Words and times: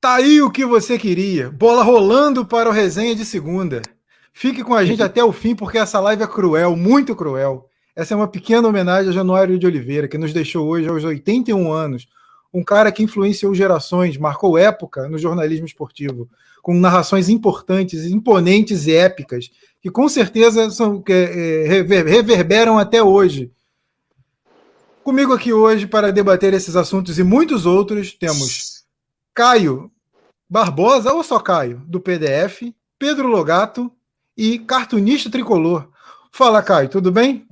Tá 0.00 0.14
aí 0.14 0.40
o 0.40 0.48
que 0.48 0.64
você 0.64 0.96
queria. 0.96 1.50
Bola 1.50 1.82
rolando 1.82 2.46
para 2.46 2.68
o 2.68 2.72
resenha 2.72 3.16
de 3.16 3.24
segunda. 3.24 3.82
Fique 4.32 4.62
com 4.62 4.72
a 4.72 4.84
gente 4.84 5.02
até 5.02 5.24
o 5.24 5.32
fim, 5.32 5.56
porque 5.56 5.76
essa 5.76 5.98
live 5.98 6.22
é 6.22 6.26
cruel, 6.26 6.76
muito 6.76 7.16
cruel. 7.16 7.68
Essa 7.96 8.14
é 8.14 8.16
uma 8.16 8.28
pequena 8.28 8.68
homenagem 8.68 9.10
a 9.10 9.12
Januário 9.12 9.58
de 9.58 9.66
Oliveira, 9.66 10.06
que 10.06 10.16
nos 10.16 10.32
deixou 10.32 10.68
hoje 10.68 10.88
aos 10.88 11.02
81 11.02 11.72
anos. 11.72 12.06
Um 12.54 12.62
cara 12.62 12.92
que 12.92 13.02
influenciou 13.02 13.52
gerações, 13.52 14.16
marcou 14.16 14.56
época 14.56 15.08
no 15.08 15.18
jornalismo 15.18 15.66
esportivo, 15.66 16.28
com 16.62 16.74
narrações 16.74 17.28
importantes, 17.28 18.06
imponentes 18.06 18.86
e 18.86 18.94
épicas, 18.94 19.50
que 19.82 19.90
com 19.90 20.08
certeza 20.08 20.70
são, 20.70 21.02
é, 21.08 21.64
reverberam 21.66 22.78
até 22.78 23.02
hoje. 23.02 23.50
Comigo 25.02 25.32
aqui 25.32 25.52
hoje 25.52 25.88
para 25.88 26.12
debater 26.12 26.54
esses 26.54 26.76
assuntos 26.76 27.18
e 27.18 27.24
muitos 27.24 27.66
outros 27.66 28.12
temos 28.12 28.77
Caio 29.38 29.88
Barbosa, 30.50 31.12
ou 31.12 31.22
só 31.22 31.38
Caio, 31.38 31.80
do 31.86 32.00
PDF, 32.00 32.74
Pedro 32.98 33.28
Logato 33.28 33.88
e 34.36 34.58
cartunista 34.58 35.30
tricolor. 35.30 35.88
Fala, 36.32 36.60
Caio, 36.60 36.88
tudo 36.88 37.12
bem? 37.12 37.46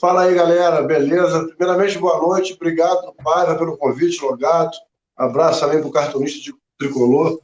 Fala 0.00 0.22
aí, 0.22 0.34
galera, 0.34 0.80
beleza? 0.80 1.46
Primeiramente, 1.48 1.98
boa 1.98 2.16
noite, 2.16 2.54
obrigado, 2.54 3.12
Paiva, 3.22 3.58
pelo 3.58 3.76
convite, 3.76 4.24
Logato. 4.24 4.78
Abraço 5.14 5.60
também 5.60 5.80
para 5.80 5.88
o 5.90 5.92
cartunista 5.92 6.50
tricolor. 6.78 7.38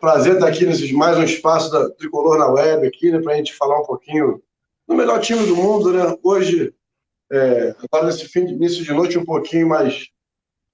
Prazer 0.00 0.36
estar 0.36 0.48
aqui 0.48 0.64
nesse 0.64 0.90
mais 0.94 1.18
um 1.18 1.22
espaço 1.22 1.70
da 1.70 1.90
Tricolor 1.90 2.38
na 2.38 2.48
Web 2.48 2.86
aqui, 2.86 3.12
né, 3.12 3.20
para 3.20 3.34
a 3.34 3.36
gente 3.36 3.54
falar 3.54 3.80
um 3.80 3.84
pouquinho 3.84 4.42
do 4.88 4.94
melhor 4.94 5.20
time 5.20 5.46
do 5.46 5.54
mundo, 5.54 5.92
né? 5.92 6.16
Hoje, 6.22 6.72
é, 7.30 7.74
agora 7.84 8.06
nesse 8.06 8.26
fim 8.28 8.46
de 8.46 8.54
início 8.54 8.82
de 8.82 8.94
noite, 8.94 9.18
um 9.18 9.26
pouquinho 9.26 9.68
mais, 9.68 10.08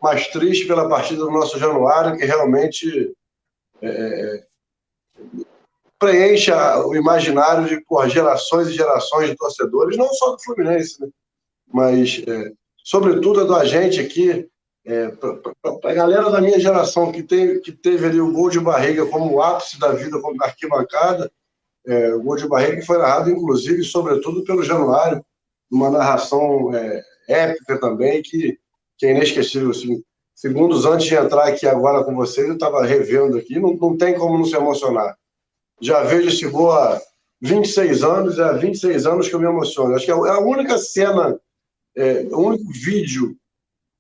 mais 0.01 0.29
triste 0.29 0.67
pela 0.67 0.89
partida 0.89 1.21
do 1.21 1.31
nosso 1.31 1.59
Januário, 1.59 2.17
que 2.17 2.25
realmente 2.25 3.13
é, 3.83 4.45
preenche 5.99 6.53
o 6.53 6.95
imaginário 6.95 7.67
de 7.67 7.81
por, 7.85 8.09
gerações 8.09 8.69
e 8.69 8.73
gerações 8.73 9.31
de 9.31 9.37
torcedores, 9.37 9.97
não 9.97 10.13
só 10.13 10.33
do 10.33 10.43
Fluminense, 10.43 11.01
né? 11.01 11.09
mas, 11.73 12.23
é, 12.27 12.53
sobretudo, 12.85 13.47
da 13.47 13.65
gente 13.65 14.01
aqui, 14.01 14.49
é, 14.85 15.09
para 15.09 15.91
a 15.91 15.95
galera 15.95 16.31
da 16.31 16.41
minha 16.41 16.61
geração 16.61 17.11
que, 17.11 17.23
tem, 17.23 17.61
que 17.61 17.73
teve 17.73 18.07
ali 18.07 18.21
o 18.21 18.33
gol 18.33 18.51
de 18.51 18.61
barriga 18.61 19.05
como 19.07 19.35
o 19.35 19.43
ápice 19.43 19.81
da 19.81 19.93
vida, 19.93 20.21
como 20.21 20.43
arquibancada, 20.43 21.31
é, 21.87 22.15
o 22.15 22.23
gol 22.23 22.37
de 22.37 22.49
barriga 22.49 22.77
que 22.77 22.87
foi 22.87 22.99
narrado, 22.99 23.31
inclusive, 23.31 23.83
sobretudo 23.83 24.45
pelo 24.45 24.63
Januário, 24.63 25.25
uma 25.71 25.91
narração 25.91 26.75
é, 26.75 27.03
épica 27.29 27.81
também, 27.81 28.23
que, 28.23 28.59
que 28.99 29.07
é 29.07 29.11
inesquecível. 29.11 29.71
Assim. 29.71 30.03
Segundos 30.35 30.85
antes 30.85 31.07
de 31.07 31.15
entrar 31.15 31.49
aqui 31.49 31.67
agora 31.67 32.05
com 32.05 32.15
vocês, 32.15 32.47
eu 32.47 32.55
estava 32.55 32.85
revendo 32.85 33.37
aqui, 33.39 33.59
não, 33.59 33.75
não 33.75 33.97
tem 33.97 34.15
como 34.15 34.37
não 34.37 34.45
se 34.45 34.57
emocionar. 34.57 35.17
Já 35.81 36.03
vejo 36.03 36.29
esse 36.29 36.47
gol 36.47 36.73
há 36.73 37.01
26 37.41 38.03
anos, 38.03 38.39
é 38.39 38.45
há 38.45 38.53
26 38.53 39.07
anos 39.07 39.29
que 39.29 39.35
eu 39.35 39.41
me 39.41 39.47
emociono. 39.47 39.95
Acho 39.95 40.05
que 40.05 40.11
é 40.11 40.15
a 40.15 40.41
única 40.41 40.79
cena, 40.79 41.39
é, 41.97 42.23
o 42.31 42.39
único 42.39 42.71
vídeo 42.73 43.37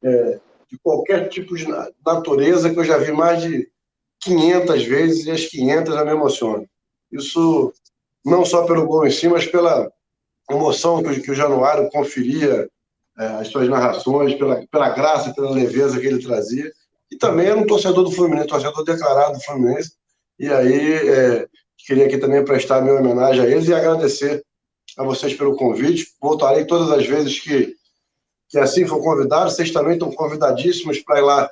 é, 0.03 0.41
de 0.71 0.79
qualquer 0.79 1.29
tipo 1.29 1.57
de 1.57 1.67
natureza 2.05 2.71
que 2.71 2.79
eu 2.79 2.85
já 2.85 2.99
vi 2.99 3.13
mais 3.13 3.43
de 3.43 3.69
500 4.21 4.85
vezes 4.85 5.27
e 5.27 5.31
as 5.31 5.47
500 5.47 5.95
eu 5.95 6.05
me 6.05 6.13
emociono. 6.13 6.69
Isso 7.13 7.73
não 8.25 8.45
só 8.45 8.67
pelo 8.67 8.87
gol 8.87 9.07
em 9.07 9.11
si, 9.11 9.29
mas 9.29 9.47
pela 9.47 9.91
emoção 10.51 11.03
que, 11.03 11.31
o 11.31 11.35
Januário 11.35 11.89
conferia 11.91 12.69
as 13.17 13.48
suas 13.48 13.69
narrações, 13.69 14.34
pela, 14.34 14.67
pela 14.67 14.91
graça, 14.91 15.33
pela 15.33 15.50
leveza 15.50 15.98
que 15.98 16.06
ele 16.06 16.22
trazia. 16.22 16.70
E 17.11 17.17
também 17.17 17.47
era 17.47 17.59
um 17.59 17.67
torcedor 17.67 18.05
do 18.05 18.11
Fluminense, 18.11 18.48
torcedor 18.48 18.84
declarado 18.84 19.34
do 19.34 19.41
Fluminense. 19.41 19.92
E 20.39 20.48
aí 20.48 21.09
é, 21.09 21.47
queria 21.78 22.06
aqui 22.06 22.19
também 22.19 22.44
prestar 22.44 22.83
minha 22.83 22.94
homenagem 22.94 23.42
a 23.42 23.48
eles 23.48 23.69
e 23.69 23.75
agradecer 23.75 24.44
a 24.98 25.05
vocês 25.05 25.34
pelo 25.34 25.56
convite. 25.56 26.09
Voltarei 26.21 26.65
todas 26.66 26.91
as 26.91 27.06
vezes 27.06 27.41
que, 27.41 27.75
que 28.49 28.59
assim 28.59 28.87
for 28.87 29.03
convidado. 29.03 29.50
Vocês 29.50 29.71
também 29.71 29.94
estão 29.94 30.12
convidadíssimos 30.12 30.99
para 31.00 31.19
ir 31.19 31.22
lá 31.22 31.50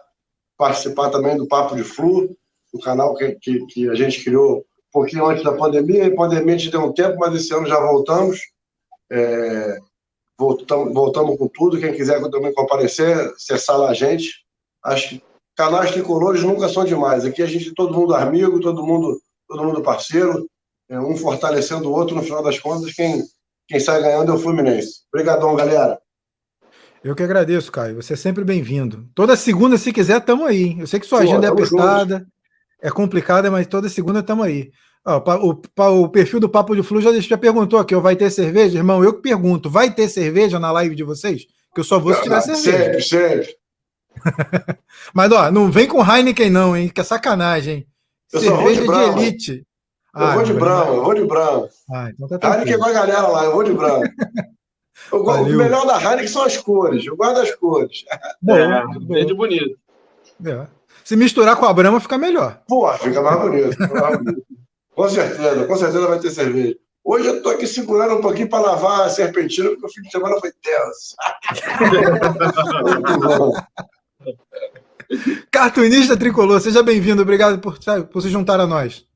participar 0.56 1.10
também 1.10 1.36
do 1.36 1.47
Papo 1.47 1.74
de 1.76 1.82
Flu, 1.82 2.36
o 2.72 2.78
canal 2.78 3.14
que, 3.14 3.32
que, 3.36 3.66
que 3.66 3.88
a 3.88 3.94
gente 3.94 4.22
criou 4.22 4.58
um 4.58 4.62
pouquinho 4.92 5.26
antes 5.26 5.42
da 5.42 5.53
pandemia. 5.53 6.08
A 6.08 6.14
pandemia 6.14 6.58
gente 6.58 6.70
deu 6.70 6.82
um 6.82 6.92
tempo, 6.92 7.16
mas 7.19 7.34
esse 7.34 7.54
ano 7.54 7.66
já 7.66 7.80
voltamos. 7.80 8.41
É, 9.10 9.78
voltamos, 10.39 10.93
voltamos 10.93 11.39
com 11.39 11.49
tudo. 11.49 11.78
Quem 11.78 11.93
quiser 11.95 12.21
também 12.31 12.53
comparecer, 12.53 13.17
acessar 13.34 13.78
lá 13.78 13.91
a 13.91 13.95
gente. 13.95 14.45
Acho 14.84 15.11
que 15.11 15.22
canais 15.56 15.93
tricolores 15.93 16.43
nunca 16.43 16.69
são 16.69 16.84
demais. 16.84 17.25
Aqui 17.25 17.43
a 17.43 17.47
gente, 17.47 17.75
todo 17.75 17.95
mundo 17.95 18.15
amigo, 18.15 18.61
todo 18.61 18.84
mundo, 18.84 19.21
todo 19.49 19.65
mundo 19.65 19.83
parceiro, 19.83 20.47
é, 20.89 20.99
um 20.99 21.17
fortalecendo 21.17 21.89
o 21.89 21.93
outro. 21.93 22.15
No 22.15 22.22
final 22.22 22.43
das 22.43 22.59
contas, 22.59 22.93
quem, 22.93 23.22
quem 23.69 23.81
sai 23.81 24.03
ganhando 24.03 24.33
é 24.33 24.34
o 24.34 24.39
Fluminense. 24.39 25.03
Obrigadão, 25.12 25.55
galera. 25.56 25.99
Eu 27.03 27.15
que 27.15 27.22
agradeço, 27.22 27.71
Caio. 27.71 27.97
Você 27.97 28.15
é 28.15 28.16
sempre 28.16 28.45
bem-vindo. 28.45 29.06
Toda 29.15 29.37
segunda, 29.37 29.77
se 29.77 29.93
quiser, 29.93 30.19
estamos 30.19 30.47
aí. 30.47 30.78
Eu 30.81 30.87
sei 30.87 30.99
que 30.99 31.06
sua 31.06 31.19
Pô, 31.19 31.25
agenda 31.25 31.47
é 31.47 31.51
apertada, 31.51 32.19
juntos. 32.19 32.33
é 32.83 32.91
complicada, 32.91 33.51
mas 33.51 33.66
toda 33.66 33.91
segunda 33.91 34.21
estamos 34.21 34.47
aí. 34.47 34.71
O, 35.06 36.03
o, 36.03 36.09
perfil 36.09 36.41
do 36.41 36.48
Papo 36.48 36.75
de 36.75 36.82
Flu 36.82 37.00
já, 37.00 37.12
já 37.12 37.37
perguntou 37.37 37.78
aqui: 37.78 37.94
vai 37.97 38.16
ter 38.16 38.31
cerveja? 38.31 38.78
Irmão, 38.78 39.04
eu 39.04 39.12
que 39.12 39.20
pergunto: 39.20 39.69
vai 39.69 39.92
ter 39.92 40.09
cerveja 40.09 40.59
na 40.59 40.72
live 40.72 40.94
de 40.94 41.04
vocês? 41.04 41.47
Que 41.75 41.81
eu 41.81 41.84
só 41.84 41.98
vou 41.98 42.15
se 42.15 42.22
tiver 42.22 42.41
cerveja. 42.41 43.03
Sempre, 43.03 43.03
sempre. 43.03 43.56
Mas, 45.12 45.31
ó, 45.32 45.50
não 45.50 45.70
vem 45.70 45.87
com 45.87 46.03
Heineken, 46.03 46.50
não, 46.50 46.76
hein? 46.76 46.88
Que 46.88 47.00
é 47.00 47.04
sacanagem. 47.04 47.87
Eu 48.32 48.41
Cerveja 48.41 48.81
de, 48.81 48.88
de, 48.88 49.20
elite. 49.20 49.66
Eu 50.15 50.22
ah, 50.22 50.34
vou 50.34 50.44
de 50.44 50.53
branco, 50.54 50.92
eu 50.92 51.04
vou 51.04 51.15
de 51.15 51.25
branco. 51.25 51.69
Ah, 51.92 52.10
então 52.10 52.38
tá 52.38 52.54
Heineken 52.54 52.78
com 52.78 52.84
a 52.84 52.92
galera 52.92 53.26
lá, 53.26 53.44
eu 53.44 53.53
vou 53.53 53.65
de 53.65 53.72
branco. 53.72 54.06
o 55.12 55.44
melhor 55.44 55.86
da 55.86 56.00
Heineken 56.00 56.28
são 56.28 56.44
as 56.44 56.56
cores, 56.56 57.04
eu 57.04 57.16
guardo 57.16 57.38
as 57.38 57.54
cores. 57.56 58.04
Bom, 58.41 58.56
é, 58.56 58.84
verde 59.06 59.34
bonito. 59.34 59.76
É. 60.47 60.66
Se 61.04 61.16
misturar 61.16 61.56
com 61.56 61.66
a 61.66 61.72
Brama, 61.72 62.00
fica 62.00 62.16
melhor. 62.16 62.62
Pô, 62.66 62.91
fica 62.94 63.21
mais 63.21 63.41
bonito. 63.41 63.72
Fica 63.72 64.00
mais 64.00 64.16
bonito. 64.19 64.53
Com 64.94 65.09
certeza, 65.09 65.66
com 65.66 65.77
certeza 65.77 66.06
vai 66.06 66.19
ter 66.19 66.31
cerveja. 66.31 66.77
Hoje 67.05 67.27
eu 67.27 67.43
tô 67.43 67.50
aqui 67.50 67.66
segurando 67.66 68.15
um 68.16 68.21
pouquinho 68.22 68.49
para 68.49 68.65
lavar 68.65 69.03
a 69.03 69.09
serpentina, 69.10 69.69
porque 69.71 69.87
o 69.87 69.91
fim 69.91 70.03
de 70.03 70.10
semana 70.10 70.41
foi 70.41 70.50
tenso. 70.62 71.15
Cartunista 75.50 76.16
Tricolor, 76.16 76.60
seja 76.60 76.83
bem-vindo. 76.83 77.21
Obrigado 77.21 77.59
por, 77.59 77.78
por 78.10 78.22
se 78.22 78.31
juntar 78.31 78.59
a 78.59 78.66
nós. 78.66 79.06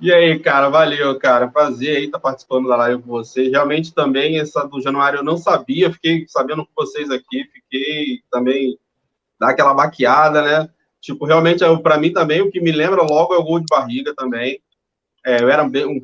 E 0.00 0.12
aí, 0.12 0.38
cara, 0.38 0.68
valeu, 0.68 1.16
cara. 1.18 1.46
Prazer 1.46 1.96
aí 1.96 2.06
estar 2.06 2.18
tá 2.18 2.22
participando 2.22 2.66
da 2.66 2.76
live 2.76 3.02
com 3.02 3.08
vocês. 3.10 3.50
Realmente 3.50 3.94
também, 3.94 4.40
essa 4.40 4.64
do 4.64 4.80
Januário 4.80 5.18
eu 5.18 5.24
não 5.24 5.36
sabia, 5.36 5.92
fiquei 5.92 6.24
sabendo 6.28 6.64
com 6.64 6.72
vocês 6.74 7.10
aqui, 7.10 7.44
fiquei 7.52 8.20
também 8.30 8.78
dar 9.38 9.50
aquela 9.50 9.74
baqueada, 9.74 10.42
né? 10.42 10.68
Tipo, 11.00 11.26
realmente, 11.26 11.62
para 11.82 11.98
mim 11.98 12.12
também, 12.12 12.40
o 12.40 12.50
que 12.50 12.60
me 12.60 12.72
lembra 12.72 13.02
logo 13.02 13.34
é 13.34 13.36
o 13.38 13.44
gol 13.44 13.60
de 13.60 13.66
barriga 13.68 14.14
também. 14.16 14.60
É, 15.24 15.42
eu 15.42 15.48
era 15.48 15.68
bem, 15.68 15.86
um, 15.86 16.00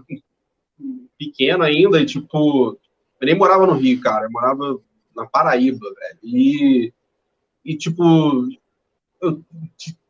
pequeno 1.19 1.65
ainda, 1.65 2.01
e 2.01 2.07
tipo, 2.07 2.79
eu 3.21 3.27
nem 3.27 3.37
morava 3.37 3.67
no 3.67 3.75
Rio, 3.75 4.01
cara, 4.01 4.27
eu 4.27 4.31
morava 4.31 4.81
na 5.15 5.27
Paraíba, 5.27 5.81
velho. 5.81 6.19
E, 6.23 6.93
e 7.65 7.77
tipo, 7.77 8.49
eu, 9.21 9.43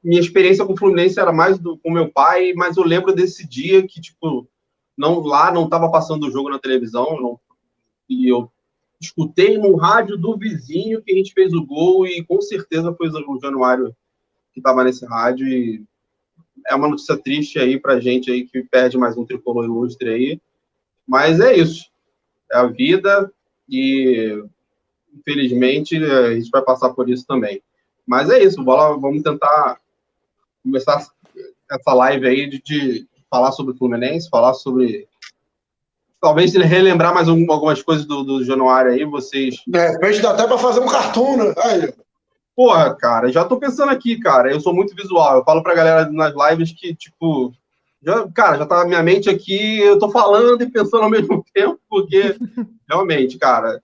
minha 0.05 0.21
experiência 0.21 0.65
com 0.65 0.75
o 0.75 0.77
Fluminense 0.77 1.19
era 1.19 1.33
mais 1.33 1.59
do, 1.59 1.79
com 1.79 1.91
meu 1.91 2.11
pai, 2.11 2.53
mas 2.55 2.77
eu 2.77 2.85
lembro 2.85 3.15
desse 3.15 3.47
dia 3.47 3.87
que, 3.87 4.01
tipo, 4.01 4.47
não, 4.97 5.21
lá 5.21 5.51
não 5.51 5.65
estava 5.65 5.91
passando 5.91 6.27
o 6.27 6.31
jogo 6.31 6.51
na 6.51 6.59
televisão, 6.59 7.21
não, 7.21 7.41
e 8.09 8.29
eu 8.29 8.51
escutei 9.01 9.57
no 9.57 9.77
rádio 9.77 10.17
do 10.19 10.37
vizinho 10.37 11.03
que 11.03 11.13
a 11.13 11.17
gente 11.17 11.33
fez 11.33 11.53
o 11.53 11.65
gol, 11.65 12.07
e 12.07 12.23
com 12.25 12.41
certeza 12.41 12.95
foi 12.95 13.09
o 13.09 13.41
Januário 13.41 13.95
que 14.53 14.61
estava 14.61 14.85
nesse 14.85 15.07
rádio, 15.07 15.47
e 15.47 15.85
é 16.67 16.75
uma 16.75 16.89
notícia 16.89 17.17
triste 17.17 17.59
aí 17.59 17.79
pra 17.79 18.01
gente 18.01 18.31
aí 18.31 18.47
que 18.47 18.63
perde 18.63 18.99
mais 18.99 19.17
um 19.17 19.25
tricolor 19.25 19.65
ilustre 19.65 20.09
aí, 20.09 20.41
mas 21.07 21.41
é 21.41 21.57
isso. 21.57 21.87
É 22.53 22.59
a 22.59 22.67
vida 22.67 23.31
e, 23.69 24.43
infelizmente, 25.17 25.97
a 25.97 26.35
gente 26.35 26.51
vai 26.51 26.63
passar 26.63 26.91
por 26.91 27.09
isso 27.09 27.27
também. 27.27 27.63
Mas 28.07 28.31
é 28.31 28.43
isso, 28.43 28.65
vamos 28.65 29.23
tentar 29.23 29.79
começar 30.63 31.07
essa 31.71 31.95
live 31.95 32.27
aí 32.27 32.49
de, 32.49 32.63
de 32.63 33.07
falar 33.31 33.53
sobre 33.53 33.75
o 33.75 33.77
Fluminense, 33.77 34.31
falar 34.31 34.55
sobre. 34.55 35.07
Talvez 36.21 36.53
relembrar 36.53 37.15
mais 37.15 37.29
algumas 37.29 37.83
coisas 37.83 38.05
do, 38.05 38.25
do 38.25 38.45
Januário 38.45 38.91
aí, 38.91 39.05
vocês. 39.05 39.63
De 39.67 39.79
repente 39.79 40.21
dá 40.21 40.31
até 40.31 40.47
para 40.47 40.59
fazer 40.59 40.81
um 40.81 40.89
cartoon, 40.89 41.37
né? 41.37 41.55
Aí. 41.59 41.93
Porra, 42.59 42.93
cara, 42.93 43.31
já 43.31 43.45
tô 43.45 43.57
pensando 43.57 43.93
aqui, 43.93 44.19
cara. 44.19 44.51
Eu 44.51 44.61
sou 44.61 44.75
muito 44.75 44.93
visual. 44.93 45.37
Eu 45.37 45.45
falo 45.45 45.63
pra 45.63 45.77
galera 45.77 46.11
nas 46.11 46.35
lives 46.35 46.73
que, 46.73 46.93
tipo, 46.93 47.55
já, 48.03 48.29
cara, 48.33 48.59
já 48.59 48.67
tá 48.67 48.85
minha 48.85 49.01
mente 49.01 49.31
aqui, 49.31 49.79
eu 49.79 49.97
tô 49.97 50.11
falando 50.11 50.61
e 50.61 50.69
pensando 50.69 51.05
ao 51.05 51.09
mesmo 51.09 51.45
tempo, 51.55 51.79
porque 51.89 52.37
realmente, 52.91 53.39
cara, 53.39 53.81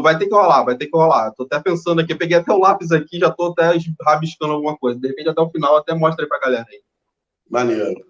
vai 0.00 0.16
ter 0.16 0.26
que 0.26 0.34
rolar, 0.34 0.62
vai 0.62 0.76
ter 0.76 0.86
que 0.86 0.96
rolar. 0.96 1.32
Tô 1.32 1.42
até 1.42 1.58
pensando 1.58 2.00
aqui, 2.00 2.14
peguei 2.14 2.36
até 2.36 2.52
o 2.52 2.60
lápis 2.60 2.92
aqui, 2.92 3.18
já 3.18 3.28
tô 3.28 3.46
até 3.46 3.76
rabiscando 4.06 4.52
alguma 4.52 4.78
coisa. 4.78 5.00
De 5.00 5.08
repente, 5.08 5.28
até 5.28 5.42
o 5.42 5.50
final, 5.50 5.76
até 5.76 5.92
mostra 5.92 6.24
aí 6.24 6.28
pra 6.28 6.38
galera 6.38 6.66
aí. 6.70 6.80
Maneiro. 7.50 8.06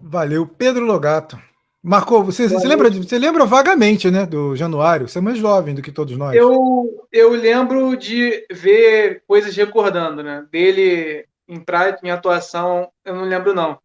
Valeu. 0.00 0.46
Pedro 0.46 0.86
Logato. 0.86 1.38
Marcou, 1.82 2.22
você, 2.22 2.46
você, 2.46 2.68
lembra, 2.68 2.90
você 2.90 3.18
lembra 3.18 3.46
vagamente, 3.46 4.10
né, 4.10 4.26
do 4.26 4.54
Januário? 4.54 5.08
Você 5.08 5.18
é 5.18 5.22
mais 5.22 5.38
jovem 5.38 5.74
do 5.74 5.80
que 5.80 5.90
todos 5.90 6.16
nós. 6.16 6.36
Eu, 6.36 7.06
eu 7.10 7.30
lembro 7.30 7.96
de 7.96 8.46
ver 8.50 9.22
coisas 9.26 9.56
recordando, 9.56 10.22
né? 10.22 10.46
Dele 10.50 11.26
em 11.48 11.58
prática, 11.58 12.06
em 12.06 12.10
atuação, 12.10 12.90
eu 13.04 13.14
não 13.14 13.24
lembro 13.24 13.54
não. 13.54 13.78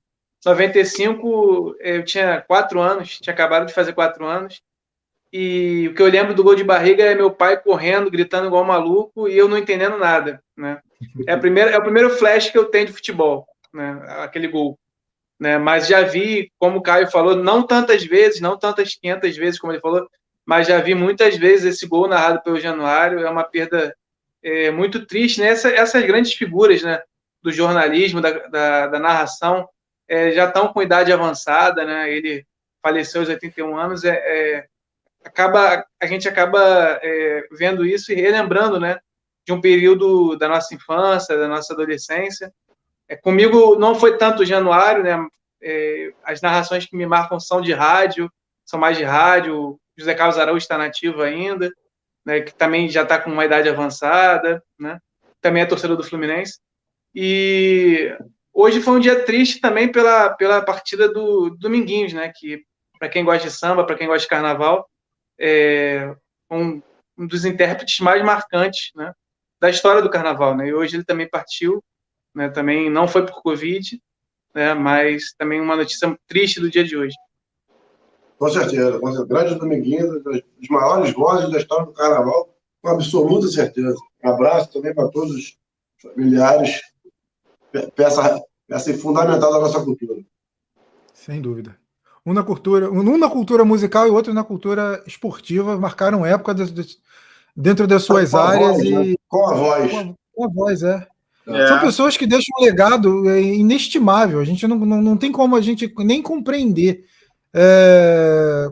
95, 0.46 1.76
eu 1.80 2.04
tinha 2.04 2.42
quatro 2.42 2.80
anos, 2.80 3.18
tinha 3.20 3.34
acabado 3.34 3.66
de 3.66 3.74
fazer 3.74 3.94
quatro 3.94 4.26
anos. 4.26 4.62
E 5.32 5.88
o 5.90 5.96
que 5.96 6.02
eu 6.02 6.08
lembro 6.08 6.34
do 6.34 6.44
gol 6.44 6.56
de 6.56 6.64
barriga 6.64 7.04
é 7.04 7.16
meu 7.16 7.32
pai 7.32 7.58
correndo, 7.58 8.12
gritando 8.12 8.48
igual 8.48 8.64
maluco 8.64 9.28
e 9.28 9.38
eu 9.38 9.50
não 9.50 9.58
entendendo 9.58 9.98
nada, 9.98 10.42
né? 10.56 10.80
É, 11.28 11.34
a 11.34 11.38
primeira, 11.38 11.72
é 11.72 11.78
o 11.78 11.82
primeiro 11.82 12.10
flash 12.12 12.50
que 12.50 12.58
eu 12.58 12.66
tenho 12.66 12.88
de 12.88 12.94
futebol, 12.94 13.46
né? 13.74 14.02
Aquele 14.20 14.48
gol 14.48 14.78
né? 15.40 15.58
Mas 15.58 15.88
já 15.88 16.02
vi, 16.02 16.52
como 16.58 16.80
o 16.80 16.82
Caio 16.82 17.10
falou, 17.10 17.36
não 17.36 17.66
tantas 17.66 18.04
vezes, 18.04 18.42
não 18.42 18.58
tantas 18.58 18.96
500 18.96 19.36
vezes 19.36 19.60
como 19.60 19.74
ele 19.74 19.82
falou, 19.82 20.08
mas 20.46 20.68
já 20.68 20.80
vi 20.80 20.94
muitas 20.94 21.38
vezes 21.38 21.76
esse 21.76 21.88
gol 21.88 22.08
narrado 22.08 22.42
pelo 22.44 22.60
Januário. 22.60 23.20
É 23.20 23.30
uma 23.30 23.44
perda 23.44 23.96
é, 24.44 24.70
muito 24.72 25.06
triste, 25.06 25.42
né? 25.42 25.48
Essa, 25.48 25.70
essas 25.70 26.06
grandes 26.06 26.34
figuras, 26.34 26.84
né? 26.84 27.02
Do 27.42 27.52
jornalismo, 27.52 28.22
da, 28.22 28.32
da, 28.32 28.88
da 28.88 29.00
narração, 29.00 29.68
é, 30.08 30.32
já 30.32 30.46
estão 30.46 30.72
com 30.72 30.82
idade 30.82 31.12
avançada, 31.12 31.84
né? 31.84 32.12
Ele 32.12 32.46
faleceu 32.82 33.22
aos 33.22 33.30
81 33.30 33.78
anos. 33.78 34.04
É, 34.04 34.14
é, 34.14 34.66
acaba, 35.26 35.84
a 36.00 36.06
gente 36.06 36.30
acaba 36.30 36.62
é, 37.02 37.48
vendo 37.52 37.86
isso 37.86 38.12
e 38.12 38.16
relembrando, 38.16 38.80
né? 38.80 39.00
De 39.46 39.52
um 39.52 39.60
período 39.60 40.36
da 40.38 40.48
nossa 40.48 40.74
infância, 40.76 41.38
da 41.38 41.48
nossa 41.48 41.74
adolescência, 41.74 42.52
é, 43.08 43.16
comigo 43.16 43.76
não 43.76 43.96
foi 43.96 44.18
tanto 44.18 44.46
Januário, 44.46 45.04
né? 45.04 45.28
É, 45.62 46.12
as 46.24 46.42
narrações 46.42 46.86
que 46.86 46.96
me 46.96 47.06
marcam 47.06 47.40
são 47.40 47.62
de 47.62 47.74
rádio, 47.74 48.32
são 48.66 48.80
mais 48.80 48.98
de 48.98 49.04
rádio. 49.04 49.80
José 49.98 50.14
Carlos 50.14 50.38
Araújo 50.38 50.58
está 50.58 50.78
nativo 50.78 51.22
ainda, 51.22 51.72
né? 52.26 52.42
Que 52.42 52.54
também 52.54 52.90
já 52.90 53.04
está 53.04 53.20
com 53.20 53.32
uma 53.32 53.46
idade 53.46 53.70
avançada, 53.70 54.62
né? 54.80 55.00
Também 55.42 55.64
é 55.64 55.66
torcedor 55.66 55.98
do 55.98 56.04
Fluminense. 56.04 56.60
E 57.14 58.16
hoje 58.54 58.82
foi 58.82 58.94
um 58.96 59.00
dia 59.00 59.24
triste 59.24 59.62
também 59.62 59.92
pela, 59.92 60.32
pela 60.32 60.62
partida 60.62 61.08
do, 61.08 61.50
do 61.52 61.58
Dominguinhos, 61.58 62.14
né? 62.14 62.32
Que 62.36 62.64
para 63.00 63.10
quem 63.10 63.24
gosta 63.24 63.48
de 63.48 63.54
samba, 63.54 63.86
para 63.86 63.96
quem 63.96 64.08
gosta 64.08 64.22
de 64.22 64.28
carnaval, 64.28 64.90
é 65.40 66.16
um, 66.50 66.82
um 67.18 67.28
dos 67.28 67.46
intérpretes 67.46 68.00
mais 68.00 68.24
marcantes, 68.24 68.92
né? 68.96 69.14
Da 69.60 69.70
história 69.70 70.02
do 70.02 70.10
carnaval, 70.10 70.56
né? 70.56 70.68
E 70.68 70.74
hoje 70.74 70.98
ele 70.98 71.06
também 71.06 71.30
partiu 71.30 71.84
né? 72.36 72.50
Também 72.50 72.90
não 72.90 73.08
foi 73.08 73.26
por 73.26 73.42
Covid, 73.42 74.02
né? 74.54 74.74
mas 74.74 75.34
também 75.38 75.62
uma 75.62 75.76
notícia 75.76 76.18
triste 76.28 76.60
do 76.60 76.70
dia 76.70 76.84
de 76.84 76.98
hoje. 76.98 77.16
Com 78.38 78.50
certeza, 78.50 79.00
com 79.00 79.08
certeza. 79.08 79.26
Grande 79.26 79.56
Dominguinho, 79.56 80.22
dos 80.22 80.70
maiores 80.70 81.14
vozes 81.14 81.50
da 81.50 81.58
história 81.58 81.86
do 81.86 81.94
Carnaval, 81.94 82.54
com 82.82 82.90
absoluta 82.90 83.48
certeza. 83.48 83.96
Um 84.24 84.30
abraço 84.30 84.72
também 84.72 84.94
para 84.94 85.08
todos 85.08 85.34
os 85.34 85.58
familiares, 86.02 86.82
peça, 87.96 88.44
peça 88.68 88.94
fundamental 88.98 89.54
da 89.54 89.60
nossa 89.60 89.84
cultura. 89.84 90.22
Sem 91.14 91.42
dúvida. 91.42 91.78
Um 92.26 92.34
na 92.34 92.44
cultura, 92.44 92.92
um 92.92 93.18
na 93.18 93.30
cultura 93.30 93.64
musical 93.64 94.08
e 94.08 94.10
outro 94.10 94.34
na 94.34 94.44
cultura 94.44 95.02
esportiva, 95.06 95.78
marcaram 95.78 96.26
época 96.26 96.56
de, 96.56 96.72
de, 96.72 96.98
dentro 97.56 97.88
das 97.88 98.04
suas 98.04 98.32
com 98.32 98.38
áreas 98.38 98.78
voz, 98.78 98.84
e 98.84 98.92
né? 98.92 99.16
com 99.28 99.48
a 99.48 99.54
voz. 99.54 99.92
Com 99.92 100.00
a, 100.00 100.14
com 100.34 100.44
a 100.44 100.48
voz, 100.48 100.84
é. 100.84 101.08
É. 101.48 101.68
São 101.68 101.80
pessoas 101.80 102.18
que 102.18 102.26
deixam 102.26 102.56
um 102.60 102.64
legado 102.64 103.30
é, 103.30 103.42
inestimável. 103.42 104.40
A 104.40 104.46
gente 104.46 104.68
não, 104.68 104.78
não, 104.78 105.02
não 105.02 105.18
tem 105.18 105.32
como 105.32 105.56
a 105.56 105.62
gente 105.62 105.94
nem 106.00 106.22
compreender. 106.22 107.04
É, 107.54 108.68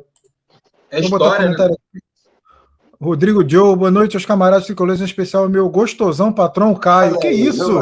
é 0.91 0.99
história, 0.99 1.49
né? 1.49 1.75
Rodrigo 3.03 3.47
Joe, 3.47 3.75
boa 3.75 3.91
noite 3.91 4.15
aos 4.15 4.25
camaradas 4.25 4.65
tricolores, 4.65 5.01
em 5.01 5.05
especial 5.05 5.49
meu 5.49 5.67
gostosão 5.69 6.31
patrão 6.31 6.73
Caio. 6.73 7.15
É, 7.15 7.17
que 7.17 7.29
isso? 7.29 7.77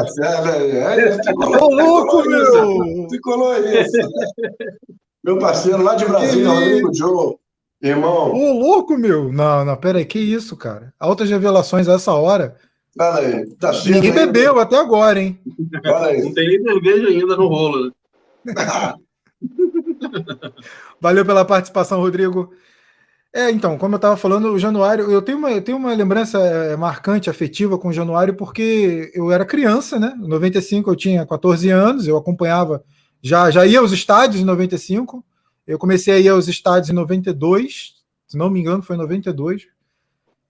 Ô, 1.60 1.68
louco, 1.68 2.28
meu! 2.28 3.06
Tricolor 3.08 3.56
isso. 3.58 4.08
Meu 5.22 5.38
parceiro 5.38 5.80
lá 5.80 5.94
de 5.94 6.04
Brasília, 6.04 6.44
que... 6.44 6.58
Rodrigo 6.58 6.94
Joe. 6.94 7.36
Irmão. 7.80 8.32
Ô, 8.32 8.52
louco, 8.52 8.98
meu! 8.98 9.32
Não, 9.32 9.64
não, 9.64 9.76
pera 9.76 9.98
aí, 9.98 10.04
que 10.04 10.18
isso, 10.18 10.56
cara? 10.56 10.92
Altas 10.98 11.30
revelações 11.30 11.88
a 11.88 11.94
essa 11.94 12.12
hora. 12.12 12.56
Fala 12.96 13.20
aí. 13.20 13.46
Tá 13.56 13.72
cedo 13.72 13.94
Ninguém 13.94 14.12
bebeu 14.12 14.58
até 14.58 14.76
agora, 14.76 15.20
hein? 15.20 15.40
Não 15.44 16.34
tem 16.34 16.48
nem 16.48 16.62
cerveja 16.62 17.08
ainda 17.08 17.36
no 17.36 17.46
rolo. 17.48 17.92
Né? 18.44 18.54
Valeu 21.00 21.24
pela 21.24 21.44
participação, 21.44 22.00
Rodrigo. 22.00 22.52
É, 23.34 23.50
então, 23.50 23.78
como 23.78 23.94
eu 23.94 23.96
estava 23.96 24.14
falando, 24.14 24.52
o 24.52 24.58
Januário, 24.58 25.10
eu 25.10 25.22
tenho, 25.22 25.38
uma, 25.38 25.50
eu 25.50 25.62
tenho 25.62 25.78
uma 25.78 25.94
lembrança 25.94 26.38
é, 26.38 26.76
marcante, 26.76 27.30
afetiva 27.30 27.78
com 27.78 27.88
o 27.88 27.92
Januário, 27.92 28.34
porque 28.34 29.10
eu 29.14 29.32
era 29.32 29.46
criança, 29.46 29.98
né? 29.98 30.14
Em 30.22 30.28
95 30.28 30.90
eu 30.90 30.96
tinha 30.96 31.24
14 31.24 31.70
anos, 31.70 32.06
eu 32.06 32.18
acompanhava, 32.18 32.84
já, 33.22 33.50
já 33.50 33.64
ia 33.64 33.80
aos 33.80 33.90
estádios 33.90 34.42
em 34.42 34.44
95, 34.44 35.24
eu 35.66 35.78
comecei 35.78 36.12
a 36.12 36.18
ir 36.18 36.28
aos 36.28 36.46
estádios 36.46 36.90
em 36.90 36.92
92, 36.92 37.94
se 38.28 38.36
não 38.36 38.50
me 38.50 38.60
engano 38.60 38.82
foi 38.82 38.96
em 38.96 38.98
92, 38.98 39.66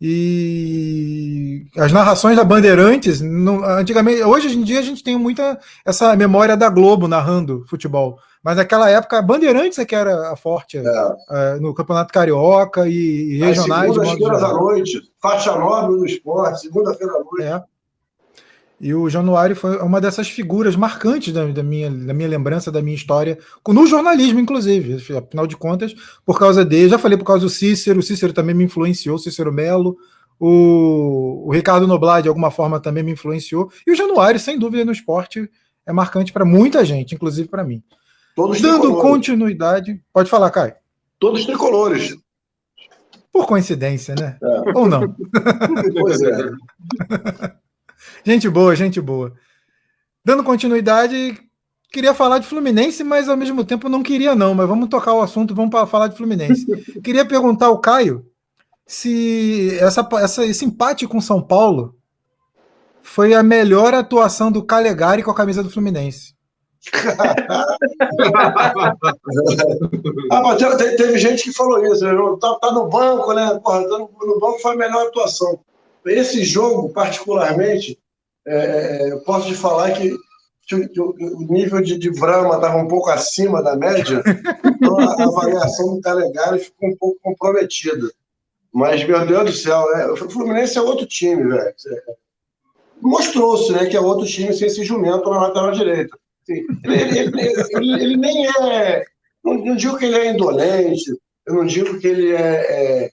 e 0.05 1.65
as 1.77 1.93
narrações 1.93 2.37
da 2.37 2.43
Bandeirantes, 2.43 3.21
não, 3.21 3.65
antigamente, 3.65 4.21
hoje 4.25 4.53
em 4.59 4.65
dia 4.65 4.81
a 4.81 4.83
gente 4.83 5.05
tem 5.05 5.17
muita 5.17 5.61
essa 5.87 6.17
memória 6.17 6.57
da 6.57 6.69
Globo 6.69 7.07
narrando 7.07 7.65
futebol, 7.69 8.19
mas 8.43 8.57
naquela 8.57 8.91
época 8.91 9.17
a 9.17 9.23
Bandeirantes 9.23 9.79
é 9.79 9.85
que 9.85 9.95
era 9.95 10.33
a 10.33 10.35
forte 10.35 10.79
é. 10.79 10.83
É, 11.31 11.61
no 11.61 11.73
Campeonato 11.73 12.13
Carioca 12.13 12.89
e, 12.89 13.35
e 13.35 13.39
regionais. 13.39 13.93
Segundas-feiras 13.93 14.41
da 14.41 14.53
noite, 14.53 15.01
faixa 15.23 15.55
nobre 15.55 15.97
no 15.97 16.05
esporte, 16.05 16.63
segunda-feira 16.63 17.13
à 17.13 17.19
noite. 17.21 17.43
É. 17.43 17.63
E 18.83 18.93
o 18.93 19.09
Januário 19.09 19.55
foi 19.55 19.77
uma 19.77 20.01
dessas 20.01 20.29
figuras 20.29 20.75
marcantes 20.75 21.33
da, 21.33 21.47
da, 21.47 21.63
minha, 21.63 21.89
da 21.89 22.13
minha 22.13 22.29
lembrança, 22.29 22.73
da 22.73 22.83
minha 22.83 22.97
história, 22.97 23.39
no 23.69 23.87
jornalismo, 23.87 24.41
inclusive. 24.41 25.17
Afinal 25.17 25.47
de 25.47 25.57
contas, 25.57 25.95
por 26.27 26.37
causa 26.37 26.65
dele, 26.65 26.89
já 26.89 26.99
falei 26.99 27.17
por 27.17 27.25
causa 27.25 27.45
do 27.45 27.49
Cícero, 27.49 28.01
o 28.01 28.03
Cícero 28.03 28.33
também 28.33 28.57
me 28.57 28.65
influenciou, 28.65 29.21
Cícero 29.21 29.53
Melo, 29.53 29.97
o, 30.37 31.45
o 31.47 31.53
Ricardo 31.53 31.87
Noblat, 31.87 32.25
de 32.25 32.29
alguma 32.29 32.51
forma, 32.51 32.81
também 32.81 33.05
me 33.05 33.13
influenciou. 33.13 33.71
E 33.87 33.93
o 33.93 33.95
Januário, 33.95 34.41
sem 34.41 34.59
dúvida, 34.59 34.85
no 34.85 34.91
esporte, 34.91 35.49
é 35.87 35.93
marcante 35.93 36.33
para 36.33 36.45
muita 36.45 36.85
gente, 36.85 37.15
inclusive 37.15 37.49
para 37.49 37.63
mim. 37.63 37.81
Todos 38.35 38.61
Dando 38.61 38.81
tricolores. 38.81 39.11
continuidade. 39.11 40.03
Pode 40.13 40.29
falar, 40.29 40.51
Caio. 40.51 40.75
Todos 41.21 41.47
tricolores. 41.47 42.17
Por 43.33 43.47
coincidência, 43.47 44.17
né? 44.17 44.39
É. 44.43 44.77
Ou 44.77 44.89
não? 44.89 45.15
pois 46.01 46.21
é. 46.21 46.51
Gente 48.25 48.49
boa, 48.49 48.75
gente 48.77 49.01
boa. 49.01 49.33
Dando 50.25 50.45
continuidade, 50.45 51.37
queria 51.91 52.15
falar 52.15 52.39
de 52.39 52.47
Fluminense, 52.47 53.03
mas 53.03 53.29
ao 53.29 53.37
mesmo 53.37 53.65
tempo 53.65 53.89
não 53.89 54.03
queria 54.03 54.35
não, 54.35 54.55
mas 54.55 54.69
vamos 54.69 54.89
tocar 54.89 55.13
o 55.13 55.21
assunto, 55.21 55.55
vamos 55.55 55.73
falar 55.91 56.09
de 56.09 56.17
Fluminense. 56.17 56.65
queria 57.03 57.25
perguntar 57.25 57.67
ao 57.67 57.79
Caio 57.81 58.25
se 58.87 59.77
essa, 59.81 60.09
essa, 60.21 60.47
esse 60.47 60.65
empate 60.65 61.07
com 61.07 61.21
São 61.21 61.43
Paulo 61.43 61.97
foi 63.03 63.35
a 63.35 63.43
melhor 63.43 63.93
atuação 63.95 64.53
do 64.53 64.63
Calegari 64.63 65.23
com 65.23 65.31
a 65.31 65.35
camisa 65.35 65.63
do 65.63 65.71
Fluminense. 65.71 66.35
ah, 70.31 70.43
mas 70.43 70.59
teve 70.97 71.19
gente 71.19 71.45
que 71.45 71.53
falou 71.53 71.85
isso, 71.87 72.05
né? 72.05 72.13
tá, 72.41 72.55
tá 72.61 72.73
no 72.73 72.89
banco, 72.89 73.33
né? 73.33 73.61
Porra, 73.63 73.83
tá 73.83 73.99
no, 73.99 74.11
no 74.21 74.41
banco 74.41 74.59
foi 74.61 74.73
a 74.73 74.77
melhor 74.77 75.07
atuação. 75.07 75.61
Esse 76.05 76.45
jogo, 76.45 76.89
particularmente, 76.89 77.99
é, 78.47 78.57
é, 78.57 79.13
eu 79.13 79.21
posso 79.21 79.49
te 79.49 79.55
falar 79.55 79.93
que, 79.93 80.15
que, 80.67 80.89
que 80.89 81.01
o 81.01 81.47
nível 81.49 81.81
de, 81.81 81.99
de 81.99 82.11
Brahma 82.11 82.57
estava 82.57 82.77
um 82.77 82.89
pouco 82.89 83.11
acima 83.11 83.63
da 83.63 83.77
média, 83.77 84.23
então 84.65 84.99
a, 84.99 85.23
avaliação 85.23 85.95
do 85.95 86.01
Calegari 86.01 86.59
ficou 86.59 86.89
um 86.89 86.97
pouco 86.97 87.19
comprometida. 87.23 88.11
Mas, 88.73 89.05
meu 89.05 89.27
Deus 89.27 89.45
do 89.45 89.53
céu, 89.53 89.97
é, 89.97 90.11
o 90.11 90.17
Fluminense 90.17 90.79
é 90.79 90.81
outro 90.81 91.07
time, 91.07 91.45
velho. 91.45 91.75
Mostrou-se 93.01 93.73
né, 93.73 93.87
que 93.87 93.97
é 93.97 94.01
outro 94.01 94.27
time 94.27 94.53
sem 94.53 94.67
esse 94.67 94.83
jumento 94.83 95.29
na 95.29 95.43
lateral 95.43 95.73
direita. 95.73 96.17
Ele, 96.49 96.67
ele, 97.19 97.33
ele, 97.71 98.03
ele, 98.03 98.17
nem 98.17 98.47
é. 98.47 99.05
Não, 99.45 99.55
não, 99.55 99.77
digo 99.77 99.97
que 99.99 100.07
ele 100.07 100.17
é 100.17 100.31
indolente, 100.31 101.11
eu 101.47 101.55
não 101.55 101.67
digo 101.67 101.99
que 101.99 102.07
ele 102.07 102.33
é. 102.33 103.05
é 103.05 103.11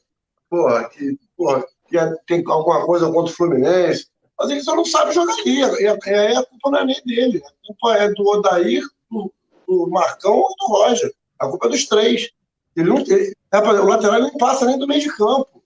porra, 0.50 0.90
que, 0.90 1.18
porra, 1.38 1.64
que 1.88 1.98
é, 1.98 2.16
tem 2.26 2.44
alguma 2.48 2.86
coisa 2.86 3.08
contra 3.08 3.32
o 3.32 3.36
Fluminense 3.36 4.08
mas 4.40 4.50
ele 4.50 4.62
só 4.62 4.74
não 4.74 4.86
sabe 4.86 5.12
jogar 5.12 5.34
ali. 5.34 5.62
É, 5.62 5.98
é, 6.06 6.38
a 6.38 6.46
culpa 6.46 6.72
não 6.72 6.80
é 6.80 6.86
nem 6.86 7.02
dele. 7.06 7.44
A 7.46 7.68
culpa 7.68 7.98
é 7.98 8.10
do 8.14 8.26
Odair, 8.26 8.84
do, 9.12 9.32
do 9.68 9.88
Marcão 9.88 10.40
e 10.40 10.56
do 10.62 10.74
Roger. 10.74 11.14
A 11.38 11.48
culpa 11.48 11.68
é 11.68 11.70
dos 11.70 11.86
três. 11.86 12.30
Ele 12.76 12.90
não, 12.90 13.00
ele, 13.00 13.34
o 13.52 13.86
lateral 13.86 14.22
não 14.22 14.38
passa 14.38 14.66
nem 14.66 14.80
do 14.80 14.88
meio 14.88 15.02
de 15.02 15.14
campo. 15.16 15.62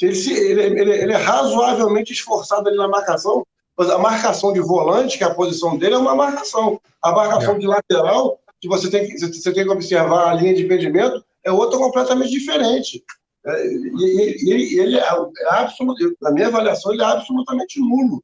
Ele, 0.00 0.14
se, 0.14 0.32
ele, 0.32 0.62
ele, 0.62 0.92
ele, 0.92 1.12
é 1.12 1.16
razoavelmente 1.16 2.12
esforçado 2.12 2.68
ali 2.68 2.76
na 2.76 2.86
marcação, 2.86 3.44
a 3.78 3.98
marcação 3.98 4.52
de 4.52 4.60
volante, 4.60 5.18
que 5.18 5.24
é 5.24 5.26
a 5.26 5.34
posição 5.34 5.76
dele, 5.76 5.94
é 5.94 5.98
uma 5.98 6.14
marcação. 6.14 6.80
A 7.02 7.10
marcação 7.10 7.56
é. 7.56 7.58
de 7.58 7.66
lateral, 7.66 8.38
que 8.60 8.68
você 8.68 8.88
tem 8.88 9.08
que, 9.08 9.18
você 9.18 9.52
tem 9.52 9.64
que 9.64 9.70
observar 9.70 10.30
a 10.30 10.34
linha 10.34 10.54
de 10.54 10.64
impedimento, 10.64 11.24
é 11.44 11.50
outra 11.50 11.78
completamente 11.78 12.30
diferente. 12.30 13.02
É, 13.46 13.66
e, 13.66 14.44
e, 14.44 14.80
ele 14.80 14.96
é, 14.96 15.00
é 15.00 15.48
absoluto, 15.50 16.16
na 16.20 16.32
minha 16.32 16.48
avaliação, 16.48 16.92
ele 16.92 17.02
é 17.02 17.06
absolutamente 17.06 17.80
nulo. 17.80 18.22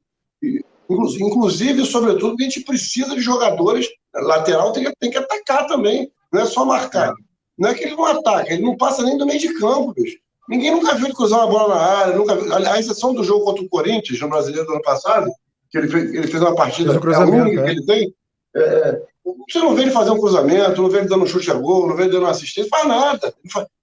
Inclusive, 0.89 1.85
sobretudo, 1.85 2.35
a 2.39 2.43
gente 2.43 2.61
precisa 2.61 3.15
de 3.15 3.21
jogadores. 3.21 3.87
Lateral 4.13 4.73
tem, 4.73 4.91
tem 4.99 5.09
que 5.09 5.17
atacar 5.17 5.65
também, 5.65 6.11
não 6.31 6.41
é 6.41 6.45
só 6.45 6.65
marcar. 6.65 7.09
É. 7.09 7.13
Não 7.57 7.69
é 7.69 7.73
que 7.73 7.83
ele 7.83 7.95
não 7.95 8.05
ataca, 8.05 8.51
ele 8.51 8.63
não 8.63 8.75
passa 8.75 9.03
nem 9.03 9.17
do 9.17 9.25
meio 9.25 9.39
de 9.39 9.53
campo, 9.53 9.93
bicho. 9.93 10.17
Ninguém 10.49 10.71
nunca 10.71 10.93
viu 10.95 11.05
ele 11.05 11.15
cruzar 11.15 11.39
uma 11.39 11.47
bola 11.47 11.75
na 11.75 11.81
área, 11.81 12.15
nunca 12.17 12.35
viu. 12.35 12.53
A 12.53 12.79
exceção 12.79 13.13
do 13.13 13.23
jogo 13.23 13.45
contra 13.45 13.63
o 13.63 13.69
Corinthians, 13.69 14.19
no 14.19 14.29
brasileiro 14.29 14.65
do 14.65 14.73
ano 14.73 14.81
passado, 14.81 15.31
que 15.71 15.77
ele 15.77 15.87
fez, 15.87 16.13
ele 16.13 16.27
fez 16.27 16.43
uma 16.43 16.55
partida 16.55 16.99
fez 16.99 17.17
um 17.17 17.21
é 17.21 17.41
única 17.41 17.61
é. 17.61 17.63
que 17.63 17.71
ele 17.71 17.85
tem. 17.85 18.13
É, 18.55 19.01
você 19.25 19.59
não 19.59 19.73
vê 19.73 19.83
ele 19.83 19.91
fazer 19.91 20.11
um 20.11 20.19
cruzamento, 20.19 20.81
não 20.81 20.89
vê 20.89 20.99
ele 20.99 21.07
dando 21.07 21.23
um 21.23 21.27
chute 21.27 21.49
a 21.49 21.53
gol, 21.53 21.87
não 21.87 21.95
vê 21.95 22.03
ele 22.03 22.11
dando 22.11 22.25
assistência, 22.25 22.69
faz 22.69 22.87
nada. 22.87 23.33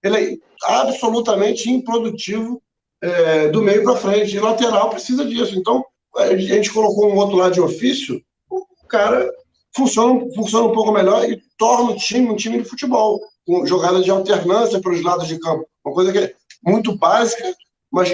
Ele 0.02 0.16
é 0.16 0.38
absolutamente 0.62 1.70
improdutivo 1.70 2.62
é, 3.02 3.48
do 3.48 3.62
meio 3.62 3.82
para 3.82 3.96
frente. 3.96 4.36
E 4.36 4.40
lateral 4.40 4.90
precisa 4.90 5.24
disso. 5.24 5.58
Então, 5.58 5.84
a 6.16 6.36
gente 6.36 6.72
colocou 6.72 7.10
um 7.10 7.16
outro 7.16 7.36
lado 7.36 7.54
de 7.54 7.60
ofício, 7.60 8.20
o 8.50 8.86
cara 8.86 9.30
funciona, 9.74 10.20
funciona 10.34 10.66
um 10.66 10.72
pouco 10.72 10.92
melhor 10.92 11.24
e 11.24 11.40
torna 11.56 11.92
o 11.92 11.96
time 11.96 12.28
um 12.28 12.36
time 12.36 12.58
de 12.58 12.68
futebol, 12.68 13.20
com 13.46 13.64
jogada 13.66 14.02
de 14.02 14.10
alternância 14.10 14.80
para 14.80 14.92
os 14.92 15.02
lados 15.02 15.26
de 15.26 15.38
campo. 15.38 15.66
Uma 15.84 15.94
coisa 15.94 16.12
que 16.12 16.18
é 16.18 16.34
muito 16.62 16.96
básica, 16.96 17.54
mas 17.90 18.10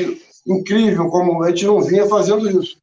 incrível, 0.46 1.08
como 1.08 1.42
a 1.42 1.48
gente 1.48 1.66
não 1.66 1.80
vinha 1.80 2.06
fazendo 2.06 2.48
isso. 2.62 2.78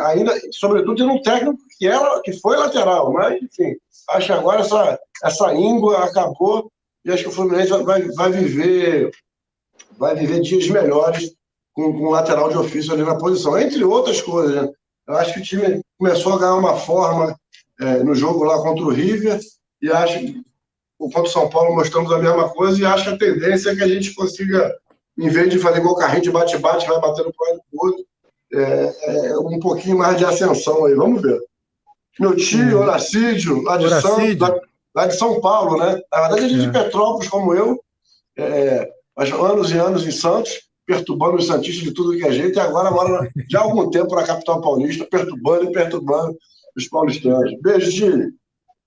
Ainda, 0.00 0.38
sobretudo, 0.52 0.96
tendo 0.96 1.12
um 1.12 1.22
técnico 1.22 1.58
que, 1.78 1.86
era, 1.86 2.20
que 2.22 2.32
foi 2.34 2.56
lateral, 2.56 3.12
mas, 3.12 3.42
enfim, 3.42 3.76
acho 4.10 4.26
que 4.26 4.32
agora 4.32 4.60
essa, 4.60 4.98
essa 5.24 5.54
íngua 5.54 6.04
acabou 6.04 6.70
e 7.04 7.10
acho 7.10 7.24
que 7.24 7.28
o 7.28 7.32
Fluminense 7.32 7.70
vai, 7.82 8.02
vai, 8.02 8.30
viver 8.30 9.10
vai 9.98 10.14
viver 10.14 10.40
dias 10.40 10.68
melhores 10.68 11.32
com, 11.72 11.92
com 11.92 12.10
lateral 12.10 12.50
de 12.50 12.58
ofício 12.58 12.92
ali 12.92 13.02
na 13.02 13.16
posição, 13.16 13.58
entre 13.58 13.82
outras 13.84 14.20
coisas. 14.20 14.62
Né? 14.62 14.72
Eu 15.08 15.16
acho 15.16 15.34
que 15.34 15.40
o 15.40 15.42
time 15.42 15.80
começou 15.98 16.34
a 16.34 16.38
ganhar 16.38 16.54
uma 16.54 16.76
forma 16.76 17.36
é, 17.80 18.02
no 18.02 18.14
jogo 18.14 18.44
lá 18.44 18.60
contra 18.62 18.84
o 18.84 18.90
River 18.90 19.40
e 19.80 19.90
acho 19.90 20.18
que 20.18 20.42
contra 20.98 21.22
o 21.22 21.26
São 21.26 21.48
Paulo 21.48 21.74
mostramos 21.74 22.12
a 22.12 22.18
mesma 22.18 22.48
coisa 22.50 22.80
e 22.80 22.84
acho 22.84 23.04
que 23.04 23.10
a 23.10 23.18
tendência 23.18 23.70
é 23.70 23.76
que 23.76 23.82
a 23.82 23.88
gente 23.88 24.14
consiga, 24.14 24.76
em 25.16 25.28
vez 25.28 25.48
de 25.50 25.58
fazer 25.58 25.78
igual 25.78 25.96
carrinho 25.96 26.22
de 26.22 26.30
bate-bate, 26.30 26.86
vai 26.86 27.00
batendo 27.00 27.32
para 27.32 27.46
o 27.46 27.50
lado 27.50 27.62
do 27.72 27.84
outro, 27.84 28.04
é, 28.52 29.28
é, 29.30 29.38
um 29.38 29.58
pouquinho 29.60 29.98
mais 29.98 30.16
de 30.18 30.24
ascensão 30.24 30.84
aí. 30.84 30.94
Vamos 30.94 31.22
ver. 31.22 31.40
Meu 32.18 32.34
tio, 32.34 32.80
Horacídio, 32.80 33.62
lá 33.62 33.76
de, 33.76 33.88
São, 34.00 34.18
lá, 34.94 35.06
de 35.06 35.16
São 35.16 35.40
Paulo, 35.40 35.78
né? 35.78 36.00
Na 36.12 36.20
verdade, 36.22 36.44
ele 36.44 36.54
é 36.54 36.58
de 36.58 36.76
é. 36.76 36.82
Petrópolis, 36.82 37.28
como 37.28 37.54
eu, 37.54 37.80
é, 38.36 38.88
mas 39.16 39.30
anos 39.30 39.70
e 39.70 39.78
anos 39.78 40.06
em 40.06 40.10
Santos, 40.10 40.68
perturbando 40.84 41.36
os 41.36 41.46
Santistas 41.46 41.84
de 41.84 41.92
tudo 41.92 42.16
que 42.16 42.26
é 42.26 42.32
jeito, 42.32 42.58
e 42.58 42.60
agora 42.60 42.90
mora 42.90 43.30
já 43.48 43.60
há 43.60 43.62
algum 43.62 43.88
tempo 43.90 44.14
na 44.16 44.24
capital 44.24 44.60
paulista, 44.60 45.06
perturbando 45.08 45.64
e 45.64 45.72
perturbando 45.72 46.36
os 46.76 46.88
paulistanos. 46.88 47.54
Beijo, 47.60 47.90
Gil. 47.90 48.32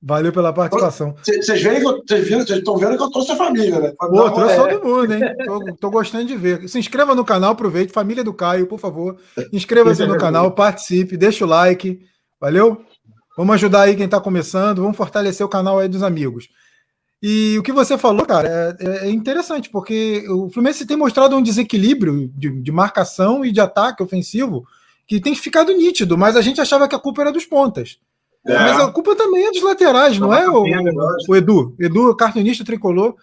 Valeu 0.03 0.34
pela 0.34 0.51
participação. 0.51 1.15
Vocês 1.24 1.62
veem 1.62 1.79
que 1.79 1.84
vocês 1.84 2.50
estão 2.50 2.75
vendo 2.75 2.98
que 2.98 3.03
eu 3.03 3.12
trouxe 3.12 3.34
a 3.34 3.36
família, 3.36 3.79
né? 3.79 3.93
Pô, 4.00 4.31
trouxe 4.31 4.55
todo 4.55 4.84
mundo, 4.84 5.13
hein? 5.13 5.22
Tô, 5.46 5.75
tô, 5.75 5.91
gostando 5.91 6.25
de 6.25 6.36
ver. 6.36 6.67
Se 6.67 6.79
inscreva 6.79 7.13
no 7.13 7.24
canal, 7.24 7.51
aproveite. 7.51 7.93
Família 7.93 8.24
do 8.24 8.34
Caio, 8.34 8.65
por 8.65 8.79
favor. 8.79 9.17
Inscreva-se 9.53 10.03
no 10.08 10.17
canal, 10.17 10.50
participe, 10.51 11.15
deixa 11.15 11.46
o 11.46 11.48
like. 11.48 12.01
Valeu? 12.39 12.84
Vamos 13.38 13.53
ajudar 13.55 13.84
aí 13.84 13.96
quem 13.96 14.05
está 14.05 14.20
começando, 14.20 14.81
vamos 14.81 14.98
fortalecer 14.98 15.46
o 15.46 15.50
canal 15.50 15.77
aí 15.77 15.88
dos 15.88 16.01
amigos. 16.01 16.50
E 17.22 17.55
o 17.60 17.62
que 17.62 17.72
você 17.72 17.96
falou, 17.96 18.25
cara, 18.25 18.75
é, 18.79 19.05
é 19.05 19.10
interessante, 19.12 19.70
porque 19.70 20.25
o 20.27 20.50
Fluminense 20.50 20.88
tem 20.88 20.98
mostrado 20.98 21.36
um 21.36 21.43
desequilíbrio 21.43 22.27
de, 22.36 22.50
de 22.50 22.72
marcação 22.72 23.46
e 23.46 23.51
de 23.51 23.62
ataque 23.62 24.01
ofensivo 24.01 24.65
que 25.08 25.22
tem 25.22 25.36
ficado 25.36 25.72
nítido, 25.72 26.17
mas 26.17 26.36
a 26.36 26.41
gente 26.41 26.60
achava 26.60 26.88
que 26.88 26.96
a 26.96 27.00
culpa 27.00 27.22
era 27.22 27.31
dos 27.31 27.46
pontas. 27.46 28.00
É. 28.46 28.54
Mas 28.54 28.80
a 28.80 28.92
culpa 28.92 29.16
também 29.16 29.46
é 29.46 29.52
dos 29.52 29.62
laterais, 29.62 30.18
não, 30.18 30.30
não 30.30 30.36
é, 30.36 30.50
o, 30.50 30.64
o, 31.30 31.36
Edu? 31.36 31.76
Edu, 31.80 32.16
cartunista 32.16 32.66
tricolor. 32.66 33.16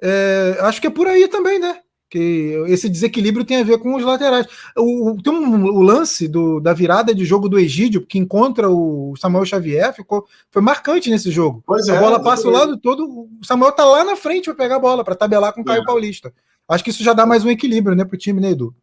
É, 0.00 0.56
acho 0.60 0.80
que 0.80 0.86
é 0.86 0.90
por 0.90 1.06
aí 1.06 1.28
também, 1.28 1.58
né? 1.58 1.78
Que 2.08 2.62
esse 2.68 2.88
desequilíbrio 2.88 3.44
tem 3.44 3.58
a 3.58 3.64
ver 3.64 3.78
com 3.78 3.94
os 3.94 4.04
laterais. 4.04 4.46
O, 4.76 5.16
tem 5.22 5.32
um, 5.32 5.64
o 5.64 5.82
lance 5.82 6.26
do, 6.26 6.58
da 6.58 6.72
virada 6.72 7.14
de 7.14 7.24
jogo 7.24 7.48
do 7.48 7.58
Egídio, 7.58 8.06
que 8.06 8.18
encontra 8.18 8.68
o 8.68 9.14
Samuel 9.16 9.44
Xavier, 9.44 9.94
ficou, 9.94 10.26
foi 10.50 10.62
marcante 10.62 11.10
nesse 11.10 11.30
jogo. 11.30 11.62
Pois 11.66 11.88
a 11.88 11.94
é, 11.94 12.00
bola 12.00 12.22
passa 12.22 12.48
o 12.48 12.50
lado 12.50 12.76
todo, 12.78 13.06
o 13.06 13.44
Samuel 13.44 13.72
tá 13.72 13.84
lá 13.84 14.04
na 14.04 14.16
frente 14.16 14.46
para 14.46 14.54
pegar 14.54 14.76
a 14.76 14.80
bola, 14.80 15.04
para 15.04 15.14
tabelar 15.14 15.52
com 15.52 15.60
o 15.60 15.64
Caio 15.64 15.82
é. 15.82 15.84
Paulista. 15.84 16.32
Acho 16.68 16.82
que 16.82 16.90
isso 16.90 17.04
já 17.04 17.12
dá 17.12 17.26
mais 17.26 17.44
um 17.44 17.50
equilíbrio 17.50 17.94
né, 17.94 18.04
para 18.04 18.14
o 18.14 18.18
time, 18.18 18.40
né, 18.40 18.50
Edu? 18.50 18.74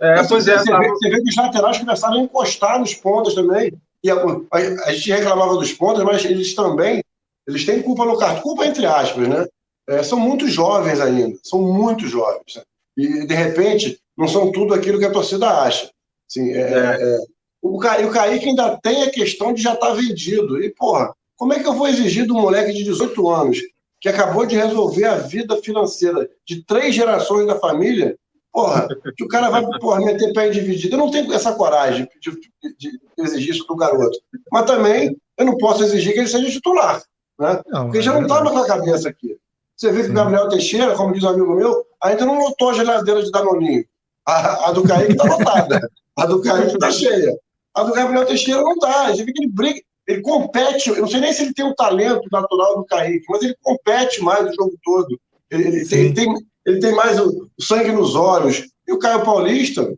É, 0.00 0.22
pois 0.24 0.46
é, 0.46 0.58
você, 0.58 0.70
tá... 0.70 0.78
vê, 0.78 0.88
você 0.88 1.08
vê 1.08 1.22
que 1.22 1.30
os 1.30 1.36
laterais 1.36 1.78
começaram 1.78 2.16
a 2.16 2.20
encostar 2.20 2.78
nos 2.78 2.94
pontos 2.94 3.34
também. 3.34 3.72
E 4.06 4.10
a, 4.10 4.14
a, 4.14 4.88
a, 4.88 4.92
gente 4.92 5.10
reclamava 5.10 5.56
dos 5.56 5.72
pontos, 5.72 6.04
mas 6.04 6.24
eles 6.24 6.54
também 6.54 7.02
eles 7.44 7.66
têm 7.66 7.82
culpa 7.82 8.04
no 8.04 8.16
cartão, 8.16 8.40
culpa 8.40 8.64
entre 8.64 8.86
aspas, 8.86 9.26
né? 9.26 9.44
É, 9.88 10.02
são 10.04 10.18
muito 10.18 10.46
jovens 10.46 11.00
ainda, 11.00 11.36
são 11.42 11.60
muito 11.60 12.06
jovens. 12.06 12.54
Né? 12.54 12.62
E, 12.96 13.26
de 13.26 13.34
repente, 13.34 13.98
não 14.16 14.28
são 14.28 14.52
tudo 14.52 14.74
aquilo 14.74 15.00
que 15.00 15.04
a 15.04 15.10
torcida 15.10 15.48
acha. 15.48 15.90
Assim, 16.30 16.52
é, 16.52 16.60
é. 16.60 17.18
o, 17.60 17.78
Ca, 17.78 17.98
o 18.06 18.10
Kaique 18.10 18.48
ainda 18.48 18.78
tem 18.80 19.02
a 19.02 19.10
questão 19.10 19.52
de 19.52 19.60
já 19.60 19.74
estar 19.74 19.88
tá 19.88 19.94
vendido. 19.94 20.62
E, 20.62 20.70
porra, 20.70 21.12
como 21.36 21.52
é 21.52 21.60
que 21.60 21.66
eu 21.66 21.74
vou 21.74 21.88
exigir 21.88 22.30
um 22.30 22.40
moleque 22.40 22.72
de 22.72 22.84
18 22.84 23.28
anos 23.28 23.58
que 24.00 24.08
acabou 24.08 24.46
de 24.46 24.56
resolver 24.56 25.04
a 25.04 25.16
vida 25.16 25.56
financeira 25.62 26.28
de 26.46 26.64
três 26.64 26.94
gerações 26.94 27.46
da 27.46 27.58
família 27.58 28.16
Porra, 28.56 28.88
que 29.14 29.22
o 29.22 29.28
cara 29.28 29.50
vai 29.50 29.62
porra, 29.78 30.00
meter 30.00 30.32
pé 30.32 30.48
dividido. 30.48 30.94
Eu 30.94 30.98
não 30.98 31.10
tenho 31.10 31.30
essa 31.30 31.52
coragem 31.52 32.08
de, 32.22 32.30
de, 32.30 32.74
de, 32.78 33.00
exigir 33.18 33.54
isso 33.54 33.66
do 33.66 33.76
garoto. 33.76 34.18
Mas 34.50 34.64
também 34.64 35.14
eu 35.36 35.44
não 35.44 35.58
posso 35.58 35.84
exigir 35.84 36.14
que 36.14 36.20
ele 36.20 36.26
seja 36.26 36.50
titular. 36.50 37.02
Né? 37.38 37.60
Não, 37.66 37.84
Porque 37.84 38.00
já 38.00 38.14
não 38.14 38.22
está 38.22 38.42
na 38.42 38.50
tua 38.50 38.66
cabeça 38.66 39.10
aqui. 39.10 39.36
Você 39.76 39.92
vê 39.92 40.04
que 40.04 40.08
o 40.08 40.14
Gabriel 40.14 40.48
Teixeira, 40.48 40.94
como 40.94 41.12
diz 41.12 41.22
um 41.22 41.28
amigo 41.28 41.54
meu, 41.54 41.84
ainda 42.02 42.24
não 42.24 42.38
lotou 42.38 42.70
a 42.70 42.72
geladeira 42.72 43.22
de 43.22 43.30
Danoninho. 43.30 43.84
A, 44.24 44.70
a 44.70 44.72
do 44.72 44.84
Kaique 44.84 45.12
está 45.12 45.24
lotada. 45.24 45.90
A 46.16 46.24
do 46.24 46.40
Kaique 46.40 46.72
está 46.76 46.90
cheia. 46.90 47.38
A 47.74 47.82
do 47.82 47.92
Gabriel 47.92 48.24
Teixeira 48.24 48.62
não 48.62 48.72
está. 48.72 49.10
Você 49.10 49.22
vê 49.22 49.34
que 49.34 49.42
ele 49.42 49.52
briga, 49.52 49.82
ele 50.08 50.22
compete. 50.22 50.88
Eu 50.88 51.02
não 51.02 51.08
sei 51.08 51.20
nem 51.20 51.30
se 51.30 51.42
ele 51.42 51.52
tem 51.52 51.66
o 51.66 51.74
talento 51.74 52.26
natural 52.32 52.78
do 52.78 52.86
Kaique, 52.86 53.26
mas 53.28 53.42
ele 53.42 53.54
compete 53.62 54.22
mais 54.22 54.46
o 54.46 54.54
jogo 54.54 54.72
todo. 54.82 55.20
Ele, 55.50 55.68
ele 55.68 55.88
tem, 55.88 56.12
tem, 56.12 56.34
ele 56.64 56.80
tem 56.80 56.94
mais 56.94 57.18
o 57.20 57.48
sangue 57.60 57.92
nos 57.92 58.14
olhos. 58.14 58.64
E 58.86 58.92
o 58.92 58.98
Caio 58.98 59.24
Paulista 59.24 59.92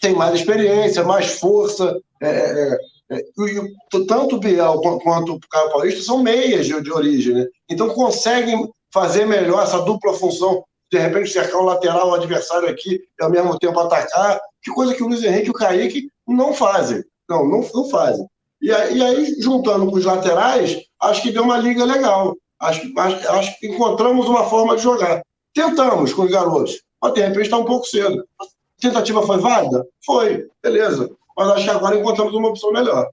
tem 0.00 0.14
mais 0.14 0.34
experiência, 0.34 1.04
mais 1.04 1.38
força. 1.38 1.96
É, 2.20 2.28
é, 2.28 2.78
é, 3.12 3.18
e, 3.18 4.06
tanto 4.06 4.36
o 4.36 4.40
Biel 4.40 4.80
quanto 5.02 5.34
o 5.34 5.40
Caio 5.50 5.70
Paulista 5.70 6.02
são 6.02 6.22
meias 6.22 6.66
de, 6.66 6.80
de 6.80 6.92
origem, 6.92 7.34
né? 7.34 7.46
Então 7.68 7.90
conseguem 7.90 8.68
fazer 8.92 9.24
melhor 9.26 9.62
essa 9.62 9.80
dupla 9.80 10.12
função, 10.14 10.62
de 10.90 10.98
repente 10.98 11.30
cercar 11.30 11.60
o 11.60 11.64
lateral, 11.64 12.10
o 12.10 12.14
adversário 12.14 12.68
aqui, 12.68 13.00
e 13.18 13.24
ao 13.24 13.30
mesmo 13.30 13.58
tempo 13.58 13.78
atacar, 13.80 14.40
que 14.62 14.70
coisa 14.70 14.94
que 14.94 15.02
o 15.02 15.08
Luiz 15.08 15.24
Henrique 15.24 15.48
e 15.48 15.50
o 15.50 15.54
Kaique 15.54 16.08
não 16.26 16.52
fazem. 16.52 17.02
Não, 17.28 17.48
não, 17.48 17.68
não 17.74 17.88
fazem. 17.88 18.26
E 18.60 18.68
e 18.68 19.02
aí, 19.02 19.34
juntando 19.40 19.90
com 19.90 19.96
os 19.96 20.04
laterais, 20.04 20.78
acho 21.00 21.22
que 21.22 21.32
deu 21.32 21.42
uma 21.42 21.58
liga 21.58 21.84
legal. 21.84 22.36
Acho, 22.62 22.92
acho, 22.96 23.32
acho 23.32 23.58
que 23.58 23.66
encontramos 23.66 24.28
uma 24.28 24.44
forma 24.44 24.76
de 24.76 24.82
jogar. 24.82 25.20
Tentamos 25.52 26.14
com 26.14 26.22
os 26.22 26.30
garotos, 26.30 26.80
mas 27.02 27.12
de 27.12 27.20
repente 27.20 27.42
está 27.42 27.58
um 27.58 27.64
pouco 27.64 27.84
cedo. 27.84 28.24
A 28.40 28.44
tentativa 28.80 29.20
foi 29.26 29.38
válida? 29.38 29.84
Foi, 30.06 30.48
beleza. 30.62 31.10
Mas 31.36 31.48
acho 31.48 31.64
que 31.64 31.70
agora 31.70 31.98
encontramos 31.98 32.32
uma 32.32 32.48
opção 32.50 32.72
melhor. 32.72 33.10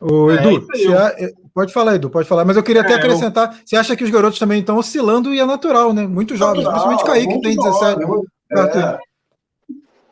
Ô, 0.00 0.30
é, 0.30 0.34
Edu, 0.36 0.66
é, 0.94 1.32
pode 1.52 1.72
falar, 1.72 1.96
Edu, 1.96 2.08
pode 2.08 2.28
falar. 2.28 2.44
Mas 2.44 2.56
eu 2.56 2.62
queria 2.62 2.82
até 2.82 2.92
é, 2.92 2.96
acrescentar: 2.96 3.50
eu... 3.50 3.58
você 3.66 3.74
acha 3.74 3.96
que 3.96 4.04
os 4.04 4.10
garotos 4.10 4.38
também 4.38 4.60
estão 4.60 4.78
oscilando 4.78 5.34
e 5.34 5.40
é 5.40 5.44
natural, 5.44 5.92
né? 5.92 6.06
Muito 6.06 6.36
jovens, 6.36 6.62
natural, 6.62 6.88
principalmente 6.88 7.26
Kaique, 7.26 7.34
que 7.34 7.40
tem 7.40 7.56
17. 7.56 8.00
Jovem, 8.00 8.24
é. 8.52 8.98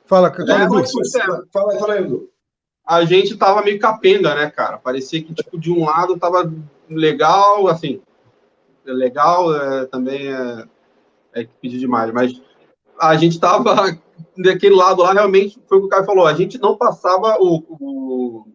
Fala, 0.04 0.32
fala, 0.32 0.64
Edu. 0.64 0.84
Fala, 1.52 1.78
fala, 1.78 1.98
Edu. 2.00 2.28
A 2.84 3.04
gente 3.04 3.36
tava 3.36 3.62
meio 3.62 3.78
capenga, 3.78 4.34
né, 4.34 4.50
cara? 4.50 4.78
Parecia 4.78 5.22
que, 5.22 5.32
tipo, 5.32 5.58
de 5.58 5.70
um 5.70 5.84
lado 5.84 6.18
tava 6.18 6.52
legal, 6.88 7.68
assim, 7.68 8.00
legal, 8.92 9.54
é, 9.54 9.86
também 9.86 10.32
é, 10.32 10.64
é 11.34 11.48
pedir 11.60 11.78
demais, 11.78 12.12
mas 12.12 12.40
a 13.00 13.16
gente 13.16 13.32
estava 13.32 13.74
daquele 14.36 14.74
lado 14.74 15.02
lá, 15.02 15.12
realmente 15.12 15.60
foi 15.68 15.78
o 15.78 15.80
que 15.82 15.86
o 15.86 15.90
Caio 15.90 16.04
falou, 16.04 16.26
a 16.26 16.34
gente 16.34 16.58
não 16.58 16.76
passava 16.76 17.36
o. 17.40 17.62
o 17.68 18.46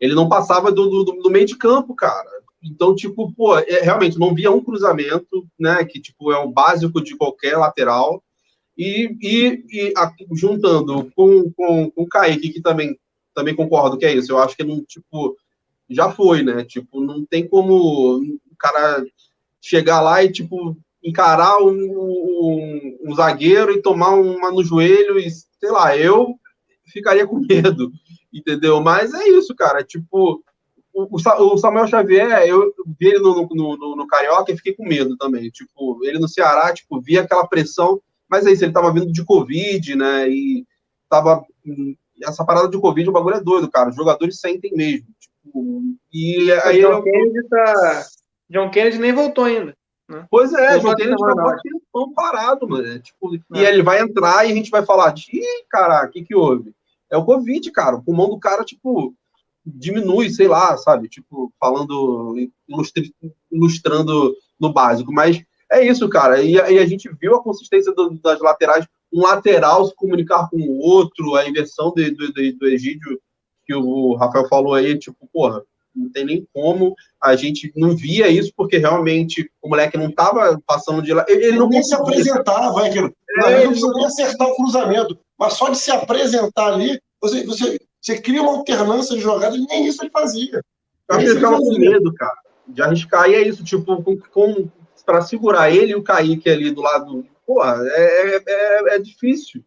ele 0.00 0.14
não 0.14 0.28
passava 0.28 0.70
do, 0.70 0.88
do, 0.88 1.04
do, 1.04 1.30
meio 1.30 1.46
de 1.46 1.56
campo, 1.56 1.94
cara. 1.94 2.28
Então, 2.62 2.94
tipo, 2.94 3.32
pô, 3.32 3.56
é, 3.58 3.80
realmente 3.80 4.18
não 4.18 4.34
via 4.34 4.50
um 4.50 4.62
cruzamento, 4.62 5.46
né? 5.58 5.84
Que 5.84 6.00
tipo 6.00 6.32
é 6.32 6.38
o 6.38 6.50
básico 6.50 7.02
de 7.02 7.16
qualquer 7.16 7.56
lateral. 7.56 8.22
E, 8.76 9.16
e, 9.22 9.64
e 9.70 9.92
a, 9.96 10.12
juntando 10.32 11.10
com, 11.14 11.50
com, 11.52 11.90
com 11.90 12.02
o 12.02 12.08
Kaique, 12.08 12.50
que 12.50 12.60
também, 12.60 12.98
também 13.32 13.54
concordo 13.54 13.96
que 13.96 14.04
é 14.04 14.14
isso, 14.14 14.32
eu 14.32 14.38
acho 14.38 14.56
que 14.56 14.64
não, 14.64 14.82
tipo, 14.84 15.36
já 15.88 16.10
foi, 16.10 16.42
né? 16.42 16.64
Tipo, 16.64 17.00
não 17.00 17.24
tem 17.24 17.46
como 17.46 18.20
cara 18.64 19.04
chegar 19.60 20.00
lá 20.00 20.22
e, 20.22 20.30
tipo, 20.30 20.76
encarar 21.02 21.58
um, 21.58 21.70
um, 21.70 22.98
um 23.04 23.14
zagueiro 23.14 23.72
e 23.72 23.82
tomar 23.82 24.14
uma 24.14 24.50
no 24.50 24.64
joelho 24.64 25.18
e, 25.18 25.30
sei 25.30 25.70
lá, 25.70 25.96
eu 25.96 26.34
ficaria 26.86 27.26
com 27.26 27.40
medo, 27.48 27.90
entendeu? 28.32 28.80
Mas 28.80 29.12
é 29.12 29.28
isso, 29.28 29.54
cara, 29.54 29.82
tipo, 29.82 30.42
o, 30.94 31.08
o 31.16 31.58
Samuel 31.58 31.88
Xavier, 31.88 32.46
eu 32.46 32.72
vi 32.98 33.08
ele 33.08 33.18
no, 33.18 33.48
no, 33.50 33.76
no, 33.76 33.96
no, 33.96 34.06
Carioca 34.06 34.52
e 34.52 34.56
fiquei 34.56 34.74
com 34.74 34.86
medo 34.86 35.16
também. 35.16 35.50
Tipo, 35.50 35.98
ele 36.04 36.18
no 36.18 36.28
Ceará, 36.28 36.72
tipo, 36.72 37.00
via 37.00 37.22
aquela 37.22 37.46
pressão, 37.46 38.00
mas 38.30 38.46
é 38.46 38.52
isso, 38.52 38.64
ele 38.64 38.72
tava 38.72 38.92
vindo 38.92 39.12
de 39.12 39.24
Covid, 39.24 39.94
né? 39.96 40.28
E 40.28 40.64
tava. 41.08 41.44
Essa 42.22 42.44
parada 42.44 42.68
de 42.68 42.78
Covid, 42.78 43.08
o 43.08 43.12
bagulho 43.12 43.36
é 43.36 43.40
doido, 43.40 43.68
cara. 43.68 43.90
Os 43.90 43.96
jogadores 43.96 44.38
sentem 44.38 44.72
mesmo. 44.72 45.08
Tipo, 45.18 45.82
e 46.12 46.52
aí. 46.64 46.80
Kennedy 47.02 47.48
tá... 47.48 48.06
John 48.48 48.70
Kennedy 48.70 48.98
nem 48.98 49.12
voltou 49.12 49.44
ainda. 49.44 49.76
Né? 50.08 50.26
Pois 50.30 50.52
é, 50.52 50.78
John 50.78 50.94
Kennedy 50.94 51.16
tá 51.16 51.58
tão 51.92 52.12
parado, 52.12 52.68
mano. 52.68 52.86
É, 52.86 52.98
tipo, 52.98 53.34
é. 53.34 53.38
E 53.54 53.64
ele 53.64 53.82
vai 53.82 54.00
entrar 54.00 54.46
e 54.46 54.52
a 54.52 54.54
gente 54.54 54.70
vai 54.70 54.84
falar, 54.84 55.14
ih, 55.32 55.64
caraca, 55.68 56.08
o 56.08 56.10
que, 56.10 56.24
que 56.24 56.34
houve? 56.34 56.74
É 57.10 57.16
o 57.16 57.24
Covid, 57.24 57.70
cara. 57.70 57.96
O 57.96 58.02
pulmão 58.02 58.28
do 58.28 58.38
cara, 58.38 58.64
tipo, 58.64 59.14
diminui, 59.64 60.30
sei 60.30 60.48
lá, 60.48 60.76
sabe? 60.76 61.08
Tipo, 61.08 61.52
falando, 61.58 62.36
ilustrando 63.50 64.34
no 64.60 64.72
básico. 64.72 65.12
Mas 65.12 65.42
é 65.72 65.86
isso, 65.86 66.08
cara. 66.08 66.42
E, 66.42 66.52
e 66.52 66.78
a 66.78 66.86
gente 66.86 67.08
viu 67.20 67.34
a 67.34 67.42
consistência 67.42 67.92
do, 67.92 68.10
das 68.22 68.40
laterais, 68.40 68.86
um 69.12 69.22
lateral 69.22 69.86
se 69.86 69.94
comunicar 69.94 70.48
com 70.50 70.56
o 70.56 70.78
outro, 70.78 71.34
a 71.34 71.48
inversão 71.48 71.92
do, 71.94 72.14
do, 72.14 72.32
do 72.32 72.66
Egídio, 72.68 73.20
que 73.64 73.74
o 73.74 74.14
Rafael 74.14 74.48
falou 74.48 74.74
aí, 74.74 74.98
tipo, 74.98 75.28
porra, 75.32 75.62
não 75.94 76.10
tem 76.10 76.24
nem 76.24 76.48
como. 76.52 76.94
A 77.22 77.36
gente 77.36 77.72
não 77.76 77.96
via 77.96 78.28
isso, 78.28 78.52
porque 78.56 78.78
realmente 78.78 79.50
o 79.62 79.68
moleque 79.68 79.96
não 79.96 80.08
estava 80.08 80.60
passando 80.66 81.02
de 81.02 81.12
lá. 81.12 81.24
Ele, 81.28 81.46
ele 81.46 81.58
não 81.58 81.68
nem 81.68 81.82
se 81.82 81.94
apresentava, 81.94 82.72
vai. 82.72 82.90
É, 82.90 82.92
ele 82.92 83.64
não 83.64 83.68
precisa 83.70 83.92
nem 83.94 84.04
acertar 84.06 84.48
o 84.48 84.56
cruzamento. 84.56 85.18
Mas 85.38 85.54
só 85.54 85.68
de 85.68 85.78
se 85.78 85.90
apresentar 85.90 86.72
ali, 86.72 87.00
você, 87.20 87.44
você 87.44 87.78
você 88.04 88.20
cria 88.20 88.42
uma 88.42 88.52
alternância 88.52 89.16
de 89.16 89.22
jogadas, 89.22 89.58
nem 89.66 89.86
isso 89.86 90.02
ele 90.02 90.10
fazia. 90.10 90.62
Eu 91.08 91.16
acho 91.16 91.24
que 91.24 91.30
ele 91.30 91.34
ficava 91.36 91.56
com 91.56 91.78
medo, 91.78 92.12
cara, 92.12 92.36
de 92.68 92.82
arriscar. 92.82 93.30
E 93.30 93.34
é 93.34 93.48
isso, 93.48 93.64
tipo, 93.64 94.02
com, 94.02 94.18
com 94.18 94.68
para 95.06 95.22
segurar 95.22 95.70
ele 95.70 95.92
e 95.92 95.94
o 95.94 96.02
Kaique 96.02 96.50
ali 96.50 96.70
do 96.70 96.82
lado. 96.82 97.26
Porra, 97.46 97.78
é, 97.82 98.36
é, 98.36 98.42
é, 98.46 98.96
é 98.96 98.98
difícil. 98.98 99.62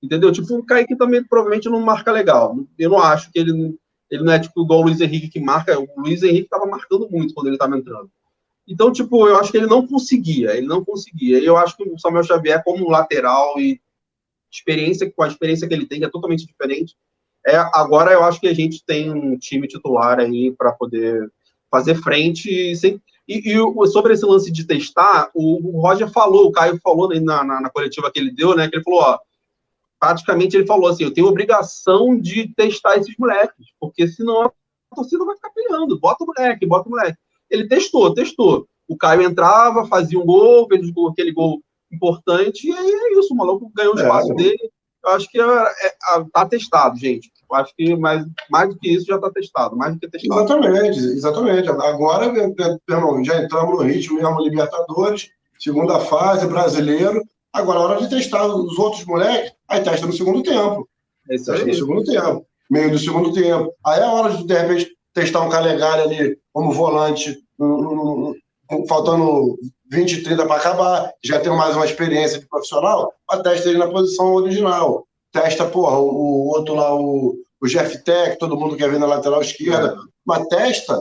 Entendeu? 0.00 0.30
Tipo, 0.30 0.54
o 0.54 0.64
Kaique 0.64 0.96
também 0.96 1.24
provavelmente 1.24 1.68
não 1.68 1.80
marca 1.80 2.12
legal. 2.12 2.56
Eu 2.78 2.90
não 2.90 2.98
acho 2.98 3.32
que 3.32 3.40
ele, 3.40 3.76
ele 4.12 4.24
não 4.24 4.32
é 4.34 4.38
tipo 4.38 4.62
igual 4.62 4.80
o 4.80 4.82
Luiz 4.82 5.00
Henrique 5.00 5.30
que 5.30 5.40
marca. 5.40 5.80
O 5.80 5.88
Luiz 5.96 6.22
Henrique 6.22 6.44
estava 6.44 6.66
marcando 6.66 7.08
muito 7.10 7.32
quando 7.32 7.46
ele 7.46 7.56
estava 7.56 7.74
entrando. 7.74 8.10
Então, 8.68 8.92
tipo, 8.92 9.26
eu 9.26 9.36
acho 9.36 9.50
que 9.50 9.56
ele 9.56 9.66
não 9.66 9.86
conseguia, 9.86 10.54
ele 10.54 10.66
não 10.66 10.84
conseguia. 10.84 11.42
Eu 11.42 11.56
acho 11.56 11.74
que 11.78 11.82
o 11.82 11.98
Samuel 11.98 12.22
Xavier, 12.22 12.62
como 12.62 12.90
lateral 12.90 13.58
e 13.58 13.80
experiência, 14.52 15.10
com 15.10 15.22
a 15.22 15.28
experiência 15.28 15.66
que 15.66 15.72
ele 15.72 15.86
tem, 15.86 16.04
é 16.04 16.10
totalmente 16.10 16.46
diferente. 16.46 16.94
É, 17.46 17.56
agora 17.56 18.12
eu 18.12 18.22
acho 18.22 18.38
que 18.38 18.46
a 18.46 18.54
gente 18.54 18.84
tem 18.84 19.10
um 19.10 19.36
time 19.38 19.66
titular 19.66 20.20
aí 20.20 20.52
para 20.52 20.72
poder 20.72 21.32
fazer 21.70 21.94
frente. 21.94 22.76
Sem, 22.76 23.00
e, 23.26 23.50
e, 23.50 23.86
sobre 23.86 24.12
esse 24.12 24.26
lance 24.26 24.52
de 24.52 24.66
testar, 24.66 25.30
o, 25.34 25.78
o 25.78 25.80
Roger 25.80 26.10
falou, 26.10 26.48
o 26.48 26.52
Caio 26.52 26.78
falou 26.84 27.08
na, 27.08 27.42
na, 27.42 27.60
na, 27.62 27.70
coletiva 27.70 28.12
que 28.12 28.20
ele 28.20 28.30
deu, 28.30 28.54
né? 28.54 28.68
Que 28.68 28.76
ele 28.76 28.84
falou, 28.84 29.00
ó, 29.00 29.18
praticamente 30.02 30.56
ele 30.56 30.66
falou 30.66 30.88
assim: 30.88 31.04
eu 31.04 31.14
tenho 31.14 31.28
obrigação 31.28 32.18
de 32.18 32.52
testar 32.54 32.96
esses 32.96 33.14
moleques, 33.16 33.68
porque 33.78 34.08
senão 34.08 34.42
a 34.42 34.52
torcida 34.96 35.24
vai 35.24 35.36
ficar 35.36 35.50
pilhando. 35.50 36.00
Bota 36.00 36.24
o 36.24 36.26
moleque, 36.26 36.66
bota 36.66 36.88
o 36.88 36.90
moleque. 36.90 37.16
Ele 37.48 37.68
testou, 37.68 38.12
testou. 38.12 38.66
O 38.88 38.96
Caio 38.96 39.22
entrava, 39.22 39.86
fazia 39.86 40.18
um 40.18 40.26
gol, 40.26 40.66
fez 40.66 40.82
aquele 41.08 41.32
gol 41.32 41.62
importante, 41.92 42.66
e 42.66 42.72
aí 42.72 42.90
é 42.90 43.18
isso, 43.18 43.32
o 43.32 43.36
maluco 43.36 43.70
ganhou 43.74 43.94
o 43.94 43.98
é. 43.98 44.02
espaço 44.02 44.32
é. 44.32 44.34
dele 44.34 44.72
eu 45.04 45.10
acho 45.10 45.28
que 45.28 45.38
está 45.38 45.74
é, 45.82 45.86
é, 45.86 46.24
tá 46.32 46.46
testado, 46.46 46.96
gente. 46.96 47.30
Eu 47.50 47.56
acho 47.56 47.74
que 47.74 47.96
mais, 47.96 48.24
mais 48.48 48.70
do 48.70 48.78
que 48.78 48.88
isso 48.88 49.06
já 49.06 49.16
está 49.16 49.30
testado, 49.30 49.76
mais 49.76 49.94
do 49.94 50.00
que 50.00 50.08
testado. 50.08 50.42
Exatamente, 50.42 50.98
exatamente. 50.98 51.68
Agora, 51.68 52.26
irmão, 52.88 53.24
já 53.24 53.42
entramos 53.42 53.78
no 53.78 53.82
ritmo 53.82 54.16
mesmo 54.16 54.40
Libertadores, 54.40 55.28
segunda 55.58 55.98
fase, 56.00 56.46
brasileiro. 56.46 57.20
Agora 57.52 57.78
é 57.78 57.82
hora 57.82 58.00
de 58.00 58.08
testar 58.08 58.46
os 58.46 58.78
outros 58.78 59.04
moleques, 59.04 59.52
aí 59.68 59.82
testa 59.82 60.06
no 60.06 60.12
segundo 60.12 60.42
tempo. 60.42 60.88
É 61.30 61.34
isso 61.34 61.52
aí. 61.52 61.66
No 61.66 61.74
segundo 61.74 62.04
tempo. 62.04 62.46
Meio 62.70 62.90
do 62.90 62.98
segundo 62.98 63.32
tempo. 63.32 63.72
Aí 63.84 64.00
é 64.00 64.06
hora 64.06 64.34
de, 64.34 64.44
de 64.44 64.54
repente, 64.54 64.90
testar 65.12 65.40
um 65.40 65.50
Calegari 65.50 66.02
ali 66.02 66.38
como 66.52 66.72
volante, 66.72 67.38
faltando 68.88 69.58
20, 69.90 70.22
30 70.22 70.46
para 70.46 70.56
acabar, 70.56 71.12
já 71.22 71.38
tem 71.38 71.54
mais 71.54 71.76
uma 71.76 71.84
experiência 71.84 72.40
de 72.40 72.48
profissional, 72.48 73.12
mas 73.30 73.42
testa 73.42 73.68
ele 73.68 73.78
na 73.78 73.90
posição 73.90 74.34
original. 74.34 75.06
Testa, 75.30 75.66
porra, 75.66 75.98
o, 75.98 76.08
o 76.08 76.48
outro 76.48 76.74
lá, 76.74 76.94
o, 76.94 77.36
o 77.62 77.66
Jeff 77.68 78.02
Tech, 78.02 78.36
todo 78.38 78.56
mundo 78.56 78.76
quer 78.76 78.90
ver 78.90 78.98
na 78.98 79.06
lateral 79.06 79.40
esquerda, 79.40 79.96
mas 80.26 80.44
testa, 80.48 81.00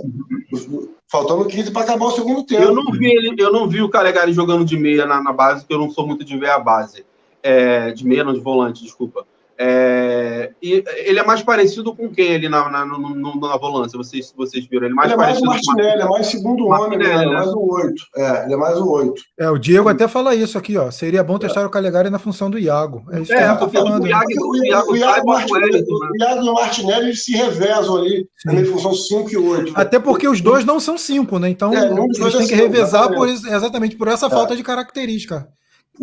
faltando 1.11 1.45
15 1.45 1.71
para 1.71 1.81
acabar 1.81 2.05
o 2.05 2.11
segundo 2.11 2.43
tempo. 2.43 2.61
Eu 2.61 2.75
não 2.75 2.91
vi 2.91 3.07
ele, 3.07 3.35
eu 3.39 3.51
não 3.51 3.67
vi 3.67 3.81
o 3.81 3.89
Calegari 3.89 4.31
jogando 4.31 4.63
de 4.63 4.77
meia 4.77 5.07
na, 5.07 5.23
na 5.23 5.33
base, 5.33 5.61
porque 5.61 5.73
eu 5.73 5.79
não 5.79 5.89
sou 5.89 6.05
muito 6.05 6.23
de 6.23 6.37
ver 6.37 6.51
a 6.51 6.59
base. 6.59 7.03
É, 7.41 7.91
de 7.91 8.05
meia, 8.05 8.23
não, 8.23 8.33
de 8.33 8.39
volante, 8.39 8.83
desculpa. 8.83 9.25
É, 9.63 10.49
e 10.59 10.83
ele 11.05 11.19
é 11.19 11.23
mais 11.23 11.43
parecido 11.43 11.95
com 11.95 12.09
quem 12.09 12.33
ali 12.33 12.49
na, 12.49 12.67
na, 12.67 12.83
no, 12.83 13.39
na 13.39 13.57
volância? 13.57 13.95
Vocês, 13.95 14.33
vocês 14.35 14.65
viram? 14.65 14.87
Ele, 14.87 14.95
mais 14.95 15.11
ele 15.11 15.21
é 15.21 15.23
mais 15.23 15.39
o 15.39 15.45
Martinelli, 15.45 16.01
é 16.01 16.05
mais 16.05 16.25
segundo 16.25 16.65
homem, 16.65 16.97
né? 16.97 17.11
é 17.11 17.25
mais 17.27 17.53
o 17.53 17.59
oito. 17.59 18.03
É, 18.17 18.45
ele 18.45 18.53
é 18.55 18.57
mais 18.57 18.79
o 18.79 18.89
oito. 18.89 19.21
É, 19.39 19.47
o 19.51 19.59
Diego 19.59 19.87
até 19.87 20.07
fala 20.07 20.33
isso 20.33 20.57
aqui, 20.57 20.75
ó. 20.77 20.89
Seria 20.89 21.23
bom 21.23 21.37
testar 21.37 21.61
é. 21.61 21.65
o 21.67 21.69
Calegari 21.69 22.09
na 22.09 22.17
função 22.17 22.49
do 22.49 22.57
Iago. 22.57 23.05
É 23.11 23.19
isso 23.19 23.31
é, 23.33 23.45
que 23.45 23.51
eu 23.51 23.59
tô 23.59 23.69
falando. 23.69 24.03
O 24.03 24.07
Iago, 24.07 24.25
o 24.27 24.65
Iago, 24.65 24.95
Iago, 24.95 25.27
Martinelli, 25.27 25.81
né? 25.81 25.85
o 25.87 26.23
Iago 26.23 26.43
e 26.43 26.49
o 26.49 26.53
Martinelli 26.55 27.05
eles 27.05 27.23
se 27.23 27.33
revezam 27.33 27.97
ali 27.97 28.27
na 28.43 28.65
função 28.65 28.95
5 28.95 29.29
e 29.31 29.37
8. 29.37 29.73
Até 29.75 29.99
porque 29.99 30.27
os 30.27 30.41
dois 30.41 30.65
não 30.65 30.79
são 30.79 30.97
cinco, 30.97 31.37
né? 31.37 31.49
Então 31.49 31.71
é, 31.71 31.87
eles 31.87 32.35
têm 32.35 32.47
que 32.47 32.55
revezar 32.55 33.13
por, 33.13 33.27
exatamente 33.27 33.95
por 33.95 34.07
essa 34.07 34.27
falta 34.27 34.55
de 34.55 34.63
característica. 34.63 35.47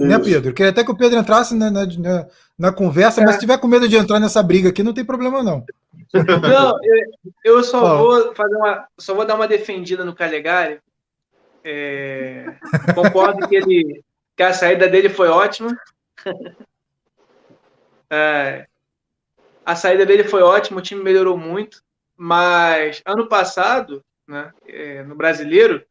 Né, 0.06 0.18
Pedro? 0.18 0.54
Queria 0.54 0.70
até 0.70 0.84
que 0.84 0.90
o 0.92 0.96
Pedro 0.96 1.18
entrasse 1.18 1.56
na, 1.56 1.70
na, 1.70 1.84
na, 1.84 2.26
na 2.56 2.72
conversa, 2.72 3.20
é. 3.20 3.24
mas 3.24 3.34
se 3.34 3.40
tiver 3.40 3.58
com 3.58 3.66
medo 3.66 3.88
de 3.88 3.96
entrar 3.96 4.20
nessa 4.20 4.42
briga 4.42 4.68
aqui, 4.68 4.82
não 4.82 4.94
tem 4.94 5.04
problema, 5.04 5.42
não. 5.42 5.64
Não, 6.14 6.84
eu, 6.84 7.12
eu 7.44 7.64
só 7.64 7.98
vou 7.98 8.34
fazer 8.34 8.54
uma. 8.54 8.87
Só 8.96 9.14
vou 9.14 9.26
dar 9.26 9.34
uma 9.34 9.48
defendida 9.48 10.04
no 10.04 10.14
Calegari. 10.14 10.78
É, 11.64 12.54
concordo 12.94 13.46
que, 13.48 13.56
ele, 13.56 14.02
que 14.37 14.42
a 14.42 14.52
saída 14.52 14.88
dele 14.88 15.08
foi 15.08 15.28
ótima. 15.28 15.76
É, 18.11 18.66
a 19.66 19.76
saída 19.76 20.06
dele 20.06 20.24
foi 20.24 20.40
ótima, 20.40 20.78
o 20.78 20.82
time 20.82 21.04
melhorou 21.04 21.37
muito, 21.37 21.82
mas 22.16 23.02
ano 23.04 23.28
passado, 23.28 24.02
né, 24.26 24.50
é, 24.66 25.02
no 25.02 25.14
brasileiro, 25.14 25.84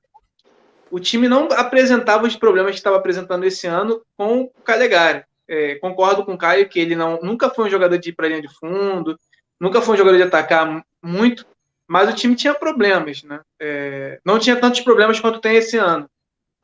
o 0.92 1.00
time 1.00 1.28
não 1.28 1.48
apresentava 1.52 2.26
os 2.26 2.36
problemas 2.36 2.72
que 2.72 2.78
estava 2.78 2.98
apresentando 2.98 3.44
esse 3.44 3.68
ano 3.68 4.02
com 4.16 4.42
o 4.42 4.50
Calegari. 4.64 5.24
É, 5.48 5.76
concordo 5.76 6.26
com 6.26 6.34
o 6.34 6.38
Caio 6.38 6.68
que 6.68 6.80
ele 6.80 6.96
não, 6.96 7.20
nunca 7.22 7.50
foi 7.50 7.66
um 7.66 7.70
jogador 7.70 7.98
de 7.98 8.10
ir 8.10 8.14
para 8.14 8.28
linha 8.28 8.42
de 8.42 8.54
fundo, 8.54 9.18
nunca 9.60 9.82
foi 9.82 9.96
um 9.96 9.98
jogador 9.98 10.18
de 10.18 10.24
atacar 10.24 10.84
muito, 11.02 11.46
mas 11.88 12.10
o 12.10 12.14
time 12.14 12.36
tinha 12.36 12.54
problemas, 12.54 13.24
né? 13.24 13.40
É, 13.60 14.20
não 14.26 14.38
tinha 14.38 14.58
tantos 14.58 14.82
problemas 14.82 15.20
quanto 15.20 15.40
tem 15.40 15.56
esse 15.56 15.78
ano. 15.78 16.10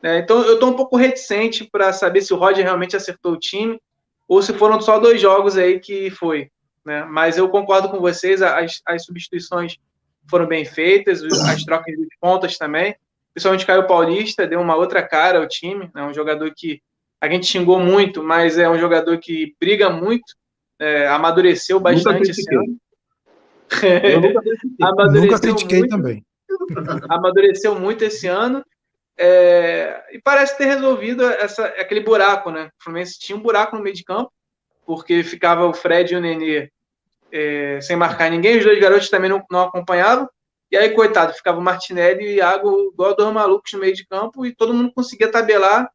É, 0.01 0.17
então 0.19 0.41
eu 0.41 0.55
estou 0.55 0.69
um 0.69 0.75
pouco 0.75 0.97
reticente 0.97 1.63
para 1.71 1.93
saber 1.93 2.21
se 2.21 2.33
o 2.33 2.38
Roger 2.38 2.63
realmente 2.63 2.95
acertou 2.95 3.33
o 3.33 3.39
time 3.39 3.79
ou 4.27 4.41
se 4.41 4.53
foram 4.53 4.81
só 4.81 4.99
dois 4.99 5.21
jogos 5.21 5.57
aí 5.57 5.79
que 5.79 6.12
foi. 6.12 6.49
Né? 6.83 7.05
Mas 7.05 7.38
eu 7.38 7.47
concordo 7.47 7.89
com 7.89 8.01
vocês, 8.01 8.41
as, 8.41 8.81
as 8.86 9.05
substituições 9.05 9.77
foram 10.29 10.45
bem 10.45 10.65
feitas, 10.65 11.23
as 11.23 11.63
trocas 11.63 11.95
de 11.95 12.07
pontas 12.19 12.57
também 12.57 12.95
principalmente 13.34 13.65
Caio 13.65 13.88
Paulista, 13.88 14.48
deu 14.48 14.62
uma 14.62 14.76
outra 14.76 15.02
cara 15.02 15.39
ao 15.39 15.48
time. 15.48 15.89
É 15.96 16.00
né? 16.00 16.04
um 16.04 16.13
jogador 16.13 16.52
que 16.56 16.82
a 17.19 17.30
gente 17.30 17.48
xingou 17.48 17.80
muito, 17.80 18.24
mas 18.24 18.58
é 18.58 18.69
um 18.69 18.78
jogador 18.78 19.17
que 19.17 19.56
briga 19.60 19.89
muito, 19.89 20.36
é, 20.80 21.08
amadureceu 21.08 21.80
bastante 21.80 22.32
esse 22.32 22.54
ano. 22.54 22.78
Eu 24.12 24.22
nunca 24.22 24.41
critiquei, 24.43 25.22
nunca 25.22 25.39
critiquei 25.39 25.80
muito, 25.80 25.91
também. 25.91 26.26
Amadureceu 27.10 27.80
muito 27.80 28.04
esse 28.04 28.28
ano. 28.28 28.63
É, 29.17 30.04
e 30.12 30.19
parece 30.19 30.58
ter 30.58 30.65
resolvido 30.65 31.24
essa, 31.24 31.65
aquele 31.65 32.02
buraco, 32.02 32.50
né? 32.52 32.69
O 32.80 32.84
Fluminense 32.84 33.19
tinha 33.19 33.38
um 33.38 33.41
buraco 33.41 33.76
no 33.76 33.82
meio 33.84 33.96
de 33.96 34.04
campo, 34.04 34.32
porque 34.86 35.24
ficava 35.24 35.65
o 35.65 35.74
Fred 35.74 36.13
e 36.13 36.17
o 36.17 36.22
Nenê 36.22 36.69
é, 37.32 37.80
sem 37.82 37.96
marcar 37.96 38.30
ninguém, 38.30 38.58
os 38.58 38.63
dois 38.63 38.80
garotos 38.80 39.10
também 39.10 39.30
não, 39.30 39.43
não 39.50 39.62
acompanhavam. 39.62 40.28
E 40.73 40.75
aí, 40.75 40.89
coitado, 40.89 41.33
ficava 41.33 41.59
o 41.59 41.62
Martinelli 41.62 42.23
e 42.23 42.27
o 42.29 42.36
Iago 42.38 42.91
igual 42.91 43.15
dois 43.15 43.31
malucos 43.31 43.71
no 43.73 43.79
meio 43.79 43.93
de 43.93 44.07
campo 44.07 44.43
e 44.43 44.55
todo 44.55 44.73
mundo 44.73 44.91
conseguia 44.91 45.29
tabelar. 45.29 45.86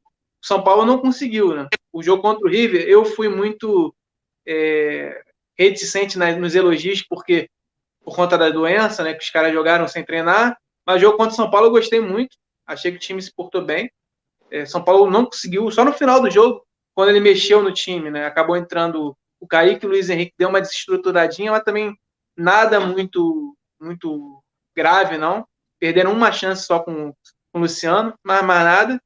O 0.40 0.46
São 0.46 0.62
Paulo 0.62 0.84
não 0.84 0.98
conseguiu, 0.98 1.52
né? 1.52 1.66
O 1.92 2.00
jogo 2.00 2.22
contra 2.22 2.46
o 2.46 2.48
River, 2.48 2.88
eu 2.88 3.04
fui 3.04 3.28
muito 3.28 3.92
é, 4.46 5.20
reticente 5.58 6.16
nos 6.16 6.54
elogios, 6.54 7.02
porque 7.02 7.50
por 8.04 8.14
conta 8.14 8.38
da 8.38 8.50
doença, 8.50 9.02
né, 9.02 9.14
que 9.14 9.24
os 9.24 9.30
caras 9.30 9.52
jogaram 9.52 9.88
sem 9.88 10.04
treinar. 10.04 10.56
Mas 10.86 10.98
o 10.98 11.00
jogo 11.00 11.16
contra 11.16 11.32
o 11.32 11.36
São 11.36 11.50
Paulo 11.50 11.66
eu 11.66 11.72
gostei 11.72 11.98
muito. 11.98 12.36
Achei 12.64 12.92
que 12.92 12.98
o 12.98 13.00
time 13.00 13.20
se 13.20 13.34
portou 13.34 13.64
bem. 13.64 13.90
É, 14.48 14.64
São 14.64 14.84
Paulo 14.84 15.10
não 15.10 15.24
conseguiu, 15.24 15.68
só 15.72 15.84
no 15.84 15.92
final 15.92 16.20
do 16.20 16.30
jogo, 16.30 16.64
quando 16.94 17.08
ele 17.08 17.18
mexeu 17.18 17.60
no 17.64 17.72
time, 17.72 18.12
né? 18.12 18.26
Acabou 18.26 18.56
entrando 18.56 19.12
o 19.40 19.46
Kaique 19.48 19.84
e 19.84 19.88
o 19.88 19.90
Luiz 19.90 20.08
Henrique, 20.08 20.34
deu 20.38 20.48
uma 20.48 20.60
desestruturadinha, 20.60 21.50
mas 21.50 21.64
também 21.64 21.98
nada 22.36 22.78
muito, 22.78 23.56
muito 23.80 24.40
grave, 24.78 25.18
não. 25.18 25.44
Perderam 25.80 26.12
uma 26.12 26.30
chance 26.30 26.64
só 26.64 26.78
com, 26.78 27.12
com 27.52 27.58
o 27.58 27.60
Luciano, 27.60 28.14
mas 28.22 28.42
mais 28.44 28.64
nada. 28.64 29.00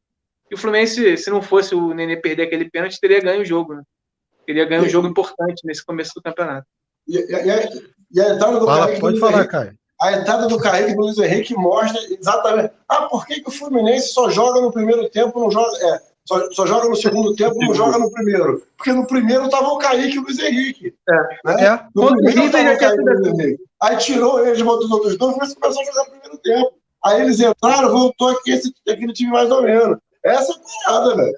E 0.51 0.55
o 0.55 0.59
Fluminense, 0.59 1.17
se 1.17 1.31
não 1.31 1.41
fosse 1.41 1.75
o 1.75 1.95
Nenê 1.95 2.17
perder 2.17 2.43
aquele 2.43 2.71
pênalti, 2.71 3.01
teria 3.01 3.21
ganho 3.21 3.41
o 3.41 3.45
jogo, 3.45 3.75
né? 3.75 3.83
Teria 4.47 4.67
ganho 4.67 4.85
um 4.85 4.89
jogo 4.89 5.09
importante 5.09 5.63
nesse 5.65 5.85
começo 5.85 6.13
do 6.15 6.23
campeonato. 6.23 6.67
E, 7.09 7.17
e, 7.17 7.31
e, 7.31 7.51
a, 7.51 7.71
e 8.13 8.21
a 8.21 8.35
entrada 8.35 8.61
do 8.61 8.67
Fala, 8.67 8.99
pode 8.99 9.19
falar, 9.19 9.33
Henrique, 9.39 9.51
Caio. 9.51 9.79
A 10.03 10.13
entrada 10.13 10.47
do 10.49 10.59
Kaique 10.59 10.95
do 10.95 11.01
Luiz 11.01 11.19
Henrique 11.19 11.55
mostra 11.55 12.01
exatamente. 12.13 12.75
Ah, 12.89 13.07
por 13.07 13.27
que, 13.27 13.41
que 13.41 13.49
o 13.49 13.53
Fluminense 13.53 14.13
só 14.13 14.29
joga 14.29 14.61
no 14.61 14.73
primeiro 14.73 15.09
tempo, 15.09 15.41
não 15.41 15.51
joga. 15.51 15.75
É, 15.79 16.03
só, 16.27 16.51
só, 16.53 16.67
joga 16.67 16.89
no 16.89 16.97
segundo 16.97 17.35
tempo, 17.35 17.57
não 17.59 17.75
joga 17.75 17.99
no 17.99 18.11
primeiro. 18.11 18.63
Porque 18.77 18.93
no 18.93 19.07
primeiro 19.07 19.45
estava 19.45 19.69
o 19.69 19.79
Kaique 19.79 20.17
e 20.17 20.19
o 20.19 20.23
Luiz 20.23 20.39
Henrique. 20.39 20.95
É. 21.09 21.13
Né? 21.45 21.65
é. 21.65 21.85
No 21.95 22.09
primeiro 22.09 22.45
estava 22.45 22.73
o 22.73 22.79
Kaique 22.79 22.97
e 22.97 23.01
o 23.01 23.05
Luiz 23.05 23.39
Henrique. 23.39 23.65
Aí 23.83 23.97
tirou 23.99 24.47
eles, 24.47 24.63
botou 24.63 24.87
os 24.87 24.93
outros 24.93 25.19
dois 25.19 25.53
e 25.53 25.57
começou 25.57 25.83
a 25.83 25.85
jogar 25.85 26.05
no 26.05 26.11
primeiro 26.11 26.39
tempo. 26.39 26.73
Aí 27.05 27.21
eles 27.23 27.41
entraram, 27.41 27.91
voltou 27.91 28.29
aqui 28.29 28.53
esse, 28.53 28.73
aquele 28.89 29.13
time 29.13 29.33
mais 29.33 29.51
ou 29.51 29.63
menos. 29.63 29.99
Essa 30.25 30.53
é 30.53 30.55
a 30.55 30.93
parada, 30.93 31.17
velho. 31.17 31.37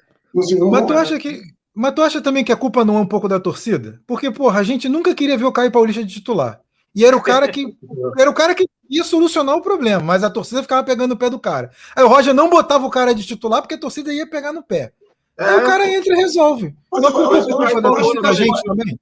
Mas 0.70 0.87
tu 0.87 0.92
acha 0.92 1.18
que. 1.18 1.42
Mas 1.75 1.94
tu 1.94 2.03
acha 2.03 2.20
também 2.20 2.44
que 2.44 2.53
a 2.53 2.57
culpa 2.57 2.85
não 2.85 2.99
é 2.99 3.01
um 3.01 3.07
pouco 3.07 3.29
da 3.29 3.40
torcida? 3.40 4.01
Porque, 4.07 4.31
porra, 4.31 4.61
a 4.61 4.62
gente 4.62 4.88
nunca 4.88 5.14
queria 5.14 5.38
ver 5.38 5.44
o 5.44 5.53
Caio 5.53 5.73
Paulista 5.73 6.05
de 6.05 6.12
titular. 6.12 6.61
E 6.94 7.05
era 7.05 7.16
o 7.16 7.23
cara 7.23 7.49
que 7.49 7.66
era 8.18 8.31
o 8.31 8.35
cara 8.35 8.55
que 8.55 8.66
ia 8.88 9.05
solucionar 9.05 9.57
o 9.57 9.62
problema, 9.62 10.03
mas 10.03 10.23
a 10.23 10.31
torcida 10.31 10.62
ficava 10.62 10.85
pegando 10.85 11.12
o 11.12 11.16
pé 11.16 11.31
do 11.31 11.38
cara. 11.38 11.70
Aí 11.94 12.05
o 12.05 12.09
Roger 12.09 12.35
não 12.35 12.49
botava 12.49 12.87
o 12.87 12.90
cara 12.90 13.14
de 13.14 13.25
titular 13.25 13.62
porque 13.62 13.75
a 13.75 13.81
torcida 13.81 14.12
ia 14.12 14.29
pegar 14.29 14.53
no 14.53 14.62
pé. 14.62 14.92
Aí 15.38 15.55
é, 15.55 15.57
o 15.57 15.64
cara 15.64 15.88
entra 15.90 16.14
e 16.14 16.16
resolve. 16.16 16.75
Não 16.92 17.09
é 17.09 17.12
culpa 17.12 18.23
da 18.23 18.33
gente 18.33 18.62
também. 18.62 18.99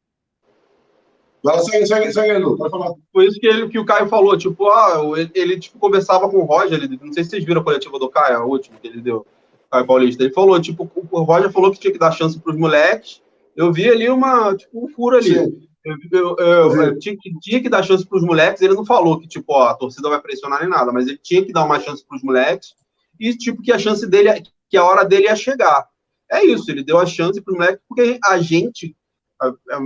Segue, 1.65 1.87
segue, 1.87 2.13
segue, 2.13 2.31
Edu, 2.35 2.57
falar. 2.57 2.95
Foi 3.13 3.27
isso 3.27 3.41
que, 3.41 3.47
ele, 3.47 3.69
que 3.69 3.79
o 3.79 3.85
Caio 3.85 4.09
falou, 4.09 4.39
tipo, 4.39 4.69
ah, 4.69 5.01
ele, 5.35 5.59
tipo, 5.59 5.77
conversava 5.79 6.29
com 6.29 6.39
o 6.39 6.45
Roger, 6.45 6.81
ele, 6.81 6.99
não 7.03 7.13
sei 7.13 7.25
se 7.25 7.31
vocês 7.31 7.45
viram 7.45 7.61
a 7.61 7.65
coletiva 7.65 7.99
do 7.99 8.09
Caio, 8.09 8.37
a 8.39 8.45
última 8.45 8.79
que 8.81 8.87
ele 8.87 9.01
deu, 9.01 9.27
Caio 9.69 9.87
Paulista, 9.87 10.23
ele 10.23 10.33
falou, 10.33 10.61
tipo, 10.61 10.89
o 11.11 11.23
Roger 11.23 11.51
falou 11.51 11.73
que 11.73 11.81
tinha 11.81 11.93
que 11.93 11.99
dar 11.99 12.13
chance 12.13 12.39
para 12.39 12.53
os 12.53 12.59
moleques, 12.59 13.21
eu 13.57 13.73
vi 13.73 13.91
ali 13.91 14.09
uma, 14.09 14.55
tipo, 14.55 14.85
um 14.85 14.89
furo 14.89 15.17
ali. 15.17 15.35
Sim. 15.35 15.72
Eu, 15.85 16.37
eu, 16.39 16.83
eu, 16.83 16.99
tinha, 16.99 17.17
que, 17.19 17.39
tinha, 17.41 17.61
que 17.61 17.69
dar 17.69 17.83
chance 17.83 18.07
para 18.07 18.19
os 18.19 18.25
moleques. 18.25 18.63
Ele 18.63 18.75
não 18.75 18.87
falou 18.87 19.19
que, 19.19 19.27
tipo, 19.27 19.53
ó, 19.53 19.69
a 19.69 19.75
torcida 19.75 20.09
vai 20.09 20.21
pressionar 20.21 20.61
nem 20.61 20.69
nada, 20.69 20.93
mas 20.93 21.09
ele 21.09 21.19
tinha 21.19 21.45
que 21.45 21.53
dar 21.53 21.65
uma 21.65 21.81
chance 21.81 22.05
para 22.07 22.17
os 22.17 22.23
moleques 22.23 22.75
e, 23.19 23.37
tipo, 23.37 23.63
que 23.63 23.73
a 23.73 23.79
chance 23.79 24.07
dele, 24.07 24.43
que 24.71 24.77
a 24.77 24.85
hora 24.85 25.05
dele 25.05 25.25
ia 25.25 25.37
chegar. 25.37 25.87
É 26.31 26.45
isso, 26.45 26.71
ele 26.71 26.85
deu 26.85 26.99
a 26.99 27.07
chance 27.07 27.41
para 27.41 27.53
os 27.53 27.59
moleques 27.59 27.83
porque 27.89 28.19
a 28.25 28.39
gente 28.39 28.97
a, 29.43 29.49
a, 29.49 29.81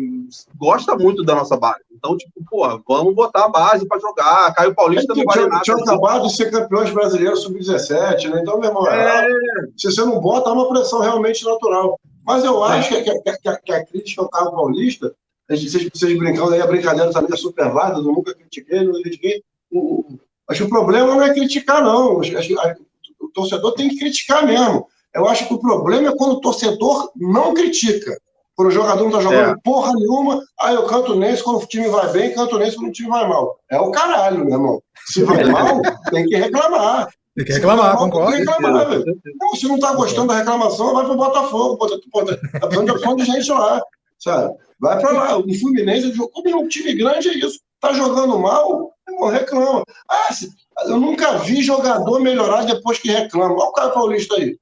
gosta 0.54 0.94
muito 0.96 1.24
da 1.24 1.34
nossa 1.34 1.56
base. 1.56 1.80
Então, 1.90 2.16
tipo, 2.16 2.32
pô, 2.48 2.68
vamos 2.86 3.14
botar 3.14 3.46
a 3.46 3.48
base 3.48 3.86
para 3.88 3.98
jogar. 3.98 4.54
Caio 4.54 4.74
Paulista 4.74 5.12
é, 5.12 5.16
não 5.16 5.24
vale 5.24 5.48
nada. 5.48 5.62
Tinha 5.62 5.76
acabado 5.76 6.26
de 6.26 6.36
ser 6.36 6.50
campeões 6.50 6.90
brasileiros 6.90 7.42
sub-17, 7.42 8.28
né? 8.28 8.40
Então, 8.42 8.60
meu 8.60 8.68
irmão, 8.68 8.86
é... 8.86 9.26
se 9.76 9.90
você 9.90 10.02
não 10.02 10.20
bota, 10.20 10.50
é 10.50 10.52
uma 10.52 10.68
pressão 10.68 11.00
realmente 11.00 11.44
natural. 11.44 11.98
Mas 12.24 12.44
eu 12.44 12.62
acho 12.62 12.94
é. 12.94 13.02
que, 13.02 13.20
que, 13.20 13.38
que, 13.38 13.56
que, 13.58 13.72
a 13.72 13.86
crítica 13.86 14.22
ao 14.22 14.28
Caio 14.28 14.50
Paulista 14.50 15.14
vocês, 15.48 15.88
vocês 15.94 16.18
brincando 16.18 16.54
aí, 16.54 16.60
a 16.60 16.66
brincadeira 16.66 17.12
também 17.12 17.32
é 17.32 17.36
super 17.36 17.70
válida, 17.70 18.00
eu 18.00 18.04
nunca 18.04 18.34
critiquei, 18.34 18.82
não 18.82 19.00
critiquei. 19.00 19.42
Acho 20.48 20.62
que 20.62 20.66
o 20.66 20.70
problema 20.70 21.14
não 21.14 21.22
é 21.22 21.32
criticar, 21.32 21.82
não. 21.82 22.20
O 23.20 23.28
torcedor 23.28 23.74
tem 23.74 23.88
que 23.88 23.98
criticar 23.98 24.44
mesmo. 24.44 24.86
Eu 25.14 25.26
acho 25.28 25.46
que 25.46 25.54
o 25.54 25.58
problema 25.58 26.08
é 26.08 26.16
quando 26.16 26.32
o 26.32 26.40
torcedor 26.40 27.10
não 27.16 27.54
critica. 27.54 28.16
Quando 28.54 28.68
o 28.68 28.72
jogador 28.72 29.00
não 29.00 29.08
está 29.08 29.20
jogando 29.20 29.50
é. 29.50 29.60
porra 29.62 29.92
nenhuma, 29.94 30.42
aí 30.58 30.74
eu 30.74 30.84
canto 30.84 31.14
nesse 31.14 31.42
quando 31.42 31.62
o 31.62 31.66
time 31.66 31.88
vai 31.88 32.10
bem, 32.10 32.34
canto 32.34 32.58
nesse 32.58 32.76
quando 32.76 32.88
o 32.88 32.92
time 32.92 33.08
vai 33.08 33.28
mal. 33.28 33.58
É 33.70 33.78
o 33.78 33.90
caralho, 33.90 34.44
meu 34.44 34.54
irmão. 34.54 34.82
Se 35.06 35.22
vai 35.24 35.44
mal, 35.44 35.80
tem 36.10 36.24
que 36.24 36.36
reclamar. 36.36 37.08
Tem 37.36 37.44
que 37.44 37.52
reclamar, 37.52 37.98
concordo. 37.98 38.32
Tem 38.32 38.44
que 38.44 38.50
reclamar, 38.50 38.88
velho. 38.88 39.04
Não, 39.38 39.54
se 39.54 39.68
não 39.68 39.74
está 39.74 39.94
gostando 39.94 40.28
da 40.28 40.38
reclamação, 40.38 40.94
vai 40.94 41.04
para 41.04 41.12
o 41.12 41.16
Botafogo. 41.16 41.76
Tá 41.76 42.66
precisando 42.66 43.16
de 43.16 43.24
gente 43.24 43.50
lá, 43.50 43.82
sabe? 44.18 44.54
Vai 44.78 45.00
para 45.00 45.10
lá. 45.10 45.38
O 45.38 45.54
Fluminense, 45.54 46.16
como 46.16 46.48
é 46.48 46.56
um 46.56 46.68
time 46.68 46.94
grande, 46.94 47.28
é 47.28 47.34
isso. 47.34 47.60
Tá 47.80 47.92
jogando 47.92 48.38
mal, 48.38 48.92
não 49.08 49.28
reclama. 49.28 49.82
Ah, 50.08 50.28
eu 50.86 50.98
nunca 50.98 51.38
vi 51.38 51.62
jogador 51.62 52.20
melhorar 52.20 52.64
depois 52.64 52.98
que 52.98 53.10
reclama. 53.10 53.54
Olha 53.54 53.64
o 53.64 53.72
cara 53.72 53.90
paulista 53.90 54.36
aí. 54.36 54.56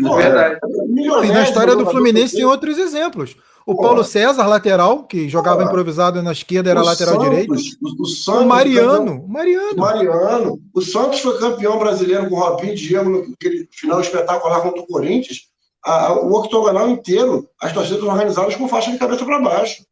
Pô, 0.00 0.16
verdade. 0.16 0.58
É, 0.62 1.26
e 1.26 1.32
na 1.32 1.42
história 1.42 1.74
do 1.74 1.86
Fluminense 1.86 2.36
tem 2.36 2.44
outros 2.44 2.78
exemplos. 2.78 3.36
O 3.66 3.74
Pô. 3.74 3.82
Paulo 3.82 4.02
César, 4.02 4.46
lateral, 4.46 5.04
que 5.04 5.28
jogava 5.28 5.62
Pô. 5.62 5.68
improvisado 5.68 6.22
na 6.22 6.32
esquerda, 6.32 6.70
era 6.70 6.80
o 6.80 6.84
lateral 6.84 7.14
Santos, 7.14 7.30
direito. 7.30 7.52
O, 7.52 8.02
o, 8.02 8.06
Santos, 8.06 8.42
o 8.42 8.46
Mariano. 8.46 9.24
Mariano. 9.28 9.76
Mariano. 9.76 10.60
O 10.74 10.80
Santos 10.80 11.20
foi 11.20 11.38
campeão 11.38 11.78
brasileiro 11.78 12.28
com 12.28 12.36
o 12.36 12.38
Robinho 12.38 12.74
Diego 12.74 13.10
no 13.10 13.34
final 13.70 14.00
espetacular 14.00 14.62
contra 14.62 14.80
o 14.80 14.86
Corinthians 14.86 15.50
a, 15.84 16.12
o 16.12 16.32
octogonal 16.34 16.88
inteiro, 16.88 17.48
as 17.60 17.72
torcidas 17.72 18.02
organizadas 18.02 18.56
com 18.56 18.68
faixa 18.68 18.90
de 18.90 18.98
cabeça 18.98 19.24
para 19.24 19.40
baixo. 19.40 19.84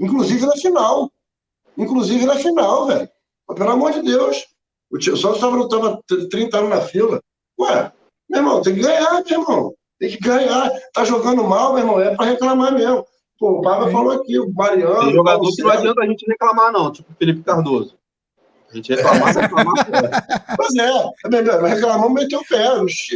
Inclusive 0.00 0.46
na 0.46 0.56
final. 0.56 1.10
Inclusive 1.76 2.26
na 2.26 2.36
final, 2.36 2.86
velho. 2.86 3.08
Pelo 3.54 3.70
amor 3.70 3.92
de 3.92 4.02
Deus. 4.02 4.46
O 4.90 4.98
tio 4.98 5.16
Santos 5.16 5.36
estava 5.36 5.56
lutando 5.56 6.02
30 6.28 6.58
anos 6.58 6.70
na 6.70 6.80
fila. 6.82 7.20
Ué, 7.58 7.92
meu 8.28 8.40
irmão, 8.40 8.62
tem 8.62 8.74
que 8.74 8.82
ganhar, 8.82 9.22
meu 9.24 9.40
irmão. 9.40 9.74
Tem 9.98 10.10
que 10.10 10.18
ganhar. 10.18 10.70
Tá 10.92 11.04
jogando 11.04 11.44
mal, 11.44 11.72
meu 11.72 11.82
irmão, 11.82 12.00
é 12.00 12.14
para 12.14 12.26
reclamar 12.26 12.72
mesmo. 12.72 13.04
Pô, 13.38 13.58
o 13.58 13.62
Pablo 13.62 13.90
falou 13.90 14.12
aqui, 14.12 14.38
o 14.38 14.52
Mariano. 14.52 15.00
Tem 15.00 15.12
jogador 15.14 15.50
que 15.50 15.62
não 15.62 15.70
adianta 15.70 16.02
a 16.02 16.06
gente 16.06 16.26
reclamar, 16.26 16.72
não, 16.72 16.92
tipo 16.92 17.12
Felipe 17.18 17.42
Cardoso. 17.42 17.96
A 18.72 18.76
gente 18.76 18.94
reclamar, 18.94 19.36
reclamar. 19.36 20.56
pois 20.56 20.74
é, 20.74 21.74
reclamou, 21.74 22.10
meteu 22.10 22.40
o 22.40 22.46
pé. 22.46 22.68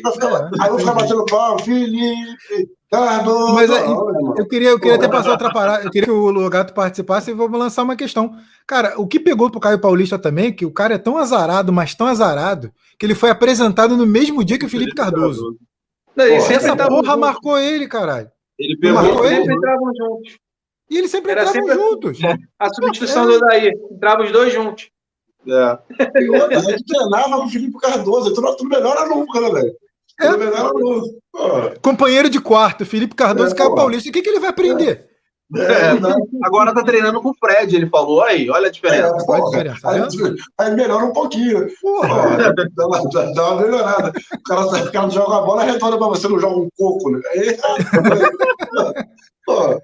Vai 0.03 0.13
ficar, 0.13 0.51
aí 0.61 0.69
eu 0.69 0.79
ficar 0.79 0.93
batendo 0.93 1.25
pau, 1.25 1.59
Felipe, 1.59 2.69
Cardoso. 2.91 3.55
Mas 3.55 3.71
aí, 3.71 3.89
eu 4.37 4.47
queria, 4.47 4.69
eu 4.69 4.79
queria 4.79 4.97
até 4.97 5.09
passar 5.09 5.31
outra 5.31 5.51
parada. 5.53 5.85
Eu 5.85 5.91
queria 5.91 6.07
que 6.07 6.13
o 6.13 6.31
Logato 6.31 6.75
participasse 6.75 7.31
e 7.31 7.35
vou 7.35 7.49
lançar 7.49 7.83
uma 7.83 7.97
questão. 7.97 8.37
Cara, 8.67 8.95
o 9.01 9.07
que 9.07 9.19
pegou 9.19 9.51
pro 9.51 9.61
Caio 9.61 9.81
Paulista 9.81 10.19
também, 10.19 10.53
que 10.53 10.67
o 10.67 10.73
cara 10.73 10.95
é 10.95 10.99
tão 10.99 11.17
azarado, 11.17 11.73
mas 11.73 11.95
tão 11.95 12.07
azarado, 12.07 12.71
que 12.99 13.07
ele 13.07 13.15
foi 13.15 13.31
apresentado 13.31 13.97
no 13.97 14.07
mesmo 14.07 14.45
dia 14.45 14.59
que 14.59 14.67
o 14.67 14.69
Felipe 14.69 14.95
Cardoso. 14.95 15.57
Não, 16.15 16.25
essa 16.25 16.77
porra 16.77 17.17
marcou 17.17 17.59
ele, 17.59 17.89
caralho. 17.89 18.31
Ele 18.59 18.77
pegou, 18.79 19.03
marcou 19.03 19.27
ele. 19.27 19.37
Sempre 19.37 19.55
entravam 19.55 19.93
juntos. 19.97 20.39
E 20.89 20.99
eles 20.99 21.11
sempre 21.11 21.31
Era 21.33 21.43
entravam 21.43 21.69
sempre 21.69 21.85
juntos. 21.85 22.19
A 22.59 22.73
substituição 22.73 23.25
é. 23.25 23.27
do 23.27 23.41
Daí. 23.41 23.73
Entravam 23.91 24.25
os 24.25 24.33
dois 24.33 24.53
juntos. 24.53 24.89
É. 25.49 26.23
E 26.23 26.31
outra, 26.31 26.59
a 26.59 26.63
gente 26.63 26.85
treinava 26.85 27.37
com 27.39 27.45
o 27.45 27.49
Felipe 27.49 27.79
Cardoso, 27.79 28.35
tudo, 28.35 28.57
tudo 28.57 28.69
melhor 28.69 29.09
nunca, 29.09 29.41
né, 29.41 29.51
velho? 29.51 29.73
É. 30.21 30.37
melhor 30.37 30.73
Companheiro 31.83 32.31
de 32.31 32.41
quarto, 32.41 32.87
Felipe 32.87 33.15
Cardoso, 33.15 33.53
é, 33.53 33.57
Caio 33.57 33.75
Paulista. 33.75 34.09
O 34.09 34.13
que, 34.13 34.23
que 34.23 34.29
ele 34.29 34.41
vai 34.41 34.51
aprender? 34.51 35.07
É, 35.55 35.61
é 35.61 35.99
agora 36.43 36.75
tá 36.75 36.83
treinando 36.83 37.23
com 37.23 37.31
o 37.31 37.37
Fred, 37.39 37.77
ele 37.77 37.89
falou. 37.89 38.23
Aí, 38.23 38.51
olha 38.51 38.67
a 38.67 38.71
diferença. 38.71 39.15
É, 39.15 39.41
diferença 39.45 39.91
aí, 39.91 40.01
aí, 40.59 40.75
melhora 40.75 41.05
um 41.05 41.13
pouquinho. 41.13 41.69
Porra. 41.81 42.53
Dá, 42.75 42.87
uma, 42.87 43.33
dá 43.33 43.53
uma 43.53 43.63
melhorada. 43.63 44.13
O 44.35 44.43
cara, 44.43 44.67
o 44.67 44.93
cara 44.93 45.11
joga 45.11 45.37
a 45.37 45.43
bola 45.43 45.63
retorna 45.63 45.99
pra 45.99 46.09
você, 46.09 46.27
não 46.27 46.41
joga 46.41 46.57
um 46.57 46.69
coco, 46.77 47.11
né? 47.11 47.21
Aí, 47.33 47.57
pô, 49.47 49.81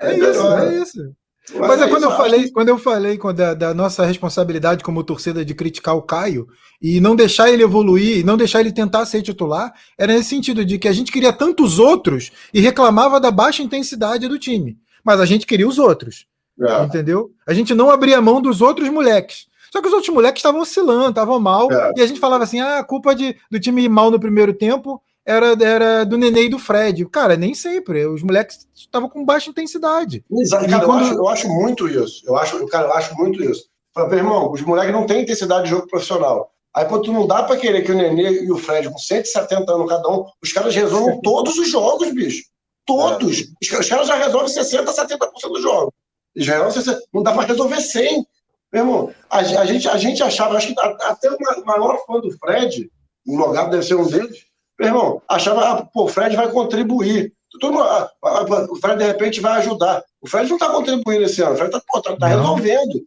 é, 0.00 0.18
isso, 0.18 0.52
é 0.54 0.74
isso. 0.74 1.14
Mas 1.52 1.82
é, 1.82 1.88
quando, 1.88 2.04
eu 2.04 2.10
falei, 2.12 2.50
quando 2.50 2.68
eu 2.70 2.78
falei 2.78 3.18
da, 3.34 3.52
da, 3.52 3.74
nossa 3.74 4.06
responsabilidade 4.06 4.82
como 4.82 5.04
torcida 5.04 5.44
de 5.44 5.54
criticar 5.54 5.94
o 5.94 6.02
Caio 6.02 6.48
e 6.80 7.00
não 7.00 7.14
deixar 7.14 7.50
ele 7.50 7.62
evoluir, 7.62 8.18
e 8.18 8.24
não 8.24 8.36
deixar 8.36 8.60
ele 8.60 8.72
tentar 8.72 9.04
ser 9.04 9.20
titular, 9.20 9.72
era 9.98 10.14
nesse 10.14 10.30
sentido 10.30 10.64
de 10.64 10.78
que 10.78 10.88
a 10.88 10.92
gente 10.92 11.12
queria 11.12 11.32
tantos 11.32 11.78
outros 11.78 12.32
e 12.52 12.60
reclamava 12.60 13.20
da 13.20 13.30
baixa 13.30 13.62
intensidade 13.62 14.26
do 14.26 14.38
time. 14.38 14.78
Mas 15.04 15.20
a 15.20 15.26
gente 15.26 15.46
queria 15.46 15.68
os 15.68 15.78
outros. 15.78 16.26
É. 16.60 16.84
Entendeu? 16.84 17.30
A 17.46 17.52
gente 17.52 17.74
não 17.74 17.90
abria 17.90 18.20
mão 18.22 18.40
dos 18.40 18.62
outros 18.62 18.88
moleques. 18.88 19.46
Só 19.70 19.82
que 19.82 19.88
os 19.88 19.92
outros 19.92 20.14
moleques 20.14 20.38
estavam 20.38 20.60
oscilando, 20.60 21.10
estavam 21.10 21.38
mal, 21.40 21.70
é. 21.70 21.92
e 21.96 22.00
a 22.00 22.06
gente 22.06 22.20
falava 22.20 22.44
assim: 22.44 22.60
ah, 22.60 22.78
a 22.78 22.84
culpa 22.84 23.14
de, 23.14 23.36
do 23.50 23.58
time 23.58 23.82
ir 23.82 23.88
mal 23.88 24.10
no 24.10 24.20
primeiro 24.20 24.54
tempo 24.54 25.02
era, 25.26 25.56
era 25.60 26.04
do 26.04 26.18
Nenê 26.18 26.44
e 26.44 26.48
do 26.48 26.58
Fred. 26.58 27.06
Cara, 27.06 27.36
nem 27.36 27.54
sempre. 27.54 28.06
Os 28.06 28.22
moleques 28.22 28.68
estavam 28.74 29.08
com 29.08 29.24
baixa 29.24 29.50
intensidade. 29.50 30.24
Exato, 30.30 30.68
cara, 30.68 30.84
quando... 30.84 31.02
eu, 31.02 31.06
acho, 31.06 31.14
eu, 31.14 31.28
acho, 31.28 31.48
muito 31.48 31.88
isso. 31.88 32.22
Eu 32.26 32.36
acho, 32.36 32.66
cara, 32.66 32.88
eu 32.88 32.94
acho 32.94 33.14
muito 33.16 33.42
isso. 33.42 33.64
Fala, 33.94 34.08
meu 34.08 34.18
irmão, 34.18 34.52
os 34.52 34.60
moleques 34.60 34.92
não 34.92 35.06
têm 35.06 35.22
intensidade 35.22 35.64
de 35.64 35.70
jogo 35.70 35.86
profissional. 35.86 36.50
Aí, 36.74 36.84
quando 36.86 37.12
não 37.12 37.26
dá 37.26 37.44
para 37.44 37.56
querer 37.56 37.82
que 37.82 37.92
o 37.92 37.94
Nenê 37.94 38.42
e 38.42 38.50
o 38.50 38.58
Fred, 38.58 38.90
com 38.90 38.98
170 38.98 39.72
anos 39.72 39.88
cada 39.88 40.08
um, 40.08 40.26
os 40.42 40.52
caras 40.52 40.74
resolvam 40.74 41.20
todos 41.22 41.56
os 41.56 41.70
jogos, 41.70 42.12
bicho. 42.12 42.42
Todos. 42.84 43.38
É. 43.38 43.44
Os, 43.62 43.80
os 43.80 43.88
caras 43.88 44.08
já 44.08 44.16
resolvem 44.16 44.52
60%, 44.52 44.84
70% 44.84 45.18
do 45.48 45.62
jogo. 45.62 45.94
Já 46.36 46.64
resolvem 46.64 46.94
60%. 46.94 46.98
Não 47.14 47.22
dá 47.22 47.32
para 47.32 47.46
resolver 47.46 47.76
100%. 47.76 48.24
Meu 48.72 48.82
irmão, 48.82 49.14
a, 49.30 49.38
a, 49.38 49.64
gente, 49.64 49.88
a 49.88 49.96
gente 49.96 50.20
achava, 50.20 50.56
acho 50.56 50.74
que 50.74 50.80
até 50.80 51.30
o 51.30 51.64
maior 51.64 51.96
fã 52.04 52.18
do 52.18 52.36
Fred, 52.38 52.90
o 53.24 53.36
Logado 53.36 53.70
deve 53.70 53.84
ser 53.84 53.94
um 53.94 54.04
deles, 54.04 54.46
meu 54.78 54.88
irmão, 54.88 55.22
achava, 55.28 55.68
ah, 55.68 55.86
pô, 55.86 56.04
o 56.04 56.08
Fred 56.08 56.34
vai 56.36 56.50
contribuir. 56.50 57.32
Todo 57.60 57.80
ah, 57.80 58.10
ah, 58.24 58.66
o 58.70 58.76
Fred, 58.76 58.98
de 58.98 59.04
repente, 59.04 59.40
vai 59.40 59.60
ajudar. 59.60 60.02
O 60.20 60.28
Fred 60.28 60.48
não 60.48 60.56
está 60.56 60.70
contribuindo 60.70 61.24
esse 61.24 61.40
ano, 61.42 61.54
o 61.54 61.56
Fred 61.56 61.76
está 61.76 62.00
tá, 62.02 62.16
tá 62.16 62.26
resolvendo. 62.26 63.00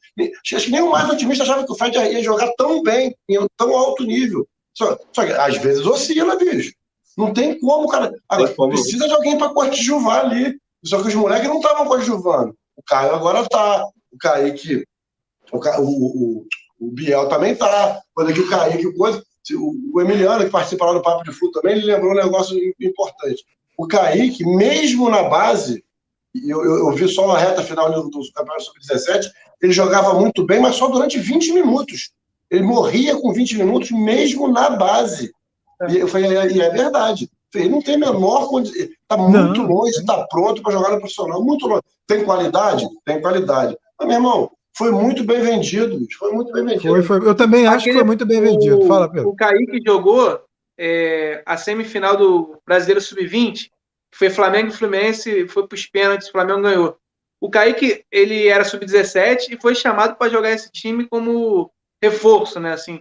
Acho 0.53 0.65
que 0.65 0.71
nem 0.71 0.81
o 0.81 0.91
mais 0.91 1.09
otimista 1.09 1.43
achava 1.43 1.65
que 1.65 1.71
o 1.71 1.75
Fred 1.75 1.97
ia 1.97 2.23
jogar 2.23 2.51
tão 2.57 2.81
bem, 2.81 3.15
em 3.27 3.37
tão 3.57 3.75
alto 3.75 4.03
nível. 4.03 4.47
Só, 4.73 4.97
só 5.11 5.25
que 5.25 5.33
às 5.33 5.57
vezes 5.57 5.85
oscila, 5.85 6.35
bicho. 6.35 6.71
Não 7.17 7.33
tem 7.33 7.59
como, 7.59 7.87
cara. 7.87 8.13
Agora, 8.29 8.53
precisa 8.69 9.07
de 9.07 9.13
alguém 9.13 9.37
para 9.37 9.49
coadjuvar 9.49 10.25
ali. 10.25 10.55
Só 10.85 11.01
que 11.01 11.07
os 11.07 11.15
moleques 11.15 11.47
não 11.47 11.57
estavam 11.57 11.87
coadjuvando. 11.87 12.55
O 12.75 12.83
Caio 12.83 13.15
agora 13.15 13.43
tá. 13.49 13.83
O 14.11 14.17
Kaique 14.17 14.85
o, 15.51 15.57
o, 15.57 16.45
o 16.79 16.91
Biel 16.91 17.27
também 17.27 17.55
tá. 17.55 18.01
Quando 18.13 18.29
aqui 18.29 18.39
o 18.39 18.49
Kaique, 18.49 18.87
o 18.87 18.95
coisa. 18.95 19.23
O 19.55 20.01
Emiliano, 20.01 20.45
que 20.45 20.51
participa 20.51 20.85
lá 20.85 20.93
do 20.93 21.01
Papo 21.01 21.23
de 21.23 21.31
Flu 21.31 21.51
também, 21.51 21.77
ele 21.77 21.85
lembrou 21.85 22.11
um 22.11 22.15
negócio 22.15 22.57
importante. 22.79 23.43
O 23.77 23.87
Kaique, 23.87 24.43
mesmo 24.45 25.09
na 25.09 25.23
base, 25.23 25.83
eu, 26.33 26.63
eu, 26.63 26.77
eu 26.79 26.91
vi 26.91 27.07
só 27.07 27.31
a 27.31 27.39
reta 27.39 27.63
final 27.63 27.91
do, 27.91 28.09
do 28.09 28.31
Campeonato 28.33 28.63
Sub-17, 28.63 29.29
ele 29.61 29.71
jogava 29.71 30.13
muito 30.13 30.45
bem, 30.45 30.59
mas 30.59 30.75
só 30.75 30.87
durante 30.87 31.17
20 31.17 31.53
minutos. 31.53 32.11
Ele 32.49 32.63
morria 32.63 33.15
com 33.19 33.33
20 33.33 33.57
minutos, 33.57 33.91
mesmo 33.91 34.47
na 34.47 34.69
base. 34.71 35.31
E 35.89 35.97
eu 35.97 36.07
falei, 36.07 36.31
e 36.31 36.61
é 36.61 36.69
verdade. 36.69 37.29
Ele 37.53 37.69
não 37.69 37.81
tem 37.81 37.95
a 37.95 37.99
menor 37.99 38.47
condição. 38.47 38.77
Está 38.79 39.17
muito 39.17 39.61
longe, 39.61 39.97
está 39.97 40.25
pronto 40.27 40.61
para 40.61 40.73
jogar 40.73 40.91
no 40.91 40.99
profissional. 40.99 41.43
Muito 41.43 41.67
longe. 41.67 41.81
Tem 42.05 42.23
qualidade? 42.23 42.87
Tem 43.05 43.21
qualidade. 43.21 43.77
Mas, 43.99 44.07
meu 44.07 44.17
irmão, 44.17 44.51
foi 44.77 44.91
muito 44.91 45.23
bem 45.23 45.41
vendido, 45.41 45.99
foi 46.19 46.31
muito 46.31 46.51
bem 46.51 46.63
vendido. 46.63 46.89
Foi, 46.89 47.01
foi. 47.01 47.27
Eu 47.27 47.33
também 47.33 47.65
acho 47.65 47.77
Aquele, 47.77 47.91
que 47.93 47.97
foi 47.97 48.03
muito 48.05 48.25
bem 48.27 48.39
vendido. 48.39 48.79
O, 48.79 48.87
Fala, 48.87 49.11
Pedro. 49.11 49.29
O 49.29 49.35
Kaique 49.35 49.81
jogou 49.83 50.39
é, 50.77 51.41
a 51.47 51.57
semifinal 51.57 52.15
do 52.15 52.61
Brasileiro 52.63 53.01
Sub-20, 53.01 53.71
foi 54.13 54.29
Flamengo 54.29 54.69
e 54.69 54.73
Fluminense, 54.73 55.47
foi 55.47 55.67
para 55.67 55.75
os 55.75 55.87
pênaltis, 55.87 56.27
o 56.27 56.31
Flamengo 56.31 56.61
ganhou. 56.61 56.97
O 57.41 57.49
Kaique, 57.49 58.05
ele 58.11 58.47
era 58.47 58.63
Sub-17 58.63 59.47
e 59.51 59.61
foi 59.61 59.73
chamado 59.73 60.15
para 60.15 60.29
jogar 60.29 60.51
esse 60.51 60.71
time 60.71 61.07
como 61.07 61.71
reforço, 62.01 62.59
né? 62.59 62.73
Assim, 62.73 62.99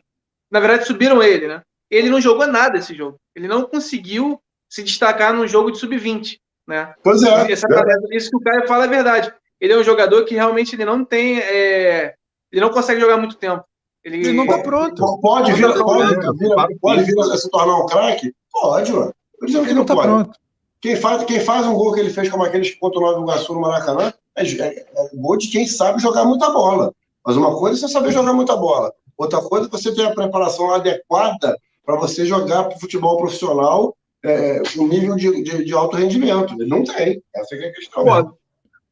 na 0.50 0.60
verdade, 0.60 0.86
subiram 0.86 1.22
ele, 1.22 1.46
né? 1.46 1.60
Ele 1.90 2.08
não 2.08 2.20
jogou 2.20 2.46
nada 2.46 2.78
esse 2.78 2.94
jogo. 2.94 3.18
Ele 3.34 3.46
não 3.46 3.64
conseguiu 3.64 4.40
se 4.68 4.82
destacar 4.82 5.34
num 5.34 5.46
jogo 5.46 5.70
de 5.70 5.78
Sub-20, 5.78 6.38
né? 6.66 6.94
Pois 7.02 7.22
é. 7.22 7.52
Essa, 7.52 7.66
é. 7.70 8.16
Isso 8.16 8.30
que 8.30 8.36
o 8.36 8.40
Caio 8.40 8.66
fala 8.66 8.84
é 8.84 8.88
verdade 8.88 9.34
ele 9.60 9.72
é 9.72 9.78
um 9.78 9.84
jogador 9.84 10.24
que 10.24 10.34
realmente 10.34 10.74
ele 10.74 10.84
não 10.84 11.04
tem. 11.04 11.38
É, 11.38 12.14
ele 12.52 12.60
não 12.60 12.70
consegue 12.70 13.00
jogar 13.00 13.16
muito 13.16 13.36
tempo. 13.36 13.64
Ele, 14.04 14.18
ele 14.18 14.32
não 14.32 14.44
está 14.44 14.58
pronto. 14.58 15.20
Pode 15.20 15.52
vir, 15.52 15.72
pode, 15.74 16.14
pode, 16.54 16.78
pode 16.78 17.04
vir 17.04 17.18
a 17.18 17.36
se 17.36 17.50
tornar 17.50 17.76
um 17.78 17.86
craque? 17.86 18.32
Pode, 18.52 18.92
mano. 18.92 19.12
Eu 19.40 19.46
dizendo 19.46 19.66
que 19.66 19.74
não, 19.74 19.80
não 19.80 19.86
tá 19.86 19.94
pode. 19.94 20.08
Pronto. 20.08 20.38
Quem 20.80 20.94
faz, 20.94 21.24
quem 21.24 21.40
faz 21.40 21.66
um 21.66 21.74
gol 21.74 21.92
que 21.92 22.00
ele 22.00 22.10
fez 22.10 22.28
como 22.28 22.44
aqueles 22.44 22.74
contra 22.76 23.00
o 23.00 23.02
Nova 23.02 23.20
Iguaçu 23.20 23.54
no 23.54 23.60
Maracanã 23.60 24.12
é, 24.36 24.44
é, 24.44 24.66
é 24.66 25.08
gol 25.14 25.36
de 25.36 25.48
quem 25.48 25.66
sabe 25.66 26.00
jogar 26.00 26.24
muita 26.24 26.50
bola. 26.50 26.92
Mas 27.24 27.36
uma 27.36 27.56
coisa 27.58 27.76
é 27.76 27.80
você 27.80 27.92
saber 27.92 28.12
jogar 28.12 28.32
muita 28.32 28.54
bola. 28.54 28.92
Outra 29.16 29.40
coisa 29.40 29.66
é 29.66 29.70
você 29.70 29.92
ter 29.92 30.04
a 30.04 30.14
preparação 30.14 30.72
adequada 30.72 31.56
para 31.84 31.96
você 31.96 32.24
jogar 32.26 32.64
para 32.64 32.78
futebol 32.78 33.16
profissional 33.16 33.96
é, 34.22 34.62
um 34.78 34.86
nível 34.86 35.16
de, 35.16 35.42
de, 35.42 35.64
de, 35.64 35.74
alto 35.74 35.96
rendimento. 35.96 36.54
Ele 36.54 36.68
não 36.68 36.84
tem. 36.84 37.20
Essa 37.34 37.56
é 37.56 37.68
a 37.68 37.72
questão. 37.72 38.04
Pode 38.04 38.30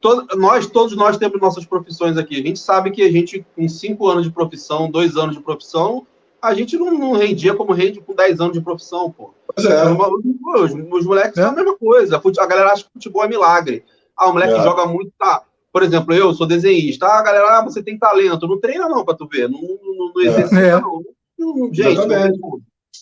todo, 0.05 0.37
nós, 0.37 0.67
todos 0.67 0.95
nós 0.95 1.17
temos 1.17 1.41
nossas 1.41 1.65
profissões 1.65 2.19
aqui. 2.19 2.39
A 2.39 2.43
gente 2.43 2.59
sabe 2.59 2.91
que 2.91 3.01
a 3.01 3.11
gente, 3.11 3.45
com 3.57 3.67
cinco 3.67 4.07
anos 4.07 4.25
de 4.25 4.31
profissão, 4.31 4.91
dois 4.91 5.17
anos 5.17 5.35
de 5.35 5.43
profissão, 5.43 6.07
a 6.43 6.53
gente 6.53 6.77
não, 6.77 6.91
não 6.91 7.13
rendia 7.13 7.55
como 7.55 7.73
rende 7.73 8.03
com 8.03 8.15
10 8.15 8.39
anos 8.39 8.53
de 8.53 8.61
profissão, 8.61 9.11
pô. 9.11 9.33
Pois 9.47 9.67
é. 9.67 9.83
Os, 9.87 10.73
os, 10.73 11.07
moleques 11.07 11.39
é. 11.39 11.43
são 11.43 11.53
a 11.53 11.55
mesma 11.55 11.75
coisa. 11.79 12.21
A 12.39 12.47
galera 12.47 12.71
acha 12.71 12.85
que 12.85 12.91
futebol 12.93 13.25
é 13.25 13.29
milagre. 13.29 13.83
Ah, 14.15 14.29
o 14.29 14.35
moleque 14.35 14.53
é. 14.53 14.63
joga 14.63 14.85
muito, 14.85 15.11
tá. 15.19 15.43
Por 15.73 15.83
exemplo, 15.83 16.13
eu 16.13 16.35
sou 16.35 16.47
desenhista. 16.47 17.07
Ah, 17.07 17.23
galera, 17.23 17.59
ah, 17.59 17.65
você 17.65 17.83
tem 17.83 17.99
talento. 17.99 18.47
Não 18.47 18.61
treina, 18.61 18.87
não, 18.87 19.07
pra 19.07 19.15
tu 19.15 19.27
ver. 19.27 19.49
Não, 19.49 19.59
não, 19.59 20.13
não 20.15 20.21
é. 20.21 20.27
exercita, 20.27 20.61
é. 20.61 20.81
não. 20.83 21.03
não. 21.39 21.73
Gente, 21.73 21.97
não, 21.97 22.09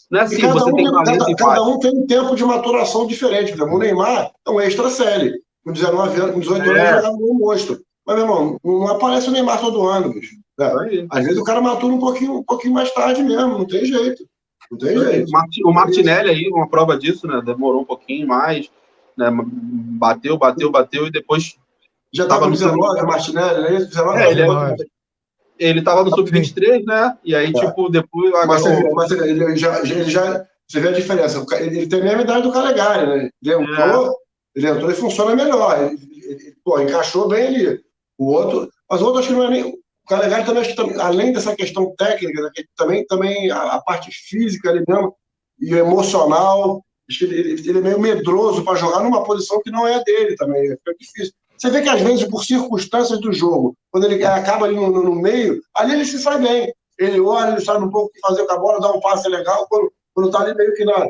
não 0.09 0.21
é 0.21 0.23
assim, 0.23 0.41
você 0.41 0.71
um, 0.71 0.75
tem 0.77 0.85
talento. 0.85 1.19
Cada, 1.19 1.35
cada 1.35 1.63
um 1.65 1.81
tem 1.81 1.91
um 1.91 2.07
tempo 2.07 2.37
de 2.37 2.45
maturação 2.45 3.09
diferente. 3.09 3.61
O 3.61 3.79
Neymar 3.79 4.31
é 4.47 4.51
um 4.51 4.61
extra 4.61 4.89
série 4.89 5.43
com 5.65 5.73
19 5.73 6.21
anos, 6.21 6.35
com 6.35 6.41
18 6.41 6.63
anos, 6.63 6.77
é. 6.77 6.95
jogava 6.97 7.17
um 7.17 7.35
monstro. 7.35 7.81
Mas, 8.07 8.17
meu 8.17 8.25
irmão, 8.25 8.59
não 8.65 8.89
aparece 8.89 9.29
o 9.29 9.33
Neymar 9.33 9.61
todo 9.61 9.87
ano, 9.87 10.13
bicho. 10.13 10.35
É. 10.61 11.07
Às 11.11 11.25
vezes 11.25 11.39
o 11.39 11.45
cara 11.45 11.61
matura 11.61 11.95
um 11.95 11.99
pouquinho, 11.99 12.39
um 12.39 12.43
pouquinho 12.43 12.75
mais 12.75 12.93
tarde 12.93 13.23
mesmo, 13.23 13.59
não 13.59 13.67
tem 13.67 13.85
jeito. 13.85 14.25
Não 14.71 14.79
tem 14.79 14.99
jeito. 14.99 15.31
O 15.65 15.73
Martinelli 15.73 16.31
aí, 16.31 16.49
uma 16.49 16.69
prova 16.69 16.97
disso, 16.97 17.27
né? 17.27 17.41
Demorou 17.45 17.83
um 17.83 17.85
pouquinho 17.85 18.27
mais, 18.27 18.71
né? 19.17 19.31
Bateu, 19.33 20.37
bateu, 20.37 20.71
bateu 20.71 21.07
e 21.07 21.11
depois. 21.11 21.57
Já 22.13 22.25
estava 22.25 22.47
no 22.47 22.53
19, 22.53 23.01
o 23.01 23.07
Martinelli, 23.07 23.63
né? 23.63 23.85
19, 23.85 24.19
é, 24.19 24.31
ele, 24.31 24.43
é, 24.43 24.77
ele 25.59 25.79
estava 25.79 26.05
no 26.05 26.11
sub-23, 26.11 26.85
né? 26.85 27.17
E 27.25 27.35
aí, 27.35 27.49
é. 27.49 27.53
tipo, 27.53 27.89
depois. 27.89 28.31
Mas, 28.47 28.63
você, 28.63 28.91
mas 28.93 29.11
ele, 29.11 29.57
já, 29.57 29.81
ele 29.81 30.11
já. 30.11 30.47
Você 30.69 30.81
vê 30.81 30.89
a 30.89 30.93
diferença. 30.93 31.45
Ele 31.59 31.87
tem 31.87 32.01
a 32.01 32.05
mesma 32.05 32.23
idade 32.23 32.43
do 32.43 32.53
Calegari, 32.53 33.07
né? 33.07 33.31
Ele 33.43 33.55
entrou, 33.55 34.09
é. 34.09 34.22
Ele 34.55 34.69
entrou 34.69 34.91
e 34.91 34.95
funciona 34.95 35.35
melhor. 35.35 35.83
Ele, 35.83 35.99
ele, 36.25 36.57
pô, 36.65 36.81
encaixou 36.81 37.29
bem 37.29 37.47
ali. 37.47 37.81
O 38.19 38.27
outro, 38.27 38.71
mas 38.89 39.01
o 39.01 39.07
outro 39.07 39.21
acho 39.21 39.29
que 39.29 39.35
não 39.35 39.45
é 39.45 39.51
nem. 39.51 39.65
O 39.65 40.09
Calegari 40.09 40.45
também, 40.45 40.63
acho 40.63 40.75
que 40.75 41.01
além 41.01 41.33
dessa 41.33 41.55
questão 41.55 41.95
técnica, 41.97 42.43
né, 42.43 42.51
também, 42.77 43.07
também 43.07 43.51
a, 43.51 43.75
a, 43.75 43.83
parte 43.83 44.11
física 44.11 44.71
ali 44.71 44.85
mesmo, 44.87 45.15
e 45.61 45.73
emocional, 45.75 46.85
ele, 47.21 47.53
ele 47.53 47.79
é 47.79 47.81
meio 47.81 48.01
medroso 48.01 48.65
para 48.65 48.79
jogar 48.79 49.03
numa 49.03 49.23
posição 49.23 49.61
que 49.63 49.71
não 49.71 49.87
é 49.87 50.03
dele 50.03 50.35
também. 50.37 50.69
Fica 50.71 50.95
difícil. 50.99 51.33
Você 51.57 51.71
vê 51.71 51.83
que 51.83 51.89
às 51.89 52.01
vezes, 52.01 52.29
por 52.29 52.45
circunstâncias 52.45 53.21
do 53.21 53.33
jogo, 53.33 53.77
quando 53.91 54.05
ele 54.05 54.23
acaba 54.25 54.67
ali 54.67 54.75
no, 54.75 54.91
no 54.91 55.15
meio, 55.15 55.63
ali 55.75 55.93
ele 55.95 56.05
se 56.05 56.19
sai 56.19 56.41
bem. 56.41 56.75
Ele 56.99 57.21
olha, 57.21 57.53
ele 57.53 57.61
sabe 57.61 57.85
um 57.85 57.91
pouco 57.91 58.09
o 58.09 58.13
que 58.13 58.21
fazer 58.21 58.45
com 58.45 58.53
a 58.53 58.59
bola, 58.59 58.81
dá 58.81 58.91
um 58.91 59.01
passe 59.01 59.29
legal, 59.29 59.67
quando, 59.69 59.93
quando 60.13 60.31
tá 60.31 60.41
ali 60.41 60.55
meio 60.55 60.75
que 60.75 60.85
na, 60.85 61.07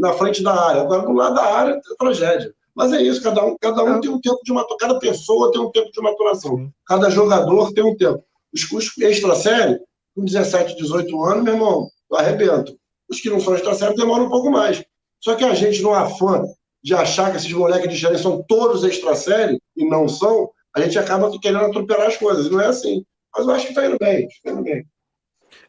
na 0.00 0.12
frente 0.14 0.42
da 0.42 0.68
área. 0.68 0.82
Agora, 0.82 1.02
do 1.02 1.12
lado 1.12 1.34
da 1.34 1.44
área, 1.44 1.72
é 1.74 1.94
tragédia. 1.98 2.54
Mas 2.74 2.92
é 2.92 3.02
isso, 3.02 3.22
cada 3.22 3.44
um, 3.44 3.56
cada 3.58 3.84
um 3.84 3.96
é. 3.96 4.00
tem 4.00 4.10
um 4.10 4.20
tempo 4.20 4.40
de 4.42 4.52
maturação, 4.52 4.76
cada 4.78 4.98
pessoa 4.98 5.52
tem 5.52 5.60
um 5.60 5.70
tempo 5.70 5.90
de 5.92 6.00
maturação, 6.00 6.72
cada 6.86 7.10
jogador 7.10 7.72
tem 7.72 7.84
um 7.84 7.96
tempo. 7.96 8.24
Os, 8.52 8.70
os 8.72 8.98
extra-série, 8.98 9.78
com 10.14 10.24
17, 10.24 10.76
18 10.76 11.24
anos, 11.24 11.44
meu 11.44 11.54
irmão, 11.54 11.88
eu 12.10 12.16
arrebento. 12.16 12.76
Os 13.08 13.20
que 13.20 13.30
não 13.30 13.40
são 13.40 13.54
extra-série 13.54 13.94
demoram 13.94 14.26
um 14.26 14.30
pouco 14.30 14.50
mais. 14.50 14.82
Só 15.20 15.34
que 15.34 15.44
a 15.44 15.54
gente, 15.54 15.82
no 15.82 15.94
afã 15.94 16.42
de 16.82 16.94
achar 16.94 17.30
que 17.30 17.36
esses 17.36 17.52
moleques 17.52 17.88
de 17.88 17.96
Xerém 17.96 18.18
são 18.18 18.42
todos 18.42 18.84
extra-série, 18.84 19.60
e 19.76 19.88
não 19.88 20.08
são, 20.08 20.50
a 20.74 20.80
gente 20.80 20.98
acaba 20.98 21.30
querendo 21.38 21.66
atropelar 21.66 22.08
as 22.08 22.16
coisas. 22.16 22.50
Não 22.50 22.60
é 22.60 22.66
assim. 22.66 23.04
Mas 23.34 23.46
eu 23.46 23.52
acho 23.52 23.66
que 23.66 23.72
está 23.72 23.86
indo 23.86 23.98
bem, 23.98 24.26
está 24.26 24.50
indo 24.50 24.62
bem. 24.62 24.84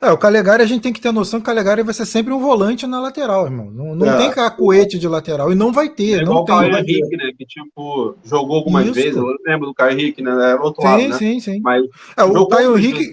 É, 0.04 0.12
o 0.12 0.18
Calegari 0.18 0.62
a 0.62 0.66
gente 0.66 0.82
tem 0.82 0.92
que 0.92 1.00
ter 1.00 1.14
noção 1.14 1.40
que 1.40 1.44
o 1.44 1.46
Calegari 1.46 1.82
vai 1.82 1.94
ser 1.94 2.06
sempre 2.06 2.34
um 2.34 2.40
volante 2.40 2.86
na 2.86 3.00
lateral, 3.00 3.46
irmão. 3.46 3.72
Não, 3.72 3.96
não 3.96 4.06
é. 4.06 4.18
tem 4.18 4.32
cacuete 4.32 5.00
de 5.00 5.08
lateral 5.08 5.50
e 5.50 5.56
não 5.56 5.72
vai 5.72 5.88
ter. 5.88 6.22
É 6.22 6.26
não 6.26 6.36
o 6.36 6.46
Caio 6.46 6.76
Henrique, 6.76 7.16
né? 7.16 7.32
Que 7.38 7.46
tipo, 7.46 8.16
jogou 8.26 8.58
algumas 8.58 8.86
Isso. 8.86 8.94
vezes. 8.94 9.16
Eu 9.16 9.26
lembro 9.46 9.68
do 9.68 9.74
Caio 9.74 9.98
Henrique, 9.98 10.22
né? 10.22 10.32
Era 10.32 10.62
outro 10.62 10.82
sim, 10.82 10.88
lado. 10.88 11.02
Sim, 11.02 11.08
né? 11.08 11.18
sim, 11.18 11.40
sim. 11.40 11.62
Mas 11.62 11.86
é, 12.18 12.24
o 12.24 12.46
Caio 12.48 12.78
Henrique. 12.78 13.12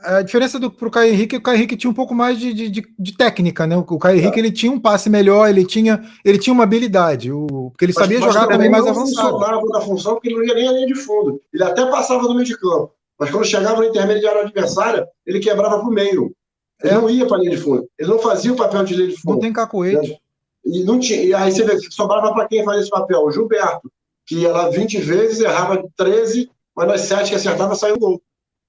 A 0.00 0.20
diferença 0.20 0.58
do 0.58 0.68
pro 0.68 0.90
Caio 0.90 1.12
Henrique, 1.12 1.36
o 1.36 1.40
Caio 1.40 1.56
Henrique 1.56 1.76
tinha 1.76 1.90
um 1.90 1.94
pouco 1.94 2.12
mais 2.12 2.36
de, 2.36 2.52
de, 2.52 2.68
de, 2.68 2.82
de 2.98 3.16
técnica, 3.16 3.68
né? 3.68 3.76
O 3.76 3.98
Caio 3.98 4.18
Henrique 4.18 4.36
é. 4.36 4.40
ele 4.40 4.50
tinha 4.50 4.70
um 4.70 4.80
passe 4.80 5.08
melhor, 5.08 5.48
ele 5.48 5.64
tinha, 5.64 6.02
ele 6.24 6.38
tinha 6.38 6.52
uma 6.52 6.64
habilidade, 6.64 7.30
o, 7.30 7.70
porque 7.70 7.84
ele 7.84 7.92
mas, 7.94 8.02
sabia 8.02 8.18
mas 8.18 8.34
jogar 8.34 8.48
também 8.48 8.68
mais 8.68 8.84
avançado. 8.84 9.28
Ele 9.28 9.38
funcionava 9.38 9.66
da 9.68 9.80
função 9.80 10.14
porque 10.14 10.28
ele 10.28 10.38
não 10.38 10.44
ia 10.44 10.54
nem 10.54 10.68
a 10.68 10.72
linha 10.72 10.86
de 10.88 10.96
fundo. 10.96 11.40
Ele 11.54 11.62
até 11.62 11.86
passava 11.86 12.24
no 12.24 12.34
meio 12.34 12.44
de 12.44 12.58
campo. 12.58 12.90
Mas 13.22 13.30
quando 13.30 13.44
chegava 13.44 13.76
no 13.76 13.84
intermediário 13.84 14.40
adversária, 14.40 15.06
ele 15.24 15.38
quebrava 15.38 15.78
para 15.78 15.88
o 15.88 15.92
meio. 15.92 16.34
Ele 16.82 16.92
é. 16.92 16.96
não 16.96 17.08
ia 17.08 17.24
para 17.24 17.36
a 17.36 17.40
linha 17.40 17.52
de 17.52 17.56
fundo. 17.56 17.88
Ele 17.96 18.10
não 18.10 18.18
fazia 18.18 18.52
o 18.52 18.56
papel 18.56 18.82
de 18.82 18.96
linha 18.96 19.10
de 19.10 19.14
fundo. 19.14 19.34
Não 19.34 19.40
tem 19.40 19.52
cacoete. 19.52 20.10
Né? 20.10 20.16
E, 20.64 20.82
não 20.82 20.98
tinha, 20.98 21.22
e 21.22 21.32
aí 21.32 21.52
você 21.52 21.62
vê 21.62 21.78
sobrava 21.88 22.34
para 22.34 22.48
quem 22.48 22.64
fazia 22.64 22.80
esse 22.80 22.90
papel? 22.90 23.20
O 23.20 23.30
Gilberto, 23.30 23.88
que 24.26 24.38
ia 24.38 24.50
lá 24.50 24.68
20 24.70 24.98
vezes, 25.02 25.38
errava 25.38 25.84
13, 25.96 26.50
mas 26.74 26.88
nas 26.88 27.02
7 27.02 27.30
que 27.30 27.36
acertava 27.36 27.76
saiu 27.76 27.96
gol. 27.96 28.20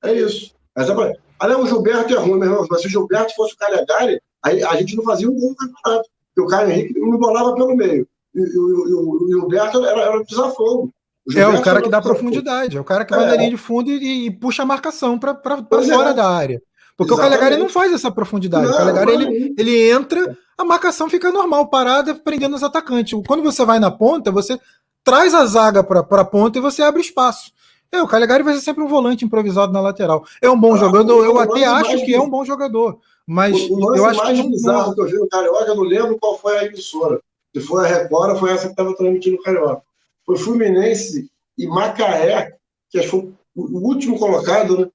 É 0.04 0.14
isso. 0.14 0.54
Mas 0.76 0.88
é. 0.88 1.14
Ah, 1.40 1.58
o 1.58 1.66
Gilberto 1.66 2.14
é 2.14 2.18
ruim, 2.20 2.38
meu 2.38 2.50
irmão. 2.50 2.68
Mas 2.70 2.82
se 2.82 2.86
o 2.86 2.92
Gilberto 2.92 3.34
fosse 3.34 3.56
o 3.56 3.58
Calegari, 3.58 4.22
aí 4.44 4.62
a 4.62 4.76
gente 4.76 4.96
não 4.96 5.04
fazia 5.04 5.28
um 5.28 5.34
gol 5.34 5.50
no 5.50 5.56
campeonato. 5.56 6.08
Porque 6.36 6.42
o 6.42 6.46
Caio 6.48 6.70
Henrique 6.70 7.00
não 7.00 7.18
bolava 7.18 7.56
pelo 7.56 7.76
meio. 7.76 8.08
E, 8.36 8.40
e, 8.40 8.44
e, 8.44 8.94
o 8.94 9.28
Gilberto 9.30 9.84
era, 9.84 10.00
era 10.00 10.24
desafogo. 10.24 10.94
O 11.26 11.40
é 11.40 11.48
o 11.48 11.62
cara 11.62 11.82
que 11.82 11.90
dá 11.90 12.02
profundidade, 12.02 12.76
é 12.76 12.82
o 12.82 12.84
cara 12.84 13.06
que 13.06 13.16
vai 13.16 13.24
é. 13.24 13.28
na 13.28 13.36
linha 13.38 13.50
de 13.50 13.58
fundo 13.58 13.90
e, 13.90 14.28
e 14.28 14.32
puxa 14.32 14.64
a 14.64 14.66
marcação 14.66 15.18
para 15.18 15.36
fora 15.36 16.10
é. 16.10 16.14
da 16.14 16.30
área. 16.30 16.62
Porque 16.98 17.14
Exatamente. 17.14 17.36
o 17.36 17.40
Calegari 17.40 17.62
não 17.62 17.70
faz 17.70 17.94
essa 17.94 18.12
profundidade. 18.12 18.66
Não, 18.66 18.74
o 18.74 18.78
Calegari 18.78 19.14
ele, 19.14 19.56
ele 19.58 19.92
entra, 19.92 20.38
a 20.58 20.64
marcação 20.64 21.10
fica 21.10 21.32
normal, 21.32 21.68
parada, 21.68 22.14
prendendo 22.14 22.56
os 22.56 22.64
atacantes. 22.64 23.20
Quando 23.26 23.42
você 23.42 23.66
vai 23.66 23.80
na 23.80 23.90
ponta, 23.90 24.32
você 24.32 24.60
traz 25.04 25.34
a 25.34 25.46
zaga 25.46 25.84
para 25.84 26.02
a 26.02 26.26
ponta 26.26 26.60
e 26.60 26.62
você 26.62 26.84
abre 26.84 27.02
espaço. 27.02 27.52
É, 27.92 28.02
o 28.02 28.08
Calegari 28.08 28.44
vai 28.44 28.56
ser 28.56 28.62
sempre 28.62 28.84
um 28.84 28.88
volante 28.88 29.24
improvisado 29.24 29.72
na 29.72 29.80
lateral. 29.80 30.26
É 30.42 30.50
um 30.50 30.60
bom 30.60 30.74
ah, 30.74 30.78
jogador, 30.78 31.24
eu 31.24 31.40
até 31.40 31.64
acho 31.66 32.04
que 32.04 32.14
é 32.14 32.20
um 32.20 32.30
bom 32.30 32.44
jogador. 32.44 33.00
Mas 33.26 33.56
o, 33.70 33.96
eu 33.96 34.06
acho 34.06 34.20
mais 34.20 34.40
que 34.40 34.50
bizarro 34.50 34.88
não... 34.88 34.96
que 34.96 35.02
eu 35.02 35.06
vi 35.06 35.14
no 35.14 35.30
Carioca, 35.30 35.66
eu 35.66 35.76
não 35.76 35.84
lembro 35.84 36.18
qual 36.20 36.38
foi 36.38 36.58
a 36.58 36.66
emissora. 36.66 37.20
Se 37.56 37.62
foi 37.62 37.86
a 37.86 37.88
Record, 37.88 38.40
foi 38.40 38.52
essa 38.52 38.66
que 38.66 38.72
estava 38.72 38.96
transmitindo 38.96 39.38
o 39.38 39.44
Carioca. 39.44 39.84
Foi 40.26 40.38
Fluminense 40.38 41.30
e 41.58 41.68
Macaé, 41.68 42.56
que 42.90 43.00
acho 43.00 43.10
que 43.10 43.18
foi 43.18 43.34
o 43.56 43.88
último 43.88 44.18
colocado, 44.18 44.78
né? 44.78 44.90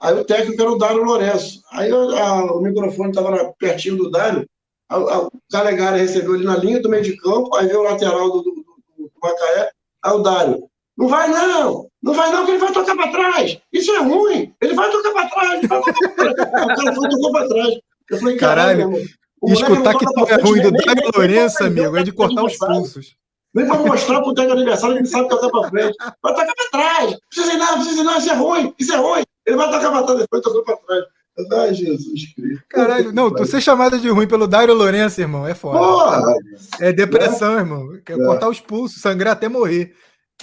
Aí 0.00 0.14
o 0.14 0.24
técnico 0.24 0.60
era 0.60 0.70
o 0.70 0.78
Dário 0.78 1.04
Lourenço. 1.04 1.60
Aí 1.70 1.90
a, 1.92 1.96
a, 1.96 2.54
o 2.54 2.60
microfone 2.60 3.10
estava 3.10 3.52
pertinho 3.58 3.96
do 3.96 4.10
Dário, 4.10 4.48
a, 4.88 5.20
o 5.20 5.30
Calegari 5.50 6.00
recebeu 6.00 6.34
ele 6.34 6.44
na 6.44 6.56
linha 6.56 6.80
do 6.80 6.88
meio 6.88 7.02
de 7.02 7.16
campo, 7.18 7.54
aí 7.54 7.66
veio 7.66 7.80
o 7.80 7.84
lateral 7.84 8.30
do, 8.30 8.42
do, 8.42 8.50
do, 8.54 8.64
do 8.98 9.12
Macaé, 9.22 9.70
aí 10.02 10.12
o 10.12 10.18
Dário, 10.18 10.70
não 10.96 11.08
vai 11.08 11.28
não, 11.28 11.88
não 12.02 12.14
vai 12.14 12.32
não, 12.32 12.44
que 12.44 12.52
ele 12.52 12.58
vai 12.58 12.72
tocar 12.72 12.96
para 12.96 13.10
trás. 13.10 13.58
Isso 13.72 13.92
é 13.92 13.98
ruim, 13.98 14.54
ele 14.60 14.74
vai 14.74 14.90
tocar 14.90 15.12
para 15.12 15.28
trás, 15.28 15.58
ele 15.58 15.68
vai 15.68 15.80
tocar 15.80 16.14
para 16.14 16.34
trás. 16.34 16.64
o 16.64 16.76
cara 16.76 16.94
foi 16.94 17.08
tocou 17.08 17.32
para 17.32 17.48
trás. 17.48 17.78
Eu 18.10 18.18
falei, 18.18 18.36
caralho, 18.36 18.90
caralho 18.90 19.08
escutar 19.42 19.96
que 19.96 20.04
tu 20.04 20.26
é 20.28 20.34
ruim 20.42 20.62
do 20.62 20.72
Dário 20.72 21.10
Lourenço, 21.14 21.64
amigo, 21.64 21.96
é 21.96 22.02
de 22.02 22.12
cortar 22.12 22.44
os 22.44 22.58
pulsos. 22.58 23.16
Vem 23.54 23.66
para 23.66 23.78
mostrar 23.78 24.22
pro 24.22 24.34
técnico 24.34 24.56
aniversário 24.58 24.96
que 24.96 25.02
ele 25.02 25.08
sabe 25.08 25.28
tocar 25.28 25.50
para 25.50 25.68
frente. 25.68 25.96
Vai 26.22 26.34
tocar 26.34 26.54
para 26.54 26.70
trás. 26.70 27.10
Não 27.10 27.18
precisa 27.28 27.52
ir 27.52 27.58
não, 27.58 27.66
não 27.66 27.74
precisa 27.74 28.00
ir 28.00 28.04
não, 28.04 28.18
isso 28.18 28.30
é 28.30 28.34
ruim, 28.34 28.74
isso 28.78 28.92
é 28.92 28.96
ruim. 28.96 29.22
Ele 29.46 29.56
vai 29.56 29.70
tocar 29.70 29.90
para 29.90 30.02
trás, 30.04 30.20
depois 30.20 30.42
tocou 30.42 30.64
para 30.64 30.76
trás. 30.76 31.04
Ai, 31.52 31.74
Jesus 31.74 32.34
Cristo. 32.34 32.64
Caralho, 32.68 33.12
não, 33.12 33.32
tu 33.32 33.44
ser 33.46 33.60
chamado 33.60 33.98
de 33.98 34.08
ruim 34.08 34.26
pelo 34.26 34.46
Dairo 34.46 34.74
Lourenço, 34.74 35.20
irmão, 35.20 35.46
é 35.46 35.54
foda. 35.54 35.78
Porra! 35.78 36.34
É 36.80 36.92
depressão, 36.92 37.56
é. 37.56 37.60
irmão. 37.60 37.88
Quer 38.04 38.18
é. 38.18 38.24
cortar 38.24 38.48
os 38.48 38.60
pulsos, 38.60 39.00
sangrar 39.00 39.32
até 39.32 39.48
morrer. 39.48 39.94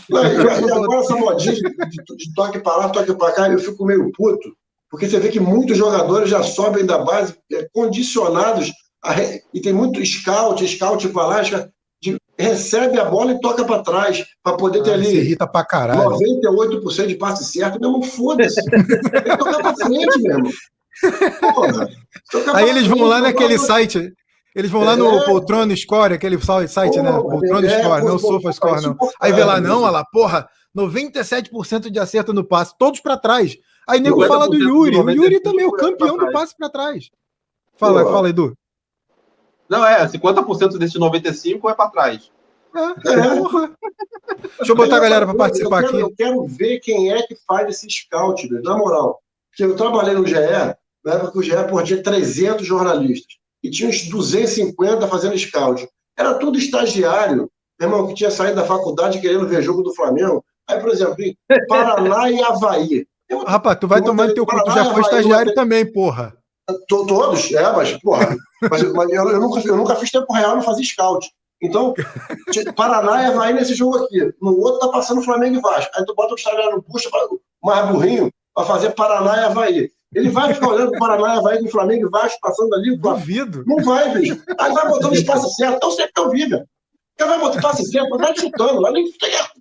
Não, 0.10 0.24
e, 0.24 0.38
agora 0.38 1.00
essa 1.00 1.16
modinha 1.16 1.54
de, 1.54 2.16
de, 2.16 2.34
toque 2.34 2.60
para 2.60 2.78
lá, 2.78 2.90
toque 2.90 3.14
para 3.16 3.34
cá, 3.34 3.50
eu 3.50 3.60
fico 3.60 3.86
meio 3.86 4.12
puto, 4.12 4.56
porque 4.90 5.08
você 5.08 5.20
vê 5.20 5.30
que 5.30 5.40
muitos 5.40 5.78
jogadores 5.78 6.30
já 6.30 6.44
sobem 6.44 6.86
da 6.86 7.00
base 7.00 7.36
é, 7.52 7.68
condicionados 7.74 8.72
a, 9.04 9.16
e 9.54 9.60
tem 9.62 9.74
muito 9.74 10.04
scout, 10.06 10.66
scout 10.68 11.10
para 11.10 11.26
lá, 11.26 11.42
recebe 12.38 13.00
a 13.00 13.06
bola 13.06 13.32
e 13.32 13.40
toca 13.40 13.66
para 13.66 13.84
trás, 13.84 14.26
para 14.44 14.56
poder 14.56 14.84
ter 14.84 14.92
ah, 14.92 14.94
ali 14.94 15.18
irrita 15.18 15.48
pra 15.48 15.66
caralho. 15.66 16.12
98% 16.12 17.08
de 17.08 17.16
passe 17.16 17.46
certo. 17.46 17.80
Meu 17.80 17.90
irmão, 17.90 18.04
foda-se. 18.04 18.64
Tem 18.66 18.84
que 18.84 19.38
tocar 19.38 19.60
para 19.60 19.76
frente 19.76 20.22
mesmo. 20.22 20.50
Porra, 21.54 21.90
Aí 22.54 22.70
eles 22.70 22.88
vão 22.88 23.04
lá 23.04 23.22
naquele 23.22 23.58
site. 23.58 24.14
Eles 24.56 24.72
vão 24.72 24.84
lá 24.84 24.96
no 24.96 25.20
é. 25.20 25.26
Poltrona 25.26 25.76
Score, 25.76 26.14
aquele 26.16 26.40
site, 26.68 27.00
né? 27.00 27.12
Poltrona 27.12 27.68
é, 27.68 27.84
Score, 27.84 28.04
não 28.04 28.18
Sofa 28.18 28.52
Score, 28.52 28.82
não. 28.82 28.98
Aí 29.22 29.32
vê 29.32 29.44
lá, 29.44 29.62
não, 29.62 29.84
olha 29.84 29.92
lá, 29.92 30.06
porra, 30.12 30.50
97% 30.76 31.92
de 31.92 32.00
acerto 32.00 32.34
no 32.34 32.44
passe, 32.44 32.76
todos 32.78 33.00
para 33.00 33.18
trás. 33.18 33.56
Aí 33.88 34.00
nego 34.00 34.26
fala 34.26 34.50
do 34.50 34.56
Yuri. 34.56 34.98
O 34.98 35.10
Yuri 35.10 35.40
também 35.42 35.66
é 35.66 35.68
o 35.68 35.72
campeão 35.72 36.18
do 36.18 36.32
passe 36.32 36.56
para 36.58 36.70
trás. 36.70 37.10
Fala, 37.76 38.04
fala, 38.06 38.30
Edu. 38.30 38.54
Não, 39.70 39.86
é, 39.86 40.08
50% 40.08 40.78
desse 40.78 40.98
95 40.98 41.70
é 41.70 41.74
para 41.74 41.90
trás. 41.90 42.32
É, 42.76 42.80
é. 42.80 44.48
Deixa 44.58 44.72
eu 44.72 44.76
botar 44.76 44.98
a 44.98 45.00
galera 45.00 45.26
para 45.26 45.36
participar 45.36 45.84
eu 45.84 45.90
quero, 45.90 45.98
aqui. 45.98 46.02
Eu 46.02 46.16
quero 46.16 46.46
ver 46.46 46.80
quem 46.80 47.12
é 47.12 47.22
que 47.24 47.36
faz 47.48 47.70
esse 47.70 47.90
scout, 47.90 48.48
na 48.64 48.78
moral. 48.78 49.20
Porque 49.50 49.64
eu 49.64 49.76
trabalhei 49.76 50.14
no 50.14 50.26
GE, 50.26 50.36
na 51.04 51.14
época 51.14 51.32
que 51.32 51.40
o 51.40 51.44
GE 51.44 51.68
por 51.70 51.84
tinha 51.84 52.02
300 52.02 52.66
jornalistas 52.66 53.38
e 53.64 53.70
tinha 53.70 53.90
uns 53.90 54.08
250 54.08 55.08
fazendo 55.08 55.38
scout. 55.38 55.88
Era 56.18 56.36
tudo 56.36 56.58
estagiário, 56.58 57.50
meu 57.80 57.90
irmão, 57.90 58.08
que 58.08 58.14
tinha 58.14 58.32
saído 58.32 58.56
da 58.56 58.66
faculdade 58.66 59.20
querendo 59.20 59.48
ver 59.48 59.62
jogo 59.62 59.84
do 59.84 59.94
Flamengo. 59.94 60.44
Aí, 60.68 60.80
por 60.80 60.90
exemplo, 60.90 61.16
Paraná 61.68 62.30
e 62.30 62.42
Havaí. 62.42 63.08
Eu, 63.30 63.44
Rapaz, 63.44 63.78
tu 63.80 63.88
vai 63.88 64.02
tomar 64.02 64.28
no 64.28 64.34
teu 64.34 64.46
cu, 64.46 64.64
tu 64.64 64.72
já 64.72 64.86
foi 64.86 65.02
estagiário 65.02 65.54
também, 65.54 65.92
porra. 65.92 66.36
Todos, 66.88 67.52
é, 67.54 67.72
mas, 67.72 67.94
porra, 68.02 68.36
mas, 68.70 68.84
mas 68.92 69.10
eu, 69.10 69.30
eu, 69.30 69.40
nunca, 69.40 69.66
eu 69.66 69.78
nunca 69.78 69.96
fiz 69.96 70.12
tempo 70.12 70.34
real, 70.34 70.56
não 70.56 70.62
fazia 70.62 70.84
scout. 70.84 71.30
Então, 71.62 71.94
Paraná 72.76 73.24
e 73.24 73.26
Havaí 73.28 73.54
nesse 73.54 73.74
jogo 73.74 73.98
aqui. 73.98 74.34
No 74.42 74.60
outro 74.60 74.80
tá 74.80 74.90
passando 74.90 75.24
Flamengo 75.24 75.58
e 75.58 75.62
Vasco. 75.62 75.92
Aí 75.96 76.06
tu 76.06 76.14
bota 76.14 76.34
o 76.34 76.36
estagiário, 76.36 76.84
puxa 76.84 77.10
mais 77.64 77.90
burrinho 77.90 78.30
para 78.54 78.66
fazer 78.66 78.92
Paraná 78.92 79.38
e 79.38 79.46
Havaí. 79.46 79.92
Ele 80.14 80.30
vai 80.30 80.54
ficar 80.54 80.70
olhando 80.70 80.96
o 80.96 81.00
Paraná, 81.00 81.42
vai 81.42 81.60
com 81.60 81.66
o 81.66 81.72
Flamengo 81.72 82.08
e 82.08 82.10
Vasco 82.10 82.40
passando 82.42 82.74
ali. 82.76 82.98
Duvido. 82.98 83.64
Não 83.66 83.84
vai, 83.84 84.14
bicho. 84.14 84.42
Aí 84.60 84.74
vai 84.74 84.88
botando 84.88 85.14
espaço 85.14 85.50
certo. 85.56 85.76
Então 85.78 85.92
sempre 85.92 86.12
que 86.14 86.22
eu 86.22 86.30
vi, 86.30 86.46
velho. 86.46 86.68
Ele 87.20 87.30
vai 87.30 87.40
botar 87.40 87.56
espaço 87.58 87.84
certo, 87.86 88.18
vai 88.18 88.38
chutando. 88.38 88.80
Lá, 88.80 88.92
nem, 88.92 89.06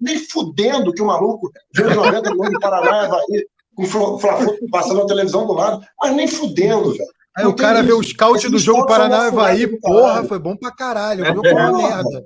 nem 0.01 0.19
fudendo 0.19 0.93
que 0.93 1.03
o 1.03 1.07
maluco 1.07 1.51
viu 1.75 1.95
90 1.95 2.31
milhões 2.33 2.51
de 2.51 2.59
Paraná 2.59 3.03
e 3.03 3.07
Havaí 3.07 3.47
com 3.77 3.83
o 3.83 4.19
Fla-Flu 4.19 4.57
passando 4.73 5.01
na 5.01 5.07
televisão 5.07 5.47
do 5.47 5.53
lado. 5.53 5.87
Mas 6.01 6.17
nem 6.17 6.27
fudendo, 6.27 6.93
velho. 6.93 7.17
Aí 7.37 7.45
o 7.45 7.55
cara 7.55 7.83
vê 7.83 7.93
o 7.93 8.03
scout 8.03 8.49
do 8.49 8.59
jogo 8.59 8.87
Paraná 8.87 9.27
Havaí, 9.27 9.67
porra, 9.67 10.25
foi 10.25 10.39
bom 10.39 10.57
pra 10.57 10.71
caralho. 10.71 11.23
É, 11.23 11.35
foi 11.35 11.53
uma 11.53 11.77
merda. 11.77 12.25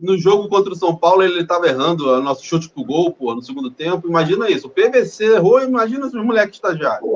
no 0.00 0.16
jogo 0.16 0.48
contra 0.48 0.72
o 0.72 0.76
São 0.76 0.94
Paulo, 0.94 1.24
ele 1.24 1.44
tava 1.44 1.66
errando 1.66 2.08
o 2.08 2.22
nosso 2.22 2.44
chute 2.44 2.70
pro 2.70 2.84
gol, 2.84 3.10
pô, 3.12 3.34
no 3.34 3.42
segundo 3.42 3.68
tempo. 3.68 4.06
Imagina 4.06 4.48
isso. 4.48 4.68
O 4.68 4.70
PVC 4.70 5.24
errou, 5.24 5.60
imagina 5.60 6.06
os 6.06 6.14
moleques 6.14 6.54
estagiários. 6.54 7.10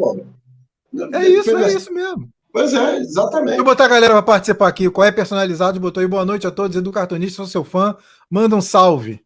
É 1.13 1.29
isso, 1.29 1.57
é 1.57 1.73
isso 1.73 1.95
mesmo. 1.95 2.29
Pois 2.53 2.75
é, 2.75 2.97
exatamente. 2.97 3.49
Deixa 3.49 3.61
eu 3.61 3.65
botar 3.65 3.85
a 3.85 3.89
galera 3.89 4.15
para 4.15 4.23
participar 4.23 4.67
aqui. 4.67 4.91
Qual 4.91 5.07
é 5.07 5.13
personalizado? 5.13 5.79
Botou 5.79 6.01
aí 6.01 6.09
boa 6.09 6.25
noite 6.25 6.47
a 6.47 6.51
todos. 6.51 6.77
Edu 6.77 6.91
Cartonista, 6.91 7.37
sou 7.37 7.47
seu 7.47 7.63
fã. 7.63 7.97
Manda 8.29 8.57
um 8.57 8.61
salve. 8.61 9.21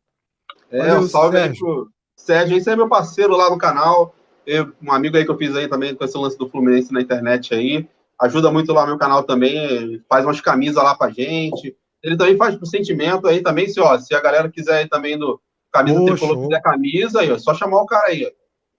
É, 0.70 0.78
Valeu, 0.78 1.00
um 1.00 1.08
salve 1.08 1.38
Sérgio. 1.38 1.66
aí 1.66 1.74
pro 1.74 1.90
Sérgio. 2.20 2.56
Esse 2.56 2.70
é 2.70 2.76
meu 2.76 2.88
parceiro 2.88 3.36
lá 3.36 3.50
no 3.50 3.58
canal. 3.58 4.14
Eu, 4.46 4.72
um 4.82 4.92
amigo 4.92 5.16
aí 5.16 5.24
que 5.24 5.30
eu 5.30 5.36
fiz 5.36 5.54
aí 5.54 5.68
também 5.68 5.94
com 5.94 6.04
esse 6.04 6.16
lance 6.16 6.38
do 6.38 6.48
Fluminense 6.48 6.92
na 6.92 7.00
internet 7.00 7.54
aí. 7.54 7.88
Ajuda 8.20 8.50
muito 8.50 8.72
lá 8.72 8.86
meu 8.86 8.98
canal 8.98 9.22
também, 9.22 10.02
faz 10.08 10.24
umas 10.24 10.40
camisas 10.40 10.82
lá 10.82 10.94
pra 10.94 11.10
gente. 11.10 11.74
Ele 12.02 12.16
também 12.16 12.36
faz 12.36 12.54
pro 12.54 12.66
sentimento 12.66 13.26
aí 13.26 13.42
também, 13.42 13.68
se, 13.68 13.80
ó, 13.80 13.98
se 13.98 14.14
a 14.14 14.20
galera 14.20 14.50
quiser 14.50 14.78
aí 14.78 14.88
também 14.88 15.18
do 15.18 15.40
camisa 15.72 15.98
Poxa, 15.98 16.14
tricolor, 16.14 16.48
quiser 16.48 16.62
camisa 16.62 17.20
aí, 17.20 17.30
ó, 17.30 17.38
só 17.38 17.54
chamar 17.54 17.82
o 17.82 17.86
cara 17.86 18.08
aí. 18.08 18.26
Ó. 18.26 18.30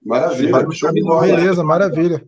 Maravilha. 0.03 0.51
Beleza, 1.35 1.63
maravilha. 1.63 2.23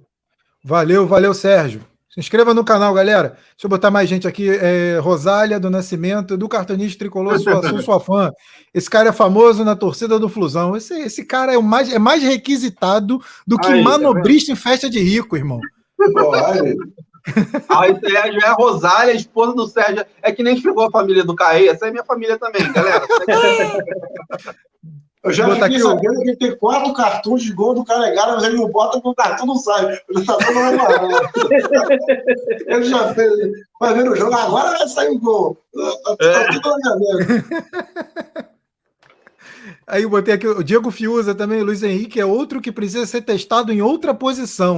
Valeu, 0.63 1.05
valeu, 1.05 1.33
Sérgio. 1.33 1.81
Se 2.13 2.19
inscreva 2.19 2.53
no 2.53 2.63
canal, 2.63 2.93
galera. 2.93 3.29
Deixa 3.29 3.65
eu 3.65 3.69
botar 3.69 3.89
mais 3.89 4.07
gente 4.07 4.27
aqui. 4.27 4.47
É, 4.47 4.99
Rosália 4.99 5.59
do 5.59 5.67
Nascimento, 5.67 6.37
do 6.37 6.47
Cartonista 6.47 6.99
Tricolor, 6.99 7.39
sou, 7.39 7.63
sou 7.63 7.81
sua 7.81 7.99
fã. 7.99 8.31
Esse 8.71 8.87
cara 8.87 9.09
é 9.09 9.11
famoso 9.11 9.65
na 9.65 9.75
torcida 9.75 10.19
do 10.19 10.29
Flusão. 10.29 10.77
Esse, 10.77 10.93
esse 10.93 11.25
cara 11.25 11.55
é, 11.55 11.57
o 11.57 11.63
mais, 11.63 11.91
é 11.91 11.97
mais 11.97 12.21
requisitado 12.21 13.19
do 13.47 13.57
que 13.57 13.65
Aí, 13.65 13.83
tá 13.83 13.89
manobrista 13.89 14.51
tá 14.51 14.53
em 14.53 14.55
festa 14.55 14.87
de 14.87 14.99
rico, 14.99 15.35
irmão. 15.35 15.59
Aí 17.67 17.99
Sérgio 17.99 18.41
é 18.43 18.45
a 18.45 18.53
Rosália, 18.53 19.13
esposa 19.13 19.55
do 19.55 19.65
Sérgio. 19.65 20.05
É 20.21 20.31
que 20.31 20.43
nem 20.43 20.55
chegou 20.55 20.85
a 20.85 20.91
família 20.91 21.23
do 21.23 21.33
Caê. 21.33 21.67
Essa 21.67 21.87
é 21.87 21.91
minha 21.91 22.05
família 22.05 22.37
também, 22.37 22.71
galera. 22.71 23.03
Eu 25.23 25.31
já 25.31 25.49
fiquei 25.49 25.63
aqui 25.63 25.79
sabendo 25.79 26.19
o... 26.19 26.21
que 26.21 26.29
ele 26.29 26.35
tem 26.35 26.55
quatro 26.57 26.93
cartões 26.93 27.43
de 27.43 27.53
gol 27.53 27.73
do 27.73 27.85
Calegari, 27.85 28.33
mas 28.33 28.43
ele 28.43 28.57
não 28.57 28.69
bota 28.69 28.99
porque 28.99 29.07
o 29.07 29.15
cartão 29.15 29.45
não 29.45 29.55
sai. 29.55 29.97
Ele 30.09 30.25
tá 30.25 30.37
todo 30.37 30.59
Ele 32.67 32.83
já 32.83 33.13
fez. 33.13 33.31
Vai 33.79 33.93
ver 33.93 34.09
o 34.09 34.15
jogo, 34.15 34.33
agora 34.33 34.77
vai 34.77 34.87
sair 34.87 35.09
o 35.09 35.19
gol. 35.19 35.57
Tá, 35.73 36.15
tá 36.17 36.25
é. 36.25 36.59
tudo 36.59 36.77
na 36.79 36.95
minha 36.97 37.45
Aí 39.87 40.03
eu 40.03 40.09
botei 40.09 40.33
aqui 40.33 40.47
o 40.47 40.63
Diego 40.63 40.91
Fiuza 40.91 41.33
também, 41.33 41.61
o 41.61 41.65
Luiz 41.65 41.83
Henrique 41.83 42.19
é 42.19 42.25
outro 42.25 42.59
que 42.61 42.71
precisa 42.71 43.05
ser 43.05 43.21
testado 43.21 43.71
em 43.71 43.81
outra 43.81 44.13
posição. 44.13 44.75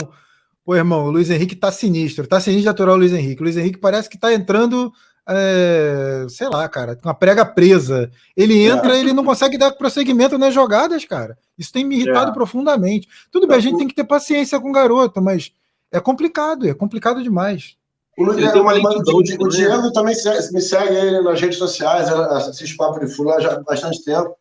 Pô, 0.63 0.75
irmão, 0.75 1.05
o 1.05 1.11
Luiz 1.11 1.29
Henrique 1.29 1.55
tá 1.55 1.71
sinistro, 1.71 2.27
tá 2.27 2.39
sinistro 2.39 2.63
de 2.63 2.69
aturar 2.69 2.93
o 2.95 2.97
Luiz 2.97 3.13
Henrique. 3.13 3.41
O 3.41 3.43
Luiz 3.43 3.57
Henrique 3.57 3.79
parece 3.79 4.09
que 4.09 4.17
tá 4.17 4.33
entrando 4.33 4.91
é, 5.27 6.25
sei 6.29 6.47
lá, 6.47 6.67
cara, 6.69 6.95
com 6.95 7.09
a 7.09 7.13
prega 7.13 7.45
presa. 7.45 8.11
Ele 8.35 8.63
entra, 8.63 8.95
é. 8.95 8.99
ele 8.99 9.13
não 9.13 9.25
consegue 9.25 9.57
dar 9.57 9.71
prosseguimento 9.71 10.37
nas 10.37 10.53
jogadas, 10.53 11.03
cara. 11.05 11.37
Isso 11.57 11.71
tem 11.71 11.83
me 11.83 11.95
irritado 11.95 12.31
é. 12.31 12.33
profundamente. 12.33 13.07
Tudo 13.31 13.47
bem, 13.47 13.57
a 13.57 13.61
gente 13.61 13.77
tem 13.77 13.87
que 13.87 13.95
ter 13.95 14.03
paciência 14.03 14.59
com 14.59 14.69
o 14.69 14.73
garoto, 14.73 15.21
mas 15.21 15.51
é 15.91 15.99
complicado, 15.99 16.67
é 16.67 16.73
complicado 16.73 17.23
demais. 17.23 17.75
O, 18.17 18.23
Luiz, 18.23 18.51
tem 18.51 18.61
uma 18.61 18.73
o, 18.73 19.17
o 19.17 19.49
Diego 19.49 19.91
também 19.91 20.15
me 20.51 20.61
segue 20.61 20.95
aí 20.95 21.21
nas 21.21 21.41
redes 21.41 21.57
sociais, 21.57 22.07
assiste 22.09 22.77
Papo 22.77 22.99
de 22.99 23.13
Fula 23.13 23.41
já 23.41 23.53
há 23.53 23.59
bastante 23.61 24.03
tempo. 24.05 24.35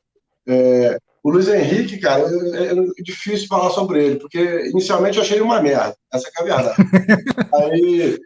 É, 0.47 0.97
o 1.25 1.31
Luiz 1.31 1.49
Henrique, 1.49 1.99
cara, 1.99 2.23
é, 2.23 2.73
é, 2.73 3.03
difícil 3.03 3.49
falar 3.49 3.71
sobre 3.71 4.05
ele, 4.05 4.17
porque 4.17 4.69
inicialmente 4.69 5.17
eu 5.17 5.23
achei 5.23 5.39
ele 5.39 5.45
uma 5.45 5.61
merda. 5.61 5.97
Essa 6.13 6.29
é 6.29 6.41
a 6.41 6.45
verdade. 6.45 6.77
aí 7.55 8.19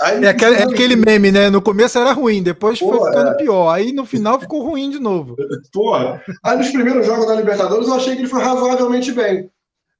Aí, 0.00 0.24
é, 0.24 0.28
aquele, 0.28 0.56
é, 0.56 0.62
aquele, 0.62 0.96
meme, 0.96 1.32
né? 1.32 1.48
No 1.48 1.62
começo 1.62 1.98
era 1.98 2.12
ruim, 2.12 2.42
depois 2.42 2.78
foi 2.78 2.92
ficando 2.92 3.30
é. 3.30 3.34
pior. 3.34 3.70
Aí 3.70 3.92
no 3.92 4.04
final 4.04 4.38
ficou 4.38 4.62
ruim 4.62 4.90
de 4.90 4.98
novo. 4.98 5.36
Porra. 5.72 6.22
Aí 6.44 6.58
nos 6.58 6.68
primeiros 6.68 7.06
jogos 7.06 7.26
da 7.26 7.34
Libertadores 7.34 7.88
eu 7.88 7.94
achei 7.94 8.14
que 8.14 8.22
ele 8.22 8.28
foi 8.28 8.42
razoavelmente 8.42 9.12
bem. 9.12 9.50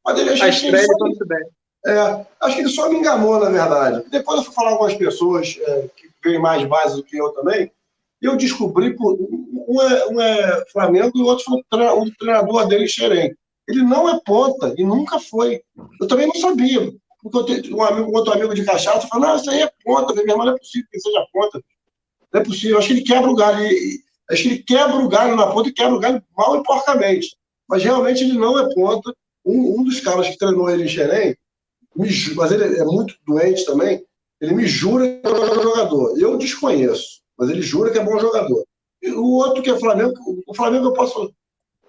Mas 0.05 0.19
ele, 0.19 0.31
a 0.31 0.49
estreia 0.49 0.77
ele 0.77 0.87
foi 0.87 1.09
muito 1.09 1.27
bem. 1.27 1.45
É, 1.87 2.27
acho 2.43 2.57
que 2.57 2.63
ele 2.63 2.69
só 2.69 2.89
me 2.89 2.99
enganou, 2.99 3.39
na 3.39 3.49
verdade. 3.49 4.05
Depois 4.11 4.39
eu 4.39 4.45
fui 4.45 4.55
falar 4.55 4.71
com 4.71 4.75
algumas 4.75 4.95
pessoas 4.95 5.57
é, 5.61 5.89
que 5.97 6.09
veem 6.23 6.41
mais 6.41 6.67
base 6.67 6.97
do 6.97 7.05
que 7.05 7.17
eu 7.17 7.31
também, 7.31 7.71
e 8.21 8.27
eu 8.27 8.37
descobri, 8.37 8.97
por, 8.97 9.15
um, 9.15 9.83
é, 9.83 10.07
um 10.09 10.21
é 10.21 10.65
Flamengo 10.73 11.13
e 11.15 11.23
o 11.23 11.27
outro 11.27 11.45
foi 11.45 11.61
o 11.61 12.11
treinador 12.19 12.67
dele, 12.67 12.89
Xerém. 12.89 13.35
Ele 13.69 13.83
não 13.83 14.09
é 14.09 14.21
ponta, 14.25 14.75
e 14.77 14.85
nunca 14.85 15.19
foi. 15.21 15.61
Eu 16.01 16.09
também 16.09 16.27
não 16.27 16.35
sabia, 16.37 16.93
porque 17.31 17.53
eu 17.53 17.63
tenho 17.63 17.77
um, 17.77 17.83
amigo, 17.83 18.17
outro 18.17 18.33
amigo 18.33 18.55
de 18.55 18.65
cachaça 18.65 19.07
falou, 19.09 19.29
não, 19.29 19.37
isso 19.37 19.51
aí 19.51 19.63
é 19.63 19.71
ponta, 19.85 20.15
meu 20.15 20.23
irmão, 20.23 20.47
não 20.47 20.55
é 20.55 20.59
possível 20.59 20.89
que 20.91 21.01
seja 21.01 21.27
ponta. 21.33 21.63
Não 22.33 22.41
é 22.41 22.45
possível, 22.45 22.79
acho 22.79 22.89
que 22.89 22.93
ele 22.95 23.03
quebra 23.03 23.31
o 23.31 23.35
galho, 23.35 23.69
acho 24.31 24.43
que 24.43 24.49
ele 24.49 24.59
quebra 24.63 24.97
o 24.97 25.09
galho 25.09 25.37
na 25.37 25.47
ponta 25.47 25.69
e 25.69 25.73
quebra 25.73 25.95
o 25.95 26.01
galho 26.01 26.23
mal 26.37 26.57
e 26.57 26.63
porcamente. 26.63 27.37
Mas 27.69 27.83
realmente 27.83 28.23
ele 28.23 28.39
não 28.39 28.59
é 28.59 28.75
ponta. 28.75 29.15
Um, 29.45 29.81
um 29.81 29.85
dos 29.85 30.01
caras 30.01 30.29
que 30.29 30.39
treinou 30.39 30.69
ele 30.69 30.85
em 30.85 30.89
Xerém, 30.89 31.37
mas 32.35 32.53
ele 32.53 32.79
é 32.79 32.85
muito 32.85 33.15
doente 33.27 33.65
também, 33.65 34.05
ele 34.41 34.55
me 34.55 34.67
jura 34.67 35.07
que 35.07 35.27
é 35.27 35.31
bom 35.31 35.63
jogador. 35.63 36.19
Eu 36.19 36.37
desconheço, 36.37 37.23
mas 37.39 37.49
ele 37.49 37.63
jura 37.63 37.91
que 37.91 37.99
é 37.99 38.05
bom 38.05 38.19
jogador. 38.19 38.65
E 39.03 39.11
o 39.11 39.25
outro 39.25 39.63
que 39.63 39.71
é 39.71 39.79
Flamengo, 39.79 40.15
o 40.47 40.55
Flamengo 40.55 40.87
eu 40.87 40.93
posso, 40.93 41.33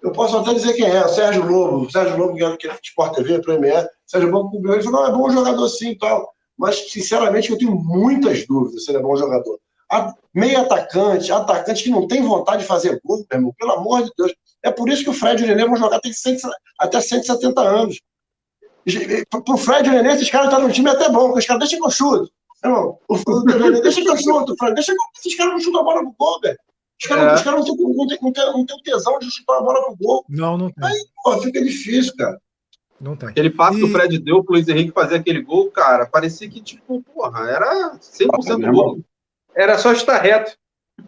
eu 0.01 0.11
posso 0.11 0.37
até 0.37 0.53
dizer 0.53 0.73
quem 0.73 0.85
é, 0.85 1.05
o 1.05 1.09
Sérgio 1.09 1.45
Lobo, 1.45 1.85
o 1.85 1.91
Sérgio 1.91 2.17
Lobo, 2.17 2.35
que 2.35 2.67
é 2.67 2.71
do 2.71 2.79
Sport 2.83 3.15
TV, 3.15 3.41
Premier, 3.41 3.87
Sérgio 4.05 4.29
Lobo 4.29 4.51
cobriu 4.51 4.75
ele 4.75 4.83
falou, 4.83 5.01
não, 5.01 5.07
é 5.07 5.11
bom 5.11 5.29
jogador 5.29 5.67
sim 5.67 5.91
e 5.91 5.97
tal. 5.97 6.31
Mas, 6.57 6.91
sinceramente, 6.91 7.51
eu 7.51 7.57
tenho 7.57 7.75
muitas 7.75 8.45
dúvidas 8.47 8.83
se 8.83 8.91
ele 8.91 8.97
é 8.97 9.01
bom 9.01 9.15
jogador. 9.15 9.59
Meio 10.33 10.59
atacante, 10.59 11.31
atacante 11.31 11.83
que 11.83 11.89
não 11.89 12.07
tem 12.07 12.21
vontade 12.21 12.61
de 12.61 12.67
fazer 12.67 12.99
gol, 13.03 13.25
meu 13.29 13.39
irmão, 13.39 13.53
pelo 13.57 13.71
amor 13.73 14.03
de 14.03 14.11
Deus. 14.17 14.33
É 14.63 14.71
por 14.71 14.89
isso 14.89 15.03
que 15.03 15.09
o 15.09 15.13
Fred 15.13 15.41
e 15.41 15.45
o 15.45 15.47
Nenê 15.47 15.65
vão 15.65 15.77
jogar 15.77 15.97
até, 15.97 16.11
100, 16.11 16.37
até 16.79 16.99
170 16.99 17.61
anos. 17.61 18.01
Pro 19.45 19.57
Fred 19.57 19.87
e 19.87 19.91
o 19.91 19.93
Nenê, 19.93 20.13
esses 20.13 20.29
caras 20.29 20.47
estão 20.47 20.61
num 20.61 20.71
time 20.71 20.89
até 20.89 21.09
bom, 21.09 21.25
porque 21.25 21.39
os 21.39 21.45
caras 21.45 21.61
deixam 21.61 21.79
que 21.79 21.85
eu 21.85 21.91
chuto. 21.91 22.31
Não, 22.63 22.97
o, 23.07 23.15
o, 23.15 23.43
Nenê, 23.45 23.81
deixa 23.81 24.01
que 24.01 24.09
eu 24.09 24.17
chuto, 24.17 24.55
Fred, 24.57 24.73
deixa 24.73 24.91
que 24.91 25.19
esses 25.19 25.37
caras 25.37 25.53
não 25.53 25.59
chutam 25.59 25.81
a 25.81 25.83
bola 25.83 26.01
pro 26.01 26.15
gol, 26.19 26.39
velho. 26.41 26.57
Os 26.99 27.07
caras, 27.07 27.23
é. 27.23 27.35
os 27.35 27.41
caras 27.41 27.65
não, 27.65 27.75
têm, 27.75 27.85
não, 27.85 28.07
têm, 28.07 28.17
não, 28.21 28.33
têm, 28.33 28.45
não 28.53 28.65
têm 28.65 28.81
tesão 28.83 29.19
de 29.19 29.31
chutar 29.31 29.57
a 29.57 29.61
bola 29.61 29.85
pro 29.85 29.95
gol. 29.95 30.25
Não, 30.27 30.57
não 30.57 30.71
tem. 30.71 30.87
Aí, 30.87 31.05
pô, 31.23 31.37
fica 31.41 31.63
difícil, 31.63 32.15
cara. 32.17 32.39
Não 32.99 33.15
tem. 33.15 33.29
Aquele 33.29 33.51
passo 33.51 33.77
e... 33.77 33.81
que 33.81 33.85
o 33.85 33.91
Fred 33.91 34.17
deu 34.19 34.43
pro 34.43 34.53
Luiz 34.53 34.67
Henrique 34.67 34.91
fazer 34.91 35.15
aquele 35.15 35.41
gol, 35.41 35.69
cara, 35.69 36.07
parecia 36.07 36.49
que, 36.49 36.61
tipo, 36.61 37.01
porra, 37.03 37.49
era 37.49 37.97
100% 37.99 38.67
ah, 38.67 38.71
gol. 38.71 38.99
Era 39.55 39.77
só 39.77 39.91
estar 39.91 40.19
reto. 40.19 40.57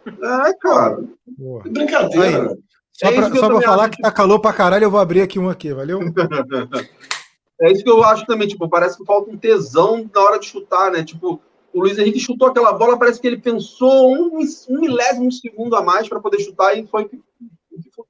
É, 0.06 0.52
cara. 0.54 1.02
Porra. 1.36 1.68
Brincadeira, 1.68 2.44
velho. 2.44 2.62
Só 2.92 3.08
é 3.08 3.12
pra, 3.12 3.34
só 3.34 3.48
pra 3.48 3.62
falar 3.62 3.84
acho. 3.84 3.92
que 3.92 4.02
tá 4.02 4.12
calor 4.12 4.40
pra 4.40 4.52
caralho, 4.52 4.84
eu 4.84 4.90
vou 4.90 5.00
abrir 5.00 5.22
aqui 5.22 5.38
um 5.38 5.48
aqui, 5.48 5.72
valeu? 5.72 6.00
é 7.62 7.72
isso 7.72 7.82
que 7.82 7.90
eu 7.90 8.04
acho 8.04 8.26
também, 8.26 8.46
tipo, 8.46 8.68
parece 8.68 8.98
que 8.98 9.04
falta 9.04 9.30
um 9.30 9.38
tesão 9.38 10.08
na 10.14 10.20
hora 10.20 10.38
de 10.38 10.46
chutar, 10.46 10.92
né? 10.92 11.02
Tipo, 11.02 11.40
o 11.72 11.80
Luiz 11.80 11.98
Henrique 11.98 12.18
chutou 12.18 12.48
aquela 12.48 12.72
bola, 12.72 12.98
parece 12.98 13.20
que 13.20 13.26
ele 13.26 13.38
pensou 13.38 14.12
um, 14.12 14.38
um 14.68 14.80
milésimo 14.80 15.30
segundo 15.30 15.76
a 15.76 15.82
mais 15.82 16.08
para 16.08 16.20
poder 16.20 16.40
chutar 16.40 16.76
e 16.76 16.86
foi 16.86 17.08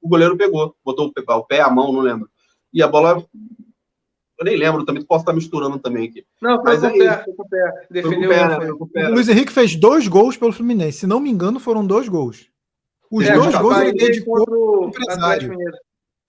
o 0.01 0.09
goleiro 0.09 0.37
pegou, 0.37 0.75
botou 0.83 1.11
o 1.27 1.43
pé, 1.43 1.61
a 1.61 1.69
mão, 1.69 1.93
não 1.93 2.01
lembro. 2.01 2.29
E 2.73 2.81
a 2.81 2.87
bola 2.87 3.23
eu 4.41 4.45
nem 4.45 4.57
lembro 4.57 4.83
também, 4.83 5.05
posso 5.05 5.21
estar 5.21 5.33
misturando 5.33 5.77
também 5.77 6.07
aqui. 6.07 6.25
Não, 6.41 6.55
foi 6.63 6.71
Mas 6.71 6.79
com, 6.79 6.87
é 6.87 6.91
pé, 6.91 7.23
foi 7.23 7.33
com 7.35 7.43
o 7.43 7.47
pé. 7.47 7.87
Defendeu 7.91 8.33
foi 8.33 8.77
com 8.77 8.87
pé, 8.87 9.03
né? 9.03 9.09
O 9.09 9.13
Luiz 9.13 9.29
Henrique 9.29 9.51
fez 9.51 9.75
dois 9.75 10.07
gols 10.07 10.35
pelo 10.35 10.51
Fluminense. 10.51 10.99
Se 10.99 11.07
não 11.07 11.19
me 11.19 11.29
engano, 11.29 11.59
foram 11.59 11.85
dois 11.85 12.09
gols. 12.09 12.49
Os 13.11 13.23
é, 13.23 13.33
dois 13.35 13.55
gols 13.55 13.77
ele 13.77 13.93
dedicou 13.93 14.37
ao 14.39 14.87
empresário. 14.87 15.53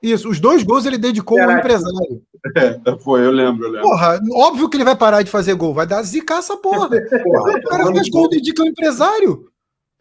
Isso, 0.03 0.29
os 0.29 0.41
dois 0.41 0.65
gols 0.65 0.85
ele 0.85 0.99
dedicou 0.99 1.41
ao 1.41 1.53
empresário. 1.53 2.23
É, 2.57 2.99
foi, 2.99 3.25
eu 3.25 3.31
lembro, 3.31 3.67
eu 3.67 3.71
lembro. 3.71 3.89
Porra, 3.89 4.21
óbvio 4.33 4.69
que 4.69 4.77
ele 4.77 4.85
vai 4.85 4.97
parar 4.97 5.23
de 5.23 5.31
fazer 5.31 5.55
gol, 5.55 5.73
vai 5.73 5.87
dar 5.87 6.03
zicar 6.03 6.39
essa 6.39 6.57
porra. 6.57 6.89
porra 6.89 7.53
o 7.59 7.69
cara 7.69 7.87
faz 7.87 8.09
gol 8.09 8.29
dedica 8.29 8.63
ao 8.63 8.69
empresário. 8.69 9.49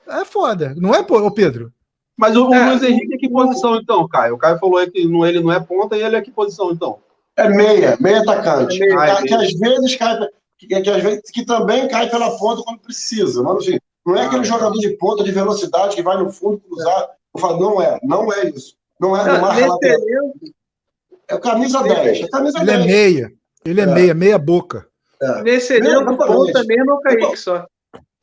É 0.07 0.25
foda, 0.25 0.73
não 0.75 0.95
é, 0.95 0.99
ô 0.99 1.31
Pedro? 1.31 1.71
Mas 2.17 2.35
o, 2.35 2.53
é, 2.53 2.69
Luiz 2.69 2.83
Henrique 2.83 3.15
é 3.15 3.17
que 3.17 3.29
posição 3.29 3.75
então, 3.75 4.07
Caio? 4.07 4.35
O 4.35 4.37
Caio 4.37 4.59
falou 4.59 4.79
que 4.89 4.99
ele 4.99 5.39
não 5.39 5.51
é 5.51 5.59
ponta 5.59 5.95
e 5.95 6.03
ele 6.03 6.15
é 6.15 6.21
que 6.21 6.31
posição 6.31 6.71
então? 6.71 6.99
É 7.37 7.47
meia, 7.47 7.97
meia 7.99 8.21
atacante. 8.21 8.81
É 8.81 8.95
meia, 8.95 9.15
que, 9.17 9.23
que, 9.23 9.33
às 9.33 9.53
vezes 9.53 9.95
cai, 9.95 10.27
que, 10.57 10.67
que, 10.67 10.89
às 10.89 11.01
vezes, 11.01 11.21
que 11.31 11.45
também 11.45 11.87
cai 11.87 12.09
pela 12.09 12.37
ponta 12.37 12.63
quando 12.63 12.79
precisa. 12.79 13.41
Mas, 13.41 13.67
enfim, 13.67 13.79
não 14.05 14.15
é 14.15 14.25
aquele 14.25 14.43
jogador 14.43 14.77
de 14.77 14.89
ponta, 14.97 15.23
de 15.23 15.31
velocidade, 15.31 15.95
que 15.95 16.03
vai 16.03 16.17
no 16.17 16.31
fundo 16.31 16.59
cruzar. 16.59 17.09
Falo, 17.39 17.59
não 17.59 17.81
é, 17.81 17.97
não 18.03 18.31
é 18.31 18.49
isso. 18.49 18.75
Não 19.01 19.17
é, 19.17 19.25
não 19.25 19.41
marca 19.41 19.65
lateral. 19.65 20.33
É 21.27 21.37
camisa 21.39 21.81
10. 21.81 22.21
É 22.21 22.27
camisa 22.27 22.59
Ele 22.59 22.65
10. 22.65 22.79
é 22.79 22.85
meia. 22.85 23.33
Ele 23.65 23.81
é, 23.81 23.83
é, 23.83 23.87
meia, 23.87 24.13
meia 24.13 24.37
boca. 24.37 24.85
É. 25.19 25.41
Nesse 25.41 25.73
elenco, 25.73 26.15
ponta 26.17 26.63
mesmo 26.63 26.91
é 26.91 26.93
o 26.93 26.99
Kaique 26.99 27.37
só. 27.37 27.65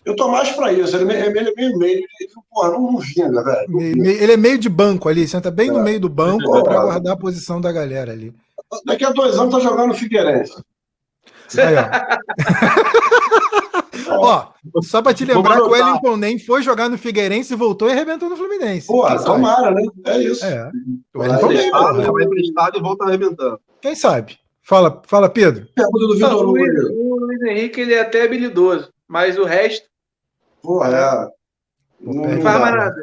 Eu 0.04 0.14
tô 0.14 0.28
mais 0.28 0.50
pra 0.52 0.72
isso. 0.72 0.96
Ele 0.96 1.12
é 1.12 1.30
meio, 1.30 1.52
meio, 1.54 1.78
meio. 1.78 1.98
Ele, 1.98 2.30
porra, 2.50 2.70
não, 2.70 2.92
não 2.92 2.98
vinga, 2.98 3.42
velho. 3.42 3.80
Ele 3.80 4.32
é 4.32 4.36
meio 4.36 4.58
de 4.58 4.68
banco 4.68 5.08
ali, 5.08 5.26
senta 5.26 5.50
bem 5.50 5.68
é. 5.68 5.72
no 5.72 5.80
meio 5.80 6.00
do 6.00 6.08
banco 6.08 6.56
é. 6.56 6.62
para 6.62 6.82
guardar 6.82 7.14
a 7.14 7.18
posição 7.18 7.60
da 7.60 7.72
galera 7.72 8.12
ali. 8.12 8.32
Daqui 8.84 9.04
a 9.04 9.10
dois 9.10 9.36
anos 9.36 9.54
tá 9.54 9.60
jogando 9.60 9.88
no 9.88 9.94
Figueirense. 9.94 10.62
Aí, 11.56 11.74
ó. 11.76 11.88
ó, 14.08 14.48
só 14.82 15.02
para 15.02 15.14
te 15.14 15.24
lembrar 15.24 15.56
que 15.56 15.62
o 15.62 15.70
Wellington 15.70 16.16
nem 16.16 16.38
foi 16.38 16.62
jogar 16.62 16.88
no 16.88 16.98
Figueirense, 16.98 17.54
voltou 17.54 17.88
e 17.88 17.92
arrebentou 17.92 18.28
no 18.28 18.36
Fluminense. 18.36 18.86
Pô, 18.86 19.06
tomara, 19.24 19.70
né? 19.70 19.82
É 20.06 20.18
isso. 20.18 20.44
É. 20.44 20.70
O 21.14 21.20
Wellington 21.20 21.48
nem, 21.48 21.70
vai 21.70 22.24
emprestado 22.24 22.78
e 22.78 22.82
volta 22.82 23.04
arrebentando. 23.04 23.60
Quem 23.80 23.94
sabe? 23.94 24.38
Fala, 24.62 25.00
fala 25.06 25.30
Pedro. 25.30 25.66
Pergunta 25.74 26.06
do 26.06 26.14
Vitor 26.14 26.48
Hugo. 26.48 26.58
O 26.92 27.20
Luiz 27.20 27.42
Henrique 27.42 27.80
ele 27.80 27.94
é 27.94 28.00
até 28.00 28.24
habilidoso, 28.24 28.92
mas 29.06 29.38
o 29.38 29.44
resto. 29.44 29.88
Porra, 30.62 30.88
é. 30.90 31.38
Não, 32.00 32.42
faz 32.42 32.60
mais 32.60 32.74
nada. 32.74 33.02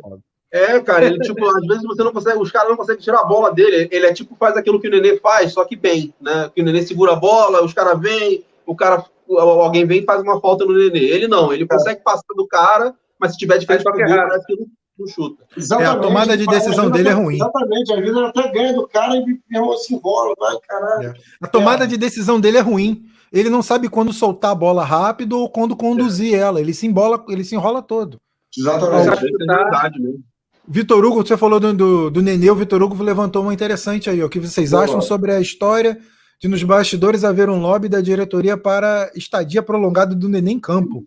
É, 0.51 0.79
cara, 0.79 1.05
ele, 1.05 1.19
tipo, 1.19 1.45
às 1.45 1.67
vezes 1.67 1.83
você 1.83 2.01
não 2.01 2.13
consegue, 2.13 2.39
os 2.39 2.49
caras 2.49 2.69
não 2.69 2.77
conseguem 2.77 3.01
tirar 3.01 3.19
a 3.19 3.25
bola 3.25 3.51
dele. 3.53 3.89
Ele 3.91 4.05
é 4.05 4.13
tipo, 4.13 4.37
faz 4.37 4.55
aquilo 4.55 4.79
que 4.79 4.87
o 4.87 4.91
Nenê 4.91 5.17
faz, 5.19 5.51
só 5.51 5.65
que 5.65 5.75
bem, 5.75 6.13
né? 6.21 6.49
Que 6.55 6.61
o 6.61 6.63
Nenê 6.63 6.81
segura 6.81 7.11
a 7.11 7.17
bola, 7.17 7.61
os 7.61 7.73
caras 7.73 7.99
vêm, 7.99 8.45
o 8.65 8.73
cara, 8.73 9.03
alguém 9.29 9.85
vem 9.85 10.01
e 10.01 10.05
faz 10.05 10.21
uma 10.21 10.39
falta 10.39 10.65
no 10.65 10.73
Nenê. 10.73 11.05
Ele 11.05 11.27
não, 11.27 11.51
ele 11.53 11.67
consegue 11.67 12.01
passar 12.03 12.23
do 12.35 12.47
cara, 12.47 12.93
mas 13.19 13.31
se 13.31 13.37
tiver 13.37 13.57
de 13.57 13.65
frente 13.65 13.83
pro 13.83 13.93
gol, 13.93 14.05
parece 14.07 14.45
que 14.45 14.55
não 14.97 15.07
chuta. 15.07 15.45
É, 15.79 15.85
a 15.85 15.95
tomada 15.97 16.37
de 16.37 16.45
decisão 16.45 16.89
dele 16.89 17.09
é 17.09 17.13
ruim. 17.13 17.35
Exatamente, 17.35 17.93
às 17.93 17.99
vezes 17.99 18.15
ele 18.15 18.25
até 18.27 18.51
ganha 18.51 18.73
do 18.73 18.87
cara 18.87 19.15
e 19.17 19.77
se 19.77 19.93
enrola, 19.93 20.33
vai, 20.39 20.55
caralho. 20.67 21.09
É. 21.09 21.13
A 21.41 21.47
tomada 21.47 21.83
é. 21.83 21.87
de 21.87 21.97
decisão 21.97 22.39
dele 22.39 22.57
é 22.57 22.61
ruim. 22.61 23.03
Ele 23.31 23.49
não 23.49 23.61
sabe 23.61 23.89
quando 23.89 24.13
soltar 24.13 24.51
a 24.51 24.55
bola 24.55 24.85
rápido 24.85 25.37
ou 25.37 25.49
quando 25.49 25.75
conduzir 25.75 26.33
é. 26.33 26.37
ela. 26.37 26.61
Ele 26.61 26.73
se 26.73 26.87
embola, 26.87 27.23
ele 27.27 27.43
se 27.43 27.55
enrola 27.55 27.81
todo. 27.81 28.19
Exatamente. 28.57 29.09
É 29.09 29.55
verdade 29.55 29.99
mesmo. 29.99 30.23
Vitor 30.67 31.03
Hugo, 31.05 31.25
você 31.25 31.37
falou 31.37 31.59
do, 31.59 31.73
do, 31.73 32.09
do 32.09 32.21
Nenê, 32.21 32.49
o 32.49 32.55
Vitor 32.55 32.81
Hugo 32.81 33.01
levantou 33.03 33.43
uma 33.43 33.53
interessante 33.53 34.09
aí. 34.09 34.23
O 34.23 34.29
que 34.29 34.39
vocês 34.39 34.71
Boa. 34.71 34.83
acham 34.83 35.01
sobre 35.01 35.31
a 35.31 35.39
história 35.39 35.99
de 36.45 36.49
nos 36.49 36.61
bastidores 36.61 37.23
haver 37.23 37.49
um 37.49 37.59
lobby 37.59 37.89
da 37.89 38.01
diretoria 38.01 38.55
para 38.55 39.11
estadia 39.15 39.63
prolongada 39.63 40.13
do 40.13 40.29
Nenê 40.29 40.51
em 40.51 40.59
campo? 40.59 41.03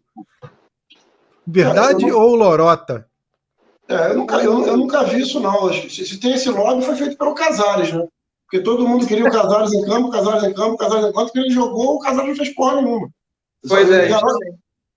Verdade 1.46 2.06
é, 2.06 2.08
não... 2.08 2.18
ou 2.18 2.34
lorota? 2.34 3.06
É, 3.88 4.10
eu, 4.10 4.16
nunca, 4.16 4.36
eu, 4.38 4.66
eu, 4.66 4.76
nunca 4.76 5.04
vi 5.04 5.20
isso, 5.20 5.38
não. 5.38 5.72
Se, 5.72 5.88
se, 5.88 6.18
tem 6.18 6.34
esse 6.34 6.50
lobby, 6.50 6.84
foi 6.84 6.96
feito 6.96 7.16
pelo 7.16 7.34
Casares, 7.34 7.92
né? 7.92 8.04
Porque 8.44 8.64
todo 8.64 8.86
mundo 8.86 9.06
queria 9.06 9.26
o 9.26 9.30
Casares 9.30 9.72
em 9.72 9.84
campo, 9.84 10.10
Casares 10.10 10.42
em 10.42 10.52
campo, 10.52 10.76
Casares 10.76 11.06
em 11.06 11.12
campo, 11.12 11.32
que 11.32 11.38
ele 11.38 11.50
jogou, 11.50 11.94
o 11.94 12.00
Casares 12.00 12.28
não 12.30 12.36
fez 12.36 12.52
porra 12.54 12.82
nenhuma. 12.82 13.08
Pois 13.68 13.88
é. 13.92 14.08
Enganou, 14.08 14.38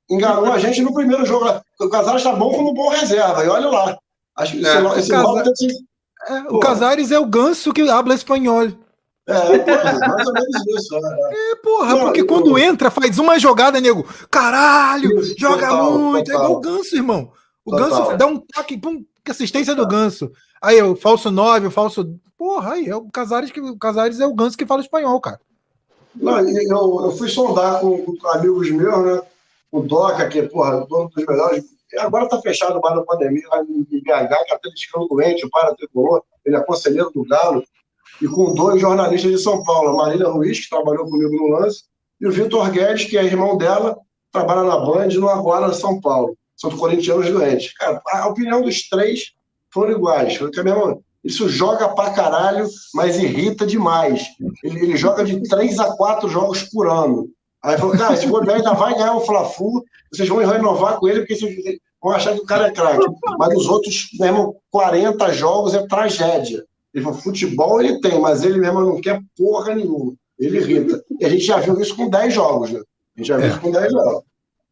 enganou 0.10 0.52
a 0.52 0.58
gente 0.58 0.82
no 0.82 0.94
primeiro 0.94 1.24
jogo. 1.24 1.46
O 1.80 1.90
Casares 1.90 2.24
está 2.24 2.36
bom 2.36 2.50
como 2.50 2.74
bom 2.74 2.90
reserva, 2.90 3.46
e 3.46 3.48
olha 3.48 3.70
lá. 3.70 3.98
Acho 4.36 4.54
que 4.54 4.66
é, 4.66 4.98
esse, 4.98 5.12
Casa... 5.12 5.56
ser... 5.56 5.72
é, 6.30 6.40
o 6.50 6.60
Casares 6.60 7.12
é 7.12 7.20
o 7.20 7.28
ganso 7.28 7.72
que 7.72 7.88
habla 7.88 8.16
espanhol. 8.16 8.72
É, 9.28 9.60
porra, 9.60 10.00
mais 10.00 10.28
ou 10.28 10.34
menos 10.34 10.68
isso. 10.68 11.00
Né? 11.00 11.18
É, 11.32 11.56
porra, 11.58 11.96
não, 11.96 12.00
porque 12.06 12.22
eu... 12.22 12.28
quando 12.28 12.58
entra, 12.58 12.90
faz 12.92 13.20
uma 13.20 13.38
jogada, 13.40 13.80
nego. 13.80 14.04
Caralho, 14.30 15.20
isso, 15.20 15.36
joga 15.38 15.68
total, 15.68 15.98
muito. 15.98 16.26
Total. 16.26 16.42
É 16.42 16.46
igual 16.46 16.58
o 16.58 16.62
ganso, 16.62 16.96
irmão. 16.96 17.32
O 17.64 17.72
total. 17.72 17.90
ganso 17.90 18.18
dá 18.18 18.26
um 18.28 18.38
toque, 18.40 18.78
pum, 18.78 19.06
assistência 19.30 19.76
do 19.76 19.88
ganso. 19.88 20.32
Aí, 20.62 20.82
o 20.82 20.96
falso 20.96 21.30
9, 21.32 21.68
o 21.68 21.72
falso. 21.72 22.20
Porra, 22.38 22.74
aí, 22.74 22.88
é 22.88 22.96
o 22.96 23.10
Casares, 23.10 23.52
que, 23.52 23.62
o 23.62 23.78
Casares 23.78 24.20
é 24.20 24.26
o 24.26 24.34
ganso 24.34 24.58
que 24.58 24.66
fala 24.66 24.82
espanhol, 24.82 25.20
cara. 25.22 25.40
Não, 26.16 26.40
eu, 26.40 27.06
eu 27.06 27.12
fui 27.12 27.30
sondar 27.30 27.80
com, 27.80 28.04
com 28.04 28.28
amigos 28.30 28.70
meus, 28.72 29.06
né? 29.06 29.22
O 29.72 29.82
Doca, 29.82 30.28
que 30.28 30.40
é, 30.40 30.48
porra, 30.48 30.86
um 30.92 31.08
dos 31.08 31.26
melhores 31.26 31.64
Agora 32.00 32.26
está 32.26 32.42
fechado 32.42 32.78
o 32.78 32.82
bar 32.82 32.96
da 32.96 33.04
pandemia 33.04 33.44
lá 33.50 33.62
em 33.64 33.84
BH, 33.84 34.02
que 34.02 34.12
até 34.54 34.70
tá 34.70 34.76
ficando 34.78 35.08
doente, 35.08 35.46
o 35.46 35.50
para 35.50 35.76
tricolor, 35.76 36.24
ele 36.46 36.56
é 36.56 36.64
conselheiro 36.64 37.12
do 37.12 37.26
Galo, 37.26 37.64
e 38.22 38.28
com 38.28 38.54
dois 38.54 38.80
jornalistas 38.80 39.32
de 39.32 39.38
São 39.38 39.64
Paulo, 39.64 39.98
Marília 39.98 40.28
Ruiz, 40.28 40.60
que 40.60 40.70
trabalhou 40.70 41.06
comigo 41.10 41.36
no 41.36 41.48
lance, 41.48 41.84
e 42.20 42.28
o 42.28 42.32
Vitor 42.32 42.70
Guedes, 42.70 43.06
que 43.06 43.18
é 43.18 43.24
irmão 43.24 43.58
dela, 43.58 43.98
trabalha 44.32 44.64
na 44.64 44.78
Band 44.78 45.08
no 45.08 45.28
Agora 45.28 45.74
São 45.74 46.00
Paulo. 46.00 46.38
São 46.56 46.70
corintianos 46.78 47.30
doentes. 47.30 47.74
Cara, 47.74 48.00
a 48.06 48.28
opinião 48.28 48.62
dos 48.62 48.88
três 48.88 49.32
foram 49.72 49.94
iguais. 49.94 50.36
Foi 50.36 50.52
a 50.56 50.64
mesma, 50.64 51.00
Isso 51.24 51.50
joga 51.50 51.90
pra 51.90 52.12
caralho, 52.12 52.68
mas 52.94 53.18
irrita 53.18 53.66
demais. 53.66 54.24
Ele, 54.64 54.80
ele 54.84 54.96
joga 54.96 55.24
de 55.24 55.42
três 55.50 55.80
a 55.80 55.96
quatro 55.96 56.30
jogos 56.30 56.62
por 56.64 56.88
ano. 56.88 57.28
Aí 57.64 57.78
falou, 57.78 57.98
cara, 57.98 58.14
esse 58.14 58.28
Godoy 58.28 58.56
ainda 58.56 58.74
vai 58.74 58.94
ganhar 58.94 59.16
o 59.16 59.22
Fla-Flu, 59.22 59.84
vocês 60.12 60.28
vão 60.30 60.40
renovar 60.40 61.00
com 61.00 61.08
ele, 61.08 61.22
porque 61.22 61.36
vocês 61.36 61.56
vão 62.02 62.12
achar 62.12 62.34
que 62.34 62.42
o 62.42 62.46
cara 62.46 62.68
é 62.68 62.72
craque. 62.72 63.06
Mas 63.38 63.56
os 63.56 63.68
outros, 63.68 64.10
mesmo, 64.20 64.56
40 64.72 65.34
jogos 65.34 65.74
é 65.74 65.86
tragédia. 65.88 66.64
Ele 66.94 67.04
falou, 67.04 67.20
futebol 67.20 67.82
ele 67.82 68.00
tem, 68.02 68.20
mas 68.20 68.44
ele 68.44 68.60
mesmo 68.60 68.82
não 68.82 69.00
quer 69.02 69.22
porra 69.38 69.74
nenhuma. 69.76 70.14
Ele 70.40 70.58
irrita. 70.58 71.04
E 71.20 71.26
a 71.26 71.30
gente 71.30 71.44
já 71.46 71.58
viu 71.58 71.80
isso 71.80 71.96
com 71.96 72.10
10 72.10 72.34
jogos, 72.34 72.72
né? 72.72 72.80
A 73.16 73.20
gente 73.20 73.28
já 73.28 73.38
viu 73.38 73.46
É. 73.46 73.50
isso 73.50 73.62
com 73.62 73.72
10 73.72 73.92
jogos. 73.92 74.24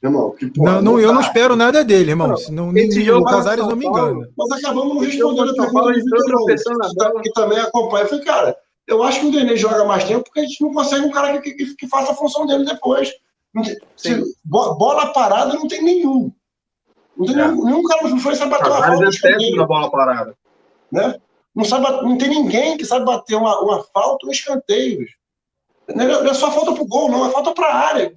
Irmão, 0.01 0.31
que 0.31 0.47
porra, 0.47 0.73
Não, 0.75 0.81
não, 0.81 0.99
eu 0.99 1.13
não 1.13 1.19
espero 1.21 1.55
nada 1.57 1.83
dele, 1.83 2.11
irmão. 2.11 2.35
Senão, 2.37 2.75
esse 2.75 3.03
jogo 3.03 3.21
o 3.21 3.29
Casares 3.29 3.65
não 3.67 3.75
me 3.75 3.85
engana. 3.85 4.29
Nós 4.37 4.51
acabamos 4.53 4.93
não 4.95 5.01
respondendo 5.01 5.49
a 5.49 5.53
pergunta 5.55 5.93
do 5.93 6.45
Vitor 6.45 6.77
na 6.77 6.89
bola. 6.95 7.21
que 7.21 7.31
também 7.33 7.59
acompanha. 7.59 8.03
Eu 8.05 8.09
falei, 8.09 8.23
cara, 8.25 8.57
eu 8.87 9.03
acho 9.03 9.19
que 9.19 9.25
o 9.27 9.31
Nenê 9.31 9.57
joga 9.57 9.83
mais 9.85 10.03
tempo 10.05 10.23
porque 10.23 10.39
a 10.39 10.43
gente 10.43 10.61
não 10.63 10.73
consegue 10.73 11.05
um 11.05 11.11
cara 11.11 11.39
que, 11.41 11.51
que, 11.53 11.75
que 11.75 11.87
faça 11.87 12.13
a 12.13 12.15
função 12.15 12.45
dele 12.45 12.63
depois. 12.65 13.11
Não 13.53 13.63
se- 13.97 14.23
bo- 14.45 14.75
bola 14.75 15.07
parada 15.13 15.53
não 15.53 15.67
tem 15.67 15.83
nenhum. 15.83 16.31
Não 17.17 17.25
tem 17.25 17.35
É. 17.37 17.45
nenhum, 17.47 17.65
nenhum 17.65 17.83
cara 17.83 17.99
Fluminense 18.07 18.35
sabe 18.37 18.51
bater 18.51 18.69
uma 18.69 18.79
Casares 18.81 19.17
falta 19.19 19.27
é 19.27 19.31
técnico 19.31 19.57
da 19.57 19.65
bola 19.65 19.91
parada. 19.91 20.35
né? 20.91 21.15
Não, 21.59 21.65
sabe, 21.65 21.85
não 22.03 22.17
tem 22.17 22.29
ninguém 22.29 22.77
que 22.77 22.85
sabe 22.85 23.03
bater 23.05 23.35
uma, 23.35 23.59
uma 23.61 23.83
falta 23.93 24.25
ou 24.25 24.29
um 24.29 24.31
escanteio. 24.31 25.05
Não 25.93 26.03
é, 26.05 26.07
não 26.23 26.31
é 26.31 26.33
só 26.33 26.49
falta 26.51 26.71
pro 26.73 26.85
gol, 26.85 27.11
não, 27.11 27.25
é 27.27 27.31
falta 27.31 27.53
pra 27.53 27.73
área. 27.73 28.13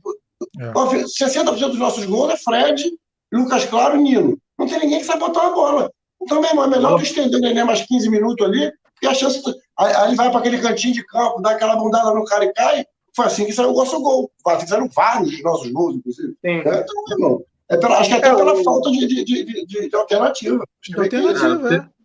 É. 0.60 0.72
60% 0.72 1.58
dos 1.70 1.78
nossos 1.78 2.04
gols 2.04 2.32
é 2.32 2.36
Fred, 2.36 2.88
Lucas 3.32 3.64
Claro 3.64 3.96
e 3.98 4.02
Nino. 4.02 4.38
Não 4.56 4.66
tem 4.68 4.78
ninguém 4.78 5.00
que 5.00 5.06
sabe 5.06 5.18
botar 5.20 5.40
uma 5.42 5.54
bola. 5.54 5.90
Então, 6.22 6.40
meu 6.40 6.50
irmão, 6.50 6.64
é 6.66 6.68
melhor 6.68 6.96
tu 6.98 7.02
estender 7.02 7.36
o 7.40 7.42
Nenê 7.42 7.64
mais 7.64 7.82
15 7.84 8.08
minutos 8.08 8.46
ali, 8.46 8.70
e 9.02 9.06
a 9.08 9.14
chance. 9.14 9.42
Aí, 9.76 9.92
aí 9.92 10.06
ele 10.08 10.14
vai 10.16 10.30
para 10.30 10.38
aquele 10.38 10.60
cantinho 10.60 10.94
de 10.94 11.04
campo, 11.04 11.40
dá 11.42 11.50
aquela 11.50 11.74
bundada 11.74 12.14
no 12.14 12.24
cara 12.24 12.44
e 12.44 12.52
cai. 12.52 12.84
Foi 13.16 13.26
assim 13.26 13.44
que 13.44 13.52
saiu 13.52 13.70
o 13.72 13.76
nosso 13.76 14.00
gol. 14.00 14.30
Foi 14.42 14.52
assim 14.54 14.64
que 14.64 14.70
saíram 14.70 14.88
vários 14.94 15.32
dos 15.32 15.42
nossos 15.42 15.70
gols, 15.72 15.96
inclusive. 15.96 16.28
Sim. 16.44 16.62
né? 16.62 16.84
Então, 16.84 17.04
meu 17.08 17.18
irmão, 17.18 17.44
é 17.68 17.76
pela- 17.76 17.98
acho 17.98 18.08
que 18.08 18.14
é 18.14 18.18
até 18.18 18.28
É, 18.28 18.34
pela 18.36 18.52
o- 18.54 18.62
falta 18.62 18.90
de, 18.92 19.06
de, 19.06 19.24
de, 19.24 19.66
de- 19.66 19.88
de 19.88 19.96
alternativa. 19.96 20.62
Acho 20.80 20.92
que 20.92 21.00
é 21.16 21.18
Alternativa, 21.18 21.74
é. 21.74 22.01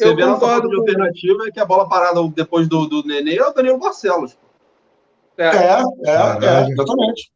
Você 0.00 0.08
Eu 0.08 0.16
vê 0.16 0.22
a 0.22 0.32
concordo 0.32 0.70
com- 0.70 0.76
alternativa 0.76 1.46
é 1.46 1.50
que 1.50 1.60
a 1.60 1.64
bola 1.66 1.86
parada 1.86 2.20
depois 2.34 2.66
do, 2.66 2.86
do 2.86 3.02
Nenê 3.06 3.36
é 3.36 3.46
o 3.46 3.52
Danilo 3.52 3.78
Barcelos. 3.78 4.34
É, 5.36 5.44
É, 5.44 5.48
é, 5.50 5.52
é, 6.04 6.16
Caralho. 6.36 6.72
exatamente. 6.72 7.30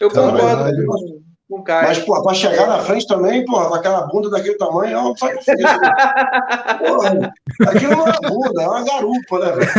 eu 0.00 0.08
concordo 0.10 0.36
Caralho. 0.38 0.86
com, 0.86 1.22
com 1.48 1.60
o 1.60 1.62
Caio. 1.62 1.86
Mas, 1.88 1.98
pô, 2.00 2.20
pra 2.24 2.34
chegar 2.34 2.66
na 2.66 2.80
frente 2.80 3.06
também, 3.06 3.44
pô, 3.44 3.52
com 3.68 3.74
aquela 3.74 4.00
bunda 4.08 4.28
daquele 4.30 4.56
tamanho, 4.56 4.96
é 4.96 5.00
um 5.00 5.16
sacrifício. 5.16 5.54
né? 5.56 5.92
Porra, 6.78 7.32
aquilo 7.70 7.92
não 7.92 8.06
é 8.08 8.18
uma 8.18 8.30
bunda, 8.30 8.62
é 8.62 8.66
uma 8.68 8.84
garupa, 8.84 9.38
né, 9.38 9.52
velho? 9.52 9.70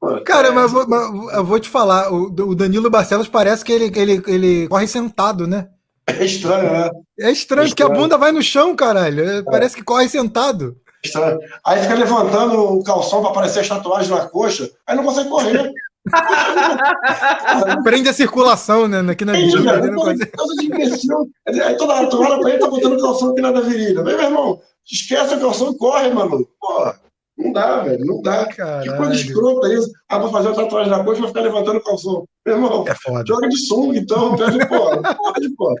Pô, 0.00 0.20
Cara, 0.24 0.50
mas, 0.52 0.72
eu 0.72 0.78
vou- 0.78 0.88
mas 0.88 1.34
eu 1.34 1.44
vou 1.44 1.60
te 1.60 1.68
falar, 1.68 2.10
o, 2.10 2.24
o 2.28 2.54
Danilo 2.54 2.88
Barcelos 2.88 3.28
parece 3.28 3.62
que 3.62 3.70
ele, 3.72 3.92
ele, 3.98 4.22
ele 4.26 4.68
corre 4.68 4.86
sentado, 4.86 5.46
né? 5.46 5.68
É 6.18 6.24
estranho, 6.24 6.70
né? 6.72 6.90
É 7.20 7.30
estranho, 7.30 7.66
É 7.66 7.68
porque 7.68 7.82
a 7.82 7.86
estranho. 7.86 8.02
bunda 8.02 8.18
vai 8.18 8.32
no 8.32 8.42
chão, 8.42 8.74
caralho. 8.76 9.28
É, 9.28 9.42
Parece 9.42 9.76
que 9.76 9.82
corre 9.84 10.08
sentado. 10.08 10.76
Estranho. 11.04 11.38
Aí 11.64 11.80
fica 11.82 11.94
levantando 11.94 12.58
o 12.78 12.82
calção 12.84 13.20
pra 13.22 13.30
aparecer 13.30 13.60
as 13.60 13.68
tatuagens 13.68 14.10
na 14.10 14.26
coxa, 14.28 14.68
aí 14.86 14.96
não 14.96 15.04
consegue 15.04 15.28
correr. 15.30 15.70
Prende 17.84 18.08
a 18.08 18.12
circulação, 18.12 18.88
né? 18.88 19.00
Aqui 19.12 19.24
na 19.24 19.32
Entendi, 19.36 19.50
virilha. 19.56 19.72
cara. 19.72 19.86
né, 19.86 19.90
não 19.92 20.02
Coisa 20.02 20.26
de 20.58 20.66
imbecil. 20.66 21.30
Aí 21.46 21.76
toda 21.76 21.94
hora 21.94 22.08
tu 22.08 22.20
olha 22.22 22.38
pra 22.40 22.50
ele, 22.50 22.58
tá 22.58 22.68
botando 22.68 22.94
o 22.98 23.00
calção 23.02 23.30
aqui 23.30 23.40
na 23.40 23.52
da 23.52 23.60
virilha. 23.60 24.02
Vem, 24.02 24.16
meu 24.16 24.24
irmão, 24.24 24.60
esquece 24.90 25.34
o 25.34 25.40
calção 25.40 25.70
e 25.72 25.78
corre, 25.78 26.10
mano. 26.10 26.46
Porra, 26.60 26.98
não 27.38 27.52
dá, 27.52 27.80
velho, 27.80 28.04
não 28.04 28.22
dá. 28.22 28.46
Que 28.46 28.56
coisa 28.56 28.86
Caralho. 28.86 29.14
escrota 29.14 29.72
isso. 29.74 29.90
Ah, 30.08 30.18
vou 30.18 30.30
fazer 30.30 30.48
outra 30.48 30.64
tatuagem 30.64 30.90
na 30.90 31.04
coxa 31.04 31.18
e 31.18 31.20
vou 31.20 31.28
ficar 31.28 31.40
levantando 31.42 31.76
o 31.78 31.84
calção. 31.84 32.24
Meu 32.46 32.56
irmão, 32.56 32.84
É 32.88 32.94
foda. 32.94 33.24
joga 33.26 33.48
de 33.48 33.56
sunga, 33.66 33.98
então, 33.98 34.36
pede 34.36 34.66
porra. 34.68 34.96
Não 34.96 35.14
Pode, 35.14 35.48
pô. 35.56 35.74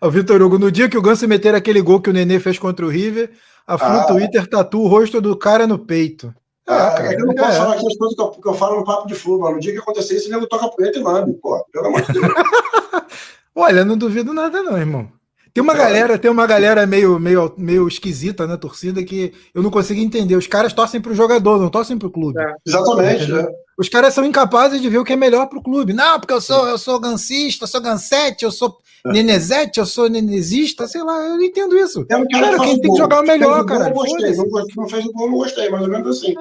O 0.00 0.10
Vitor 0.10 0.40
Hugo, 0.42 0.58
no 0.58 0.70
dia 0.70 0.88
que 0.88 0.98
o 0.98 1.02
Ganso 1.02 1.26
meter 1.28 1.54
aquele 1.54 1.80
gol 1.80 2.00
que 2.00 2.10
o 2.10 2.12
Nenê 2.12 2.38
fez 2.40 2.58
contra 2.58 2.84
o 2.84 2.88
River, 2.88 3.30
a 3.66 3.78
Flu 3.78 3.88
Ah. 3.88 4.04
Twitter 4.04 4.46
tatua 4.48 4.80
o 4.82 4.88
rosto 4.88 5.20
do 5.20 5.36
cara 5.36 5.66
no 5.66 5.78
peito. 5.78 6.34
É, 6.68 6.72
Ah, 6.74 6.90
cara, 6.92 7.12
eu 7.14 7.26
não 7.26 7.34
posso 7.34 7.50
é. 7.52 7.56
falar 7.56 7.74
aqui 7.74 7.86
as 7.86 7.96
coisas 7.96 8.16
que 8.16 8.22
eu, 8.22 8.30
que 8.30 8.48
eu 8.48 8.54
falo 8.54 8.76
no 8.80 8.84
papo 8.84 9.06
de 9.08 9.14
flu, 9.14 9.40
mano. 9.40 9.54
No 9.56 9.60
dia 9.60 9.72
que 9.72 9.78
acontecer 9.78 10.16
isso, 10.16 10.28
o 10.28 10.30
nego 10.32 10.46
toca 10.46 10.68
punheta 10.68 10.98
e 10.98 11.02
lambe, 11.02 11.32
pô. 11.34 11.64
Pelo 11.72 11.86
amor 11.86 12.02
de 12.02 12.12
Deus. 12.12 12.26
Olha, 13.54 13.84
não 13.84 13.96
duvido 13.98 14.32
nada, 14.32 14.62
não, 14.62 14.76
irmão. 14.78 15.08
Tem 15.54 15.62
uma 15.62 15.74
É. 15.74 15.76
galera, 15.76 16.18
tem 16.18 16.30
uma 16.30 16.46
galera 16.46 16.86
meio, 16.86 17.18
meio, 17.18 17.52
meio 17.58 17.86
esquisita 17.88 18.46
na 18.46 18.56
torcida 18.56 19.02
que 19.04 19.32
eu 19.54 19.62
não 19.62 19.70
consigo 19.70 20.00
entender. 20.00 20.36
Os 20.36 20.46
caras 20.46 20.72
torcem 20.72 21.00
pro 21.00 21.14
jogador, 21.14 21.58
não 21.60 21.68
torcem 21.68 21.98
pro 21.98 22.10
clube. 22.10 22.40
É. 22.40 22.54
Exatamente, 22.66 23.30
né? 23.30 23.46
Os 23.78 23.88
caras 23.88 24.14
são 24.14 24.24
incapazes 24.24 24.80
de 24.80 24.88
ver 24.88 24.98
o 24.98 25.04
que 25.04 25.12
é 25.14 25.16
melhor 25.16 25.46
pro 25.48 25.62
clube. 25.62 25.92
Não, 25.92 26.18
porque 26.20 26.32
eu 26.32 26.40
sou, 26.40 26.66
eu 26.68 26.78
sou 26.78 26.98
gancista, 27.00 27.64
eu 27.64 27.68
sou 27.68 27.80
gansete, 27.80 28.44
eu 28.44 28.50
sou 28.50 28.76
É. 29.06 29.12
nenezete, 29.12 29.80
eu 29.80 29.86
sou 29.86 30.08
nenezista, 30.08 30.86
sei 30.86 31.02
lá, 31.02 31.16
eu 31.26 31.36
não 31.36 31.42
entendo 31.42 31.76
isso. 31.76 32.04
É 32.08 32.16
um 32.16 32.26
Cara, 32.28 32.56
faz 32.56 32.60
quem 32.60 32.70
o 32.70 32.74
tem 32.74 32.80
que 32.82 32.88
gol. 32.88 32.96
jogar 32.98 33.20
o 33.20 33.26
melhor, 33.26 33.60
o 33.62 33.66
cara. 33.66 33.84
Não 33.86 33.92
gostei. 33.92 34.34
Não, 34.36 34.48
gost- 34.48 34.76
não 34.76 34.88
fez 34.88 35.04
o 35.04 35.12
gol, 35.12 35.30
não 35.30 35.38
gostei, 35.38 35.68
mais 35.70 35.82
ou 35.82 35.88
menos 35.90 36.18
assim. 36.18 36.34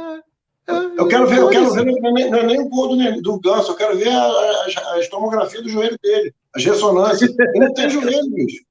É, 0.68 0.74
Eu 0.98 1.08
quero 1.08 1.28
ver, 1.28 1.40
eu 1.40 1.50
quero 1.50 1.72
ver 1.74 1.86
não 1.86 2.10
é 2.10 2.14
nem, 2.14 2.30
não 2.30 2.38
é 2.38 2.46
nem 2.46 2.62
o 2.62 2.70
gol 2.70 2.96
do, 2.96 3.22
do 3.22 3.40
Ganso, 3.40 3.72
eu 3.72 3.76
quero 3.76 3.98
ver 3.98 4.10
a, 4.10 4.22
a, 4.24 4.94
a 4.94 5.00
estomografia 5.00 5.62
do 5.62 5.68
joelho 5.68 5.98
dele, 6.02 6.32
as 6.56 6.64
ressonâncias. 6.64 7.30
Ele 7.38 7.66
não 7.66 7.74
tem 7.74 7.90
joelho, 7.90 8.30
bicho. 8.32 8.64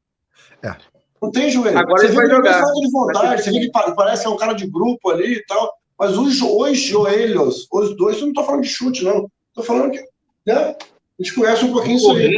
É. 1.22 1.26
Não 1.26 1.30
tem 1.30 1.50
joelho. 1.50 1.78
Agora 1.78 1.98
você 2.00 2.06
ele 2.06 2.14
vai 2.16 2.26
tem 2.26 2.36
jogar. 2.36 2.60
falta 2.60 2.80
de 2.80 2.90
vontade, 2.90 3.42
você 3.42 3.50
vê 3.50 3.60
que 3.60 3.70
pa- 3.70 3.92
parece 3.92 4.22
que 4.22 4.28
é 4.28 4.30
um 4.30 4.36
cara 4.36 4.52
de 4.54 4.66
grupo 4.66 5.10
ali 5.10 5.34
e 5.34 5.44
tal. 5.46 5.70
Mas 5.98 6.16
os, 6.16 6.40
os 6.40 6.78
joelhos, 6.78 7.66
os 7.70 7.94
dois, 7.96 8.18
eu 8.18 8.26
não 8.26 8.32
tô 8.32 8.42
falando 8.42 8.62
de 8.62 8.68
chute, 8.68 9.04
não. 9.04 9.28
Tô 9.54 9.62
falando 9.62 9.90
que. 9.90 9.98
Né? 10.46 10.54
A 10.74 11.22
gente 11.22 11.34
conhece 11.34 11.62
um 11.66 11.72
pouquinho 11.72 11.96
isso 11.98 12.10
aí. 12.12 12.34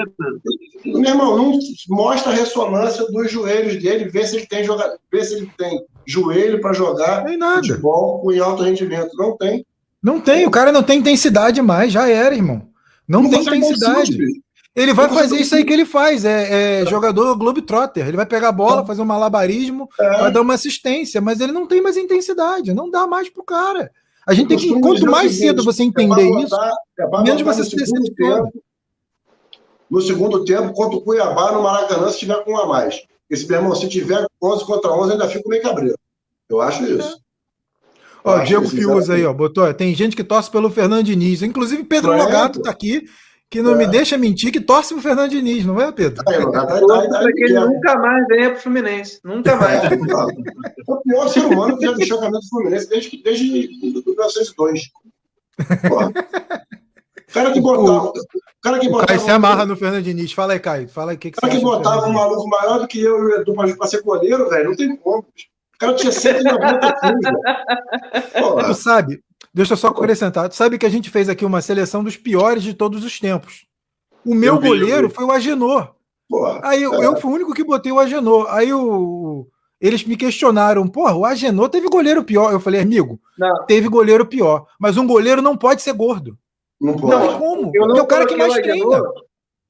Meu 0.85 1.05
irmão, 1.11 1.37
não 1.37 1.59
mostra 1.91 2.33
a 2.33 2.35
ressonância 2.35 3.07
dos 3.07 3.31
joelhos 3.31 3.81
dele, 3.81 4.09
vê 4.09 4.27
se 4.27 4.37
ele 4.37 4.47
tem 4.47 4.65
joga... 4.65 4.99
vê 5.13 5.25
se 5.25 5.35
ele 5.35 5.49
tem 5.57 5.81
joelho 6.05 6.61
para 6.61 6.73
jogar 6.73 7.25
Tem 7.25 7.37
nada. 7.37 7.63
futebol 7.63 8.19
com 8.21 8.43
alto 8.43 8.65
rendimento. 8.65 9.17
Não 9.17 9.37
tem. 9.37 9.65
Não 10.03 10.21
tem, 10.21 10.45
o 10.45 10.51
cara 10.51 10.73
não 10.73 10.83
tem 10.83 10.99
intensidade 10.99 11.63
mais, 11.63 11.93
já 11.93 12.09
era, 12.09 12.35
irmão. 12.35 12.67
Não, 13.07 13.23
tem 13.23 13.45
dar 13.45 13.53
um 13.53 13.55
intensidade. 13.55 14.13
chute. 14.15 14.43
Ele 14.75 14.95
vai 14.95 15.09
fazer 15.09 15.37
isso 15.39 15.55
aí 15.55 15.65
que 15.65 15.73
ele 15.73 15.85
faz, 15.85 16.25
é, 16.25 16.81
é 16.83 16.87
jogador 16.87 17.37
Globetrotter. 17.37 18.09
Ele 18.09 18.17
vai 18.17 18.25
pegar 18.25 18.49
a 18.49 18.53
bola, 18.53 18.87
fazer 18.87 19.03
um 19.03 19.07
malabarismo, 19.07 19.87
É. 20.01 20.19
vai 20.21 20.33
dar 20.33 20.41
uma 20.41 20.55
assistência, 20.55 21.21
mas 21.21 21.41
ele 21.41 21.53
não 21.53 21.67
tem 21.67 21.83
mais 21.83 21.97
intensidade, 21.99 22.73
não 22.73 22.91
dá 22.91 23.07
mais 23.07 23.29
pro 23.29 23.45
cara. 23.45 23.91
A 24.27 24.33
gente 24.33 24.49
tem 24.49 24.57
que, 24.57 24.81
quanto 24.81 25.05
mais 25.11 25.33
seguinte, 25.33 25.47
cedo 25.49 25.65
você 25.65 25.83
é 25.83 25.87
entender 25.87 26.27
botar- 26.29 26.45
isso, 26.45 26.55
é 27.01 27.07
pra 27.07 27.23
menos 27.23 27.43
botar 27.43 27.55
você 27.55 27.61
no 27.63 27.65
se 27.67 27.87
segundo 27.87 28.01
decepciona. 28.03 28.45
tempo, 28.45 28.63
No 29.91 30.01
segundo 30.01 30.45
tempo, 30.47 30.73
contra 30.73 30.97
o 30.97 31.03
Cuiabá 31.03 31.53
no 31.53 31.63
Maracanã, 31.63 32.09
se 32.09 32.21
tiver 32.21 32.43
com 32.45 32.53
um 32.53 32.57
a 32.59 32.67
mais. 32.67 33.03
Esse 33.29 33.47
meu 33.47 33.59
irmão, 33.59 33.75
se 33.75 33.87
tiver 33.91 34.25
11 34.43 34.65
contra 34.65 34.91
11, 34.91 35.13
ainda 35.13 35.29
fico 35.29 35.47
meio 35.51 35.63
cabreiro. 35.63 35.99
Eu 36.49 36.63
acho 36.63 36.83
isso. 36.85 37.19
Ó, 38.25 38.39
Diego 38.39 38.67
Fiuza 38.71 39.13
aí, 39.15 39.25
ó, 39.27 39.33
botou, 39.35 39.73
tem 39.75 39.95
gente 39.95 40.17
que 40.17 40.25
torce 40.25 40.51
pelo 40.51 40.71
Fernando 40.71 41.05
Diniz, 41.05 41.43
inclusive 41.43 41.85
Pedro 41.85 42.13
É, 42.13 42.23
Logato 42.23 42.63
tá 42.63 42.71
aqui, 42.71 43.03
que 43.53 43.61
não 43.61 43.73
É. 43.73 43.77
me 43.77 43.87
deixa 43.87 44.17
mentir, 44.17 44.51
que 44.51 44.61
torce 44.61 44.95
pro 44.95 45.03
Fernando 45.03 45.29
Diniz, 45.31 45.65
não 45.67 45.79
é, 45.79 45.93
Pedro? 45.93 46.23
Até- 46.23 46.41
Torço 46.41 46.93
aí- 46.95 47.09
pra 47.09 47.19
aí- 47.19 47.33
que 47.35 47.45
ele 47.45 47.57
é. 47.57 47.61
nunca 47.61 47.99
mais 47.99 48.27
venha 48.27 48.51
pro 48.51 48.61
Fluminense. 48.61 49.21
Nunca 49.23 49.57
mais. 49.57 49.85
É, 49.85 49.87
é 49.89 49.97
o 50.89 50.97
pior 51.03 51.29
ser 51.29 51.41
humano 51.45 51.77
que 51.79 51.85
já 51.85 51.93
vestiu 51.93 52.17
a 52.17 52.21
camisa 52.21 52.41
do 52.41 52.49
Fluminense 52.49 52.89
desde, 52.89 53.11
que- 53.11 53.23
desde 53.23 53.45
1902. 53.51 54.81
Porra. 55.87 56.09
O 56.09 57.33
cara 57.35 57.53
que 57.53 57.61
botava. 57.61 58.09
O 58.09 58.13
cara 58.63 58.79
que 58.79 58.87
O 58.87 58.91
botava. 58.91 59.07
Caio 59.09 59.21
se 59.21 59.31
amarra 59.31 59.67
no 59.67 59.77
Fernando 59.77 60.03
Diniz. 60.03 60.33
Fala 60.33 60.55
aí, 60.55 60.59
Caio. 60.59 60.89
Fala 60.89 61.13
aí 61.13 61.17
o 61.17 61.19
que, 61.21 61.31
que 61.31 61.39
O 61.39 61.41
cara 61.43 61.53
que 61.55 61.61
botava 61.61 62.07
um 62.07 62.13
maluco 62.13 62.49
maior 62.49 62.79
do 62.81 62.89
que 62.89 63.01
eu 63.03 63.19
e 63.19 63.23
o 63.23 63.41
Edu 63.43 63.55
pra, 63.55 63.77
pra 63.77 63.87
ser 63.87 64.01
goleiro, 64.03 64.49
velho, 64.49 64.71
não 64.71 64.77
tem 64.77 64.97
como. 64.97 65.27
bicho. 65.35 65.49
O 65.83 65.87
cara 65.87 65.95
tinha 65.97 66.13
190 66.13 66.93
quilos. 67.01 68.67
Tu 68.67 68.75
sabe, 68.75 69.23
deixa 69.53 69.73
eu 69.73 69.77
só 69.77 69.89
acrescentar, 69.89 70.49
tu 70.49 70.55
sabe 70.55 70.79
que 70.79 70.87
a 70.87 70.89
gente 70.89 71.11
fez 71.11 71.29
aqui 71.29 71.45
uma 71.45 71.61
seleção 71.61 72.03
dos 72.05 72.17
piores 72.17 72.63
de 72.63 72.75
todos 72.75 73.05
os 73.05 73.19
tempos. 73.19 73.67
O 74.25 74.35
meu 74.35 74.55
Eu 74.55 74.61
goleiro 74.61 75.09
vi. 75.09 75.15
foi 75.15 75.25
o 75.25 75.33
Agenor. 75.33 75.95
Porra. 76.29 76.61
Aí 76.63 76.83
eu, 76.83 76.95
É. 76.95 77.07
eu 77.07 77.17
fui 77.17 77.31
o 77.31 77.35
único 77.35 77.53
que 77.53 77.65
botei 77.65 77.91
o 77.93 77.99
Agenor. 77.99 78.47
Aí 78.51 78.73
o, 78.73 79.47
eles 79.81 80.05
me 80.05 80.17
questionaram, 80.17 80.87
porra, 80.87 81.15
o 81.15 81.25
Agenor 81.27 81.69
teve 81.69 81.89
goleiro 81.89 82.23
pior. 82.23 82.53
Eu 82.53 82.61
falei, 82.61 82.81
amigo, 82.81 83.21
Não, 83.37 83.67
teve 83.67 83.89
goleiro 83.89 84.25
pior. 84.25 84.67
Mas 84.79 84.97
um 84.97 85.07
goleiro 85.07 85.43
não 85.43 85.57
pode 85.57 85.83
ser 85.83 85.93
gordo. 85.93 86.39
Não 86.81 86.93
Não 86.95 87.01
pode. 87.01 87.29
tem 87.29 87.39
como. 87.39 87.71
eu 87.75 87.87
não 87.87 87.97
Porque 87.97 88.01
é 88.01 88.03
o 88.03 88.07
cara 88.07 88.27
que 88.27 88.35
coloquei 88.35 88.39
mais 88.39 88.53
o 88.53 88.63
treina. 88.63 88.87
Agenor. 88.97 89.13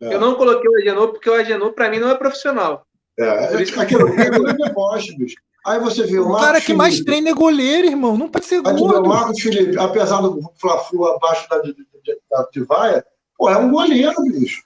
É. 0.02 0.14
Eu 0.14 0.20
não 0.20 0.34
coloquei 0.34 0.70
o 0.70 0.76
Agenor 0.76 1.08
porque 1.08 1.30
o 1.30 1.34
Agenor, 1.34 1.72
pra 1.72 1.88
mim, 1.90 1.98
não 1.98 2.10
é 2.10 2.14
profissional. 2.14 2.84
É, 3.18 3.46
Por 3.48 3.60
isso 3.60 3.72
que- 3.72 3.80
aquilo 3.80 4.06
aquilo 4.08 4.48
é 4.48 4.52
deboche, 4.54 5.16
bicho. 5.16 5.36
Aí 5.64 5.78
você 5.78 6.04
vê 6.04 6.18
o 6.18 6.24
O 6.24 6.28
Marcos 6.30 6.46
cara 6.46 6.60
que 6.60 6.74
mais 6.74 6.94
Felipe. 6.94 7.06
treina 7.10 7.30
é 7.30 7.34
goleiro, 7.34 7.86
irmão. 7.86 8.16
Não 8.16 8.28
pode 8.28 8.46
ser 8.46 8.60
vê 8.62 8.68
o. 8.70 9.06
Marcos 9.06 9.40
Felipe, 9.40 9.78
apesar 9.78 10.20
do 10.20 10.40
Fla-Flu 10.56 11.06
abaixo 11.06 11.48
da, 11.48 11.58
de, 11.60 11.72
de, 11.74 12.18
da 12.30 12.44
Tivaia, 12.52 13.04
pô, 13.38 13.48
é 13.48 13.56
um 13.56 13.70
goleiro, 13.70 14.14
bicho. 14.24 14.62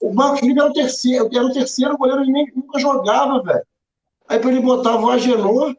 O 0.00 0.12
Marcos 0.12 0.40
Felipe 0.40 0.60
era 0.60 0.68
o 0.68 0.72
terceiro, 0.72 1.28
era 1.32 1.44
o 1.46 1.52
terceiro 1.52 1.96
goleiro, 1.96 2.22
ele 2.22 2.32
nem, 2.32 2.52
nunca 2.54 2.78
jogava, 2.78 3.42
velho. 3.42 3.62
Aí 4.28 4.38
pra 4.38 4.50
ele 4.50 4.60
botava 4.60 5.02
o 5.02 5.10
Agenor, 5.10 5.74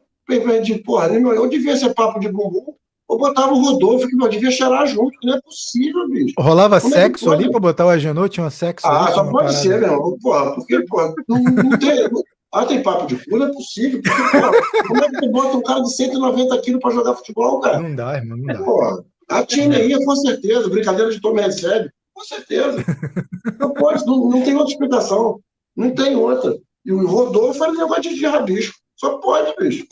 de 0.62 0.74
porra, 0.80 1.08
eu 1.08 1.48
devia 1.48 1.76
ser 1.76 1.94
papo 1.94 2.20
de 2.20 2.28
bumbum, 2.28 2.74
ou 3.08 3.18
botava 3.18 3.52
o 3.52 3.60
Rodolfo, 3.60 4.06
que 4.06 4.16
não 4.16 4.28
devia 4.28 4.50
cheirar 4.50 4.86
junto, 4.86 5.12
não 5.24 5.34
é 5.34 5.40
possível, 5.40 6.08
bicho. 6.08 6.34
Rolava 6.38 6.80
Como 6.80 6.92
sexo 6.92 7.32
é 7.32 7.34
ali 7.34 7.50
pra 7.50 7.58
botar 7.58 7.86
o 7.86 7.88
Agenor? 7.88 8.28
Tinha 8.28 8.46
um 8.46 8.50
sexo 8.50 8.86
Ah, 8.86 9.06
ali, 9.06 9.14
só 9.14 9.22
pode 9.24 9.32
parada. 9.34 9.52
ser, 9.52 9.80
meu 9.80 9.92
irmão. 9.92 10.18
Porra, 10.22 10.54
porque, 10.54 10.84
porra, 10.86 11.14
não, 11.28 11.38
não 11.42 11.78
tem. 11.78 12.08
Ah, 12.52 12.66
tem 12.66 12.82
papo 12.82 13.06
de 13.06 13.16
cu, 13.16 13.36
não 13.36 13.46
é 13.46 13.52
possível. 13.52 14.00
Porque, 14.02 14.88
como 14.88 15.04
é 15.04 15.08
que 15.08 15.20
tu 15.20 15.30
bota 15.30 15.56
um 15.56 15.62
cara 15.62 15.82
de 15.82 15.94
190 15.94 16.60
quilos 16.62 16.80
pra 16.80 16.90
jogar 16.90 17.14
futebol, 17.14 17.60
cara? 17.60 17.78
Não 17.78 17.94
dá, 17.94 18.16
irmão, 18.16 18.36
não 18.36 18.46
dá. 18.46 18.58
Porra, 18.58 19.04
a 19.28 19.46
time 19.46 19.76
aí, 19.76 20.04
com 20.04 20.16
certeza. 20.16 20.68
Brincadeira 20.68 21.12
de 21.12 21.20
tome 21.20 21.40
recebe, 21.40 21.90
com 22.12 22.24
certeza. 22.24 22.84
Não 23.58 23.72
pode, 23.74 24.04
não, 24.06 24.28
não 24.28 24.42
tem 24.42 24.54
outra 24.54 24.72
explicação. 24.72 25.38
Não 25.76 25.94
tem 25.94 26.16
outra. 26.16 26.58
E 26.84 26.92
o 26.92 27.06
Rodolfo 27.06 27.62
era 27.62 27.72
negócio 27.72 28.14
de 28.14 28.26
rabicho. 28.26 28.72
Só 28.96 29.18
pode, 29.18 29.54
bicho. 29.58 29.86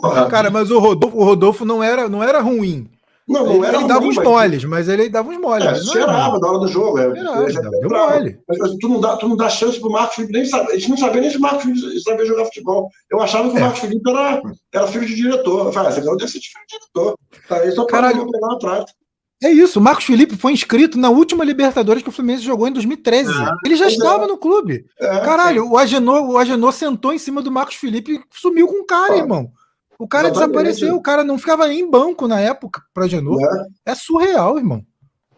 Porra. 0.00 0.28
Cara, 0.28 0.50
mas 0.50 0.70
o 0.70 0.78
Rodolfo, 0.78 1.16
o 1.16 1.24
Rodolfo 1.24 1.64
não, 1.64 1.82
era, 1.82 2.08
não 2.08 2.22
era 2.22 2.40
ruim. 2.40 2.88
Não, 3.28 3.44
não 3.44 3.56
ele, 3.56 3.66
era 3.66 3.78
ele 3.78 3.88
dava 3.88 4.00
ruim, 4.00 4.10
uns 4.10 4.16
mas... 4.16 4.24
moles, 4.24 4.64
mas 4.64 4.88
ele 4.88 5.08
dava 5.08 5.28
uns 5.30 5.38
moles. 5.38 5.66
É, 5.66 5.92
cheirava 5.92 6.38
na 6.38 6.48
hora 6.48 6.58
do 6.60 6.68
jogo. 6.68 6.98
É, 6.98 7.14
cheirava, 7.14 7.70
deu 7.80 7.90
mole. 7.90 8.38
Mas, 8.48 8.58
mas, 8.58 8.76
tu, 8.76 8.88
não 8.88 9.00
dá, 9.00 9.16
tu 9.16 9.28
não 9.28 9.36
dá 9.36 9.48
chance 9.48 9.80
pro 9.80 9.90
Marcos 9.90 10.14
Felipe 10.14 10.32
nem 10.32 10.44
saber. 10.44 10.72
A 10.72 10.78
gente 10.78 10.90
não 10.90 10.96
sabia 10.96 11.20
nem 11.20 11.30
se 11.30 11.36
o 11.36 11.40
Marcos 11.40 11.64
Felipe 11.64 12.00
sabia 12.00 12.24
jogar 12.24 12.44
futebol. 12.44 12.88
Eu 13.10 13.20
achava 13.20 13.48
que 13.48 13.56
o 13.56 13.58
é. 13.58 13.60
Marcos 13.62 13.80
Felipe 13.80 14.10
era, 14.10 14.42
era 14.72 14.86
filho 14.86 15.06
de 15.06 15.14
diretor. 15.16 15.66
Eu 15.66 15.72
falei, 15.72 15.88
ah, 15.88 15.92
esse 15.92 16.04
cara 16.04 16.16
deve 16.16 16.30
ser 16.30 16.38
de 16.38 16.48
filho 16.48 16.64
de 16.68 16.78
diretor. 16.78 17.18
Tá 17.48 17.56
aí 17.56 17.72
só 17.72 17.84
para 17.84 18.10
pegar 18.10 18.48
na 18.48 18.58
prática. 18.58 19.06
É 19.42 19.50
isso, 19.50 19.78
o 19.78 19.82
Marcos 19.82 20.06
Felipe 20.06 20.34
foi 20.34 20.52
inscrito 20.52 20.98
na 20.98 21.10
última 21.10 21.44
Libertadores 21.44 22.02
que 22.02 22.08
o 22.08 22.12
Fluminense 22.12 22.42
jogou 22.42 22.68
em 22.68 22.72
2013. 22.72 23.30
É, 23.30 23.50
ele 23.66 23.76
já 23.76 23.86
estava 23.86 24.24
é. 24.24 24.26
no 24.26 24.38
clube. 24.38 24.86
É, 24.98 25.20
Caralho, 25.20 25.70
o 25.70 25.76
Agenor, 25.76 26.22
o 26.30 26.38
Agenor 26.38 26.72
sentou 26.72 27.12
em 27.12 27.18
cima 27.18 27.42
do 27.42 27.52
Marcos 27.52 27.74
Felipe 27.74 28.12
e 28.14 28.20
sumiu 28.30 28.66
com 28.66 28.80
o 28.80 28.86
cara, 28.86 29.14
ah, 29.14 29.18
irmão. 29.18 29.50
O 29.98 30.06
cara 30.06 30.30
desapareceu, 30.30 30.94
o 30.94 31.02
cara 31.02 31.24
não 31.24 31.38
ficava 31.38 31.66
nem 31.66 31.80
em 31.80 31.90
banco 31.90 32.28
na 32.28 32.40
época 32.40 32.82
para 32.92 33.04
Agenor. 33.04 33.40
É. 33.86 33.92
é. 33.92 33.94
surreal, 33.94 34.58
irmão. 34.58 34.84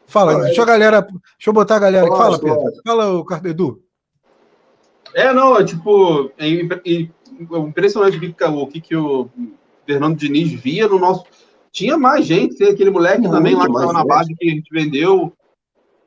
Fala, 0.06 0.44
deixa 0.44 0.62
a 0.62 0.66
galera. 0.66 1.02
Deixa 1.02 1.48
eu 1.48 1.52
botar 1.52 1.76
a 1.76 1.80
galera 1.80 2.06
aqui. 2.06 2.16
Fala, 2.16 2.38
Pedro. 2.38 2.62
Fala, 2.84 3.12
o 3.12 3.46
Edu. 3.46 3.82
É, 5.14 5.32
não, 5.32 5.56
é 5.56 5.64
tipo. 5.64 6.30
É, 6.38 6.48
impressionante 7.58 8.16
o 8.16 8.66
que, 8.66 8.80
que 8.80 8.96
o 8.96 9.28
Fernando 9.86 10.16
Diniz 10.16 10.52
via 10.52 10.88
no 10.88 10.98
nosso 10.98 11.24
tinha 11.70 11.96
mais 11.96 12.26
gente, 12.26 12.56
tem 12.56 12.68
aquele 12.68 12.90
moleque 12.90 13.20
Muito 13.20 13.32
também 13.32 13.54
lá 13.54 13.66
que 13.66 13.70
estava 13.70 13.92
na 13.92 14.04
base 14.04 14.34
que 14.34 14.50
a 14.50 14.50
gente 14.50 14.68
vendeu. 14.72 15.32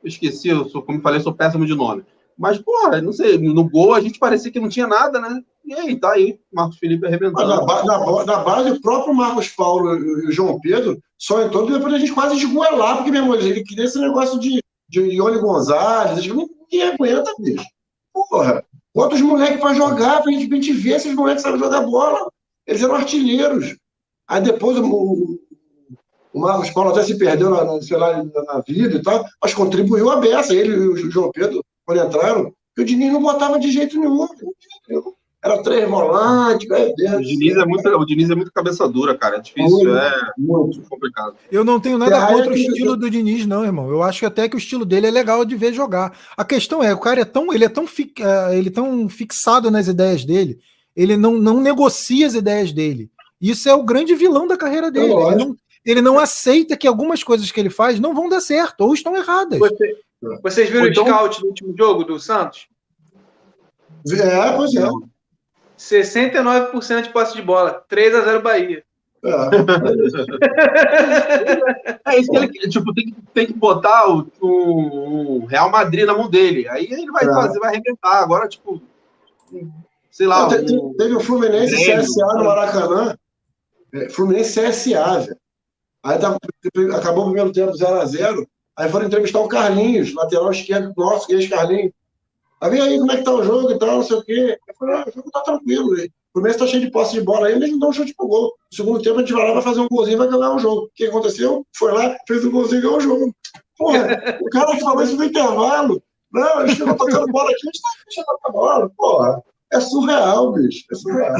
Eu 0.02 0.08
esqueci, 0.08 0.48
eu 0.48 0.68
sou, 0.68 0.82
como 0.82 1.00
falei, 1.00 1.20
sou 1.20 1.32
péssimo 1.32 1.64
de 1.64 1.74
nome. 1.74 2.04
Mas, 2.36 2.58
porra, 2.58 3.00
não 3.00 3.12
sei, 3.12 3.38
no 3.38 3.68
gol 3.68 3.94
a 3.94 4.00
gente 4.00 4.18
parecia 4.18 4.50
que 4.50 4.60
não 4.60 4.68
tinha 4.68 4.86
nada, 4.86 5.20
né? 5.20 5.40
E 5.72 5.74
aí, 5.74 5.96
tá 5.98 6.12
aí, 6.12 6.38
Marcos 6.52 6.76
Felipe 6.76 7.06
arrebentando. 7.06 7.48
Na, 7.48 7.64
na, 7.64 8.24
na, 8.26 8.38
base, 8.44 8.72
o 8.72 8.80
próprio 8.82 9.14
Marcos 9.14 9.48
Paulo 9.48 9.96
e 9.96 10.26
o 10.26 10.30
João 10.30 10.60
Pedro 10.60 11.02
só 11.16 11.40
entrou 11.40 11.64
depois 11.64 11.94
a 11.94 11.98
gente 11.98 12.12
quase 12.12 12.36
desgoelar, 12.36 12.96
porque, 12.96 13.10
meu 13.10 13.22
irmão, 13.22 13.34
ele 13.36 13.64
queria 13.64 13.86
esse 13.86 13.98
negócio 13.98 14.38
de, 14.38 14.62
de 14.90 15.00
Ione 15.00 15.38
Gonzalez, 15.38 16.26
ninguém 16.26 16.82
aguenta, 16.82 17.32
bicho. 17.38 17.64
Porra, 18.12 18.62
bota 18.94 19.14
os 19.14 19.22
moleques 19.22 19.60
pra 19.60 19.72
jogar, 19.72 20.22
pra 20.22 20.30
gente, 20.30 20.46
pra 20.46 20.56
gente 20.56 20.72
ver 20.74 21.00
se 21.00 21.08
os 21.08 21.14
moleques 21.14 21.42
sabem 21.42 21.58
jogar 21.58 21.80
bola. 21.80 22.30
Eles 22.66 22.82
eram 22.82 22.96
artilheiros. 22.96 23.74
Aí 24.28 24.42
depois 24.42 24.76
o, 24.76 25.40
o 26.34 26.38
Marcos 26.38 26.68
Paulo 26.68 26.90
até 26.90 27.02
se 27.02 27.16
perdeu 27.16 27.48
na, 27.48 27.80
sei 27.80 27.96
lá, 27.96 28.22
na 28.22 28.60
vida 28.60 28.96
e 28.96 29.02
tal, 29.02 29.24
mas 29.42 29.54
contribuiu 29.54 30.10
a 30.10 30.16
beça. 30.16 30.54
Ele 30.54 30.74
e 30.74 30.88
o 30.88 31.10
João 31.10 31.32
Pedro, 31.32 31.64
quando 31.86 32.06
entraram, 32.06 32.52
que 32.76 32.82
o 32.82 32.84
Diniz 32.84 33.10
não 33.10 33.22
botava 33.22 33.58
de 33.58 33.72
jeito 33.72 33.98
nenhum. 33.98 34.28
Era 35.44 35.60
três 35.60 35.88
volantes. 35.90 36.68
O 36.70 37.20
Diniz, 37.20 37.56
é 37.56 37.64
muito, 37.64 37.88
o 37.88 38.04
Diniz 38.06 38.30
é 38.30 38.34
muito 38.34 38.52
cabeça 38.52 38.88
dura, 38.88 39.18
cara. 39.18 39.38
É 39.38 39.40
difícil, 39.40 39.76
muito, 39.76 39.96
é 39.96 40.32
muito 40.38 40.82
complicado. 40.82 41.34
Eu 41.50 41.64
não 41.64 41.80
tenho 41.80 41.98
nada 41.98 42.28
contra 42.28 42.52
o 42.52 42.56
estilo 42.56 42.96
do 42.96 43.10
Diniz, 43.10 43.44
não, 43.44 43.64
irmão. 43.64 43.90
Eu 43.90 44.04
acho 44.04 44.24
até 44.24 44.48
que 44.48 44.54
o 44.54 44.58
estilo 44.58 44.84
dele 44.84 45.08
é 45.08 45.10
legal 45.10 45.44
de 45.44 45.56
ver 45.56 45.72
jogar. 45.72 46.16
A 46.36 46.44
questão 46.44 46.80
é, 46.80 46.94
o 46.94 47.00
cara 47.00 47.22
é 47.22 47.24
tão, 47.24 47.52
ele 47.52 47.64
é 47.64 47.68
tão, 47.68 47.88
fi, 47.88 48.12
é, 48.20 48.56
ele 48.56 48.68
é 48.68 48.72
tão 48.72 49.08
fixado 49.08 49.68
nas 49.68 49.88
ideias 49.88 50.24
dele, 50.24 50.60
ele 50.94 51.16
não, 51.16 51.32
não 51.32 51.60
negocia 51.60 52.24
as 52.24 52.34
ideias 52.34 52.72
dele. 52.72 53.10
Isso 53.40 53.68
é 53.68 53.74
o 53.74 53.82
grande 53.82 54.14
vilão 54.14 54.46
da 54.46 54.56
carreira 54.56 54.92
dele. 54.92 55.12
Ele 55.12 55.34
não, 55.34 55.56
ele 55.84 56.02
não 56.02 56.18
aceita 56.20 56.76
que 56.76 56.86
algumas 56.86 57.24
coisas 57.24 57.50
que 57.50 57.58
ele 57.58 57.70
faz 57.70 57.98
não 57.98 58.14
vão 58.14 58.28
dar 58.28 58.40
certo 58.40 58.82
ou 58.82 58.94
estão 58.94 59.16
erradas. 59.16 59.58
Você, 59.58 59.98
vocês 60.40 60.70
viram 60.70 60.86
então, 60.86 61.02
o 61.02 61.08
scout 61.08 61.40
do 61.40 61.48
último 61.48 61.74
jogo 61.76 62.04
do 62.04 62.20
Santos? 62.20 62.68
É, 64.08 64.52
pois 64.52 64.72
é. 64.76 64.88
69% 65.82 67.02
de 67.02 67.10
posse 67.10 67.34
de 67.34 67.42
bola, 67.42 67.84
3 67.88 68.14
a 68.14 68.20
0 68.22 68.40
Bahia. 68.40 68.84
É, 69.24 69.30
é 72.12 72.18
isso 72.18 72.30
que 72.30 72.58
ele 72.58 72.68
tipo, 72.68 72.92
tem, 72.92 73.06
que, 73.06 73.14
tem 73.32 73.46
que 73.46 73.52
botar 73.52 74.08
o, 74.10 74.26
o, 74.40 75.46
Real 75.46 75.70
Madrid 75.70 76.04
na 76.04 76.16
mão 76.16 76.28
dele. 76.28 76.68
Aí 76.68 76.88
ele 76.90 77.10
vai 77.10 77.24
é. 77.24 77.28
fazer, 77.28 77.60
vai 77.60 77.70
arrebentar. 77.70 78.22
Agora, 78.22 78.48
tipo, 78.48 78.82
sei 80.10 80.26
lá. 80.26 80.48
Não, 80.48 80.88
um, 80.88 80.94
teve 80.94 81.14
o 81.14 81.20
Fluminense 81.20 81.74
CSA 81.74 82.34
no 82.34 82.44
Maracanã. 82.44 83.16
É, 83.94 84.08
Fluminense 84.08 84.60
CSA, 84.60 85.20
velho. 85.20 85.36
Aí 86.04 86.18
tá, 86.18 86.36
acabou 86.96 87.22
o 87.22 87.26
primeiro 87.26 87.52
tempo 87.52 87.72
0x0. 87.72 88.44
Aí 88.76 88.90
foram 88.90 89.06
entrevistar 89.06 89.38
o 89.38 89.46
Carlinhos, 89.46 90.14
lateral 90.14 90.50
esquerdo 90.50 90.92
nosso, 90.96 91.28
que 91.28 91.34
é 91.34 91.48
Carlinhos. 91.48 91.92
Aí 92.62 92.70
vem 92.70 92.80
aí 92.80 92.96
como 92.96 93.10
é 93.10 93.16
que 93.16 93.24
tá 93.24 93.34
o 93.34 93.42
jogo 93.42 93.72
e 93.72 93.78
tal, 93.78 93.96
não 93.96 94.02
sei 94.04 94.16
o 94.16 94.22
quê. 94.22 94.56
Eu 94.68 94.74
falei, 94.76 94.94
ah, 94.94 95.04
o 95.08 95.12
jogo 95.12 95.30
tá 95.32 95.40
tranquilo. 95.40 95.96
Né? 95.96 96.04
O 96.04 96.32
Fluminense 96.32 96.60
tá 96.60 96.66
cheio 96.68 96.84
de 96.84 96.92
posse 96.92 97.14
de 97.14 97.20
bola 97.20 97.48
aí, 97.48 97.58
mas 97.58 97.72
não 97.72 97.78
dá 97.80 97.88
um 97.88 97.92
chute 97.92 98.14
pro 98.14 98.28
gol. 98.28 98.54
No 98.70 98.76
segundo 98.76 99.02
tempo 99.02 99.16
a 99.16 99.18
gente 99.18 99.32
vai 99.32 99.48
lá, 99.48 99.54
vai 99.54 99.62
fazer 99.62 99.80
um 99.80 99.88
golzinho 99.88 100.14
e 100.14 100.18
vai 100.18 100.28
ganhar 100.28 100.54
o 100.54 100.60
jogo. 100.60 100.82
O 100.82 100.90
que 100.94 101.06
aconteceu? 101.06 101.66
Foi 101.76 101.90
lá, 101.90 102.16
fez 102.26 102.44
um 102.44 102.52
golzinho 102.52 102.78
e 102.78 102.82
ganhou 102.82 102.98
o 102.98 103.00
jogo. 103.00 103.34
Porra, 103.76 104.38
o 104.40 104.48
cara 104.50 104.76
que 104.76 104.80
falou 104.80 105.02
isso 105.02 105.16
no 105.16 105.24
intervalo. 105.24 106.00
Não, 106.32 106.58
a 106.58 106.66
gente 106.68 106.84
não 106.84 106.96
tocando 106.96 107.32
bola 107.32 107.50
aqui, 107.50 107.60
a 107.62 107.66
gente 107.66 107.82
tá 107.82 107.88
deixando 108.06 108.26
a 108.44 108.52
bola. 108.52 108.90
Porra, 108.96 109.42
é 109.72 109.80
surreal, 109.80 110.52
bicho. 110.52 110.84
É 110.92 110.94
surreal. 110.94 111.36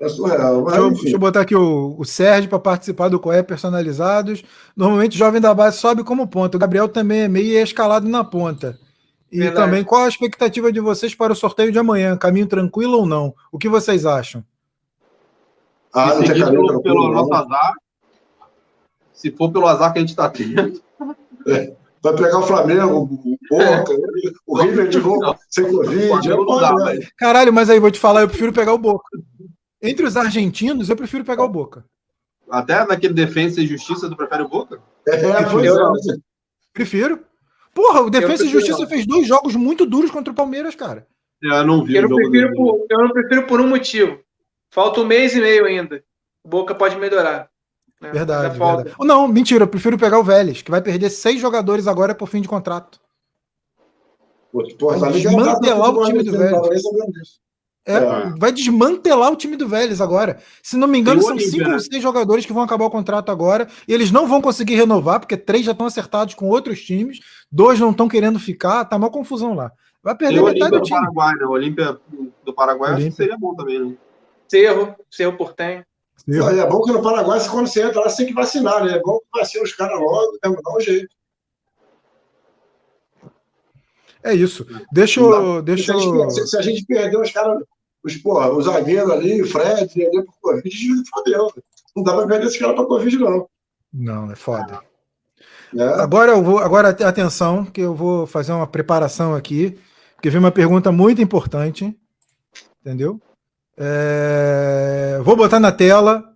É 0.00 0.08
surreal. 0.08 0.62
Mas, 0.62 0.72
deixa, 0.72 0.86
eu, 0.86 0.90
deixa, 0.90 1.16
eu, 1.16 1.18
botar 1.18 1.40
aqui 1.42 1.54
o, 1.54 1.96
o 1.98 2.04
Sérgio 2.06 2.48
para 2.48 2.58
participar 2.58 3.08
do 3.10 3.20
COE 3.20 3.42
personalizados. 3.42 4.42
Normalmente 4.74 5.16
o 5.16 5.18
jovem 5.18 5.38
da 5.38 5.52
base 5.52 5.76
sobe 5.76 6.02
como 6.02 6.26
ponta. 6.26 6.56
O 6.56 6.60
Gabriel 6.60 6.88
também 6.88 7.20
é 7.20 7.28
meio 7.28 7.62
escalado 7.62 8.08
na 8.08 8.24
ponta. 8.24 8.78
E 9.30 9.38
Verdade. 9.38 9.64
também, 9.64 9.84
qual 9.84 10.04
a 10.04 10.08
expectativa 10.08 10.72
de 10.72 10.80
vocês 10.80 11.14
para 11.14 11.32
o 11.32 11.36
sorteio 11.36 11.70
de 11.70 11.78
amanhã? 11.78 12.16
Caminho 12.16 12.46
tranquilo 12.46 12.98
ou 12.98 13.06
não? 13.06 13.34
O 13.52 13.58
que 13.58 13.68
vocês 13.68 14.04
acham? 14.04 14.44
Ah, 15.92 16.14
não 16.14 16.22
pelo, 16.22 16.82
pelo 16.82 17.08
nosso 17.12 17.32
azar. 17.32 17.74
Se 19.12 19.30
for 19.30 19.52
pelo 19.52 19.66
azar 19.66 19.92
que 19.92 19.98
a 19.98 20.00
gente 20.00 20.10
está 20.10 20.28
tendo. 20.28 20.82
É. 21.46 21.72
Vai 22.02 22.14
pegar 22.16 22.38
o 22.38 22.42
Flamengo, 22.42 23.02
o 23.02 23.38
Boca, 23.50 23.92
o 24.46 24.62
River 24.62 24.88
de 24.88 24.98
novo, 24.98 25.36
sem 25.50 25.70
Covid. 25.70 26.28
Não 26.28 26.60
dá, 26.60 26.74
né? 26.74 26.98
Caralho, 27.16 27.52
mas 27.52 27.68
aí 27.68 27.78
vou 27.78 27.90
te 27.90 28.00
falar, 28.00 28.22
eu 28.22 28.28
prefiro 28.28 28.52
pegar 28.52 28.72
o 28.72 28.78
Boca. 28.78 29.04
Entre 29.82 30.06
os 30.06 30.16
argentinos, 30.16 30.88
eu 30.88 30.96
prefiro 30.96 31.24
pegar 31.24 31.44
o 31.44 31.48
Boca. 31.48 31.84
Até 32.50 32.84
naquele 32.86 33.12
Defesa 33.12 33.60
e 33.60 33.66
Justiça, 33.66 34.08
tu 34.08 34.16
prefere 34.16 34.42
o 34.42 34.48
Boca? 34.48 34.80
É, 35.06 35.16
prefiro. 35.44 35.92
prefiro. 36.72 37.29
Porra, 37.74 38.02
o 38.02 38.10
Defesa 38.10 38.44
e 38.44 38.48
Justiça 38.48 38.80
não. 38.80 38.88
fez 38.88 39.06
dois 39.06 39.26
jogos 39.26 39.54
muito 39.54 39.86
duros 39.86 40.10
contra 40.10 40.32
o 40.32 40.36
Palmeiras, 40.36 40.74
cara. 40.74 41.06
Eu 41.42 41.66
não 41.66 41.84
vi. 41.84 41.96
Eu 41.96 42.08
não, 42.08 42.16
prefiro 42.16 42.54
por, 42.54 42.86
eu 42.90 42.98
não 42.98 43.10
prefiro 43.10 43.46
por 43.46 43.60
um 43.60 43.68
motivo. 43.68 44.20
Falta 44.70 45.00
um 45.00 45.06
mês 45.06 45.34
e 45.34 45.40
meio 45.40 45.64
ainda. 45.64 46.02
O 46.44 46.48
Boca 46.48 46.74
pode 46.74 46.96
melhorar. 46.96 47.48
Né? 48.00 48.10
Verdade, 48.10 48.58
verdade. 48.58 48.94
Não, 49.00 49.28
mentira, 49.28 49.64
eu 49.64 49.68
prefiro 49.68 49.98
pegar 49.98 50.18
o 50.18 50.24
Vélez, 50.24 50.62
que 50.62 50.70
vai 50.70 50.80
perder 50.80 51.10
seis 51.10 51.40
jogadores 51.40 51.86
agora 51.86 52.14
por 52.14 52.28
fim 52.28 52.40
de 52.40 52.48
contrato. 52.48 53.00
Pô, 54.52 54.66
porra, 54.78 54.98
vai 54.98 55.12
desmantelar 55.12 55.90
o 55.90 56.06
time 56.06 56.22
do 56.22 56.32
Vélez. 56.32 56.82
É, 57.86 57.94
é. 57.94 58.32
Vai 58.38 58.52
desmantelar 58.52 59.32
o 59.32 59.36
time 59.36 59.56
do 59.56 59.66
Vélez 59.66 60.00
agora. 60.00 60.38
Se 60.62 60.76
não 60.76 60.86
me 60.86 60.98
engano, 60.98 61.22
são 61.22 61.38
cinco 61.38 61.68
né? 61.68 61.74
ou 61.74 61.80
seis 61.80 62.02
jogadores 62.02 62.44
que 62.44 62.52
vão 62.52 62.62
acabar 62.62 62.84
o 62.84 62.90
contrato 62.90 63.30
agora. 63.30 63.68
E 63.88 63.92
eles 63.92 64.10
não 64.10 64.26
vão 64.26 64.40
conseguir 64.40 64.74
renovar, 64.74 65.20
porque 65.20 65.36
três 65.36 65.64
já 65.64 65.72
estão 65.72 65.86
acertados 65.86 66.34
com 66.34 66.48
outros 66.48 66.82
times, 66.82 67.20
dois 67.50 67.80
não 67.80 67.90
estão 67.90 68.08
querendo 68.08 68.38
ficar, 68.38 68.84
tá 68.84 68.96
uma 68.96 69.10
confusão 69.10 69.54
lá. 69.54 69.72
Vai 70.02 70.14
perder 70.14 70.42
metade 70.42 70.70
do 70.70 70.82
time. 70.82 70.98
Paraguai, 70.98 71.34
né? 71.34 71.44
O 71.44 71.50
Olímpia 71.50 71.98
do 72.44 72.54
Paraguai 72.54 72.92
Olímpia. 72.92 73.08
acho 73.08 73.16
que 73.16 73.22
seria 73.22 73.38
bom 73.38 73.54
também, 73.54 73.78
né? 73.78 73.94
Cerro, 74.48 74.94
Cerro 75.10 75.36
Portenho. 75.36 75.84
É 76.28 76.66
bom 76.66 76.82
que 76.82 76.92
no 76.92 77.02
Paraguai, 77.02 77.40
quando 77.48 77.66
você 77.66 77.82
entra 77.82 78.00
lá, 78.00 78.08
você 78.08 78.18
tem 78.18 78.26
que 78.26 78.34
vacinar, 78.34 78.84
né? 78.84 78.96
É 78.96 79.00
bom 79.00 79.18
que 79.18 79.38
vacina 79.38 79.64
os 79.64 79.72
caras 79.72 79.98
logo, 79.98 80.38
dá 80.42 80.50
um 80.50 80.80
jeito. 80.80 81.08
É 84.22 84.34
isso. 84.34 84.66
Deixa 84.92 85.20
eu. 85.20 85.62
Deixa 85.62 85.92
eu... 85.92 86.30
Se, 86.30 86.46
se, 86.46 86.56
a 86.56 86.62
gente 86.62 86.84
perder 86.84 87.18
os 87.18 87.30
caras, 87.30 87.62
os, 88.04 88.16
porra, 88.16 88.50
o 88.50 88.60
zagueiro 88.62 89.12
ali, 89.12 89.40
o 89.42 89.46
Fred, 89.46 89.90
ali 90.06 90.24
por 90.24 90.34
Covid, 90.40 91.02
fodeu. 91.10 91.50
Não 91.96 92.02
dá 92.02 92.14
pra 92.14 92.26
perder 92.26 92.46
esse 92.46 92.58
cara 92.58 92.74
pra 92.74 92.84
Covid, 92.84 93.18
não. 93.18 93.48
Não, 93.92 94.30
é 94.30 94.36
foda. 94.36 94.80
É. 95.76 95.82
Agora 95.82 96.32
eu 96.32 96.42
vou. 96.42 96.58
Agora 96.58 96.88
atenção, 96.90 97.64
que 97.64 97.80
eu 97.80 97.94
vou 97.94 98.26
fazer 98.26 98.52
uma 98.52 98.66
preparação 98.66 99.34
aqui, 99.34 99.78
porque 100.14 100.30
veio 100.30 100.42
uma 100.42 100.52
pergunta 100.52 100.92
muito 100.92 101.22
importante. 101.22 101.96
Entendeu? 102.80 103.20
É, 103.76 105.20
Vou 105.22 105.36
botar 105.36 105.60
na 105.60 105.72
tela. 105.72 106.34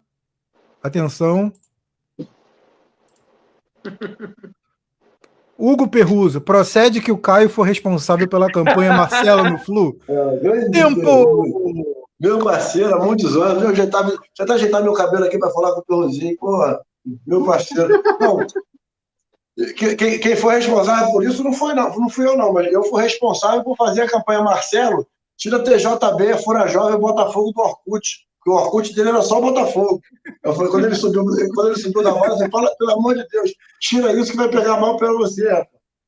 Atenção. 0.83 1.53
Hugo 5.67 5.89
Perruso, 5.89 6.41
procede 6.41 7.01
que 7.01 7.11
o 7.11 7.19
Caio 7.19 7.49
for 7.49 7.63
responsável 7.63 8.29
pela 8.29 8.51
campanha 8.51 8.93
Marcelo 8.93 9.49
no 9.51 9.59
Flu? 9.59 9.99
É, 10.09 10.71
Tempo! 10.71 12.05
Meu 12.21 12.39
parceiro, 12.39 12.95
há 12.95 13.05
muitos 13.05 13.37
anos. 13.37 13.63
Eu 13.63 13.75
já 13.75 13.87
tá, 13.87 14.13
já 14.37 14.47
tá 14.47 14.55
ajeitando 14.55 14.85
meu 14.85 14.93
cabelo 14.93 15.25
aqui 15.25 15.39
para 15.39 15.51
falar 15.51 15.73
com 15.73 15.81
o 15.81 15.85
Perruzinho. 15.85 16.37
Porra, 16.39 16.81
meu 17.27 17.45
parceiro. 17.45 18.03
Não, 18.21 18.39
quem, 19.77 20.19
quem 20.19 20.37
foi 20.37 20.55
responsável 20.57 21.13
por 21.13 21.25
isso 21.25 21.43
não 21.45 21.53
foi 21.53 21.75
não, 21.75 21.95
não 21.97 22.09
fui 22.09 22.27
eu 22.27 22.37
não, 22.37 22.53
mas 22.53 22.73
eu 22.73 22.83
fui 22.85 23.03
responsável 23.03 23.63
por 23.63 23.77
fazer 23.77 24.03
a 24.03 24.09
campanha 24.09 24.43
Marcelo, 24.43 25.07
tira 25.37 25.63
TJB, 25.63 26.43
Fura 26.43 26.67
Jovem, 26.67 26.99
Botafogo 26.99 27.53
do 27.53 27.61
Orkut. 27.61 28.27
Porque 28.45 28.51
o 28.51 28.63
Orkut 28.63 28.95
dele 28.95 29.09
era 29.09 29.23
só 29.23 29.39
o 29.39 29.43
Botafogo. 29.43 30.01
Eu 30.45 30.53
falei, 30.53 30.71
quando 30.71 30.85
ele 30.85 30.95
subiu, 30.95 31.25
quando 31.55 31.69
ele 31.69 31.81
subiu 31.81 32.03
da 32.03 32.11
bola, 32.13 32.37
você 32.37 32.49
fala, 32.51 32.71
pelo 32.79 32.93
amor 32.93 33.15
de 33.15 33.27
Deus, 33.29 33.51
tira 33.81 34.13
isso 34.13 34.33
que 34.33 34.37
vai 34.37 34.49
pegar 34.51 34.79
mal 34.79 34.99
para 34.99 35.11
você. 35.15 35.43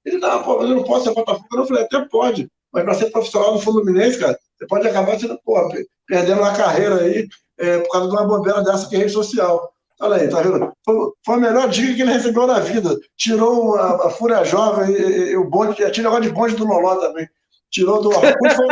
Ele, 0.05 0.18
não, 0.18 0.43
pô, 0.43 0.59
mas 0.59 0.68
eu 0.68 0.76
não 0.76 0.84
posso 0.84 1.05
ser 1.05 1.14
Botafogo. 1.14 1.47
Eu 1.55 1.66
falei, 1.66 1.84
até 1.84 2.01
pode, 2.11 2.49
mas 2.72 2.84
para 2.84 2.95
ser 2.95 3.11
profissional 3.11 3.55
do 3.55 3.61
Fluminense, 3.61 4.18
cara, 4.18 4.39
você 4.59 4.66
pode 4.66 4.87
acabar 4.87 5.18
sendo, 5.18 5.39
pe- 5.70 5.87
perdendo 6.07 6.43
na 6.43 6.53
carreira 6.55 6.97
aí, 7.01 7.26
é, 7.59 7.78
por 7.78 7.89
causa 7.91 8.09
de 8.09 8.14
uma 8.14 8.26
bobeira 8.26 8.62
dessa 8.62 8.87
que 8.89 8.97
é 8.97 8.99
rede 8.99 9.12
social. 9.12 9.72
Olha 9.99 10.16
aí, 10.16 10.28
tá 10.28 10.43
vendo? 10.43 10.70
Foi, 10.84 10.95
foi 11.24 11.34
a 11.37 11.39
melhor 11.39 11.68
dica 11.70 11.95
que 11.95 12.03
ele 12.03 12.12
recebeu 12.12 12.47
na 12.47 12.61
vida. 12.61 12.99
Tirou 13.16 13.76
a, 13.76 14.09
a 14.09 14.11
Fúria 14.11 14.45
Jovem 14.45 14.91
e, 14.95 15.30
e- 15.32 15.37
o 15.39 15.49
bonde, 15.49 15.74
tinha 15.91 16.05
negócio 16.05 16.20
de 16.24 16.30
bonde 16.30 16.55
do 16.55 16.66
Loló 16.66 16.97
também. 16.97 17.26
Tirou 17.70 18.01
do 18.03 18.11
Orkut, 18.11 18.55
foi. 18.55 18.66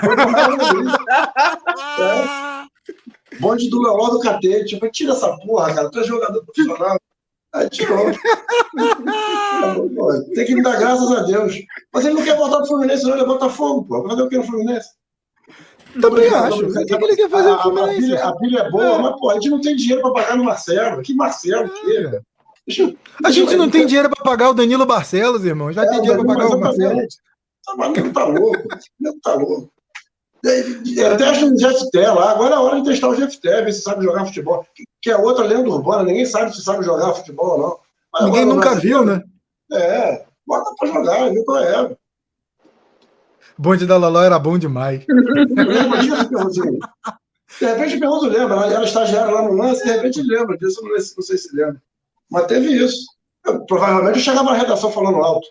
Foi 0.00 0.16
dele. 0.16 0.90
Bonde 3.40 3.70
do 3.70 3.78
Loló 3.78 4.10
do 4.10 4.20
Catete. 4.20 4.66
Tipo, 4.66 4.90
tira 4.90 5.12
essa 5.12 5.34
porra, 5.38 5.74
cara. 5.74 5.90
Tu 5.90 6.00
é 6.00 6.04
jogador 6.04 6.44
profissional. 6.44 6.98
Aí 7.54 7.70
tirou. 7.70 8.06
Tem 10.34 10.44
que 10.44 10.54
me 10.54 10.62
dar 10.62 10.76
graças 10.76 11.10
a 11.12 11.22
Deus. 11.22 11.54
Mas 11.92 12.04
ele 12.04 12.14
não 12.14 12.24
quer 12.24 12.36
voltar 12.36 12.58
pro 12.58 12.66
Fluminense, 12.66 13.04
não. 13.04 13.12
Ele 13.12 13.22
é 13.22 13.26
Botafogo, 13.26 13.84
pô. 13.84 14.02
Vai 14.02 14.10
fazer 14.10 14.22
o 14.22 14.28
que 14.28 14.38
no 14.38 14.44
Fluminense? 14.44 14.88
Também 16.00 16.28
acho. 16.28 16.66
O 16.66 16.72
que, 16.72 16.84
que 16.84 16.94
ele 16.94 17.16
quer 17.16 17.30
fazer 17.30 17.50
a, 17.50 17.52
no 17.52 17.62
Fluminense? 17.62 18.16
A 18.16 18.18
pilha, 18.18 18.24
a 18.24 18.36
pilha 18.36 18.58
é 18.58 18.70
boa, 18.70 18.98
mas, 18.98 19.20
pô, 19.20 19.30
a 19.30 19.34
gente 19.34 19.50
não 19.50 19.60
tem 19.60 19.76
dinheiro 19.76 20.02
para 20.02 20.12
pagar 20.12 20.36
no 20.36 20.42
Marcelo. 20.44 21.02
Que 21.02 21.14
Marcelo, 21.14 21.68
que? 21.68 21.98
É. 21.98 22.20
A 23.22 23.30
gente 23.30 23.56
não 23.56 23.70
tem 23.70 23.86
dinheiro 23.86 24.10
para 24.10 24.24
pagar 24.24 24.50
o 24.50 24.54
Danilo 24.54 24.86
Barcelos, 24.86 25.44
irmão. 25.44 25.72
Já 25.72 25.86
tem 25.86 26.00
dinheiro 26.00 26.24
para 26.24 26.34
pagar 26.34 26.56
o 26.56 26.60
Marcelo. 26.60 27.00
Tá, 27.64 27.74
mas 27.76 27.96
não 27.96 28.12
tá 28.12 28.24
louco. 28.24 28.68
Não 29.00 29.20
tá 29.20 29.34
louco. 29.34 29.72
Testa 30.44 31.46
o 31.46 31.56
GFT 31.56 31.98
lá. 32.08 32.32
Agora 32.32 32.54
é 32.54 32.56
a 32.56 32.60
hora 32.60 32.80
de 32.82 32.88
testar 32.90 33.08
o 33.08 33.16
GFT, 33.16 33.48
ver 33.62 33.72
se 33.72 33.80
sabe 33.80 34.04
jogar 34.04 34.26
futebol. 34.26 34.66
Que- 35.00 35.10
é 35.10 35.16
outra 35.16 35.44
lenda 35.44 35.68
urbana. 35.68 36.02
Ninguém 36.04 36.26
sabe 36.26 36.54
se 36.54 36.62
sabe 36.62 36.84
jogar 36.84 37.14
futebol 37.14 37.52
ou 37.52 37.58
não. 37.58 37.78
Mas 38.12 38.24
Ninguém 38.26 38.44
nunca 38.44 38.74
viu, 38.74 39.04
né? 39.04 39.22
É, 39.72 40.24
bota 40.46 40.70
pra 40.78 40.88
jogar, 40.88 41.30
viu 41.30 41.44
qual 41.44 41.58
é. 41.58 41.96
Bonde 43.56 43.86
da 43.86 43.96
Loló 43.96 44.22
era 44.22 44.38
bom 44.38 44.58
demais. 44.58 45.04
De 47.58 47.66
repente 47.66 47.96
o 47.96 48.00
Perroso 48.00 48.26
lembra, 48.28 48.54
ela 48.56 48.66
era 48.66 48.84
estagiária 48.84 49.32
lá 49.32 49.42
no 49.42 49.52
lance, 49.52 49.84
de 49.84 49.92
repente 49.92 50.20
lembra 50.22 50.58
disso, 50.58 50.80
eu 50.82 50.88
não 50.88 50.98
sei, 50.98 51.14
não 51.16 51.22
sei 51.22 51.38
se 51.38 51.54
lembra. 51.54 51.80
Mas 52.30 52.46
teve 52.46 52.72
isso. 52.72 53.06
Eu, 53.46 53.64
provavelmente 53.66 54.16
eu 54.18 54.24
chegava 54.24 54.50
na 54.50 54.56
redação 54.56 54.90
falando 54.90 55.18
alto. 55.18 55.46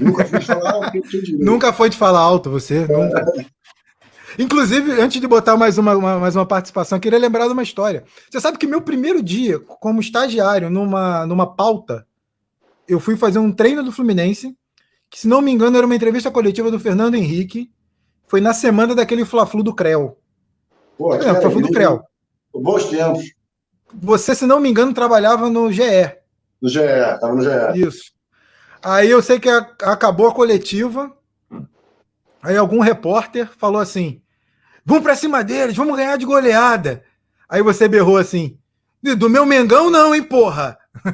Nunca 0.00 0.24
falar. 0.42 0.92
Nunca 1.38 1.72
foi 1.72 1.88
de 1.88 1.96
falar 1.96 2.20
alto, 2.20 2.50
você. 2.50 2.80
Nunca. 2.86 3.24
Inclusive, 4.38 4.92
antes 5.00 5.20
de 5.20 5.26
botar 5.26 5.56
mais 5.56 5.78
uma, 5.78 5.96
uma- 5.96 6.18
mais 6.18 6.36
uma 6.36 6.46
participação, 6.46 6.96
eu 6.96 7.00
queria 7.02 7.18
lembrar 7.18 7.46
de 7.46 7.52
uma 7.52 7.62
história. 7.62 8.04
Você 8.30 8.40
sabe 8.40 8.56
que 8.58 8.66
meu 8.66 8.80
primeiro 8.80 9.22
dia, 9.22 9.58
como 9.58 10.00
estagiário 10.00 10.70
numa, 10.70 11.26
numa 11.26 11.46
pauta, 11.54 12.06
eu 12.86 13.00
fui 13.00 13.16
fazer 13.16 13.38
um 13.40 13.50
treino 13.52 13.82
do 13.82 13.90
Fluminense, 13.92 14.56
que, 15.10 15.18
se 15.18 15.26
não 15.28 15.40
me 15.40 15.50
engano, 15.50 15.76
era 15.76 15.86
uma 15.86 15.94
entrevista 15.96 16.30
coletiva 16.30 16.70
do 16.70 16.78
Fernando 16.78 17.14
Henrique. 17.16 17.70
Foi 18.28 18.40
na 18.40 18.52
semana 18.54 18.94
daquele 18.94 19.24
Fla-Flu 19.24 19.62
do 19.62 19.74
Creu. 19.74 20.18
Pô, 20.96 21.14
É, 21.14 21.18
Fla-Flu 21.40 21.62
do. 21.62 21.70
Creu. 21.70 22.02
Bons 22.54 22.84
tempos. 22.84 23.24
Você, 23.94 24.34
se 24.34 24.46
não 24.46 24.60
me 24.60 24.68
engano, 24.68 24.92
trabalhava 24.94 25.48
no 25.50 25.72
GE. 25.72 25.82
No 26.60 26.68
GE, 26.68 26.78
tava 27.20 27.34
no 27.34 27.42
GE. 27.42 27.80
Isso. 27.86 28.12
Aí 28.82 29.10
eu 29.10 29.20
sei 29.22 29.40
que 29.40 29.48
a- 29.48 29.74
acabou 29.82 30.28
a 30.28 30.34
coletiva. 30.34 31.12
Aí 32.42 32.56
algum 32.56 32.80
repórter 32.80 33.50
falou 33.56 33.80
assim: 33.80 34.20
vamos 34.88 35.02
pra 35.02 35.14
cima 35.14 35.44
deles, 35.44 35.76
vamos 35.76 35.94
ganhar 35.96 36.16
de 36.16 36.24
goleada. 36.24 37.04
Aí 37.48 37.62
você 37.62 37.86
berrou 37.86 38.16
assim: 38.16 38.56
do 39.18 39.28
meu 39.28 39.44
Mengão, 39.44 39.90
não, 39.90 40.14
hein, 40.14 40.22
porra. 40.22 40.78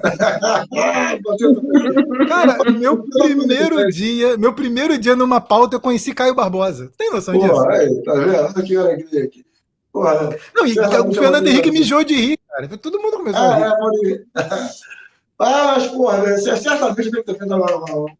Cara, 2.28 2.70
meu 2.70 3.02
primeiro 3.02 3.88
dia, 3.90 4.36
meu 4.38 4.54
primeiro 4.54 4.96
dia 4.96 5.16
numa 5.16 5.40
pauta, 5.40 5.76
eu 5.76 5.80
conheci 5.80 6.14
Caio 6.14 6.34
Barbosa. 6.34 6.90
Tem 6.96 7.10
noção 7.10 7.34
disso? 7.34 7.52
Pô, 7.52 7.68
aí, 7.68 8.02
tá 8.02 8.14
vendo? 8.14 8.36
Olha 8.36 8.62
que 8.62 8.76
alegria 8.76 9.24
aqui. 9.24 9.44
Porra. 9.92 10.36
Não, 10.54 10.66
e 10.66 10.72
o 10.72 11.12
Fernando 11.12 11.46
Henrique 11.48 11.68
Barbosa. 11.68 11.72
mijou 11.72 12.04
de 12.04 12.14
rir, 12.14 12.38
cara. 12.48 12.68
Todo 12.78 13.00
mundo 13.00 13.18
começou 13.18 13.40
a 13.42 13.54
Ah, 13.54 13.56
rir. 13.56 13.64
é, 13.64 13.76
pode 13.76 14.08
ir. 14.08 14.26
Ah, 15.36 15.74
mas, 15.74 15.88
porra, 15.88 16.18
né, 16.18 16.36
certamente 16.36 17.10
deve 17.10 17.24
ter 17.24 17.36
feito 17.36 17.52
uma, 17.52 17.66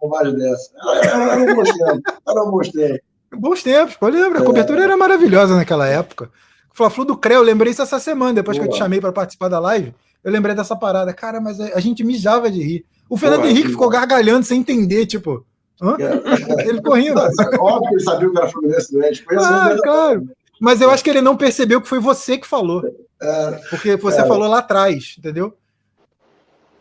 bobagem 0.01 0.35
dessa. 0.35 0.73
Era, 1.05 1.37
um 1.39 1.55
bom 1.55 1.63
tempo. 1.63 2.03
Era 2.29 2.43
um 2.43 2.51
bom 2.51 2.59
tempo. 2.59 3.01
Bons 3.37 3.63
tempos, 3.63 3.97
pô, 3.97 4.09
lembra? 4.09 4.39
A 4.41 4.43
É. 4.43 4.45
cobertura 4.45 4.83
era 4.83 4.97
maravilhosa 4.97 5.57
naquela 5.57 5.87
época. 5.87 6.31
O 6.73 6.77
Fla-Flu 6.77 7.05
do 7.05 7.17
Creu, 7.17 7.39
eu 7.39 7.43
lembrei 7.45 7.73
isso 7.73 7.83
essa 7.83 7.99
semana, 7.99 8.35
depois 8.35 8.57
que 8.59 8.63
eu 8.65 8.69
te 8.69 8.73
Boa. 8.73 8.79
chamei 8.79 9.01
para 9.01 9.13
participar 9.13 9.49
da 9.49 9.59
live, 9.61 9.95
eu 10.23 10.33
lembrei 10.33 10.55
dessa 10.55 10.75
parada. 10.75 11.13
Cara, 11.13 11.41
mas 11.41 11.61
a 11.61 11.79
gente 11.81 12.03
mijava 12.03 12.51
de 12.51 12.63
rir. 12.63 12.85
O 13.09 13.17
Fernando 13.17 13.41
Boa, 13.43 13.51
Henrique 13.51 13.69
ficou 13.69 13.89
gargalhando 13.89 14.45
sem 14.45 14.61
entender, 14.61 15.07
tipo, 15.07 15.45
hã? 15.81 15.97
É. 15.99 16.05
ele 16.69 16.81
correndo. 16.83 17.19
Óbvio 17.19 17.89
que 17.89 17.95
ele 17.95 18.03
sabia 18.03 18.31
que 18.31 18.39
era 18.39 18.49
Fluminense, 18.49 18.97
né? 18.97 19.11
Ah, 19.39 19.77
claro. 19.83 20.29
Mas 20.61 20.81
eu 20.81 20.91
acho 20.91 21.05
que 21.05 21.11
ele 21.11 21.21
não 21.21 21.37
percebeu 21.37 21.81
que 21.81 21.89
foi 21.89 21.99
você 21.99 22.39
que 22.39 22.47
falou, 22.47 22.83
É, 23.23 23.51
porque 23.71 23.97
você 23.97 24.21
É. 24.21 24.27
falou 24.27 24.49
lá 24.49 24.59
atrás, 24.59 25.15
entendeu? 25.19 25.55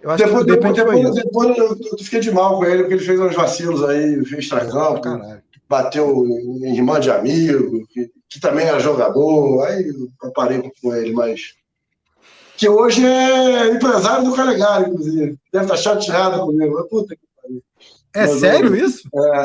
Eu 0.01 0.09
acho 0.11 0.23
depois 0.25 0.43
que 0.45 0.51
depois, 0.83 0.99
isso. 0.99 1.13
depois 1.13 1.57
eu, 1.57 1.77
eu 1.91 1.97
fiquei 1.99 2.19
de 2.19 2.31
mal 2.31 2.57
com 2.57 2.65
ele, 2.65 2.79
porque 2.83 2.95
ele 2.95 3.03
fez 3.05 3.19
uns 3.19 3.35
vacilos 3.35 3.83
aí, 3.85 4.25
fez 4.25 4.49
tragão, 4.49 4.99
Caralho. 4.99 5.41
Bateu 5.73 6.23
em 6.27 6.75
irmã 6.75 6.99
de 6.99 7.09
amigo, 7.09 7.85
que, 7.87 8.11
que 8.29 8.39
também 8.39 8.67
era 8.67 8.79
jogador. 8.79 9.63
Aí 9.65 9.87
eu 10.23 10.31
parei 10.31 10.61
com 10.81 10.93
ele, 10.93 11.11
mas. 11.13 11.41
Que 12.55 12.69
hoje 12.69 13.03
é 13.03 13.69
empresário 13.69 14.25
do 14.29 14.35
Calegari, 14.35 14.89
inclusive. 14.91 15.35
Deve 15.51 15.65
estar 15.65 15.77
chateado 15.77 16.45
comigo. 16.45 16.75
Mas, 16.75 16.87
Puta 16.87 17.15
que 17.15 17.21
pariu. 17.41 17.63
É 18.13 18.21
Mas, 18.27 18.39
sério 18.39 18.75
isso? 18.75 19.09
É, 19.15 19.39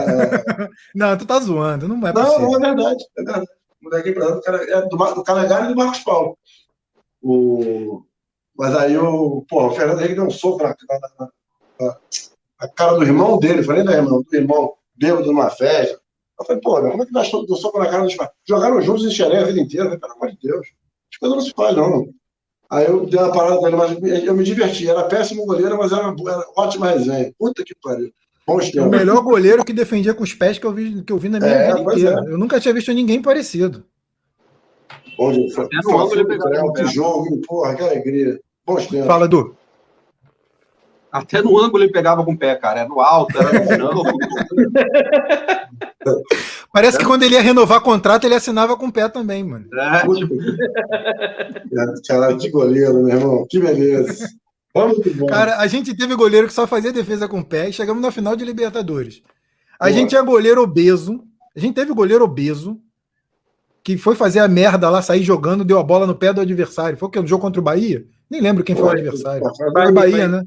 é. 0.65 0.69
Não, 0.95 1.17
tu 1.17 1.25
tá 1.25 1.41
zoando, 1.41 1.89
não 1.89 2.07
é 2.07 2.13
Não, 2.13 2.23
possível. 2.25 2.51
não, 2.51 2.57
é 2.57 2.61
verdade. 2.75 3.05
É 3.17 3.23
verdade. 3.23 3.47
O 3.81 3.85
moleque 3.85 4.11
empresário 4.11 4.37
do 4.37 4.43
Cale- 4.43 4.71
é 4.71 4.83
do, 4.89 4.97
Mar- 4.99 5.15
do 5.15 5.23
Calegari 5.25 5.65
e 5.65 5.69
do 5.69 5.77
Marcos 5.77 6.01
Paulo. 6.01 6.37
O... 7.23 8.03
Mas 8.57 8.75
aí 8.77 8.99
o, 8.99 9.43
porra, 9.49 9.69
o 9.69 9.75
Fernando 9.75 10.01
Henrique 10.01 10.17
deu 10.17 10.25
um 10.27 10.31
soco 10.31 10.63
na, 10.63 10.69
na, 10.69 10.99
na- 11.19 11.31
na- 11.81 11.97
na 12.61 12.69
cara 12.69 12.95
do 12.97 13.05
irmão 13.05 13.39
dele, 13.39 13.63
falei 13.63 13.85
da 13.85 13.93
irmão, 13.93 14.21
do 14.23 14.37
irmão 14.37 14.75
bêbado 14.97 15.27
numa 15.27 15.49
festa. 15.49 15.99
Eu 16.41 16.47
falei, 16.47 16.61
pô, 16.63 16.81
meu, 16.81 16.91
como 16.93 17.03
é 17.03 17.07
que 17.07 17.13
dá 17.13 17.25
so- 17.25 17.45
deu 17.47 17.57
soco 17.57 17.79
na 17.79 17.87
cara 17.89 18.05
dos 18.05 18.15
pais? 18.15 18.31
Jogaram 18.49 18.81
juntos 18.81 19.05
em 19.05 19.11
Xerém 19.11 19.39
a 19.39 19.45
vida 19.45 19.61
inteira. 19.61 19.87
Eu 19.87 19.91
falei, 19.91 20.01
pelo 20.01 20.13
amor 20.15 20.31
de 20.31 20.39
Deus. 20.43 20.67
As 21.13 21.19
coisas 21.19 21.37
não 21.39 21.45
se 21.45 21.53
faz, 21.57 21.77
não. 21.77 22.09
Aí 22.71 22.87
eu 22.87 23.07
dei 23.07 23.19
uma 23.19 23.33
parada 23.33 23.57
com 23.57 23.67
ele, 23.67 23.77
mas 23.77 23.99
eu 24.25 24.35
me 24.37 24.45
diverti. 24.45 24.89
Era 24.89 25.05
péssimo 25.05 25.45
goleiro, 25.47 25.77
mas 25.79 25.91
era, 25.91 26.03
era 26.09 26.45
ótima 26.57 26.89
resenha. 26.91 27.33
Puta 27.39 27.65
que 27.65 27.75
pariu. 27.83 28.13
O 28.47 28.87
melhor 28.89 29.21
goleiro 29.23 29.63
que 29.63 29.75
defendia 29.75 30.15
com 30.15 30.23
os 30.23 30.33
pés 30.33 30.59
que 30.59 30.65
eu 30.65 30.73
vi, 30.73 31.03
que 31.03 31.13
eu 31.13 31.19
vi 31.19 31.29
na 31.29 31.39
minha 31.39 31.51
É, 31.53 31.67
vida 31.75 31.81
inteira. 31.93 32.25
Eu 32.27 32.39
nunca 32.39 32.59
tinha 32.59 32.73
visto 32.73 32.91
ninguém 32.95 33.21
parecido. 33.21 33.85
Onde 35.19 35.53
foi? 35.53 35.65
Até 35.67 35.77
no 35.85 35.99
ângulo 35.99 36.15
ele 36.21 36.25
pegava 36.29 36.51
Foi, 36.51 36.61
com 36.61 36.69
o 36.69 36.73
Que 36.73 36.83
pé. 36.85 36.89
jogo, 36.89 37.27
hein? 37.27 37.41
porra, 37.47 37.75
que 37.75 37.83
alegria. 37.83 38.41
Bons 38.65 38.87
tempos. 38.87 39.07
Fala, 39.07 39.29
Du. 39.29 39.55
Até 41.13 41.43
no 41.43 41.59
ângulo 41.59 41.85
ele 41.85 41.93
pegava 41.93 42.25
com 42.25 42.33
o 42.33 42.39
pé, 42.39 42.55
cara. 42.55 42.81
Era 42.81 42.89
no 42.89 43.01
alto, 43.03 43.37
era 43.39 43.53
no 43.61 43.67
chão. 43.67 44.03
Parece 46.73 46.99
que 46.99 47.05
quando 47.05 47.23
ele 47.25 47.35
ia 47.35 47.41
renovar 47.43 47.81
contrato, 47.81 48.25
ele 48.25 48.35
assinava 48.35 48.77
com 48.77 48.87
o 48.87 48.93
pé 48.93 49.09
também, 49.09 49.43
mano. 49.43 49.67
É, 49.75 50.05
Puta 50.05 50.27
que- 50.27 52.03
Caralho, 52.07 52.39
que 52.39 52.51
goleiro, 52.51 53.03
meu 53.03 53.09
irmão. 53.17 53.47
Que 53.49 53.59
beleza. 53.59 54.29
Muito 54.75 55.15
bom. 55.17 55.27
Cara, 55.27 55.59
a 55.59 55.67
gente 55.67 55.97
teve 55.97 56.15
goleiro 56.15 56.47
que 56.47 56.53
só 56.53 56.67
fazia 56.67 56.93
defesa 56.93 57.27
com 57.27 57.41
o 57.41 57.45
pé 57.45 57.69
e 57.69 57.73
chegamos 57.73 58.01
na 58.03 58.13
final 58.13 58.37
de 58.37 58.45
Libertadores. 58.45 59.23
A 59.81 59.87
Boa. 59.87 59.93
gente 59.99 60.11
tinha 60.11 60.23
goleiro 60.23 60.63
obeso. 60.63 61.21
A 61.57 61.61
gente 61.61 61.75
teve 61.75 61.93
goleiro 61.93 62.25
obeso 62.25 62.79
que 63.83 63.97
foi 63.97 64.15
fazer 64.15 64.39
a 64.41 64.47
merda 64.49 64.89
lá, 64.91 65.01
sair 65.03 65.23
jogando, 65.23 65.65
deu 65.65 65.79
a 65.79 65.83
bola 65.83 66.07
no 66.07 66.15
pé 66.15 66.33
do 66.33 66.41
adversário. 66.41 66.99
Foi 66.99 67.09
o 67.09 67.11
que? 67.11 67.21
No 67.21 67.27
jogo 67.27 67.41
contra 67.43 67.61
o 67.61 67.65
Bahia? 67.65 68.05
Nem 68.31 68.41
lembro 68.41 68.63
quem 68.63 68.77
foi 68.77 68.85
o 68.85 68.89
Foi. 68.91 69.01
adversário. 69.01 69.43
Foi 69.57 69.69
o 69.69 69.73
Bahia, 69.73 69.93
Bahia. 69.93 70.29
né? 70.29 70.43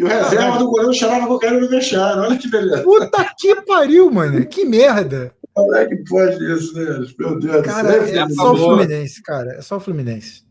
E 0.00 0.02
o 0.02 0.06
reserva 0.06 0.56
do 0.56 0.70
goleiro 0.70 0.94
cheirava 0.94 1.26
cocaína 1.26 1.60
no 1.60 1.68
vestiário. 1.68 2.22
Olha 2.22 2.38
que 2.38 2.48
beleza. 2.48 2.82
Puta 2.82 3.34
que 3.38 3.54
pariu, 3.66 4.10
mano. 4.10 4.46
Que 4.46 4.64
merda. 4.64 5.30
Como 5.52 5.74
é 5.74 5.84
que 5.84 5.96
pode 6.08 6.42
isso, 6.54 6.74
né? 6.74 7.06
Meu 7.18 7.38
Deus 7.38 7.66
cara, 7.66 8.00
do 8.00 8.08
céu. 8.08 8.24
é 8.24 8.28
só 8.30 8.52
o 8.52 8.56
Fluminense, 8.56 9.22
cara. 9.22 9.52
É 9.52 9.60
só 9.60 9.76
o 9.76 9.80
Fluminense. 9.80 10.42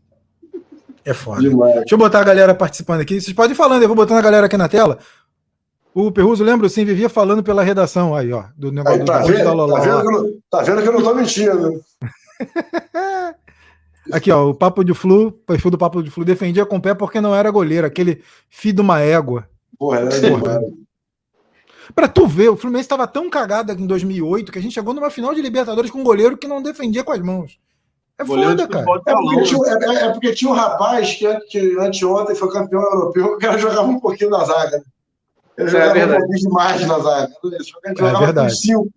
É 1.04 1.12
foda. 1.12 1.40
Demais. 1.40 1.74
Deixa 1.74 1.94
eu 1.94 1.98
botar 1.98 2.20
a 2.20 2.24
galera 2.24 2.54
participando 2.54 3.00
aqui. 3.00 3.20
Vocês 3.20 3.34
podem 3.34 3.52
ir 3.52 3.56
falando, 3.56 3.82
eu 3.82 3.88
vou 3.88 3.96
botando 3.96 4.18
a 4.18 4.22
galera 4.22 4.46
aqui 4.46 4.56
na 4.56 4.68
tela. 4.68 4.98
O 5.92 6.12
Perruso, 6.12 6.44
lembro 6.44 6.68
sim, 6.68 6.84
vivia 6.84 7.08
falando 7.08 7.42
pela 7.42 7.64
redação 7.64 8.14
aí, 8.14 8.32
ó, 8.32 8.44
do 8.56 8.70
negócio 8.70 9.00
Aí, 9.00 9.04
tá, 9.04 9.18
do 9.18 9.26
vendo, 9.26 9.68
tá, 9.68 9.80
vendo 9.82 10.02
que 10.02 10.06
eu 10.06 10.12
não, 10.12 10.32
tá 10.48 10.62
vendo 10.62 10.82
que 10.82 10.88
eu 10.88 10.92
não 10.92 11.02
tô 11.02 11.14
mentindo. 11.14 11.80
Aqui, 14.12 14.30
ó, 14.30 14.48
o 14.50 14.54
Papo 14.54 14.84
de 14.84 14.94
Flu, 14.94 15.28
o 15.28 15.32
perfil 15.32 15.70
do 15.70 15.78
Papo 15.78 16.02
de 16.02 16.10
Flu 16.10 16.24
defendia 16.24 16.64
com 16.66 16.76
o 16.76 16.80
pé 16.82 16.94
porque 16.94 17.20
não 17.20 17.34
era 17.34 17.50
goleiro, 17.50 17.86
aquele 17.86 18.22
filho 18.48 18.76
de 18.76 18.80
uma 18.80 19.00
égua. 19.00 19.48
Porra, 19.78 20.00
era 20.00 20.28
Porra. 20.28 20.60
Pra 21.94 22.06
tu 22.06 22.26
ver, 22.26 22.48
o 22.50 22.56
Fluminense 22.56 22.84
estava 22.86 23.06
tão 23.06 23.28
cagado 23.28 23.72
em 23.72 23.86
2008 23.86 24.52
que 24.52 24.58
a 24.58 24.62
gente 24.62 24.72
chegou 24.74 24.94
numa 24.94 25.10
final 25.10 25.34
de 25.34 25.42
Libertadores 25.42 25.90
com 25.90 25.98
um 26.00 26.04
goleiro 26.04 26.36
que 26.36 26.46
não 26.46 26.62
defendia 26.62 27.02
com 27.02 27.12
as 27.12 27.20
mãos. 27.20 27.58
É 28.18 28.24
Goleiro 28.24 28.50
foda, 28.50 28.68
cara. 28.68 28.84
de 28.84 28.90
É 29.10 29.14
porque, 29.14 29.42
tinha, 29.42 29.66
é- 29.66 30.04
é 30.04 30.08
porque 30.12 30.32
tinha 30.34 30.50
um 30.50 30.54
rapaz 30.54 31.14
que, 31.14 31.40
que 31.48 31.78
anteontem 31.80 32.36
foi 32.36 32.50
campeão 32.52 32.82
europeu, 32.82 33.28
que 33.30 33.34
o 33.34 33.38
cara 33.38 33.58
jogava 33.58 33.88
um 33.88 33.98
pouquinho 33.98 34.30
na 34.30 34.44
zaga. 34.44 34.76
né? 34.76 34.82
Ele 35.58 35.68
É 35.68 35.70
jogava 35.70 35.90
um 35.90 35.94
verdade. 35.94 36.18
pouquinho 36.20 36.48
demais 36.48 36.86
na 36.86 36.98
zaga. 37.00 37.32
Ele 37.44 37.56
É 37.56 37.88
jogava 37.96 38.18
verdade. 38.26 38.34
pelos 38.48 38.60
cinco. 38.60 38.88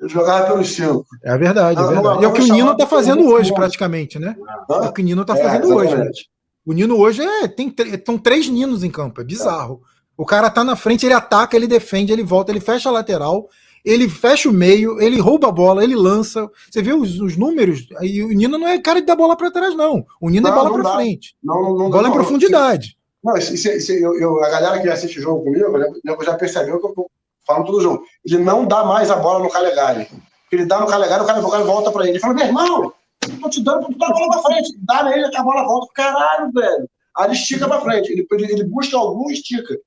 Ele 0.00 0.08
jogava 0.08 0.46
pelos 0.46 0.68
cinco. 0.74 1.04
É 1.24 1.36
verdade, 1.38 1.80
é 1.80 1.86
verdade. 1.86 2.02
não, 2.04 2.22
é 2.22 2.26
o 2.28 2.32
que 2.32 2.40
o 2.40 2.44
Nino 2.44 2.58
chamado 2.58 2.76
tá 2.76 2.86
fazendo 2.86 3.26
hoje, 3.28 3.52
praticamente, 3.54 4.18
né? 4.18 4.36
É 4.70 4.74
o 4.88 4.92
que 4.92 5.00
o 5.00 5.04
Nino 5.04 5.24
tá 5.24 5.36
É, 5.38 5.42
fazendo 5.42 5.68
hoje. 5.74 5.84
né? 5.86 5.92
exatamente. 5.94 6.30
O 6.66 6.72
Nino 6.72 6.98
hoje 6.98 7.22
é. 7.22 7.48
Tem, 7.48 7.74
estão 7.78 8.18
três 8.18 8.48
Ninos 8.48 8.82
em 8.84 8.90
campo, 8.90 9.20
é 9.20 9.24
bizarro. 9.24 9.80
O 10.16 10.24
cara 10.24 10.50
tá 10.50 10.64
na 10.64 10.76
frente, 10.76 11.04
ele 11.06 11.14
ataca, 11.14 11.56
ele 11.56 11.66
defende, 11.66 12.12
ele 12.12 12.22
volta, 12.22 12.50
ele 12.50 12.60
fecha 12.60 12.88
a 12.88 12.92
lateral, 12.92 13.48
ele 13.84 14.08
fecha 14.08 14.48
o 14.48 14.52
meio, 14.52 15.00
ele 15.00 15.20
rouba 15.20 15.48
a 15.48 15.52
bola, 15.52 15.84
ele 15.84 15.94
lança. 15.94 16.48
Você 16.70 16.82
vê 16.82 16.92
os, 16.92 17.20
os 17.20 17.36
números, 17.36 17.86
aí 17.98 18.22
o 18.22 18.28
Nino 18.28 18.58
não 18.58 18.66
é 18.66 18.78
cara 18.80 19.00
de 19.00 19.06
dar 19.06 19.14
bola 19.16 19.36
pra 19.36 19.50
trás, 19.50 19.76
não. 19.76 20.04
O 20.20 20.28
Nino 20.30 20.48
é 20.48 20.52
bola 20.52 20.82
dá. 20.82 20.94
frente. 20.96 21.36
Não, 21.42 21.62
não, 21.62 21.76
não, 21.78 21.90
Bola 21.90 22.02
não, 22.04 22.10
em 22.10 22.14
profundidade. 22.14 22.96
Não, 23.22 23.36
isso, 23.36 23.54
isso- 23.54 23.92
eu, 23.92 24.18
eu- 24.18 24.42
a 24.44 24.48
galera 24.50 24.80
que 24.80 24.88
assiste 24.88 25.20
jogo 25.20 25.44
comigo, 25.44 25.76
né, 25.78 25.86
já 26.24 26.34
percebeu 26.34 26.80
que 26.80 26.86
eu 26.86 27.06
falando 27.46 27.66
todo 27.66 27.80
jogo. 27.80 28.04
Ele 28.24 28.38
não 28.38 28.66
dá 28.66 28.84
mais 28.84 29.10
a 29.10 29.16
bola 29.16 29.44
no 29.44 29.50
Calegari. 29.50 30.08
Ele 30.50 30.64
dá 30.64 30.80
no 30.80 30.86
Calegari, 30.86 31.22
o 31.22 31.26
cara 31.26 31.40
volta 31.40 31.90
pra 31.90 32.02
ele. 32.02 32.12
Ele 32.12 32.18
fala, 32.18 32.34
meu 32.34 32.46
irmão, 32.46 32.92
tô 33.40 33.48
te 33.48 33.62
dando 33.62 33.86
tu 33.86 33.98
dar 33.98 34.08
a 34.08 34.12
bola 34.12 34.30
pra 34.30 34.42
frente. 34.42 34.76
Dá 34.80 35.02
nele 35.04 35.30
a 35.34 35.42
bola 35.42 35.64
volta. 35.64 35.92
Caralho, 35.94 36.52
velho. 36.52 36.88
Aí 37.16 37.26
ele 37.26 37.34
estica 37.34 37.66
pra 37.66 37.80
frente. 37.80 38.12
Ele, 38.12 38.26
ele, 38.30 38.64
busca 38.64 38.96
algum 38.96 39.30
estica. 39.30 39.78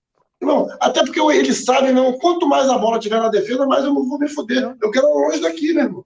Irmão, 0.41 0.67
até 0.79 1.01
porque 1.01 1.19
ele 1.19 1.53
sabe, 1.53 1.91
não, 1.91 2.17
quanto 2.17 2.47
mais 2.47 2.69
a 2.69 2.77
bola 2.77 2.99
tiver 2.99 3.19
na 3.19 3.27
defesa, 3.27 3.65
mais 3.65 3.83
eu 3.83 3.93
vou 3.93 4.17
me 4.17 4.29
fuder. 4.29 4.75
Eu 4.81 4.91
quero 4.91 5.07
longe 5.07 5.41
daqui, 5.41 5.73
meu 5.73 5.83
irmão. 5.83 6.05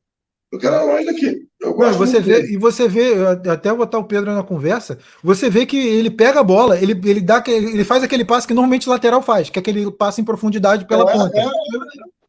Eu 0.54 0.60
quero 0.60 0.86
longe 0.86 1.06
daqui. 1.06 1.48
Eu 1.60 1.70
Não, 1.70 1.74
gosto 1.74 1.98
você 1.98 2.20
vê, 2.20 2.42
dele. 2.42 2.54
e 2.54 2.58
você 2.58 2.88
vê, 2.88 3.14
até 3.50 3.74
botar 3.74 3.98
o 3.98 4.04
Pedro 4.04 4.32
na 4.34 4.44
conversa, 4.44 5.00
você 5.24 5.50
vê 5.50 5.66
que 5.66 5.76
ele 5.78 6.12
pega 6.12 6.42
a 6.42 6.44
bola, 6.44 6.78
ele, 6.80 6.92
ele, 7.06 7.22
dá, 7.22 7.44
ele 7.48 7.84
faz 7.84 8.04
aquele 8.04 8.24
passe 8.24 8.46
que 8.48 8.54
normalmente 8.54 8.88
o 8.88 8.92
lateral 8.92 9.22
faz, 9.24 9.50
que 9.50 9.58
é 9.58 9.62
aquele 9.62 9.90
passe 9.92 10.22
em 10.22 10.24
profundidade 10.24 10.86
pela 10.86 11.10
É, 11.10 11.14
ponta. 11.14 11.40
é, 11.40 11.46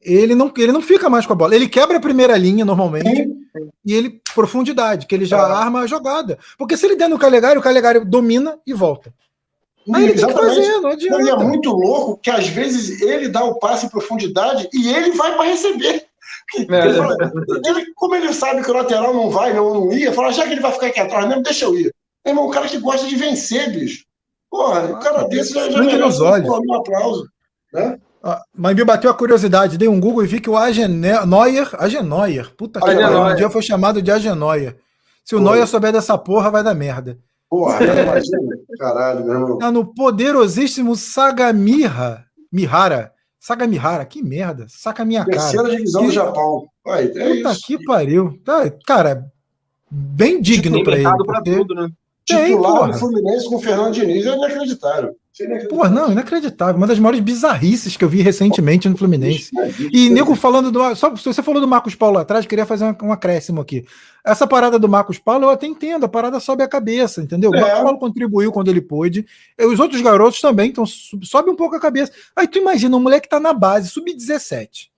Ele 0.02 0.34
não, 0.34 0.50
ele 0.56 0.72
não 0.72 0.80
fica 0.80 1.10
mais 1.10 1.26
com 1.26 1.32
a 1.34 1.36
bola. 1.36 1.54
Ele 1.54 1.68
quebra 1.68 1.98
a 1.98 2.00
primeira 2.00 2.36
linha 2.38 2.64
normalmente 2.64 3.28
e 3.84 3.92
ele 3.92 4.20
profundidade, 4.34 5.06
que 5.06 5.14
ele 5.14 5.26
já 5.26 5.38
É. 5.38 5.40
arma 5.52 5.80
a 5.80 5.86
jogada. 5.86 6.38
Porque 6.56 6.76
se 6.78 6.86
ele 6.86 6.96
der 6.96 7.08
no 7.08 7.18
Calegari, 7.18 7.58
o 7.58 7.62
Calegari 7.62 8.04
domina 8.06 8.58
e 8.66 8.72
volta. 8.72 9.12
Aí 9.94 10.04
ele 10.04 10.14
tem 10.14 10.24
Exatamente. 10.24 10.56
fazer, 10.56 10.80
não 10.80 10.90
adianta. 10.90 11.22
e 11.22 11.28
é 11.28 11.36
muito 11.36 11.70
louco 11.70 12.18
que 12.22 12.30
às 12.30 12.48
vezes 12.48 13.02
ele 13.02 13.28
dá 13.28 13.44
o 13.44 13.58
passe 13.58 13.84
em 13.84 13.90
profundidade 13.90 14.66
e 14.72 14.88
ele 14.88 15.10
vai 15.12 15.34
para 15.36 15.44
receber. 15.44 16.06
Ele 16.56 16.94
fala- 16.94 17.16
ele- 17.66 17.92
como 17.94 18.14
ele 18.14 18.32
sabe 18.32 18.62
que 18.62 18.70
o 18.70 18.74
lateral 18.74 19.12
não 19.14 19.30
vai, 19.30 19.52
não, 19.52 19.74
não 19.74 19.92
ia, 19.92 20.12
fala, 20.12 20.32
já 20.32 20.44
que 20.46 20.52
ele 20.52 20.60
vai 20.60 20.72
ficar 20.72 20.86
aqui 20.86 21.00
atrás 21.00 21.26
mesmo, 21.28 21.42
deixa 21.42 21.64
eu 21.64 21.74
ir. 21.78 21.92
Meu 22.24 22.32
irmão, 22.32 22.46
o 22.46 22.50
cara 22.50 22.68
que 22.68 22.78
gosta 22.78 23.06
de 23.06 23.16
vencer, 23.16 23.70
bicho. 23.72 24.04
Porra, 24.50 24.84
o 24.86 24.98
cara 25.00 25.24
desse 25.28 25.52
já, 25.52 25.68
já 25.70 25.78
olhos. 26.20 26.48
um 26.48 26.74
aplauso. 26.74 27.28
Né? 27.72 27.98
Ah, 28.22 28.40
Mas 28.56 28.74
me 28.76 28.84
bateu 28.84 29.10
a 29.10 29.14
curiosidade, 29.14 29.76
dei 29.76 29.88
um 29.88 30.00
Google 30.00 30.24
e 30.24 30.26
vi 30.28 30.40
que 30.40 30.48
o 30.48 30.56
Ageneuer, 30.56 31.68
Ageneuer, 31.78 32.54
puta 32.56 32.80
que 32.80 32.86
pariu, 32.86 33.20
um 33.22 33.34
dia 33.36 33.50
foi 33.50 33.60
chamado 33.62 34.00
de 34.00 34.10
Ageneuer. 34.10 34.76
Se 35.24 35.34
o. 35.34 35.40
Neuer 35.40 35.66
souber 35.66 35.92
dessa 35.92 36.16
porra, 36.16 36.50
vai 36.50 36.62
dar 36.62 36.74
merda. 36.74 37.18
Porra, 37.50 37.78
imagina. 37.84 38.56
Caralho, 38.78 39.24
meu 39.24 39.34
irmão. 39.34 39.58
Tá 39.58 39.70
no 39.70 39.84
poderosíssimo 39.94 40.94
Sagamihara. 40.96 42.24
Mihara. 42.52 43.12
Sagamihara, 43.44 44.06
que 44.06 44.22
merda. 44.22 44.64
Saca 44.70 45.04
minha 45.04 45.22
cara. 45.22 45.36
Terceira 45.36 45.68
divisão 45.68 46.00
Que- 46.00 46.06
do 46.08 46.12
Japão. 46.14 46.66
Aí, 46.86 47.08
é 47.14 47.36
Puta 47.36 47.50
isso. 47.52 47.66
que 47.66 47.84
pariu. 47.84 48.40
Tá, 48.42 48.70
cara, 48.86 49.26
bem 49.90 50.40
digno 50.40 50.76
Tem 50.76 50.84
pra 50.84 50.94
ele. 50.94 51.02
pra 51.02 51.16
porque- 51.18 51.54
tudo, 51.54 51.74
né? 51.74 51.88
Titular 52.24 52.90
do 52.90 52.98
Fluminense 52.98 53.46
com 53.46 53.56
o 53.56 53.60
Fernando 53.60 53.92
Diniz 53.92 54.24
é 54.24 54.34
inacreditável. 54.34 55.14
Porra, 55.68 55.90
não, 55.90 56.12
inacreditável. 56.12 56.76
Uma 56.76 56.86
das 56.86 56.98
maiores 56.98 57.18
bizarrices 57.20 57.96
que 57.96 58.04
eu 58.04 58.08
vi 58.08 58.22
recentemente 58.22 58.88
no 58.88 58.96
Fluminense. 58.96 59.50
E 59.92 60.08
nego 60.08 60.34
falando 60.36 60.70
do. 60.70 60.94
Só, 60.94 61.14
se 61.16 61.24
você 61.24 61.42
falou 61.42 61.60
do 61.60 61.66
Marcos 61.66 61.96
Paulo 61.96 62.14
lá 62.16 62.22
atrás, 62.22 62.46
queria 62.46 62.64
fazer 62.64 62.84
um, 62.84 62.94
um 63.08 63.12
acréscimo 63.12 63.60
aqui. 63.60 63.84
Essa 64.24 64.46
parada 64.46 64.78
do 64.78 64.88
Marcos 64.88 65.18
Paulo, 65.18 65.46
eu 65.46 65.50
até 65.50 65.66
entendo, 65.66 66.04
a 66.04 66.08
parada 66.08 66.38
sobe 66.38 66.62
a 66.62 66.68
cabeça, 66.68 67.20
entendeu? 67.20 67.50
O 67.50 67.56
É. 67.56 67.60
Marcos 67.60 67.82
Paulo 67.82 67.98
contribuiu 67.98 68.52
quando 68.52 68.68
ele 68.68 68.80
pôde. 68.80 69.26
E 69.58 69.64
os 69.66 69.80
outros 69.80 70.00
garotos 70.00 70.40
também, 70.40 70.70
então 70.70 70.86
sobe 70.86 71.50
um 71.50 71.56
pouco 71.56 71.74
a 71.74 71.80
cabeça. 71.80 72.12
Aí 72.36 72.46
tu 72.46 72.58
imagina, 72.58 72.96
um 72.96 73.00
moleque 73.00 73.28
tá 73.28 73.40
na 73.40 73.52
base, 73.52 73.90
sub-17. 73.90 74.93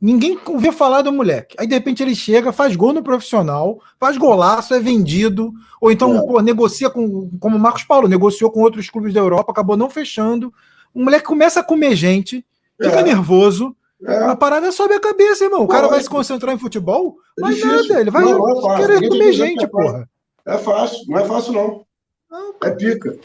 Ninguém 0.00 0.38
ouviu 0.46 0.72
falar 0.72 1.02
do 1.02 1.12
moleque. 1.12 1.54
Aí 1.58 1.66
de 1.66 1.74
repente 1.74 2.02
ele 2.02 2.14
chega, 2.14 2.52
faz 2.52 2.74
gol 2.74 2.92
no 2.92 3.02
profissional, 3.02 3.78
faz 3.98 4.16
golaço, 4.16 4.72
é 4.72 4.80
vendido, 4.80 5.52
ou 5.80 5.92
então 5.92 6.16
É. 6.16 6.26
pô, 6.26 6.40
negocia 6.40 6.88
com, 6.88 7.30
como 7.38 7.56
o 7.56 7.60
Marcos 7.60 7.84
Paulo, 7.84 8.08
negociou 8.08 8.50
com 8.50 8.60
outros 8.60 8.88
clubes 8.88 9.12
da 9.12 9.20
Europa, 9.20 9.52
acabou 9.52 9.76
não 9.76 9.90
fechando. 9.90 10.52
O 10.94 11.04
moleque 11.04 11.26
começa 11.26 11.60
a 11.60 11.64
comer 11.64 11.94
gente, 11.96 12.44
fica 12.80 13.00
É. 13.00 13.02
nervoso, 13.02 13.76
É, 14.02 14.16
a 14.24 14.34
parada 14.34 14.72
sobe 14.72 14.94
a 14.94 15.00
cabeça, 15.00 15.44
irmão. 15.44 15.62
O 15.62 15.68
cara 15.68 15.82
vai 15.82 15.98
se 15.98 16.04
Lógico. 16.06 16.16
concentrar 16.16 16.54
em 16.54 16.58
futebol? 16.58 17.16
É 17.38 17.48
difícil. 17.48 17.68
nada, 17.88 18.00
ele 18.00 18.10
vai 18.10 18.24
Não, 18.24 18.72
é 18.72 18.76
querer 18.78 19.06
comer 19.10 19.32
gente, 19.34 19.62
é 19.62 19.66
porra. 19.66 20.08
é 20.46 20.56
fácil, 20.56 21.04
não 21.06 21.18
é 21.18 21.24
fácil, 21.26 21.52
não. 21.52 21.84
Não, 22.30 22.54
É 22.64 22.70
pica. 22.70 23.18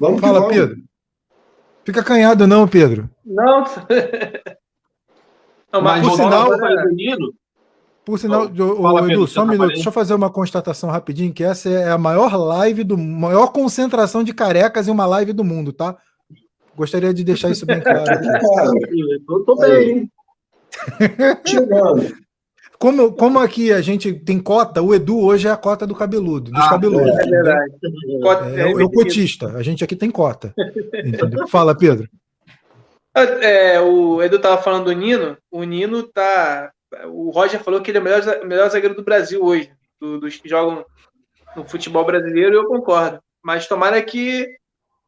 Vamos 0.00 0.18
Fala, 0.20 0.40
vamos. 0.40 0.54
Pedro. 0.56 0.76
Fica 1.84 2.02
canhado, 2.02 2.46
não, 2.46 2.66
Pedro. 2.66 3.08
Não. 3.24 3.64
Não, 5.72 5.82
Mas 5.82 6.06
por 6.06 6.14
sinal- 6.16 6.50
Nino, 6.92 7.32
Por 8.04 8.16
sinal, 8.18 8.42
ô, 8.44 8.82
fala, 8.82 9.00
Edu, 9.00 9.08
Pedro, 9.08 9.26
só 9.26 9.40
um 9.40 9.46
tá 9.46 9.50
minuto. 9.50 9.62
aparente. 9.64 9.74
Deixa 9.74 9.88
eu 9.88 9.92
fazer 9.92 10.14
uma 10.14 10.30
constatação 10.30 10.88
rapidinho, 10.88 11.32
que 11.34 11.42
essa 11.42 11.68
é 11.68 11.90
a 11.90 11.98
maior 11.98 12.36
live 12.36 12.84
do 12.84 12.96
maior 12.96 13.48
concentração 13.48 14.22
de 14.22 14.32
carecas 14.32 14.86
em 14.86 14.92
uma 14.92 15.04
live 15.04 15.32
do 15.32 15.42
mundo, 15.42 15.72
tá? 15.72 15.96
Gostaria 16.76 17.12
de 17.12 17.24
deixar 17.24 17.50
isso 17.50 17.66
bem 17.66 17.80
claro 17.80 17.98
aqui. 18.08 18.24
Cara, 18.24 18.70
eu 19.28 19.44
tô 19.44 19.56
bem, 19.56 19.90
hein? 19.90 20.12
chegando. 21.44 22.23
Como, 22.78 23.12
como 23.12 23.38
aqui 23.38 23.72
a 23.72 23.80
gente 23.80 24.12
tem 24.12 24.38
cota, 24.40 24.82
o 24.82 24.94
Edu 24.94 25.18
hoje 25.20 25.46
é 25.48 25.50
a 25.50 25.56
cota 25.56 25.86
do 25.86 25.94
cabeludo, 25.94 26.50
dos 26.50 26.60
Ah, 26.64 26.70
cabeludos. 26.70 27.08
É 27.18 27.24
verdade. 27.26 27.72
Pode- 28.20 28.60
É, 28.60 28.70
é 28.70 28.74
o- 28.74 28.90
cotista, 28.90 29.48
a 29.56 29.62
gente 29.62 29.82
aqui 29.84 29.94
tem 29.96 30.10
cota. 30.10 30.52
Entendeu? 31.04 31.46
Fala, 31.48 31.74
Pedro. 31.76 32.08
É, 33.14 33.80
o 33.80 34.20
Edu 34.22 34.38
tava 34.40 34.60
falando 34.60 34.86
do 34.86 34.92
Nino. 34.92 35.36
O 35.50 35.62
Nino 35.62 36.02
tá. 36.02 36.72
O 37.06 37.30
Roger 37.30 37.62
falou 37.62 37.80
que 37.80 37.90
ele 37.90 37.98
é 37.98 38.00
o 38.00 38.04
melhor, 38.04 38.44
melhor 38.44 38.68
zagueiro 38.70 38.94
do 38.94 39.04
Brasil 39.04 39.42
hoje, 39.42 39.70
do- 40.00 40.18
dos 40.20 40.36
que 40.36 40.48
jogam 40.48 40.84
no 41.56 41.64
futebol 41.64 42.04
brasileiro, 42.04 42.54
e 42.54 42.58
eu 42.58 42.66
concordo. 42.66 43.20
Mas 43.42 43.66
tomara 43.68 44.00
que 44.02 44.48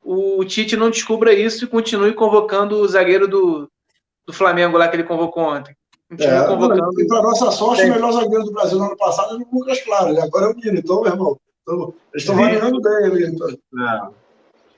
o 0.05 0.45
Tite 0.45 0.77
não 0.77 0.91
descubra 0.91 1.33
isso 1.33 1.65
e 1.65 1.69
continue 1.69 2.13
convocando 2.15 2.77
o 2.77 2.87
zagueiro 2.89 3.27
do, 3.27 3.69
do 4.25 4.33
Flamengo 4.33 4.79
lá 4.79 4.87
que 4.89 4.95
ele 4.97 5.03
convocou 5.05 5.43
ontem. 5.45 5.75
É, 6.13 7.03
e 7.03 7.07
para 7.09 7.23
nossa 7.23 7.51
sorte, 7.51 7.83
É. 7.83 7.87
o 7.87 7.91
melhor 7.95 8.13
zagueiro 8.13 8.45
do 8.45 8.53
Brasil 8.53 8.79
no 8.79 8.85
ano 8.85 8.97
passado 8.97 9.35
era 9.35 9.43
o 9.45 9.59
Lucas 9.59 9.81
Claro, 9.83 10.13
e 10.15 10.21
agora 10.21 10.47
é 10.47 10.51
o 10.51 10.55
Nino. 10.55 10.79
Então, 10.79 11.03
meu 11.03 11.11
irmão, 11.13 11.37
então, 11.63 11.93
eles 12.13 12.23
estão 12.23 12.37
variando 12.37 12.81
bem 12.81 13.05
ali. 13.05 13.27
Então. 13.27 13.49
É. 13.49 14.03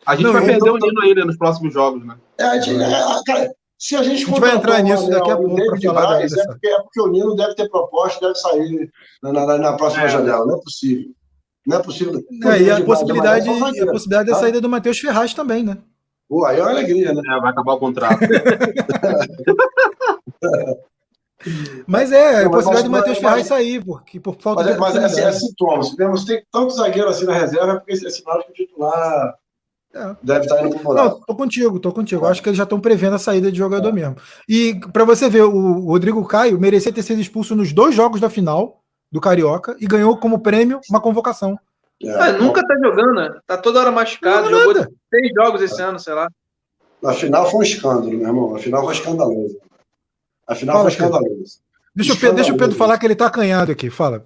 A 0.07 0.14
gente 0.16 0.24
Não, 0.24 0.33
vai 0.33 0.45
perder 0.47 0.70
o 0.70 0.79
Nino 0.79 1.01
ainda 1.03 1.24
nos 1.26 1.37
próximos 1.37 1.74
jogos, 1.74 2.07
né? 2.07 2.16
É, 2.39 2.45
a 2.45 2.59
gente, 2.61 2.83
é, 2.83 2.95
a- 2.95 3.20
cara, 3.26 3.51
se 3.79 3.95
a 3.95 4.03
gente, 4.03 4.22
A 4.24 4.26
gente 4.26 4.41
vai 4.41 4.57
entrar 4.57 4.83
nisso 4.83 5.11
daqui 5.11 5.31
a 5.31 5.37
pouco 5.37 5.55
pra 5.55 5.64
David 5.66 5.87
falar 5.87 6.07
Braz, 6.16 6.33
é, 6.33 6.47
porque, 6.47 6.66
é 6.66 6.81
porque 6.81 7.01
o 7.03 7.07
Nino 7.09 7.37
deve 7.37 7.55
ter 7.55 7.68
proposta, 7.68 8.26
deve 8.26 8.39
sair 8.39 8.91
na, 9.22 9.31
na- 9.33 9.59
na 9.59 9.72
próxima 9.74 10.05
É. 10.05 10.09
janela. 10.09 10.47
Não 10.47 10.57
é 10.57 10.61
possível. 10.62 11.11
Não 11.66 11.76
é 11.76 11.83
possível. 11.83 12.22
É, 12.45 12.62
e 12.62 12.70
a 12.70 12.79
é 12.79 12.83
possibilidade, 12.83 13.51
um 13.51 13.59
e 13.74 13.81
a 13.83 13.87
possibilidade 13.87 14.29
da 14.31 14.35
Tá? 14.35 14.41
saída 14.41 14.61
do 14.62 14.68
Matheus 14.70 14.99
Ferraz 14.99 15.35
também, 15.35 15.62
né? 15.62 15.76
Pô, 16.26 16.47
aí 16.47 16.59
é 16.59 16.62
uma 16.62 16.70
alegria, 16.70 17.12
né? 17.12 17.20
É, 17.26 17.41
vai 17.41 17.51
acabar 17.51 17.74
o 17.74 17.79
contrato. 17.79 18.18
Mas 21.86 22.11
é, 22.11 22.41
a 22.41 22.45
Não, 22.45 22.51
mas 22.51 22.64
possibilidade 22.64 22.84
do 22.84 22.91
mas- 22.91 23.01
Matheus 23.01 23.18
Ferraz 23.18 23.47
sair, 23.47 23.84
porque 23.84 24.18
por 24.18 24.36
falta 24.41 24.62
Mas, 24.62 24.72
de 24.72 24.76
é, 24.76 24.80
mas 24.80 24.97
é, 24.97 25.05
assim, 25.05 25.20
é 25.20 25.32
sintoma. 25.32 25.82
Se 25.82 25.97
você 25.97 26.26
tem 26.26 26.45
tanto 26.51 26.74
zagueiro 26.74 27.09
assim 27.09 27.26
na 27.26 27.34
reserva, 27.34 27.72
é 27.72 27.76
porque 27.76 27.93
é 27.93 28.11
sinal 28.11 28.39
de 28.39 28.45
que 28.47 28.51
o 28.51 28.55
titular. 28.55 29.34
É. 29.95 30.16
Deve 30.22 30.41
estar 30.41 30.61
indo 30.61 30.74
pro 30.74 30.84
buraco. 30.84 31.09
Não, 31.09 31.20
tô 31.20 31.34
contigo, 31.34 31.80
tô 31.80 31.93
contigo. 31.93 32.26
É. 32.26 32.30
Acho 32.30 32.43
que 32.43 32.49
eles 32.49 32.59
já 32.59 32.64
estão 32.64 32.80
prevendo 32.80 33.14
a 33.14 33.18
saída 33.18 33.51
de 33.51 33.57
jogador 33.57 33.89
é. 33.89 33.93
mesmo. 33.93 34.16
E 34.49 34.78
para 34.93 35.05
você 35.05 35.30
ver, 35.30 35.43
o 35.43 35.86
Rodrigo 35.86 36.24
Caio 36.26 36.61
merecia 36.61 36.93
ter 36.93 37.03
sido 37.03 37.20
expulso 37.20 37.55
nos 37.55 37.72
dois 37.72 37.95
jogos 37.95 38.20
da 38.20 38.28
final 38.28 38.82
do 39.11 39.20
Carioca 39.20 39.76
e 39.80 39.86
ganhou 39.86 40.16
como 40.18 40.41
prêmio 40.41 40.80
uma 40.91 41.01
convocação. 41.01 41.59
É, 42.03 42.32
nunca 42.32 42.64
tá 42.66 42.74
jogando, 42.76 43.14
né? 43.14 43.30
Tá 43.47 43.57
toda 43.57 43.80
hora 43.80 43.91
machucado. 43.91 44.51
Jogou 44.51 44.74
nada. 44.74 44.89
seis 45.11 45.32
jogos 45.34 45.62
esse 45.62 45.80
ano, 45.80 45.99
sei 45.99 46.14
lá. 46.14 46.28
Na 47.03 47.12
final 47.12 47.51
foi 47.51 47.61
um 47.61 47.62
escândalo, 47.62 48.11
meu 48.11 48.20
irmão. 48.20 48.57
A 48.57 48.59
final 48.59 48.84
foi 48.84 48.95
escandaloso. 48.95 49.57
A 50.49 50.55
final 50.55 50.76
Fala, 50.76 50.90
foi 50.90 50.92
escandaloso. 50.92 51.61
Deixa, 51.94 52.12
o 52.12 52.16
Pedro, 52.16 52.36
deixa 52.36 52.53
o 52.53 52.57
Pedro 52.57 52.76
falar 52.76 52.99
que 52.99 53.07
ele 53.07 53.14
tá 53.14 53.26
acanhado 53.26 53.70
aqui. 53.70 53.90
Fala. 53.90 54.24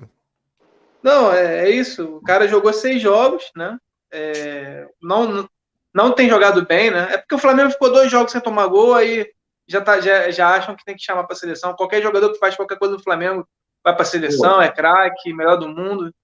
Não, 1.02 1.32
é, 1.32 1.68
é 1.68 1.70
isso. 1.70 2.16
O 2.16 2.22
cara 2.22 2.46
jogou 2.46 2.72
seis 2.72 3.02
jogos, 3.02 3.50
né? 3.56 3.76
É, 4.12 4.86
não, 5.02 5.48
não 5.92 6.12
tem 6.12 6.28
jogado 6.28 6.64
bem, 6.64 6.90
né? 6.90 7.08
É 7.12 7.18
porque 7.18 7.34
o 7.34 7.38
Flamengo 7.38 7.70
ficou 7.70 7.92
dois 7.92 8.10
jogos 8.10 8.30
sem 8.30 8.40
tomar 8.40 8.68
gol, 8.68 8.94
aí 8.94 9.26
já, 9.66 9.80
tá, 9.80 10.00
já, 10.00 10.30
já 10.30 10.54
acham 10.54 10.76
que 10.76 10.84
tem 10.84 10.94
que 10.94 11.02
chamar 11.02 11.24
para 11.24 11.34
seleção. 11.34 11.74
Qualquer 11.74 12.02
jogador 12.02 12.32
que 12.32 12.38
faz 12.38 12.54
qualquer 12.54 12.78
coisa 12.78 12.94
no 12.94 13.02
Flamengo 13.02 13.46
vai 13.82 13.96
para 13.96 14.04
seleção, 14.04 14.62
é 14.62 14.70
craque, 14.70 15.32
melhor 15.32 15.56
do 15.56 15.68
mundo. 15.68 16.14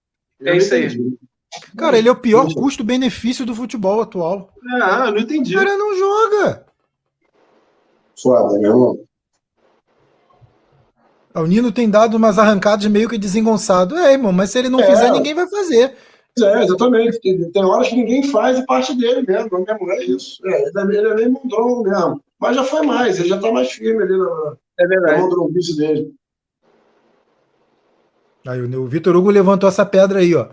É 0.40 0.57
isso 0.57 0.74
aí. 0.74 0.88
Cara, 1.76 1.99
ele 1.99 2.09
é 2.09 2.12
o 2.12 2.20
pior 2.20 2.46
custo-benefício 2.55 3.44
do 3.44 3.55
futebol 3.55 4.01
atual. 4.01 4.53
Ah, 4.80 5.11
não 5.11 5.18
entendi. 5.18 5.57
O 5.57 5.59
cara 5.59 5.76
não 5.76 5.96
joga. 5.96 6.66
Foda, 8.20 8.59
meu 8.59 8.70
irmão. 8.70 9.08
O 11.41 11.47
Nino 11.47 11.72
tem 11.72 11.89
dado 11.89 12.16
umas 12.16 12.39
arrancadas 12.39 12.86
meio 12.86 13.09
que 13.09 13.18
desengonçado. 13.18 13.97
É, 13.97 14.12
irmão, 14.12 14.32
mas 14.32 14.51
se 14.51 14.59
ele 14.59 14.68
não 14.68 14.80
é. 14.80 14.86
fizer, 14.86 15.11
ninguém 15.12 15.34
vai 15.34 15.49
fazer. 15.49 15.95
É, 16.39 16.62
exatamente. 16.62 17.20
Tem, 17.20 17.51
tem, 17.51 17.64
horas 17.64 17.89
que 17.89 17.97
ninguém 17.97 18.22
faz 18.24 18.59
e 18.59 18.66
parte 18.66 18.97
dele 18.97 19.24
mesmo. 19.26 19.51
Não 19.53 19.93
é 19.93 20.05
isso. 20.05 20.41
É, 20.47 20.62
ele, 20.62 20.97
é, 20.97 20.99
ele 20.99 21.09
é 21.09 21.14
meio 21.14 21.32
mundrongo 21.32 21.82
mesmo. 21.82 22.22
Mas 22.41 22.57
já 22.57 22.64
foi 22.64 22.82
mais, 22.82 23.18
ele 23.18 23.28
já 23.28 23.39
tá 23.39 23.51
mais 23.51 23.70
firme 23.72 24.03
ali 24.03 24.16
na, 24.16 24.55
é 24.78 24.86
verdade. 24.86 25.22
na 25.22 25.76
dele. 25.76 26.14
Aí 28.47 28.62
o 28.62 28.86
Vitor 28.86 29.14
Hugo 29.16 29.30
levantou 29.30 29.68
essa 29.68 29.84
pedra 29.84 30.20
aí, 30.20 30.34
ó. 30.34 30.49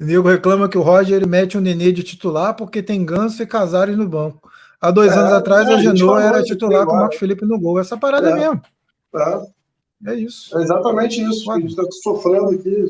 O 0.00 0.04
nego 0.04 0.28
reclama 0.28 0.68
que 0.68 0.78
o 0.78 0.82
Roger 0.82 1.26
mete 1.26 1.56
um 1.56 1.60
nenê 1.60 1.90
de 1.92 2.02
titular 2.02 2.54
porque 2.54 2.82
tem 2.82 3.04
Ganso 3.04 3.42
e 3.42 3.46
Casares 3.46 3.96
no 3.96 4.08
banco. 4.08 4.48
Há 4.80 4.90
dois 4.90 5.12
é, 5.12 5.18
anos 5.18 5.32
atrás, 5.32 5.68
é, 5.68 5.74
a 5.74 5.78
Genoa 5.78 6.22
era 6.22 6.42
titular 6.42 6.86
com 6.86 6.92
o 6.92 6.96
Marcos 6.96 7.18
Felipe 7.18 7.44
no 7.44 7.58
gol. 7.58 7.80
Essa 7.80 7.96
parada 7.96 8.30
é, 8.30 8.34
mesmo. 8.34 8.60
É. 9.14 9.57
é 10.06 10.14
isso. 10.14 10.56
É 10.58 10.62
exatamente 10.62 11.20
isso. 11.22 11.50
A 11.50 11.58
gente 11.58 11.70
está 11.70 11.82
sofrendo 12.02 12.50
aqui, 12.50 12.86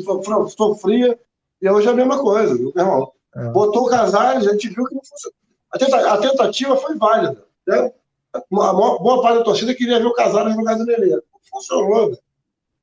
sofria, 0.57 1.19
e 1.61 1.69
hoje 1.69 1.89
é 1.89 1.91
a 1.91 1.95
mesma 1.95 2.19
coisa, 2.19 2.55
meu 2.55 2.73
irmão. 2.77 3.13
É. 3.35 3.49
Botou 3.51 3.87
o 3.87 3.91
Casares, 3.91 4.47
a 4.47 4.53
gente 4.53 4.69
viu 4.69 4.85
que 4.85 4.95
não 4.95 5.03
funcionou. 5.03 5.37
A, 5.71 6.19
tentativa 6.19 6.77
foi 6.77 6.97
válida. 6.97 7.45
Né? 7.67 7.93
A 8.35 8.43
maior, 8.51 8.99
boa 8.99 9.23
parte 9.23 9.39
da 9.39 9.45
torcida 9.45 9.75
queria 9.75 9.99
ver 9.99 10.07
o 10.07 10.15
Casares 10.15 10.53
no 10.53 10.59
lugar 10.59 10.77
do 10.77 10.85
Nenê. 10.85 11.21
Funcionou. 11.51 12.17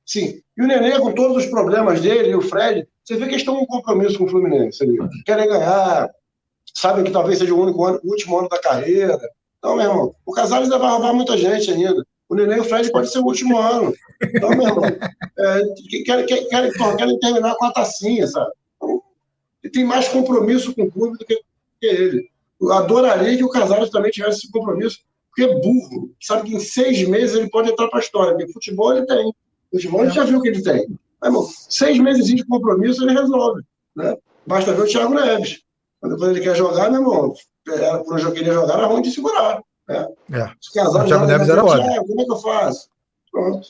Sim. 0.05 0.41
E 0.57 0.61
o 0.61 0.67
Nenê, 0.67 0.99
com 0.99 1.13
todos 1.13 1.38
os 1.38 1.45
problemas 1.47 2.01
dele, 2.01 2.30
e 2.30 2.36
o 2.36 2.41
Fred, 2.41 2.88
você 3.03 3.15
vê 3.15 3.26
que 3.26 3.32
eles 3.32 3.41
estão 3.41 3.59
um 3.59 3.65
compromisso 3.65 4.17
com 4.17 4.26
o 4.26 4.30
Fluminense. 4.30 4.86
Querem 5.26 5.47
ganhar, 5.47 6.09
sabem 6.73 7.03
que 7.03 7.11
talvez 7.11 7.39
seja 7.39 7.53
o 7.53 7.61
único 7.61 7.84
ano, 7.84 7.99
o 8.03 8.09
último 8.09 8.38
ano 8.38 8.49
da 8.49 8.59
carreira. 8.59 9.19
Então, 9.57 9.76
meu 9.76 9.86
irmão, 9.86 10.15
o 10.26 10.32
Casares 10.32 10.69
vai 10.69 10.80
roubar 10.80 11.13
muita 11.13 11.38
gente 11.38 11.71
ainda. 11.71 12.05
O 12.28 12.36
Nenê 12.36 12.57
e 12.57 12.59
o 12.59 12.63
Fred 12.63 12.91
pode 12.91 13.11
ser 13.11 13.19
o 13.19 13.26
último 13.26 13.57
ano. 13.57 13.93
Então, 14.21 14.49
meu 14.49 14.67
irmão, 14.67 14.84
é, 14.86 15.61
querem, 16.03 16.26
querem, 16.26 16.71
querem, 16.71 17.19
terminar 17.19 17.55
com 17.55 17.65
a 17.65 17.71
tacinha, 17.71 18.26
sabe? 18.28 18.51
Então, 18.76 19.03
ele 19.63 19.71
tem 19.71 19.84
mais 19.84 20.07
compromisso 20.07 20.73
com 20.73 20.84
o 20.84 20.91
clube 20.91 21.17
do 21.17 21.26
que, 21.26 21.39
que 21.80 21.86
ele. 21.86 22.30
Eu 22.59 22.71
adoraria 22.71 23.38
que 23.38 23.43
o 23.43 23.49
Casares 23.49 23.89
também 23.89 24.11
tivesse 24.11 24.39
esse 24.39 24.51
compromisso, 24.51 24.99
porque 25.30 25.43
é 25.43 25.59
burro. 25.59 26.11
Sabe 26.21 26.49
que 26.49 26.55
em 26.55 26.59
seis 26.59 27.07
meses 27.07 27.36
ele 27.36 27.49
pode 27.49 27.69
entrar 27.69 27.88
para 27.89 27.99
a 27.99 28.01
história. 28.01 28.34
Porque 28.34 28.51
futebol 28.53 28.95
ele 28.95 29.05
tem. 29.05 29.34
Futebol 29.71 30.03
ele 30.03 30.11
já 30.11 30.23
viu 30.23 30.41
que 30.41 30.47
ele 30.47 30.63
tem. 30.63 30.88
Mas, 31.21 31.30
irmão, 31.30 31.47
seis 31.69 31.99
meses 31.99 32.26
de 32.26 32.45
compromisso 32.45 33.03
ele 33.03 33.19
resolve. 33.19 33.61
Né? 33.95 34.15
Basta 34.47 34.73
ver 34.73 34.82
o 34.82 34.88
Thiago 34.88 35.13
Neves. 35.13 35.61
Quando 35.99 36.30
ele 36.30 36.39
quer 36.39 36.55
jogar, 36.55 36.89
meu 36.89 37.01
irmão, 37.01 37.34
quando 38.05 38.19
eu 38.19 38.32
queria 38.32 38.53
jogar, 38.53 38.78
era 38.78 38.88
ruim 38.88 39.01
de 39.01 39.11
segurar. 39.11 39.61
Né? 39.88 40.08
É. 40.32 40.44
o 40.82 41.06
Thiago 41.06 41.26
Neves 41.26 41.50
era 41.50 41.64
ótimo. 41.64 42.06
Como 42.06 42.22
é 42.22 42.26
que 42.26 42.32
eu 42.32 42.38
faço? 42.38 42.90
Pronto. 43.32 43.68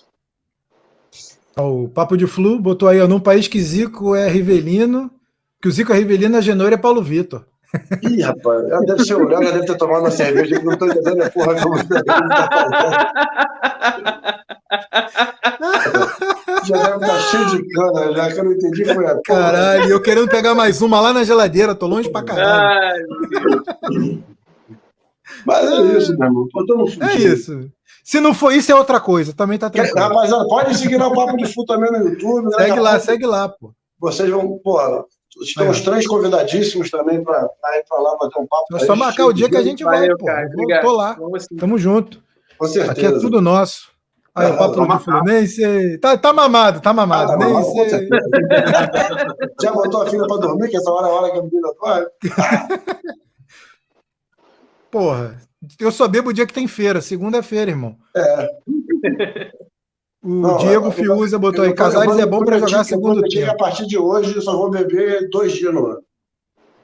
O 1.57 1.87
Papo 1.87 2.17
de 2.17 2.27
Flu 2.27 2.59
botou 2.59 2.89
aí, 2.89 2.99
ó, 2.99 3.07
num 3.07 3.19
país 3.19 3.47
que 3.47 3.61
Zico 3.61 4.13
é 4.13 4.27
Rivelino, 4.27 5.09
que 5.61 5.69
o 5.69 5.71
Zico 5.71 5.93
é 5.93 5.95
Rivelino, 5.95 6.37
a 6.37 6.41
Genoa 6.41 6.69
é 6.69 6.77
Paulo 6.77 7.01
Vitor. 7.01 7.45
Ih, 8.03 8.21
rapaz, 8.21 8.85
deve 8.85 9.03
ser 9.03 9.15
o 9.15 9.27
Léo, 9.27 9.39
deve 9.39 9.65
ter 9.65 9.77
tomado 9.77 10.01
uma 10.01 10.11
cerveja, 10.11 10.59
que 10.59 10.65
não 10.65 10.73
estou 10.73 10.87
entendendo 10.87 11.23
a 11.23 11.29
porra 11.29 11.61
como 11.61 11.77
você 11.77 12.03
Já 16.65 16.77
deve 16.77 17.05
estar 17.05 17.19
cheio 17.19 17.45
de 17.51 17.69
cana, 17.69 18.13
já 18.13 18.31
que 18.31 18.39
eu 18.39 18.43
não 18.43 18.51
entendi 18.51 18.85
foi 18.85 19.05
a 19.05 19.21
Caralho, 19.21 19.89
eu 19.89 20.01
querendo 20.01 20.27
pegar 20.27 20.55
mais 20.55 20.81
uma 20.81 20.99
lá 21.01 21.13
na 21.13 21.23
geladeira, 21.23 21.75
tô 21.75 21.87
longe 21.87 22.09
pra 22.09 22.23
caralho. 22.23 23.07
Mas 25.45 25.71
é 25.71 25.97
isso, 25.97 26.17
meu 26.17 26.27
irmão. 26.27 26.47
É 27.01 27.15
isso. 27.15 27.69
Se 28.03 28.19
não 28.19 28.33
for 28.33 28.53
isso, 28.53 28.71
é 28.71 28.75
outra 28.75 28.99
coisa. 28.99 29.33
Também 29.33 29.57
tá 29.57 29.69
tranquilo. 29.69 29.97
Rapaziada, 29.97 30.47
pode 30.47 30.77
seguir 30.77 31.01
o 31.01 31.13
Papo 31.13 31.37
de 31.37 31.51
Fu 31.51 31.65
também 31.65 31.91
no 31.91 32.09
YouTube. 32.09 32.45
Né? 32.45 32.51
Segue 32.57 32.79
lá, 32.79 32.99
segue 32.99 33.25
lá, 33.25 33.49
pô. 33.49 33.73
Vocês 33.99 34.29
vão, 34.29 34.59
pô, 34.63 34.79
estão 35.41 35.65
é. 35.65 35.69
os 35.69 35.81
três 35.81 36.05
convidadíssimos 36.05 36.91
também 36.91 37.23
para 37.23 37.49
ir 37.77 37.85
para 37.87 37.99
lá 37.99 38.17
bater 38.17 38.39
um 38.39 38.45
papo. 38.45 38.75
É 38.75 38.79
só 38.79 38.95
marcar 38.95 39.25
o 39.25 39.33
dia 39.33 39.49
que 39.49 39.57
a 39.57 39.63
gente 39.63 39.83
vai, 39.83 40.07
pô. 40.09 40.25
Cara, 40.25 40.49
tô 40.81 40.91
lá. 40.91 41.17
Tamo 41.57 41.77
junto. 41.77 42.21
Com 42.57 42.67
certeza. 42.67 42.91
Aqui 42.91 43.05
é 43.05 43.19
tudo 43.19 43.41
nosso. 43.41 43.95
Aí, 44.35 44.51
o 44.51 44.57
papo 44.57 44.75
do 44.75 44.99
Fluminense. 44.99 45.97
Tá, 45.99 46.17
tá 46.17 46.33
mamado, 46.33 46.81
tá 46.81 46.93
mamado. 46.93 47.31
Ah, 47.31 47.37
nem 47.37 47.63
sei. 47.63 48.07
Já 49.61 49.71
botou 49.71 50.03
a 50.03 50.05
filha 50.07 50.27
para 50.27 50.41
dormir, 50.41 50.69
que 50.69 50.75
essa 50.75 50.91
hora 50.91 51.07
é 51.07 51.09
a 51.09 51.13
hora 51.13 51.31
que 51.31 51.39
a 51.39 51.41
menina 51.41 51.69
dorme? 51.81 52.05
Porra, 54.95 55.35
eu 55.77 55.91
só 55.91 56.07
bebo 56.07 56.29
o 56.29 56.33
dia 56.33 56.47
que 56.47 56.53
tem 56.53 56.69
feira, 56.69 57.01
segunda-feira, 57.01 57.69
irmão. 57.69 57.97
É. 58.15 58.49
O 60.23 60.29
não, 60.29 60.57
Diego 60.57 60.89
Fiuza 60.89 61.37
botou 61.37 61.65
aí, 61.65 61.73
Casares 61.73 62.17
é 62.17 62.25
bom 62.25 62.45
para 62.45 62.59
jogar 62.59 62.85
segundo 62.85 63.21
tempo. 63.23 63.51
A 63.51 63.55
partir 63.55 63.85
de 63.87 63.97
hoje 63.97 64.33
eu 64.33 64.41
só 64.41 64.55
vou 64.55 64.71
beber 64.71 65.29
dois 65.29 65.51
dias 65.51 65.73
no 65.73 65.87
ano. 65.87 66.01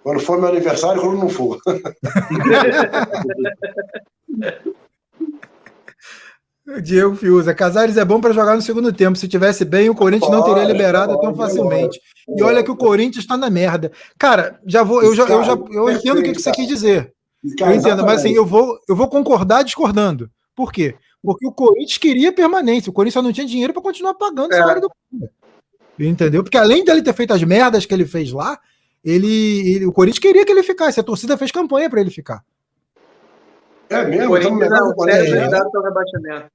Quando 0.03 0.19
for 0.19 0.37
meu 0.37 0.49
aniversário, 0.49 1.01
quando 1.01 1.19
não 1.19 1.29
for. 1.29 1.57
Diego 6.83 7.15
Fiuza, 7.15 7.55
Casares 7.55 7.95
é 7.95 8.03
bom 8.03 8.19
para 8.19 8.33
jogar 8.33 8.57
no 8.57 8.61
segundo 8.61 8.91
tempo. 8.91 9.17
Se 9.17 9.29
tivesse 9.29 9.63
bem, 9.63 9.89
o 9.89 9.95
Corinthians 9.95 10.29
não 10.29 10.43
teria 10.43 10.65
liberado 10.65 11.17
tão 11.21 11.33
facilmente. 11.33 11.97
E 12.27 12.43
olha 12.43 12.61
que 12.61 12.71
o 12.71 12.75
Corinthians 12.75 13.23
está 13.23 13.37
na 13.37 13.49
merda. 13.49 13.89
Cara, 14.19 14.59
já 14.67 14.83
vou, 14.83 15.01
eu 15.01 15.15
já, 15.15 15.23
eu 15.23 15.45
já, 15.45 15.53
eu 15.53 15.89
entendo 15.89 16.19
o 16.19 16.23
que, 16.23 16.33
que 16.33 16.41
você 16.41 16.51
quis 16.51 16.67
dizer. 16.67 17.13
Eu 17.43 17.73
entendo, 17.73 18.05
mas 18.05 18.19
assim, 18.19 18.33
eu 18.33 18.45
vou, 18.45 18.79
eu 18.87 18.95
vou 18.95 19.07
concordar 19.07 19.63
discordando. 19.63 20.29
Por 20.55 20.71
quê? 20.71 20.95
Porque 21.23 21.47
o 21.47 21.51
Corinthians 21.51 21.97
queria 21.97 22.31
permanência. 22.31 22.89
O 22.89 22.93
Corinthians 22.93 23.15
só 23.15 23.21
não 23.21 23.33
tinha 23.33 23.45
dinheiro 23.45 23.73
para 23.73 23.81
continuar 23.81 24.13
pagando 24.13 24.51
o 24.51 24.53
é. 24.53 24.57
salário 24.57 24.81
do 24.81 24.89
cara. 24.89 25.31
Entendeu? 25.99 26.43
Porque 26.43 26.57
além 26.57 26.83
dele 26.83 27.01
ter 27.01 27.13
feito 27.13 27.33
as 27.33 27.43
merdas 27.43 27.85
que 27.85 27.93
ele 27.93 28.05
fez 28.05 28.31
lá, 28.31 28.59
ele, 29.03 29.75
ele 29.75 29.85
o 29.85 29.91
Corinthians 29.91 30.19
queria 30.19 30.45
que 30.45 30.51
ele 30.51 30.63
ficasse. 30.63 30.99
A 30.99 31.03
torcida 31.03 31.37
fez 31.37 31.51
campanha 31.51 31.89
para 31.89 32.01
ele 32.01 32.09
ficar. 32.09 32.43
É 33.89 34.05
mesmo? 34.05 34.25
O 34.25 34.29
Corinthians 34.29 34.69
não, 34.69 34.93
não 34.95 35.09
é, 35.09 35.29
é. 35.29 35.49
rebaixamento. 35.83 36.51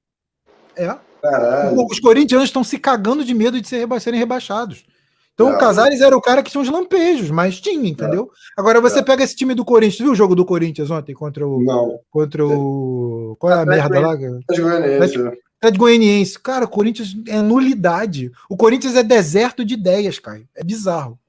É. 0.75 0.95
Caralho. 1.21 1.85
Os 1.89 1.99
corintianos 1.99 2.49
estão 2.49 2.63
se 2.63 2.77
cagando 2.77 3.23
de 3.23 3.33
medo 3.33 3.59
de 3.59 3.67
ser, 3.67 3.87
serem 3.99 4.19
rebaixados. 4.19 4.85
Então 5.37 5.53
o 5.53 5.57
Casares 5.59 6.01
era 6.01 6.17
o 6.17 6.21
cara 6.21 6.41
que 6.41 6.49
tinha 6.49 6.59
uns 6.59 6.67
lampejos, 6.67 7.29
mas 7.29 7.61
tinha, 7.61 7.87
entendeu? 7.87 8.31
É. 8.33 8.59
Agora 8.59 8.81
você 8.81 8.99
é. 8.99 9.03
pega 9.03 9.23
esse 9.23 9.35
time 9.35 9.53
do 9.53 9.63
Corinthians, 9.63 9.99
viu 9.99 10.11
o 10.11 10.15
jogo 10.15 10.33
do 10.33 10.43
Corinthians 10.43 10.89
ontem 10.89 11.13
contra 11.13 11.47
o. 11.47 11.63
Não. 11.63 11.99
Contra 12.09 12.43
o. 12.43 13.37
Qual 13.37 13.53
é 13.53 13.61
a 13.61 13.65
merda 13.65 13.99
lá? 13.99 14.13
Atlético 14.13 15.77
Goianiense. 15.77 16.39
Cara, 16.39 16.65
o 16.65 16.67
Corinthians 16.67 17.15
é 17.27 17.39
nulidade. 17.39 18.31
O 18.49 18.57
Corinthians 18.57 18.95
é 18.95 19.03
deserto 19.03 19.63
de 19.63 19.75
ideias, 19.75 20.17
cara. 20.17 20.41
É 20.55 20.63
bizarro. 20.63 21.19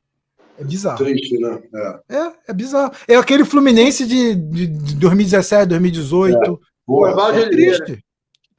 É 0.58 0.64
bizarro. 0.64 0.96
Triste, 1.04 1.38
né? 1.38 1.62
É, 2.08 2.16
é, 2.16 2.32
é 2.48 2.52
bizarro. 2.54 2.92
É 3.06 3.14
aquele 3.14 3.44
Fluminense 3.44 4.06
de, 4.06 4.34
de, 4.34 4.66
de 4.68 4.94
2017, 4.96 5.66
2018. 5.66 6.34
É. 6.34 6.56
Boa, 6.86 7.36
é 7.36 7.48
triste. 7.50 8.02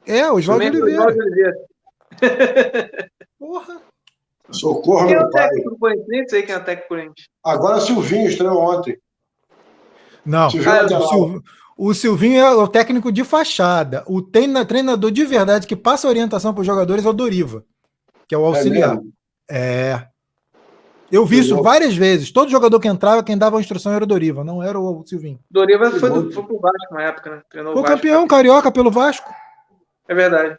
É, 0.05 0.29
o 0.29 0.35
Oswaldo 0.35 0.63
Oliveira. 0.63 1.07
Oliveira. 1.07 1.53
Porra. 3.39 3.88
Socorro, 4.51 5.07
quem 5.07 5.15
é 5.15 5.21
o 5.21 5.29
técnico 5.29 5.69
do 5.69 5.77
Corinthians? 5.77 6.07
Nem 6.07 6.27
sei 6.27 6.43
quem 6.43 6.55
é 6.55 6.57
o 6.57 6.63
técnico 6.63 6.85
do 6.85 6.97
Corinthians. 6.97 7.27
Agora 7.43 7.79
Silvinho 7.79 8.27
estreou 8.27 8.57
ontem. 8.57 8.97
Não, 10.25 10.49
Silvinho 10.49 10.71
ah, 10.71 10.85
o, 10.85 11.07
Silvinho, 11.07 11.43
o 11.77 11.93
Silvinho 11.93 12.39
é 12.41 12.55
o 12.55 12.67
técnico 12.67 13.11
de 13.11 13.23
fachada. 13.23 14.03
O 14.07 14.21
treinador 14.21 15.11
de 15.11 15.25
verdade 15.25 15.67
que 15.67 15.75
passa 15.75 16.07
orientação 16.07 16.53
para 16.53 16.61
os 16.61 16.67
jogadores 16.67 17.05
é 17.05 17.09
o 17.09 17.13
Doriva, 17.13 17.63
que 18.27 18.35
é 18.35 18.37
o 18.37 18.45
auxiliar. 18.45 18.99
É. 19.49 19.91
é. 19.91 20.07
Eu 21.11 21.25
vi 21.25 21.39
isso 21.39 21.61
várias 21.63 21.95
vezes. 21.95 22.31
Todo 22.31 22.51
jogador 22.51 22.79
que 22.79 22.87
entrava, 22.87 23.23
quem 23.23 23.37
dava 23.37 23.57
a 23.57 23.59
instrução 23.59 23.91
era 23.91 24.03
o 24.03 24.07
Doriva, 24.07 24.43
não 24.43 24.61
era 24.61 24.79
o 24.79 25.03
Silvinho. 25.05 25.39
Doriva 25.49 25.89
foi, 25.91 26.09
do, 26.09 26.31
foi 26.31 26.43
pro 26.43 26.59
Vasco 26.59 26.93
na 26.93 27.01
época, 27.01 27.31
né? 27.31 27.41
Treinou 27.49 27.73
Foi 27.73 27.81
o 27.81 27.85
Vasco. 27.85 27.97
campeão 27.97 28.27
carioca 28.27 28.71
pelo 28.71 28.91
Vasco. 28.91 29.33
É 30.07 30.13
verdade. 30.13 30.57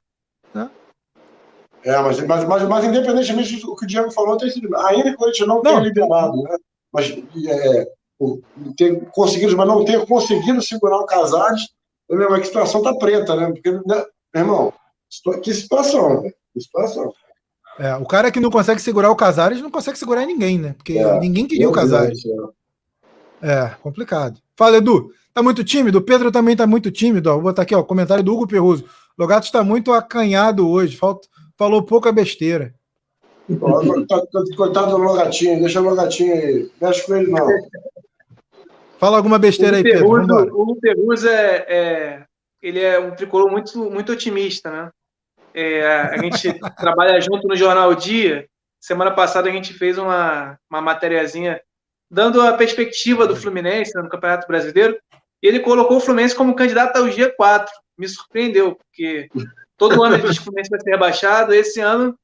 É, 1.85 1.99
mas, 2.01 2.21
mas, 2.27 2.45
mas, 2.45 2.63
mas 2.69 2.85
independentemente 2.85 3.61
do 3.61 3.75
que 3.75 3.85
o 3.85 3.89
Diego 3.89 4.11
falou, 4.11 4.37
tem 4.37 4.51
sido, 4.51 4.75
ainda 4.77 5.17
que 5.17 5.25
a 5.25 5.27
gente 5.29 5.47
não, 5.47 5.57
Não. 5.57 5.63
tenha 5.63 5.81
liberado, 5.81 6.37
né? 6.43 6.57
Mas 6.93 7.11
é, 7.49 7.89
o- 8.19 8.41
ter 8.77 9.01
conseguido, 9.13 9.57
mas 9.57 9.67
não 9.67 9.85
ter 9.85 10.05
conseguido 10.07 10.61
segurar 10.61 10.99
o 10.99 11.07
Casares, 11.07 11.69
é 12.11 12.15
mesmo, 12.17 12.35
é 12.35 12.41
que 12.41 12.47
situação 12.47 12.83
tá 12.83 12.95
preta, 12.95 13.35
né? 13.35 13.47
Porque, 13.51 13.71
né, 13.73 14.05
meu 14.35 14.43
irmão, 14.43 14.73
que 15.43 15.55
situação, 15.55 16.23
né? 16.23 16.31
Que 16.53 16.61
situação. 16.61 17.13
É, 17.79 17.95
o 17.97 18.05
cara 18.05 18.31
que 18.31 18.41
não 18.41 18.51
consegue 18.51 18.81
segurar 18.83 19.11
o 19.11 19.17
Casares 19.17 19.63
não 19.63 19.71
consegue 19.71 19.99
segurar 19.99 20.27
ninguém, 20.27 20.59
né? 20.59 20.75
Porque 20.77 20.99
É. 20.99 21.19
ninguém 21.19 21.47
queria 21.47 21.69
o 21.69 21.73
Casares. 21.73 22.21
céu. 22.21 22.53
É, 23.43 23.71
complicado. 23.83 24.39
Fala, 24.57 24.77
Edu. 24.77 25.13
Tá 25.33 25.43
muito 25.43 25.63
tímido? 25.65 25.99
O 25.99 26.03
Pedro 26.03 26.31
também 26.31 26.57
tá 26.57 26.67
muito 26.67 26.91
tímido. 26.91 27.31
Ó. 27.31 27.35
Vou 27.35 27.43
botar 27.45 27.63
aqui, 27.63 27.75
ó, 27.75 27.83
comentário 27.83 28.23
do 28.23 28.35
Hugo 28.35 28.47
Perruso. 28.49 28.85
Logato 29.17 29.47
está 29.47 29.63
muito 29.63 29.93
acanhado 29.93 30.69
hoje. 30.69 30.97
Falta, 30.97 31.27
falou 31.61 31.83
pouca 31.83 32.11
besteira. 32.11 32.75
Coitado, 34.57 34.91
do 34.93 34.97
Logatinho, 34.97 35.61
deixa 35.61 35.79
o 35.79 35.85
Logatinho 35.85 36.33
aí. 36.33 36.71
Mexe 36.81 37.05
com 37.05 37.17
ele, 37.17 37.31
não. 37.31 37.47
Fala 38.99 39.19
alguma 39.19 39.39
besteira 39.39 39.77
aí, 39.77 39.83
Pedro. 39.83 40.09
O 40.09 40.63
Hugo 40.63 40.81
Perruzzo 40.81 41.29
é, 41.29 41.67
é- 41.69 42.25
ele 42.63 42.81
é 42.81 42.99
um 42.99 43.11
tricolor 43.11 43.51
muito, 43.51 43.91
muito 43.91 44.13
otimista, 44.13 44.71
né? 44.71 44.91
É, 45.53 45.85
a 45.85 46.17
gente 46.17 46.49
trabalha 46.79 47.21
junto 47.21 47.47
no 47.47 47.55
Jornal 47.55 47.95
Dia. 47.95 48.49
Semana 48.81 49.11
passada 49.11 49.51
a 49.51 49.53
gente 49.53 49.75
fez 49.75 49.99
uma, 49.99 50.59
uma 50.71 50.81
matériazinha 50.81 51.61
dando 52.11 52.41
a 52.41 52.55
perspectiva 52.55 53.27
do 53.27 53.37
Fluminense 53.37 53.95
né, 53.95 54.01
no 54.01 54.09
Campeonato 54.09 54.47
Brasileiro. 54.47 54.99
E 55.43 55.47
ele 55.47 55.61
colocou 55.61 55.99
o 55.99 56.01
Fluminense 56.01 56.35
como 56.35 56.57
candidato 56.57 56.97
ao 56.97 57.05
G4. 57.05 57.67
Me 57.99 58.09
surpreendeu, 58.09 58.77
porque 58.77 59.29
todo 59.81 60.03
ano 60.05 60.15
ele 60.15 60.29
diz 60.29 60.37
que 60.39 60.43
o 60.43 60.45
Fluminense 60.45 60.71
vai 60.71 60.81
ser 60.81 60.91
rebaixado. 60.91 61.53
Esse 61.53 61.81
ano 61.81 62.15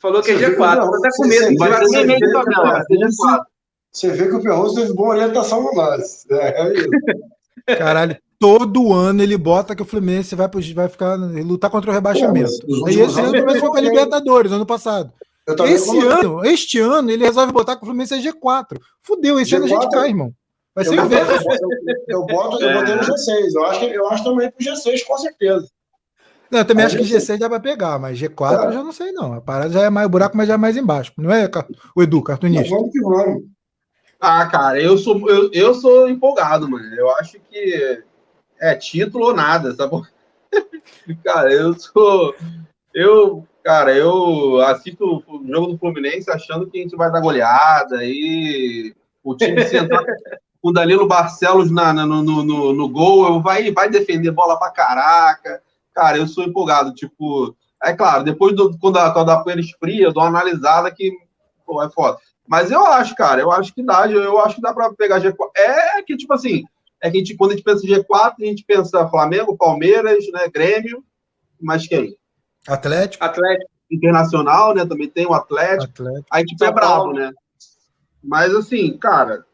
falou 0.00 0.22
que 0.22 0.30
é 0.30 0.34
Você 0.34 0.46
vê 0.50 0.56
G4. 0.56 0.70
que 0.70 0.76
não, 0.76 0.90
Tô 0.90 0.96
até 0.96 1.08
com 1.08 1.24
você- 1.24 1.28
medo. 1.28 1.58
você-. 1.58 2.96
G4. 4.04 4.16
Vê 4.16 4.28
que 4.28 4.34
o 4.34 4.42
Perroso 4.42 4.74
teve 4.76 4.92
boa 4.92 5.08
orientação 5.14 5.62
no 5.62 5.74
lance. 5.74 6.26
É, 6.30 6.62
é 6.62 6.72
isso. 6.74 6.88
Caralho, 7.78 8.16
todo 8.38 8.92
ano 8.92 9.22
ele 9.22 9.36
bota 9.38 9.74
que 9.74 9.82
o 9.82 9.86
Fluminense 9.86 10.34
vai, 10.34 10.48
pro- 10.48 10.60
vai 10.74 10.88
ficar 10.88 11.14
lutar 11.16 11.70
contra 11.70 11.90
o 11.90 11.94
rebaixamento. 11.94 12.50
Pô, 12.60 12.72
últimos 12.74 12.90
esse 12.94 13.00
ano 13.20 13.28
o 13.28 13.32
Fluminense 13.32 13.60
foi 13.60 13.68
foi- 13.70 13.80
Libertadores, 13.80 14.52
ano 14.52 14.66
passado. 14.66 15.12
Esse 15.66 15.98
ano, 15.98 16.44
este 16.44 16.78
ano, 16.80 17.08
ele 17.10 17.24
resolve 17.24 17.52
botar 17.52 17.76
que 17.76 17.82
o 17.82 17.86
Fluminense 17.86 18.14
é 18.14 18.18
G4. 18.18 18.78
Fudeu, 19.00 19.38
esse 19.40 19.54
ano 19.54 19.64
a 19.64 19.68
gente 19.68 19.86
G4? 19.86 19.90
cai, 19.90 20.08
irmão. 20.08 20.32
Vai 20.74 20.84
ser 20.84 20.98
eu, 20.98 21.02
o 21.02 21.06
inverso. 21.06 21.32
eu, 21.32 21.94
eu 22.20 22.26
boto, 22.26 22.62
eu 22.62 22.78
botei 22.78 22.94
no 22.96 23.00
G6. 23.00 23.54
Eu 23.54 23.64
acho, 23.64 23.80
que, 23.80 23.86
eu 23.86 24.08
acho 24.08 24.24
também 24.24 24.50
pro 24.50 24.62
G6, 24.64 25.04
com 25.06 25.16
certeza. 25.16 25.66
Não, 26.50 26.60
eu 26.60 26.64
também 26.64 26.84
Aí 26.84 26.86
acho 26.86 26.96
que 26.98 27.04
G6 27.04 27.36
G6 27.36 27.38
dá 27.38 27.48
pra 27.48 27.60
pegar, 27.60 27.98
mas 27.98 28.18
G4 28.18 28.62
É. 28.64 28.66
eu 28.66 28.72
já 28.72 28.82
não 28.84 28.92
sei, 28.92 29.12
não. 29.12 29.32
A 29.34 29.40
parada 29.40 29.70
já 29.70 29.82
é 29.82 29.90
mais 29.90 30.06
o 30.06 30.10
buraco, 30.10 30.36
mas 30.36 30.46
já 30.48 30.54
é 30.54 30.56
mais 30.56 30.76
embaixo. 30.76 31.12
Não 31.18 31.32
é, 31.32 31.50
o 31.94 32.02
Edu, 32.02 32.18
Mas 32.18 32.26
cartunista? 32.26 32.74
vamos 32.74 32.92
que 32.92 33.00
vamos. 33.00 33.44
Ah, 34.20 34.46
cara, 34.46 34.80
eu 34.80 34.96
sou, 34.96 35.28
eu, 35.28 35.50
eu 35.52 35.74
sou 35.74 36.08
empolgado, 36.08 36.68
mano. 36.68 36.94
Eu 36.94 37.10
acho 37.16 37.38
que 37.50 38.02
é 38.60 38.74
título 38.74 39.26
ou 39.26 39.34
nada, 39.34 39.74
sabe? 39.74 40.00
cara, 41.24 41.52
eu 41.52 41.74
sou. 41.78 42.34
Eu, 42.94 43.46
cara, 43.62 43.94
eu 43.94 44.60
assisto 44.62 45.22
o 45.26 45.44
jogo 45.46 45.66
do 45.72 45.78
Fluminense 45.78 46.30
achando 46.30 46.66
que 46.70 46.78
a 46.78 46.82
gente 46.82 46.96
vai 46.96 47.10
dar 47.12 47.20
goleada 47.20 47.98
e 48.04 48.94
o 49.22 49.34
time 49.36 49.62
se 49.66 49.76
entrar 49.76 50.02
com 50.62 50.70
o 50.70 50.72
Danilo 50.72 51.06
Barcelos 51.06 51.70
na, 51.70 51.92
na- 51.92 52.06
no, 52.06 52.22
no, 52.22 52.42
no, 52.42 52.72
no 52.72 52.88
gol, 52.88 53.26
eu 53.26 53.42
vai, 53.42 53.70
vai 53.70 53.90
defender 53.90 54.30
bola 54.30 54.58
pra 54.58 54.70
caraca. 54.70 55.60
Cara, 55.96 56.18
eu 56.18 56.28
sou 56.28 56.44
empolgado. 56.44 56.92
Tipo, 56.92 57.56
é 57.82 57.92
claro, 57.94 58.22
depois 58.22 58.54
do, 58.54 58.78
quando, 58.78 58.98
a, 58.98 59.10
quando 59.12 59.30
a 59.30 59.42
poeira 59.42 59.60
esfria, 59.62 60.04
eu 60.04 60.12
dou 60.12 60.22
uma 60.22 60.28
analisada 60.28 60.90
que 60.94 61.10
pô, 61.64 61.82
é 61.82 61.88
foda. 61.90 62.18
Mas 62.46 62.70
eu 62.70 62.84
acho, 62.86 63.14
cara, 63.16 63.40
eu 63.40 63.50
acho 63.50 63.74
que 63.74 63.82
dá, 63.82 64.06
eu 64.08 64.38
acho 64.40 64.56
que 64.56 64.60
dá 64.60 64.72
pra 64.74 64.92
pegar 64.92 65.20
G4. 65.20 65.34
É 65.56 66.02
que, 66.02 66.14
tipo 66.16 66.32
assim, 66.34 66.62
é 67.02 67.10
que 67.10 67.16
a 67.16 67.20
gente, 67.20 67.34
quando 67.34 67.52
a 67.52 67.54
gente 67.54 67.64
pensa 67.64 67.84
em 67.86 67.88
G4, 67.90 68.34
a 68.40 68.44
gente 68.44 68.62
pensa 68.64 69.08
Flamengo, 69.08 69.56
Palmeiras, 69.56 70.24
né, 70.32 70.46
Grêmio, 70.52 71.02
mas 71.60 71.88
quem? 71.88 72.14
Atlético? 72.68 73.24
Atlético. 73.24 73.70
Internacional, 73.90 74.74
né, 74.74 74.84
também 74.84 75.08
tem 75.08 75.26
o 75.26 75.32
Atlético. 75.32 75.84
Atlético. 76.02 76.26
Aí, 76.30 76.44
tipo, 76.44 76.64
é 76.64 76.72
Paulo. 76.72 77.14
né? 77.14 77.32
Mas, 78.22 78.54
assim, 78.54 78.96
cara, 78.98 79.44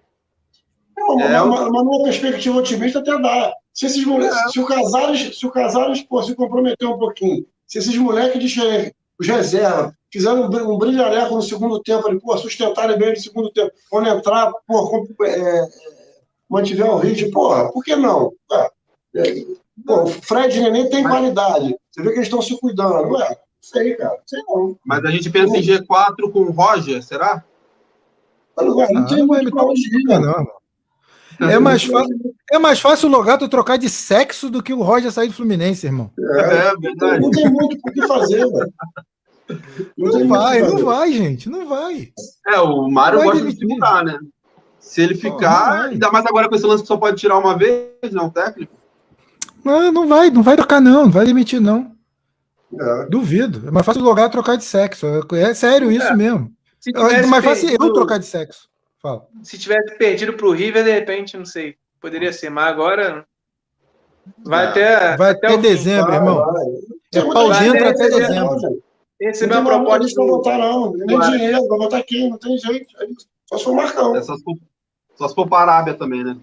Não, 0.97 1.20
É, 1.20 1.28
mas, 1.28 1.34
eu- 1.34 1.47
mas, 1.49 1.61
mas 1.70 1.84
numa 1.84 2.03
perspectiva 2.05 2.59
otimista 2.59 2.99
até 2.99 3.18
dá. 3.18 3.53
Se, 3.73 3.87
esses 3.87 4.05
moleques, 4.05 4.37
É. 4.37 4.49
se 4.49 4.61
o 4.61 4.66
Casares, 4.66 5.39
se 5.39 5.47
o 5.47 5.51
Casares 5.51 6.03
pô, 6.03 6.23
se 6.23 6.35
comprometer 6.35 6.87
um 6.89 6.99
pouquinho, 6.99 7.47
se 7.66 7.79
esses 7.79 7.97
moleques 7.97 8.41
de 8.41 8.49
xere- 8.49 8.95
os 9.18 9.27
reserva 9.27 9.97
fizeram 10.12 10.43
um, 10.43 10.49
br- 10.51 10.62
um 10.62 10.77
brilhareco 10.79 11.35
no 11.35 11.43
segundo 11.43 11.81
tempo, 11.81 12.07
ali, 12.07 12.20
pô, 12.20 12.37
sustentarem 12.37 12.99
bem 12.99 13.11
no 13.11 13.16
segundo 13.16 13.51
tempo, 13.51 13.73
quando 13.91 14.09
entrar, 14.09 14.53
pô, 14.66 15.07
é, 15.23 15.31
é, 15.31 15.68
mantiver 16.51 16.87
o 16.91 16.99
ritmo, 16.99 17.31
porra, 17.31 17.73
por 17.73 17.83
que 17.83 17.97
não? 17.97 18.33
É, 18.53 18.70
é, 19.16 19.45
pô, 19.87 20.03
o 20.03 20.07
Fred 20.07 20.59
e 20.59 20.61
Neném 20.62 20.91
tem 20.91 21.03
Mas- 21.03 21.12
qualidade. 21.12 21.77
Você 21.91 22.03
vê 22.03 22.09
que 22.11 22.16
eles 22.16 22.27
estão 22.27 22.43
se 22.43 22.59
cuidando. 22.59 23.07
Não 23.11 23.23
é? 23.23 23.37
Sei, 23.61 23.95
cara. 23.95 24.18
Sei 24.27 24.43
não. 24.49 24.77
mas 24.85 25.05
a 25.05 25.11
gente 25.11 25.31
pensa 25.31 25.57
em 25.57 25.62
G4 25.62 26.31
com 26.33 26.41
o 26.41 26.51
Roger, 26.51 27.03
será? 27.03 27.45
Não, 28.57 28.66
não 28.66 28.81
Ah, 28.83 28.87
tem 29.07 29.18
não 29.18 29.27
vai 29.29 29.43
muito 29.43 29.51
pra 29.51 29.64
onde 29.64 29.81
ir, 29.81 30.03
Não, 30.05 30.20
né? 30.20 30.27
não, 30.27 30.33
irmão. 30.33 30.62
É 31.51 31.59
mais, 31.59 31.82
fácil, 31.84 32.16
é 32.51 32.59
mais 32.59 32.80
fácil 32.80 33.09
o 33.09 33.12
Logato 33.12 33.49
trocar 33.49 33.76
de 33.76 33.88
sexo 33.88 34.51
do 34.51 34.62
que 34.62 34.72
o 34.72 34.82
Roger 34.82 35.11
sair 35.11 35.28
do 35.28 35.34
Fluminense, 35.34 35.86
irmão. 35.86 36.11
É, 36.18 36.40
É, 36.40 36.76
verdade. 36.76 37.20
não 37.20 37.30
tem 37.30 37.51
muito 37.51 37.78
o 37.86 37.93
que 37.93 38.07
fazer, 38.07 38.47
velho. 38.49 38.72
Não 39.99 40.12
muito 40.12 40.24
o 40.24 40.28
vai, 40.28 40.61
não 40.61 40.70
fazer. 40.70 40.84
vai, 40.84 41.12
gente. 41.12 41.49
Não 41.49 41.68
vai. 41.68 42.09
É, 42.49 42.59
o 42.61 42.88
Mário 42.88 43.18
gosta 43.22 43.36
de 43.36 43.43
demitir. 43.43 43.68
segurar, 43.68 44.05
né? 44.05 44.18
Se 44.78 45.01
ele 45.01 45.14
ficar, 45.14 45.70
não 45.70 45.78
vai. 45.78 45.88
ainda 45.90 46.11
mais 46.11 46.26
agora 46.26 46.49
com 46.49 46.55
esse 46.55 46.66
lance 46.66 46.82
que 46.82 46.88
só 46.88 46.97
pode 46.97 47.16
tirar 47.16 47.38
uma 47.38 47.57
vez, 47.57 48.12
não, 48.12 48.28
técnico. 48.30 48.72
Não, 49.64 49.93
não 49.93 50.09
vai, 50.09 50.30
não 50.30 50.43
vai 50.43 50.57
trocar, 50.57 50.80
não. 50.80 51.05
Não 51.05 51.11
vai 51.11 51.24
demitir, 51.24 51.61
não. 51.61 51.93
É. 52.78 53.07
Duvido. 53.07 53.68
É 53.68 53.70
mais 53.70 53.86
fácil 53.86 54.03
o 54.03 54.05
Logato 54.05 54.32
trocar 54.32 54.57
de 54.57 54.64
sexo. 54.64 55.07
É 55.07 55.40
é 55.40 55.55
sério 55.55 55.90
isso 55.93 56.16
mesmo. 56.16 56.51
Se 56.80 56.90
É 56.97 57.26
mais 57.26 57.45
fácil 57.45 57.70
eu 57.70 57.93
trocar 57.93 58.18
de 58.18 58.26
sexo. 58.26 58.68
Fala. 59.03 59.26
Se 59.42 59.59
tivesse 59.59 59.96
perdido 59.98 60.34
pro 60.34 60.53
River, 60.53 60.84
de 60.84 60.92
repente, 60.92 61.36
não 61.36 61.44
sei. 61.44 61.76
Poderia 62.00 62.32
ser, 62.32 62.50
mas 62.50 62.68
agora. 62.68 63.26
Vai 64.44 64.64
É. 64.66 64.68
até. 64.68 65.16
Vai 65.16 65.30
até 65.32 65.46
até 65.48 65.55
o 65.57 65.57
fim. 65.57 65.61
dezembro, 65.62 66.14
irmão. 66.14 66.55
É 67.14 67.20
pau 67.22 67.50
dentro 67.53 67.88
até 67.88 68.09
dezembro. 68.09 68.34
não, 68.53 68.59
gente. 68.61 68.82
Recebeu 69.20 69.57
Não 69.57 69.62
uma 69.62 69.70
proposta 69.84 70.14
pra 70.14 70.24
do. 70.24 70.30
botar, 70.30 70.59
não. 70.59 70.92
Nem 70.94 71.16
Claro. 71.16 71.32
dinheiro, 71.32 71.68
vai 71.68 71.78
botar 71.78 71.98
aqui, 71.98 72.28
não 72.28 72.38
tem 72.38 72.59
jeito. 72.59 72.86
É. 73.03 73.07
Só 73.48 73.59
se 73.59 73.64
for 73.64 73.74
Marcão. 73.74 74.16
É 74.16 74.22
só 74.22 74.36
se 74.36 74.42
for, 74.42 74.57
só 75.16 75.28
se 75.28 75.34
for 75.34 75.48
para 75.48 75.59
a 75.70 75.74
Arábia 75.76 75.94
também, 75.94 76.24
né? 76.24 76.36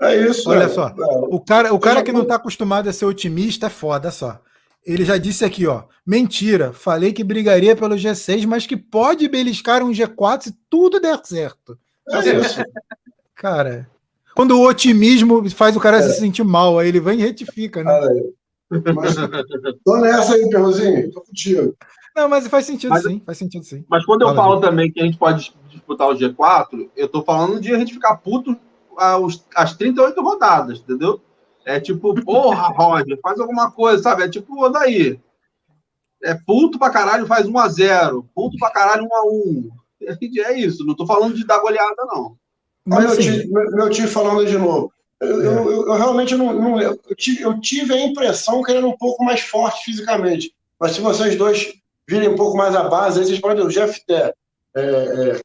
É 0.00 0.16
isso. 0.16 0.48
Olha 0.50 0.64
é. 0.64 0.68
só. 0.68 0.88
É. 0.88 0.94
O 1.28 1.40
cara, 1.40 1.74
o 1.74 1.78
cara 1.78 1.96
já 1.96 2.02
que 2.04 2.12
não 2.12 2.20
vou- 2.20 2.24
está 2.24 2.36
acostumado 2.36 2.88
a 2.88 2.92
ser 2.92 3.04
otimista 3.06 3.66
é 3.66 3.70
foda, 3.70 4.10
só. 4.10 4.40
Ele 4.84 5.04
já 5.04 5.16
disse 5.16 5.44
aqui, 5.44 5.66
ó. 5.66 5.84
Mentira. 6.06 6.72
Falei 6.72 7.12
que 7.12 7.24
brigaria 7.24 7.74
pelo 7.74 7.94
G6, 7.96 8.46
mas 8.46 8.66
que 8.66 8.76
pode 8.76 9.26
beliscar 9.28 9.82
um 9.82 9.90
G4 9.92 10.42
se 10.42 10.58
tudo 10.68 11.00
der 11.00 11.18
certo. 11.24 11.78
É 12.10 12.18
isso. 12.38 12.62
Cara, 13.34 13.88
quando 14.36 14.52
o 14.58 14.66
otimismo 14.66 15.48
faz 15.50 15.74
o 15.76 15.80
cara 15.80 15.98
É. 15.98 16.02
se 16.02 16.18
sentir 16.18 16.44
mal, 16.44 16.78
aí 16.78 16.88
ele 16.88 17.00
vem 17.00 17.18
e 17.18 17.22
retifica, 17.22 17.82
né? 17.82 17.90
Aí. 17.92 18.34
Mas, 18.94 19.14
tô 19.84 19.96
nessa 19.98 20.34
aí, 20.34 20.48
Perrozinho. 20.50 21.10
Tô 21.12 21.20
contigo. 21.22 21.74
Não, 22.16 22.28
mas 22.28 22.46
faz 22.46 22.64
sentido 22.66 22.90
Mas- 22.90 23.02
sim, 23.02 23.20
faz 23.24 23.38
sentido 23.38 23.64
sim. 23.64 23.84
Mas 23.88 24.04
quando 24.04 24.22
eu 24.22 24.28
Fala, 24.28 24.36
falo 24.42 24.60
também 24.60 24.90
que 24.92 25.00
a 25.00 25.04
gente 25.04 25.16
pode 25.18 25.52
disputar 25.68 26.08
o 26.08 26.14
G4, 26.14 26.88
eu 26.96 27.08
tô 27.08 27.22
falando 27.24 27.60
de 27.60 27.74
a 27.74 27.78
gente 27.78 27.92
ficar 27.94 28.16
puto 28.16 28.56
às 29.54 29.74
38 29.76 30.20
rodadas, 30.22 30.78
entendeu? 30.78 31.20
É 31.64 31.80
tipo, 31.80 32.14
porra, 32.22 32.68
Roger, 32.68 33.18
faz 33.22 33.40
alguma 33.40 33.70
coisa, 33.70 34.02
sabe? 34.02 34.22
É 34.24 34.28
tipo, 34.28 34.68
daí. 34.68 35.18
É 36.22 36.34
puto 36.34 36.78
pra 36.78 36.90
caralho, 36.90 37.26
faz 37.26 37.46
1x0. 37.46 38.24
Puto 38.34 38.56
pra 38.58 38.70
caralho, 38.70 39.06
1x1. 39.08 39.70
É 40.46 40.58
isso, 40.58 40.84
não 40.84 40.94
tô 40.94 41.06
falando 41.06 41.34
de 41.34 41.46
dar 41.46 41.58
goleada, 41.60 42.04
não. 42.06 42.36
Mas 42.84 43.00
meu, 43.00 43.08
assim, 43.12 43.22
tio, 43.42 43.52
meu, 43.52 43.70
meu 43.72 43.90
tio 43.90 44.08
falando 44.08 44.46
de 44.46 44.58
novo. 44.58 44.92
Eu, 45.20 45.40
É. 45.42 45.46
eu, 45.46 45.70
eu- 45.70 45.86
eu 45.86 45.92
realmente 45.94 46.34
não. 46.34 46.52
não- 46.52 46.80
eu, 46.80 46.98
tive, 47.16 47.42
eu 47.42 47.58
tive 47.60 47.94
a 47.94 48.00
impressão 48.06 48.62
que 48.62 48.70
ele 48.70 48.78
era 48.78 48.86
um 48.86 48.96
pouco 48.96 49.24
mais 49.24 49.40
forte 49.40 49.84
fisicamente. 49.84 50.54
Mas 50.78 50.92
se 50.92 51.00
vocês 51.00 51.36
dois 51.36 51.72
virem 52.06 52.28
um 52.28 52.36
pouco 52.36 52.56
mais 52.56 52.74
a 52.74 52.82
base, 52.88 53.20
aí 53.20 53.26
vocês 53.26 53.40
podem 53.40 53.56
ver 53.58 53.66
o 53.66 53.70
Jeff 53.70 54.04
Té. 54.06 54.34
É, 54.76 54.80
é, 54.80 55.40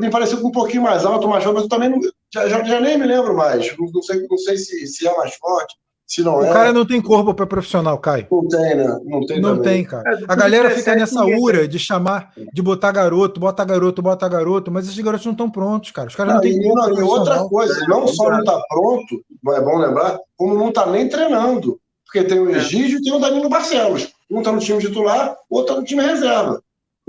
me 0.00 0.10
pareceu 0.10 0.44
um 0.44 0.50
pouquinho 0.50 0.82
mais 0.82 1.04
alto, 1.04 1.28
mais 1.28 1.44
forte, 1.44 1.54
mas 1.54 1.62
eu 1.64 1.68
também 1.68 1.88
não, 1.88 1.98
já, 2.32 2.48
já, 2.48 2.62
já 2.64 2.80
nem 2.80 2.98
me 2.98 3.06
lembro 3.06 3.36
mais. 3.36 3.76
Não, 3.78 3.86
não 3.92 4.02
sei, 4.02 4.26
não 4.28 4.38
sei 4.38 4.56
se, 4.56 4.86
se 4.86 5.06
é 5.06 5.16
mais 5.16 5.34
forte, 5.34 5.74
Se 6.06 6.22
não 6.22 6.38
O 6.38 6.44
é, 6.44 6.52
cara 6.52 6.72
não 6.72 6.84
tem 6.84 7.00
corpo 7.00 7.32
para 7.34 7.46
profissional, 7.46 7.96
Caio. 7.98 8.26
não 8.30 8.48
tem, 8.48 8.74
né? 8.74 9.00
Não 9.04 9.24
tem 9.26 9.40
Não 9.40 9.56
também. 9.56 9.62
tem, 9.62 9.84
cara. 9.84 10.10
É, 10.12 10.24
A 10.26 10.34
galera 10.34 10.68
17 10.68 10.74
fica 10.80 10.96
nessa 10.96 11.24
ura 11.24 11.68
de 11.68 11.78
chamar, 11.78 12.32
de 12.52 12.60
botar 12.60 12.90
garoto, 12.90 13.38
bota 13.38 13.64
garoto, 13.64 14.02
bota 14.02 14.28
garoto, 14.28 14.72
mas 14.72 14.86
esses 14.88 14.98
garotos 14.98 15.24
não 15.26 15.32
estão 15.32 15.48
prontos, 15.50 15.92
cara. 15.92 16.08
Os 16.08 16.16
caras 16.16 16.34
não, 16.34 16.40
Não, 16.40 16.48
têm 16.48 16.58
e, 16.58 16.62
corpo 16.68 16.88
não, 16.90 16.98
e 16.98 17.02
outra 17.02 17.44
coisa, 17.44 17.86
não 17.86 18.08
só 18.08 18.28
não 18.28 18.40
está 18.40 18.60
pronto, 18.68 19.24
não 19.42 19.54
é 19.56 19.60
bom 19.60 19.78
lembrar, 19.78 20.18
como 20.36 20.54
não 20.54 20.70
está 20.70 20.84
nem 20.86 21.08
treinando. 21.08 21.78
Porque 22.04 22.24
tem 22.24 22.40
o 22.40 22.50
Egídio 22.50 22.98
e 22.98 23.02
tem 23.02 23.12
o 23.12 23.20
Danilo 23.20 23.48
Barcelos. 23.48 24.08
Um 24.28 24.38
está 24.40 24.50
no 24.50 24.58
time 24.58 24.80
titular, 24.80 25.36
o 25.48 25.58
outro 25.58 25.74
está 25.74 25.80
no 25.80 25.86
time 25.86 26.02
reserva. 26.02 26.60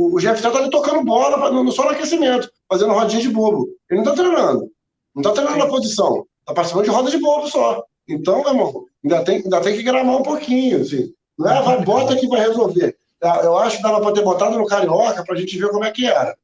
O, 0.02 0.16
o 0.16 0.20
Jefferson 0.20 0.48
está 0.50 0.60
ali 0.60 0.70
tocando 0.70 1.04
bola 1.04 1.52
no- 1.52 1.72
só 1.72 1.84
no 1.84 1.90
aquecimento, 1.92 2.50
fazendo 2.70 2.94
rodinha 2.94 3.22
de 3.22 3.30
bobo. 3.30 3.68
Ele 3.90 4.02
não 4.02 4.12
está 4.12 4.24
treinando. 4.24 4.72
Não 5.16 5.22
está 5.22 5.32
treinando 5.32 5.58
na 5.60 5.68
posição. 5.68 6.26
Está 6.40 6.54
participando 6.54 6.86
de 6.86 6.90
roda 6.92 7.12
de 7.12 7.18
bobo 7.20 7.48
só. 7.48 7.84
Então, 8.08 8.40
meu 8.42 8.50
irmão, 8.50 8.86
ainda 9.04 9.24
tem, 9.24 9.36
ainda 9.38 9.62
tem 9.62 9.76
que 9.76 9.84
gramar 9.84 10.18
um 10.18 10.24
pouquinho. 10.24 10.82
Assim. 10.82 11.14
Não 11.38 11.50
é, 11.52 11.62
vai, 11.62 11.84
bota 11.84 12.16
que 12.16 12.28
vai 12.28 12.40
resolver. 12.42 12.96
Ah, 13.24 13.42
Eu 13.44 13.58
acho 13.58 13.78
que 13.78 13.84
dava 13.84 14.02
para 14.02 14.14
ter 14.14 14.24
botado 14.24 14.58
no 14.58 14.66
Carioca 14.66 15.24
para 15.24 15.36
a 15.36 15.38
gente 15.38 15.58
ver 15.58 15.70
como 15.70 15.86
é 15.86 15.92
que 15.92 16.06
era. 16.08 16.36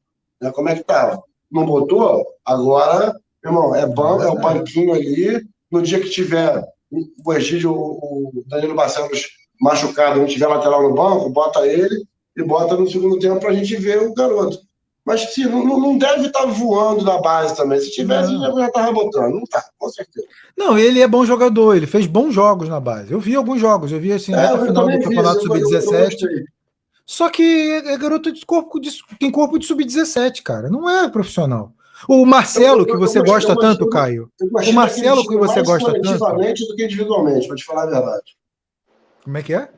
Né, 0.42 0.52
como 0.52 0.70
é 0.70 0.76
que 0.76 0.82
estava. 0.82 1.22
Não 1.52 1.66
botou? 1.66 2.26
Agora, 2.46 3.16
meu 3.44 3.52
irmão, 3.54 3.76
é, 3.76 3.86
ban 3.88 4.24
é 4.24 4.28
o 4.28 4.36
banquinho 4.40 4.94
ali. 4.94 5.42
No 5.72 5.82
dia 5.82 6.00
que 6.00 6.10
tiver 6.10 6.64
o 7.26 7.34
Egídio, 7.34 7.74
o 7.74 8.44
Danilo 8.48 8.76
Barcelos 8.76 9.28
machucado, 9.60 10.20
não 10.20 10.28
tiver 10.28 10.48
lateral 10.48 10.84
no 10.84 10.94
banco, 10.94 11.30
bota 11.30 11.66
ele 11.66 12.06
e 12.38 12.44
bota 12.44 12.76
no 12.78 12.90
segundo 12.90 13.18
tempo 13.20 13.40
para 13.40 13.50
a 13.50 13.54
gente 13.54 13.76
ver 13.76 14.02
o 14.04 14.14
garoto. 14.14 14.60
Mas 15.04 15.34
sim, 15.34 15.46
não, 15.46 15.64
não- 15.66 15.98
deve 15.98 16.28
estar 16.28 16.46
voando 16.46 17.04
na 17.06 17.18
base 17.22 17.56
também. 17.56 17.80
Se 17.80 17.90
tivesse, 17.92 18.32
Não. 18.34 18.58
já 18.58 18.68
estava 18.68 18.92
botando. 18.92 19.34
Não 19.36 19.44
tá, 19.46 19.64
com 19.80 19.90
certeza. 19.90 20.28
Não, 20.58 20.78
ele 20.78 21.00
é 21.02 21.08
bom 21.08 21.26
jogador, 21.26 21.76
ele 21.78 21.88
fez 21.88 22.06
bons 22.06 22.34
jogos 22.34 22.68
na 22.68 22.80
base. 22.80 23.12
Eu 23.14 23.20
vi 23.20 23.34
alguns 23.36 23.60
jogos, 23.60 23.92
eu 23.92 24.00
vi 24.02 24.12
assim, 24.12 24.36
É, 24.36 24.52
eu 24.52 24.66
final 24.66 24.86
do 24.86 25.00
Campeonato 25.00 25.46
eu- 25.46 25.56
eu- 25.56 25.62
eu 25.62 25.82
Sub-17. 25.82 26.10
gostei. 26.12 26.44
Só 27.06 27.30
que 27.30 27.42
é 27.86 27.98
garoto 27.98 28.34
de 28.34 28.46
corpo 28.46 28.82
de, 28.82 28.90
tem 29.18 29.32
corpo 29.32 29.58
de 29.58 29.66
sub-17, 29.66 30.44
cara. 30.44 30.70
Não 30.70 30.90
é 30.90 31.08
profissional. 31.10 31.72
O 32.08 32.26
Marcelo, 32.26 32.82
Eu- 32.82 32.86
eu- 32.88 32.94
que 32.94 32.98
você 32.98 33.22
gosta 33.24 33.56
tanto, 33.56 33.88
Caio. 33.90 34.30
O 34.42 34.74
Marcelo, 34.74 35.22
daquele 35.24 35.28
que 35.30 35.38
você 35.38 35.64
gosta 35.64 35.94
tanto. 35.94 36.20
do 36.20 36.76
que 36.76 36.84
individualmente, 36.84 37.48
para 37.48 37.56
te 37.56 37.64
falar 37.64 37.84
a 37.84 37.86
verdade. 37.86 38.36
Como 39.24 39.38
é 39.38 39.42
que 39.42 39.54
é? 39.54 39.70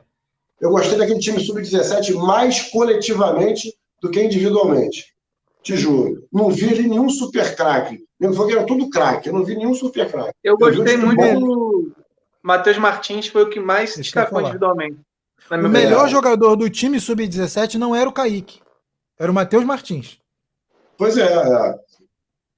Eu 0.60 0.70
gostei 0.70 0.98
daquele 0.98 1.18
time 1.18 1.40
sub-17 1.40 2.14
mais 2.14 2.62
coletivamente 2.70 3.74
do 4.00 4.10
que 4.10 4.22
individualmente. 4.22 5.14
Te 5.62 5.76
juro. 5.76 6.26
Não 6.32 6.50
vi 6.50 6.68
ali 6.68 6.88
nenhum 6.88 7.08
super 7.08 7.54
craque. 7.54 8.04
Eu 8.18 8.32
falei 8.34 8.52
que 8.52 8.58
era 8.58 8.66
tudo 8.66 8.90
craque. 8.90 9.28
Eu 9.28 9.34
não 9.34 9.44
vi 9.44 9.56
nenhum 9.56 9.74
super 9.74 10.10
craque. 10.10 10.34
Eu 10.44 10.56
gostei 10.56 10.96
vi 10.96 11.02
o 11.02 11.06
muito 11.06 11.40
do 11.40 11.92
Matheus 12.42 12.78
Martins, 12.78 13.26
foi 13.26 13.42
o 13.42 13.50
que 13.50 13.60
mais 13.60 13.90
eu 13.90 13.96
ia 13.96 14.02
destacou 14.02 14.40
individualmente. 14.40 14.98
O 15.50 15.68
melhor 15.68 16.08
jogador 16.08 16.56
do 16.56 16.68
time 16.68 17.00
sub-17 17.00 17.74
não 17.74 17.94
era 17.94 18.08
o 18.08 18.12
Kaique. 18.12 18.60
Era 19.18 19.30
o 19.30 19.34
Matheus 19.34 19.64
Martins. 19.64 20.18
Pois 20.96 21.16
é. 21.16 21.24
é. 21.24 21.74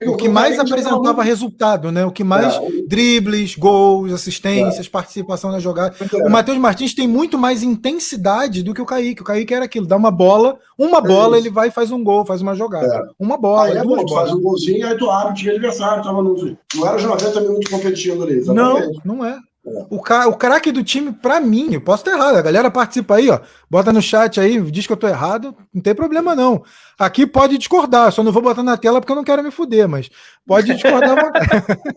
O 0.08 0.16
que 0.16 0.28
mais 0.28 0.58
apresentava 0.58 1.22
resultado, 1.22 1.90
né? 1.92 2.04
O 2.04 2.10
que 2.12 2.24
mais 2.24 2.54
É, 2.54 2.60
dribles, 2.86 3.54
gols, 3.56 4.12
assistências, 4.12 4.88
participação 4.88 5.50
na 5.50 5.58
jogada. 5.58 5.94
é. 6.00 6.26
O 6.26 6.30
Matheus 6.30 6.58
Martins 6.58 6.94
tem 6.94 7.06
muito 7.08 7.38
mais 7.38 7.62
intensidade 7.62 8.62
do 8.62 8.74
que 8.74 8.80
o 8.82 8.86
Kaique. 8.86 9.22
O 9.22 9.24
Kaique 9.24 9.54
era 9.54 9.64
aquilo, 9.64 9.86
dá 9.86 9.96
uma 9.96 10.10
bola, 10.10 10.58
uma 10.78 11.00
bola, 11.00 11.36
isso. 11.38 11.46
ele 11.46 11.54
vai 11.54 11.68
e 11.68 11.70
faz 11.70 11.90
um 11.90 12.02
gol, 12.02 12.24
faz 12.24 12.40
uma 12.42 12.54
jogada. 12.54 13.08
Uma 13.18 13.36
bola, 13.36 13.64
Aí 13.66 13.76
é 13.78 13.82
duas 13.82 14.00
bom, 14.02 14.06
bolas. 14.06 14.28
faz 14.28 14.32
um 14.38 14.42
golzinho, 14.42 14.86
aí 14.86 14.96
tu 14.96 15.10
abre 15.10 15.32
o 15.32 15.34
time 15.34 15.50
adversário. 15.52 16.02
Tava 16.02 16.22
no... 16.22 16.34
Não 16.74 16.86
era 16.86 16.96
os 16.96 17.04
90 17.04 17.40
minutos 17.40 17.70
competindo 17.70 18.22
ali. 18.22 18.44
Não, 18.46 18.76
exatamente. 18.78 19.00
não 19.04 19.24
é. 19.24 19.38
O, 19.64 20.02
ca... 20.02 20.26
o 20.26 20.36
craque 20.36 20.72
do 20.72 20.82
time, 20.82 21.12
pra 21.12 21.40
mim, 21.40 21.72
eu 21.72 21.80
posso 21.80 22.02
estar 22.02 22.16
errado. 22.16 22.36
A 22.36 22.43
galera 22.43 22.68
participa 22.68 23.14
aí, 23.14 23.30
ó. 23.30 23.40
Bota 23.70 23.93
no 23.93 24.02
chat 24.02 24.40
aí, 24.40 24.60
diz 24.70 24.86
que 24.89 24.93
eu 24.93 24.97
tô 24.97 25.06
errado. 25.06 25.56
Não 25.72 25.80
tem 25.80 25.94
problema, 25.94 26.34
não. 26.34 26.64
Aqui 26.98 27.24
pode 27.26 27.56
discordar, 27.56 28.10
só 28.10 28.24
não 28.24 28.32
vou 28.32 28.43
botar 28.43 28.64
na 28.64 28.76
tela 28.76 29.01
porque 29.01 29.12
eu 29.12 29.16
não 29.16 29.22
quero 29.22 29.43
me 29.43 29.52
fuder, 29.52 29.89
mas 29.89 30.10
pode 30.44 30.72
discordar. 30.74 31.16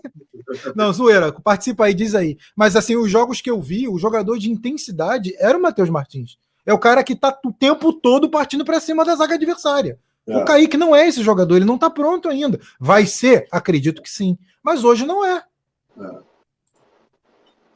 não, 0.75 0.93
zoeira, 0.93 1.31
participa 1.31 1.85
aí, 1.85 1.95
diz 1.95 2.13
aí. 2.13 2.37
Mas 2.55 2.75
assim, 2.75 2.95
os 2.95 3.09
jogos 3.09 3.41
que 3.41 3.49
eu 3.49 3.59
vi, 3.59 3.87
o 3.87 3.97
jogador 3.97 4.37
de 4.37 4.51
intensidade 4.51 5.35
era 5.39 5.57
o 5.57 5.61
Matheus 5.61 5.89
Martins. 5.89 6.37
É 6.67 6.73
o 6.73 6.79
cara 6.79 7.03
que 7.03 7.15
tá 7.15 7.35
o 7.43 7.51
tempo 7.51 7.91
todo 7.93 8.29
partindo 8.29 8.63
pra 8.63 8.79
cima 8.79 9.03
da 9.03 9.15
zaga 9.15 9.35
adversária. 9.35 9.97
É. 10.27 10.37
O 10.37 10.45
Kaique 10.45 10.77
não 10.77 10.95
é 10.95 11.07
esse 11.07 11.23
jogador, 11.23 11.55
ele 11.55 11.65
não 11.65 11.79
tá 11.79 11.89
pronto 11.89 12.29
ainda. 12.29 12.59
Vai 12.79 13.07
ser? 13.07 13.47
Acredito 13.51 14.03
que 14.03 14.09
sim. 14.09 14.37
Mas 14.63 14.83
hoje 14.83 15.05
não 15.05 15.25
é. 15.25 15.43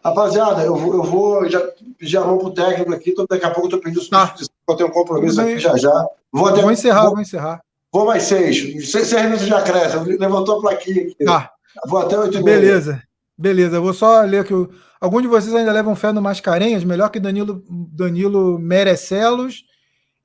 Rapaziada, 0.03 0.63
eu 0.63 0.75
vou, 0.75 0.93
eu 0.93 1.03
vou 1.03 1.49
já 1.49 1.59
pedir 1.97 2.17
a 2.17 2.21
mão 2.25 2.37
pro 2.37 2.51
técnico 2.51 2.93
aqui, 2.93 3.09
então 3.11 3.25
daqui 3.29 3.45
a 3.45 3.51
pouco 3.51 3.67
eu 3.67 3.71
tô 3.71 3.79
pedindo 3.79 4.07
Tá. 4.09 4.33
eu 4.67 4.75
tenho 4.75 4.89
um 4.89 4.91
compromisso 4.93 5.41
aqui 5.41 5.59
já 5.59 5.75
já. 5.77 5.91
Vou, 6.31 6.47
até, 6.47 6.61
Vou 6.61 6.71
encerrar, 6.71 7.01
vou, 7.03 7.11
vou 7.13 7.21
encerrar. 7.21 7.61
vou 7.91 8.05
mais 8.05 8.23
seis. 8.23 8.57
seis. 8.91 9.09
Seis 9.09 9.23
minutos 9.23 9.45
já 9.45 9.61
cresce. 9.61 9.97
Levantou 10.17 10.57
a 10.57 10.61
plaquinha 10.61 11.03
aqui. 11.03 11.25
Tá, 11.25 11.51
Vou 11.87 11.99
até 11.99 12.17
oito 12.17 12.41
beleza. 12.43 13.01
Beleza, 13.37 13.77
eu 13.77 13.81
vou 13.81 13.93
só 13.93 14.21
ler 14.21 14.43
que 14.43 14.53
o... 14.53 14.69
algum 14.99 15.21
de 15.21 15.27
vocês 15.27 15.53
ainda 15.55 15.71
levam 15.71 15.95
fé 15.95 16.11
no 16.11 16.21
Mascarenhas, 16.21 16.83
melhor 16.83 17.09
que 17.09 17.19
Danilo, 17.19 17.63
Danilo 17.69 18.59
Merecelos. 18.59 19.63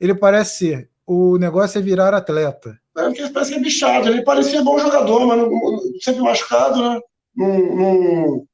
Ele 0.01 0.15
parece 0.15 0.59
ser. 0.59 0.91
O 1.07 1.37
negócio 1.39 1.79
é 1.79 1.83
virar 1.83 2.13
atleta. 2.15 2.77
É 2.97 3.03
porque 3.05 3.29
parece 3.29 3.53
que 3.53 3.59
é 3.59 3.63
bichado. 3.63 4.09
Ele 4.09 4.23
parecia 4.23 4.63
bom 4.65 4.79
jogador, 4.79 5.27
mas 5.27 5.39
não- 5.39 5.79
sempre 6.01 6.23
machucado, 6.23 6.81
né? 6.81 7.01
Não, 7.37 7.59
não, 7.77 8.47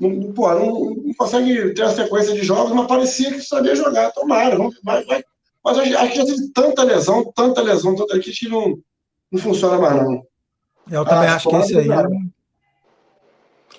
não, 0.00 0.32
pô, 0.32 0.48
não, 0.54 0.94
não 0.94 1.14
consegue 1.14 1.74
ter 1.74 1.82
a 1.82 1.90
sequência 1.90 2.32
de 2.32 2.42
jogos, 2.42 2.72
mas 2.72 2.86
parecia 2.86 3.30
que 3.32 3.42
sabia 3.42 3.76
jogar. 3.76 4.10
Tomara, 4.12 4.56
vai, 4.82 5.04
vai. 5.04 5.24
Mas 5.62 5.78
acho 5.78 5.98
acho 5.98 6.10
que 6.12 6.16
já 6.16 6.24
teve 6.24 6.48
tanta 6.52 6.82
lesão, 6.82 7.32
tanta 7.36 7.60
lesão, 7.60 7.94
tanta 7.94 8.18
que 8.18 8.30
acho 8.30 8.40
que 8.40 8.48
não, 8.48 8.78
não 9.30 9.40
funciona 9.40 9.78
mais, 9.78 10.02
não. 10.02 10.22
Eu 10.90 11.04
também 11.04 11.28
Ah, 11.28 11.36
acho 11.36 11.48
que 11.48 11.56
esse 11.56 11.78
aí. 11.78 11.86
claro. 11.86 12.10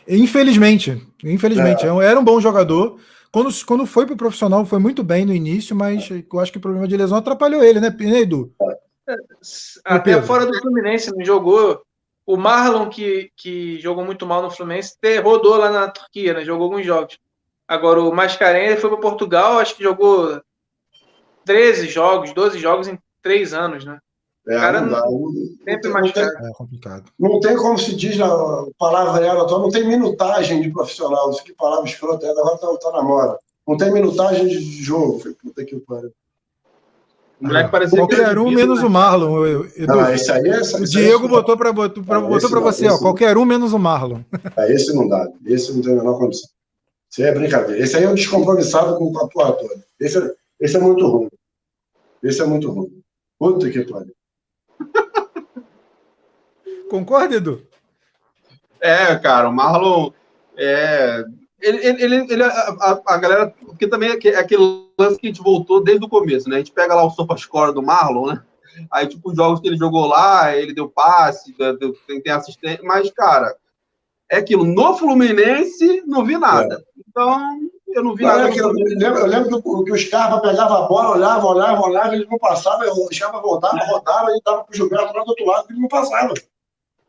Infelizmente, 0.08 1.02
infelizmente, 1.24 1.86
era 1.86 2.20
um 2.20 2.24
bom 2.24 2.40
jogador. 2.40 3.00
Quando, 3.32 3.50
quando 3.66 3.86
foi 3.86 4.06
pro 4.06 4.18
profissional, 4.18 4.66
foi 4.66 4.78
muito 4.78 5.04
bem 5.04 5.26
no 5.26 5.34
início, 5.34 5.76
mas 5.76 6.10
eu 6.10 6.40
acho 6.40 6.52
que 6.52 6.58
o 6.58 6.62
problema 6.62 6.88
de 6.88 6.98
lesão 6.98 7.18
atrapalhou 7.18 7.64
ele, 7.64 7.80
né, 7.80 7.90
né, 7.90 8.20
Edu? 8.20 8.52
Até 9.86 10.22
fora 10.22 10.46
do 10.46 10.58
Fluminense, 10.60 11.12
não 11.16 11.24
jogou. 11.24 11.82
O 12.32 12.38
Marlon, 12.38 12.88
que, 12.88 13.30
que 13.36 13.78
jogou 13.82 14.06
muito 14.06 14.26
mal 14.26 14.42
no 14.42 14.50
Fluminense, 14.50 14.96
rodou 15.22 15.58
lá 15.58 15.70
na 15.70 15.90
Turquia, 15.90 16.34
né? 16.34 16.46
Jogou 16.46 16.64
alguns 16.64 16.86
jogos. 16.86 17.20
Agora, 17.68 18.02
o 18.02 18.16
Mascarenhas 18.16 18.80
foi 18.80 18.90
para 18.90 19.02
Portugal, 19.02 19.60
acho 19.60 19.76
que 19.76 19.84
jogou 19.84 20.42
13 21.44 21.90
jogos, 21.90 22.32
12 22.32 22.58
jogos 22.58 22.88
em 22.88 22.98
3 23.22 23.54
anos, 23.54 23.84
né? 23.84 24.00
É, 24.48 24.56
Cara, 24.56 24.80
não, 24.80 24.92
dá. 24.92 25.02
Sempre 25.66 25.90
não, 25.90 26.12
tem. 26.14 26.24
É 26.24 26.54
complicado. 26.54 27.12
não 27.20 27.40
tem 27.42 27.58
como 27.58 27.78
se 27.78 27.94
diz 27.94 28.16
na 28.16 28.30
palavra 28.78 29.26
ela 29.26 29.44
atual, 29.44 29.64
não 29.64 29.70
tem 29.70 29.86
minutagem 29.86 30.62
de 30.62 30.70
profissional. 30.72 31.32
Isso 31.32 31.44
que 31.44 31.54
palavra 31.54 31.90
escrota, 31.90 32.26
ela 32.26 32.40
agora 32.40 32.58
tá, 32.58 32.78
tá 32.78 32.92
na 32.94 33.04
moda. 33.04 33.38
Não 33.68 33.76
tem 33.76 33.92
minutagem 33.92 34.48
de 34.48 34.58
jogo. 34.82 35.22
Puta 35.44 35.66
que 35.66 35.78
pariu. 35.82 36.14
O 37.42 37.48
moleque 37.48 37.72
parecia 37.72 37.98
que 38.08 38.16
Qualquer 38.16 38.38
um 38.38 38.52
menos 38.52 38.76
vidro, 38.76 38.88
o 38.88 38.90
Marlon, 38.92 39.66
Edu. 39.76 40.00
Ah, 40.00 40.14
esse 40.14 40.32
aí, 40.32 40.48
esse, 40.48 40.76
O 40.80 40.84
esse 40.84 40.98
aí 40.98 41.06
Diego 41.06 41.26
é- 41.26 41.30
botou 41.30 41.58
para 41.58 41.74
botou 41.74 42.04
pra, 42.04 42.20
botou 42.22 42.50
pra 42.52 42.60
você, 42.60 42.88
ó, 42.88 43.00
qualquer 43.00 43.36
um 43.36 43.46
menos 43.46 43.74
o 43.74 43.80
Marlon. 43.80 44.22
Ah, 44.56 44.70
esse 44.70 44.94
não 44.94 45.08
dá. 45.10 45.28
Esse 45.46 45.74
não 45.74 45.82
tem 45.82 45.94
a 45.94 45.96
menor 45.96 46.20
condição. 46.20 46.50
Esse 47.12 47.24
aí 47.24 47.30
é 47.30 47.34
brincadeira. 47.34 47.82
Esse 47.84 47.98
aí 47.98 48.04
é 48.04 48.10
um 48.10 48.14
descompromissado 48.14 48.96
com 48.98 49.18
a 49.18 49.28
porra 49.28 49.54
toda. 49.54 49.84
Esse 50.00 50.20
é, 50.20 50.32
esse 50.60 50.78
é 50.78 50.80
muito 50.80 51.06
ruim. 51.08 51.30
Esse 52.22 52.42
é 52.42 52.46
muito 52.46 52.70
ruim. 52.72 53.02
Puta 53.40 53.70
que 53.72 53.82
pariu. 53.86 54.14
Concorda, 56.90 57.36
Edu? 57.36 57.64
É, 58.80 59.16
cara, 59.16 59.50
o 59.50 59.54
Marlon. 59.54 60.12
É, 60.58 61.24
ele, 61.60 61.78
ele, 61.88 62.04
ele, 62.04 62.16
ele- 62.34 62.44
a, 62.44 62.50
a- 62.50 63.02
a 63.08 63.18
galera. 63.18 63.54
Porque 63.66 63.88
também 63.88 64.10
é 64.12 64.28
é 64.30 64.36
aquele 64.38 64.91
que 65.10 65.28
a 65.28 65.30
gente 65.30 65.42
voltou 65.42 65.84
desde 65.84 66.06
o 66.06 66.10
começo, 66.10 66.50
né? 66.50 66.56
A 66.56 66.60
gente 66.60 66.72
pega 66.72 66.96
lá 66.96 67.04
o 67.04 67.10
SofaScore 67.10 67.74
do 67.74 67.82
Marlon, 67.82 68.28
né? 68.28 68.44
Aí, 68.92 69.08
tipo, 69.08 69.30
os 69.30 69.36
jogos 69.36 69.60
que 69.60 69.68
ele 69.68 69.78
jogou 69.78 70.06
lá, 70.08 70.56
ele 70.56 70.74
deu 70.74 70.90
passe, 70.90 71.54
deu, 71.58 71.94
tem, 72.08 72.22
tem 72.22 72.32
assistência, 72.32 72.80
mas, 72.84 73.12
cara, 73.12 73.56
é 74.30 74.38
aquilo. 74.38 74.64
No 74.64 74.96
Fluminense, 74.98 76.04
não 76.08 76.24
vi 76.26 76.38
nada. 76.38 76.82
Então, 77.08 77.38
eu 77.90 78.04
não 78.04 78.16
vi 78.16 78.24
Não, 78.24 78.30
nada. 78.30 78.50
é 78.50 78.52
que 78.52 78.60
eu, 78.60 78.72
lembro, 78.72 79.20
eu 79.20 79.26
lembro 79.28 79.62
que, 79.62 79.70
o, 79.70 79.84
que 79.84 79.92
o 79.92 79.98
Scarpa 79.98 80.40
pegava 80.40 80.86
a 80.86 80.88
bola, 80.88 81.12
olhava, 81.12 81.46
olhava, 81.46 81.82
olhava, 81.82 82.16
ele 82.16 82.26
não 82.32 82.38
passava, 82.40 82.86
o 82.86 83.14
Scarpa 83.14 83.42
voltava, 83.42 83.78
rodava, 83.86 84.32
ele 84.32 84.42
dava 84.46 84.64
pro 84.64 84.76
Gilberto 84.76 85.14
lá 85.14 85.24
do 85.24 85.30
outro 85.30 85.46
lado, 85.46 85.66
ele 85.70 85.80
não 85.80 85.90
passava. 85.90 86.34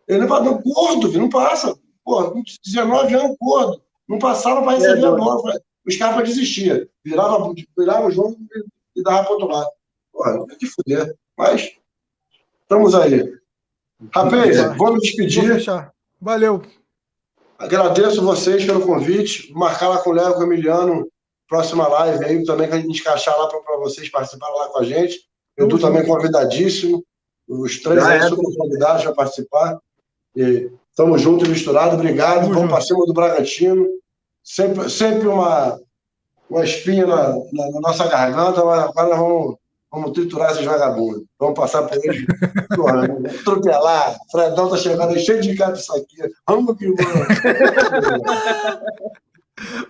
Ele 0.09 0.19
não 0.19 0.27
passava, 0.29 0.63
gordo, 0.65 1.13
não 1.19 1.29
passa. 1.29 1.79
Pô, 2.05 2.35
19 2.65 3.15
anos, 3.15 3.37
gordo. 3.41 3.81
Não 4.09 4.19
passava 4.19 4.61
para 4.63 4.73
receber 4.73 4.95
É, 4.95 5.07
a 5.07 5.11
doido. 5.11 5.17
bola. 5.25 5.61
O 5.87 5.91
Scarpa 5.91 6.23
desistia. 6.23 6.89
Virava, 7.05 7.53
virava 7.77 8.07
o 8.07 8.11
jogo 8.11 8.37
e, 8.41 9.01
e 9.01 9.03
dava 9.03 9.25
pro 9.25 9.35
outro 9.35 9.49
lado. 9.49 9.71
Pô, 10.13 10.47
tem 10.47 10.59
que 10.59 10.67
fuder. 10.67 11.15
Mas, 11.37 11.73
estamos 12.63 12.95
aí. 12.95 13.33
Rapaz, 14.15 14.57
vamos 14.57 14.77
Vou 14.79 15.01
despedir. 15.01 15.47
fechar. 15.47 15.93
Valeu. 16.21 16.63
Agradeço 17.59 18.23
vocês 18.23 18.65
pelo 18.65 18.85
convite. 18.85 19.53
Marcar 19.53 19.89
lá 19.89 19.99
com 19.99 20.11
o 20.11 20.13
Léo, 20.13 20.35
com 20.35 20.41
o 20.41 20.45
Emiliano, 20.45 21.09
próxima 21.49 21.87
live 21.87 22.25
aí 22.25 22.45
também, 22.45 22.69
que 22.69 22.75
a 22.75 22.79
gente 22.81 23.01
encaixar 23.01 23.39
lá 23.39 23.47
para 23.49 23.77
vocês 23.79 24.09
participarem 24.09 24.59
lá 24.59 24.69
com 24.69 24.79
a 24.79 24.85
gente. 24.85 25.21
Eu 25.57 25.67
estou 25.67 25.79
também 25.79 26.05
convidadíssimo. 26.07 27.05
Os 27.49 27.81
três 27.81 28.03
aí 28.05 28.19
é, 28.19 28.29
super 28.29 28.57
convidados 28.57 29.03
para 29.03 29.15
participar. 29.15 29.79
Estamos 30.35 31.21
juntos, 31.21 31.49
misturados. 31.49 31.95
Obrigado. 31.95 32.53
Vamos 32.53 32.71
para 32.71 32.81
cima 32.81 33.05
do 33.07 33.13
Bragantino. 33.13 33.87
Sempre, 34.43 34.91
sempre 34.91 35.29
uma, 35.29 35.81
uma 36.51 36.65
espinha 36.65 37.07
na, 37.07 37.29
na, 37.53 37.71
na 37.73 37.81
nossa 37.81 38.07
garganta, 38.09 38.65
mas 38.65 38.85
agora 38.85 39.09
nós 39.09 39.19
vamos 39.19 39.57
Vamos 39.93 40.13
triturar 40.13 40.53
esses 40.53 40.65
vagabundos. 40.65 41.25
Vamos 41.39 41.55
passar 41.55 41.83
por 41.83 41.99
eles. 42.03 42.25
Atropelar. 43.41 44.17
Fredão 44.31 44.71
tá 44.71 44.79
chegando 44.79 45.11
aí 45.13 45.21
cheio 45.21 45.43
de 45.43 45.55
cara 45.55 45.73
disso 45.73 45.95
aqui. 45.95 46.17
Vamos 46.49 46.79
que 46.79 46.87
vamos. 46.87 47.27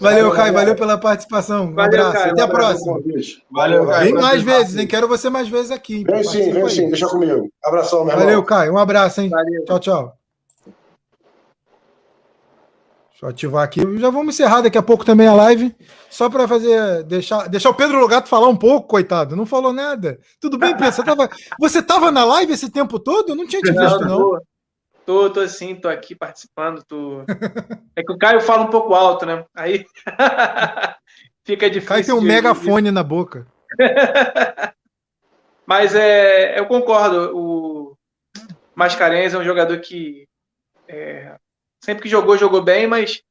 Valeu, 0.00 0.32
Caio. 0.32 0.52
Valeu 0.52 0.74
pela 0.74 0.98
participação. 0.98 1.66
Um 1.66 1.74
valeu, 1.74 2.00
abraço. 2.00 2.18
Caio, 2.18 2.32
Até 2.32 2.42
a 2.42 2.48
próxima. 2.48 3.00
Valeu, 3.48 3.86
Caio. 3.86 4.04
Vem 4.04 4.14
mais 4.14 4.42
vezes, 4.42 4.76
hein? 4.76 4.88
Quero 4.88 5.06
você 5.06 5.30
mais 5.30 5.48
vezes 5.48 5.70
aqui. 5.70 6.02
Vem 6.02 6.24
sim, 6.24 6.52
vem 6.52 6.68
sim. 6.68 6.88
Deixa 6.88 7.06
comigo. 7.06 7.48
Abração, 7.64 8.00
meu 8.00 8.10
irmão. 8.10 8.26
Valeu, 8.26 8.42
Caio. 8.42 8.72
Um 8.72 8.78
abraço, 8.78 9.20
hein? 9.20 9.28
Valeu. 9.28 9.64
Tchau, 9.64 9.78
tchau. 9.78 10.21
Deixa 13.22 13.26
eu 13.26 13.28
ativar 13.28 13.64
aqui. 13.64 13.80
Já 13.98 14.10
vamos 14.10 14.34
encerrar 14.34 14.62
daqui 14.62 14.76
a 14.76 14.82
pouco 14.82 15.04
também 15.04 15.28
a 15.28 15.34
live. 15.34 15.74
Só 16.10 16.28
para 16.28 16.48
fazer. 16.48 17.04
Deixar, 17.04 17.48
deixar 17.48 17.70
o 17.70 17.74
Pedro 17.74 18.00
Logato 18.00 18.28
falar 18.28 18.48
um 18.48 18.56
pouco, 18.56 18.88
coitado. 18.88 19.36
Não 19.36 19.46
falou 19.46 19.72
nada. 19.72 20.18
Tudo 20.40 20.58
bem, 20.58 20.76
Pedro? 20.76 20.92
Você 20.92 21.04
tava, 21.04 21.30
você 21.58 21.82
tava 21.82 22.10
na 22.10 22.24
live 22.24 22.52
esse 22.52 22.70
tempo 22.70 22.98
todo? 22.98 23.30
Eu 23.30 23.36
não 23.36 23.46
tinha 23.46 23.62
te 23.62 23.70
visto, 23.70 24.00
não. 24.00 24.40
Tô, 25.06 25.30
tô 25.30 25.46
sim, 25.48 25.74
tô 25.74 25.88
aqui 25.88 26.14
participando. 26.14 26.82
Tô... 26.84 27.22
É 27.94 28.02
que 28.02 28.12
o 28.12 28.18
Caio 28.18 28.40
fala 28.40 28.62
um 28.62 28.70
pouco 28.70 28.94
alto, 28.94 29.24
né? 29.24 29.44
Aí 29.54 29.84
fica 31.44 31.70
difícil. 31.70 31.88
Caio 31.88 32.04
tem 32.04 32.14
um 32.14 32.20
de... 32.20 32.26
megafone 32.26 32.90
na 32.90 33.04
boca. 33.04 33.46
Mas 35.66 35.94
é, 35.94 36.58
eu 36.58 36.66
concordo. 36.66 37.36
O 37.36 37.96
Mascarenhas 38.74 39.34
é 39.34 39.38
um 39.38 39.44
jogador 39.44 39.78
que 39.78 40.26
é, 40.88 41.36
sempre 41.82 42.02
que 42.02 42.08
jogou, 42.08 42.38
jogou 42.38 42.62
bem, 42.62 42.86
mas 42.86 43.22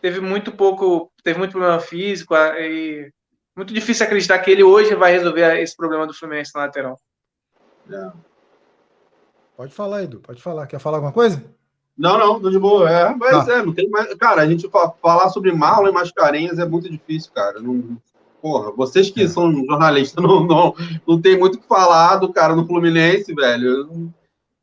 teve 0.00 0.20
muito 0.20 0.52
pouco, 0.52 1.10
teve 1.22 1.38
muito 1.38 1.52
problema 1.52 1.80
físico 1.80 2.34
e 2.34 3.10
muito 3.56 3.72
difícil 3.72 4.04
acreditar 4.04 4.38
que 4.40 4.50
ele 4.50 4.62
hoje 4.62 4.94
vai 4.94 5.12
resolver 5.12 5.60
esse 5.60 5.76
problema 5.76 6.06
do 6.06 6.14
Fluminense 6.14 6.52
na 6.54 6.62
lateral. 6.62 6.98
É. 7.90 8.12
Pode 9.56 9.72
falar, 9.72 10.02
Edu, 10.02 10.20
pode 10.20 10.42
falar. 10.42 10.66
Quer 10.66 10.80
falar 10.80 10.98
alguma 10.98 11.12
coisa? 11.12 11.42
Não, 11.96 12.18
não, 12.18 12.40
tô 12.40 12.50
de 12.50 12.58
boa. 12.58 12.90
É, 12.90 13.14
mas 13.14 13.46
tá. 13.46 13.54
é, 13.54 13.62
não 13.64 13.72
tem 13.72 13.88
mais. 13.88 14.12
Cara, 14.14 14.42
a 14.42 14.46
gente 14.46 14.68
falar 15.00 15.28
sobre 15.28 15.52
Marlon 15.52 15.88
e 15.88 15.92
Mascarenhas 15.92 16.58
é 16.58 16.66
muito 16.66 16.90
difícil, 16.90 17.30
cara. 17.32 17.60
Não, 17.60 17.96
porra, 18.42 18.72
vocês 18.72 19.10
que 19.10 19.22
é. 19.22 19.28
são 19.28 19.52
jornalistas 19.64 20.20
não, 20.22 20.44
não, 20.44 20.74
não 21.06 21.20
tem 21.20 21.38
muito 21.38 21.54
o 21.54 21.60
que 21.60 21.68
falar 21.68 22.16
do 22.16 22.32
cara 22.32 22.56
no 22.56 22.66
Fluminense, 22.66 23.32
velho. 23.32 24.12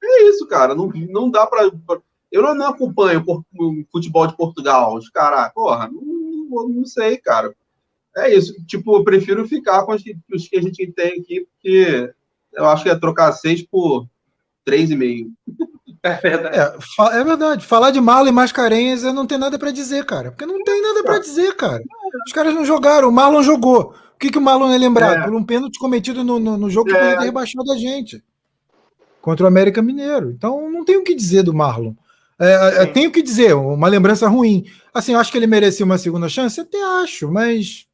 É 0.03 0.23
isso, 0.23 0.45
cara. 0.45 0.75
Não, 0.75 0.87
não 1.09 1.31
dá 1.31 1.47
pra. 1.47 1.71
Eu 2.31 2.41
não, 2.41 2.55
não 2.55 2.67
acompanho 2.67 3.23
o 3.27 3.85
futebol 3.91 4.25
de 4.25 4.37
Portugal. 4.37 4.95
Os 4.95 5.09
caras, 5.09 5.51
porra, 5.53 5.89
não, 5.91 6.69
não, 6.69 6.85
sei, 6.85 7.17
cara. 7.17 7.53
É 8.15 8.33
isso. 8.33 8.53
Tipo, 8.65 8.97
eu 8.97 9.03
prefiro 9.03 9.47
ficar 9.47 9.83
com 9.83 9.93
os 9.93 10.01
que, 10.01 10.15
os 10.33 10.47
que 10.47 10.57
a 10.57 10.61
gente 10.61 10.91
tem 10.93 11.19
aqui, 11.19 11.45
porque 11.45 12.13
eu 12.53 12.65
acho 12.65 12.83
que 12.83 12.89
é 12.89 12.95
trocar 12.95 13.31
seis 13.33 13.61
por 13.61 14.07
três 14.63 14.89
e 14.89 14.95
meio. 14.95 15.31
É 16.03 16.15
verdade. 16.15 16.57
É, 16.57 17.19
é, 17.19 17.23
verdade. 17.23 17.63
Falar 17.63 17.91
de 17.91 18.01
Marlon 18.01 18.29
e 18.29 18.31
Mascarenhas 18.31 19.03
não 19.03 19.27
tem 19.27 19.37
nada 19.37 19.59
para 19.59 19.69
dizer, 19.69 20.03
cara. 20.03 20.31
Porque 20.31 20.47
não 20.47 20.63
tem 20.63 20.81
nada 20.81 21.03
para 21.03 21.19
dizer, 21.19 21.55
cara. 21.55 21.83
Os 22.25 22.33
caras 22.33 22.55
não 22.55 22.65
jogaram. 22.65 23.07
O 23.07 23.11
Marlon 23.11 23.43
jogou. 23.43 23.93
O 24.15 24.17
que, 24.19 24.31
que 24.31 24.37
o 24.39 24.41
Marlon 24.41 24.71
é 24.71 24.79
lembrado? 24.79 25.19
É. 25.19 25.23
Por 25.25 25.35
um 25.35 25.43
pênalti 25.43 25.77
cometido 25.77 26.23
no, 26.23 26.39
no, 26.39 26.57
no 26.57 26.69
jogo 26.71 26.89
que 26.89 26.95
é. 26.95 26.97
poderia 26.97 27.19
ter 27.19 27.25
rebaixado 27.25 27.71
a 27.71 27.77
gente. 27.77 28.23
Contra 29.21 29.45
o 29.45 29.47
América 29.47 29.79
Mineiro. 29.79 30.31
Então 30.31 30.71
não 30.71 30.83
tem 30.83 30.97
o 30.97 31.03
que 31.03 31.13
dizer 31.13 31.43
do 31.43 31.53
Marlon. 31.53 31.93
É, 32.41 32.83
é 32.83 32.85
tenho 32.87 33.11
que 33.11 33.21
dizer, 33.21 33.53
uma 33.53 33.87
lembrança 33.87 34.27
ruim. 34.27 34.65
Assim, 34.93 35.13
eu 35.13 35.19
acho 35.19 35.31
que 35.31 35.37
ele 35.37 35.47
merecia 35.47 35.85
uma 35.85 35.97
segunda 35.97 36.27
chance, 36.27 36.59
até 36.59 36.81
acho, 37.01 37.31
mas 37.31 37.85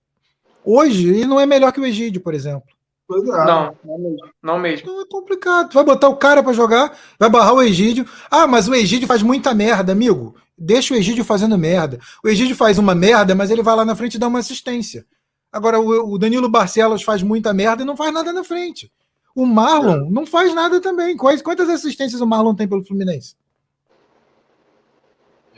hoje 0.64 1.10
ele 1.10 1.26
não 1.26 1.40
é 1.40 1.46
melhor 1.46 1.72
que 1.74 1.82
o 1.82 1.86
Egídio, 1.86 2.22
por 2.22 2.34
exemplo. 2.34 2.68
É. 3.10 3.46
Não, 3.46 3.76
não 3.84 3.98
mesmo. 3.98 4.18
Não 4.44 4.60
mesmo. 4.60 4.90
Então 4.90 5.02
é 5.02 5.06
complicado. 5.06 5.70
Tu 5.70 5.74
vai 5.74 5.84
botar 5.84 6.10
o 6.10 6.18
cara 6.18 6.44
para 6.44 6.54
jogar, 6.54 6.98
vai 7.18 7.30
barrar 7.30 7.54
o 7.54 7.62
Egídio. 7.62 8.06
Ah, 8.30 8.48
mas 8.48 8.68
o 8.68 8.76
Egídio 8.76 9.08
faz 9.08 9.22
muita 9.22 9.54
merda, 9.54 9.92
amigo. 9.92 10.36
Deixa 10.58 10.94
o 10.94 10.98
Egídio 10.98 11.24
fazendo 11.24 11.58
merda. 11.58 12.00
O 12.24 12.28
Egídio 12.28 12.56
faz 12.56 12.78
uma 12.78 12.96
merda, 12.96 13.36
mas 13.36 13.50
ele 13.50 13.62
vai 13.62 13.76
lá 13.76 13.86
na 13.86 13.96
frente 13.96 14.16
e 14.16 14.20
dá 14.20 14.28
uma 14.28 14.40
assistência. 14.40 15.06
Agora, 15.52 15.80
o, 15.80 16.18
Danilo 16.18 16.50
Barcelos 16.50 17.04
faz 17.04 17.24
muita 17.24 17.54
merda 17.54 17.84
e 17.84 17.86
não 17.86 17.96
faz 17.96 18.14
nada 18.14 18.34
na 18.34 18.44
frente. 18.44 18.92
O 19.34 19.46
Marlon 19.46 20.08
é. 20.08 20.10
não 20.10 20.26
faz 20.26 20.54
nada 20.54 20.82
também. 20.82 21.16
Quais, 21.16 21.42
quantas 21.42 21.70
assistências 21.70 22.20
o 22.20 22.28
Marlon 22.28 22.56
tem 22.56 22.68
pelo 22.68 22.84
Fluminense? 22.84 23.36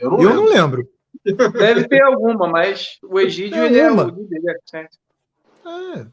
Eu 0.00 0.10
não, 0.10 0.20
eu 0.20 0.28
lembro. 0.28 0.42
não 0.42 0.52
lembro. 0.52 0.88
Deve 1.52 1.86
ter 1.86 2.02
alguma, 2.02 2.48
mas 2.48 2.98
o 3.02 3.20
Egídio 3.20 3.62
ele 3.62 3.78
é 3.78 3.90
o 3.90 4.08
líder. 4.08 4.58
É. 4.74 6.06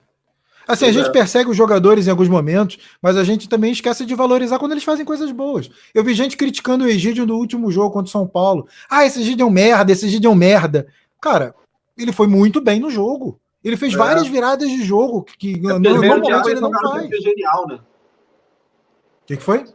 Assim, 0.68 0.85
a 0.85 0.91
gente 0.91 1.09
persegue 1.11 1.49
os 1.49 1.55
jogadores 1.55 2.07
em 2.07 2.09
alguns 2.09 2.27
momentos, 2.27 2.77
mas 3.01 3.15
a 3.15 3.23
gente 3.23 3.47
também 3.47 3.72
esquece 3.72 4.05
de 4.05 4.14
valorizar 4.14 4.59
quando 4.59 4.73
eles 4.73 4.84
fazem 4.84 5.05
coisas 5.05 5.31
boas. 5.31 5.69
Eu 5.93 6.03
vi 6.03 6.14
gente 6.14 6.35
criticando 6.35 6.84
o 6.84 6.88
Egídio 6.89 7.26
no 7.26 7.38
último 7.38 7.72
jogo 7.72 7.91
contra 7.91 8.09
o 8.09 8.11
São 8.11 8.27
Paulo. 8.27 8.68
Ah, 8.89 9.05
esse 9.05 9.22
Egídio 9.22 9.43
é 9.43 9.47
um 9.47 9.51
merda, 9.51 9.93
esse 9.93 10.05
Egídio 10.05 10.27
é 10.27 10.31
um 10.31 10.35
merda. 10.35 10.88
Cara, 11.22 11.55
ele 11.97 12.11
foi 12.11 12.27
muito 12.27 12.59
bem 12.59 12.81
no 12.81 12.89
jogo. 12.89 13.39
Ele 13.64 13.77
fez 13.77 13.93
é. 13.93 13.97
várias 13.97 14.27
viradas 14.27 14.69
de 14.69 14.84
jogo 14.84 15.26
que 15.38 15.53
é, 15.53 15.80
normalmente 15.80 16.49
ele 16.49 16.59
não 16.59 16.72
faz. 16.72 17.09
Genial, 17.23 17.68
né? 17.68 17.76
O 17.76 19.26
que, 19.26 19.38
que 19.38 19.43
foi? 19.43 19.65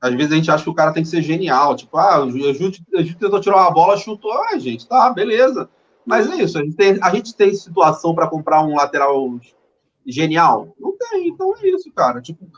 Às 0.00 0.14
vezes 0.14 0.32
a 0.32 0.36
gente 0.36 0.50
acha 0.50 0.64
que 0.64 0.70
o 0.70 0.74
cara 0.74 0.92
tem 0.92 1.02
que 1.02 1.08
ser 1.08 1.22
genial. 1.22 1.74
Tipo, 1.74 1.96
ah, 1.98 2.24
o 2.24 2.30
Júlio 2.30 2.72
tentou 3.18 3.40
tirar 3.40 3.56
uma 3.56 3.70
bola, 3.70 3.96
chutou. 3.96 4.32
Ah, 4.32 4.58
gente, 4.58 4.86
tá, 4.86 5.10
beleza. 5.10 5.68
Mas 6.06 6.30
é 6.30 6.36
isso, 6.36 6.56
a 6.56 6.62
gente 6.62 6.76
tem, 6.76 6.98
a 7.02 7.12
gente 7.12 7.34
tem 7.34 7.52
situação 7.52 8.14
para 8.14 8.28
comprar 8.28 8.62
um 8.62 8.76
lateral 8.76 9.28
genial? 10.06 10.72
Não 10.78 10.96
tem, 10.96 11.28
então 11.28 11.52
é 11.56 11.68
isso, 11.68 11.90
cara. 11.92 12.20
Tipo, 12.20 12.48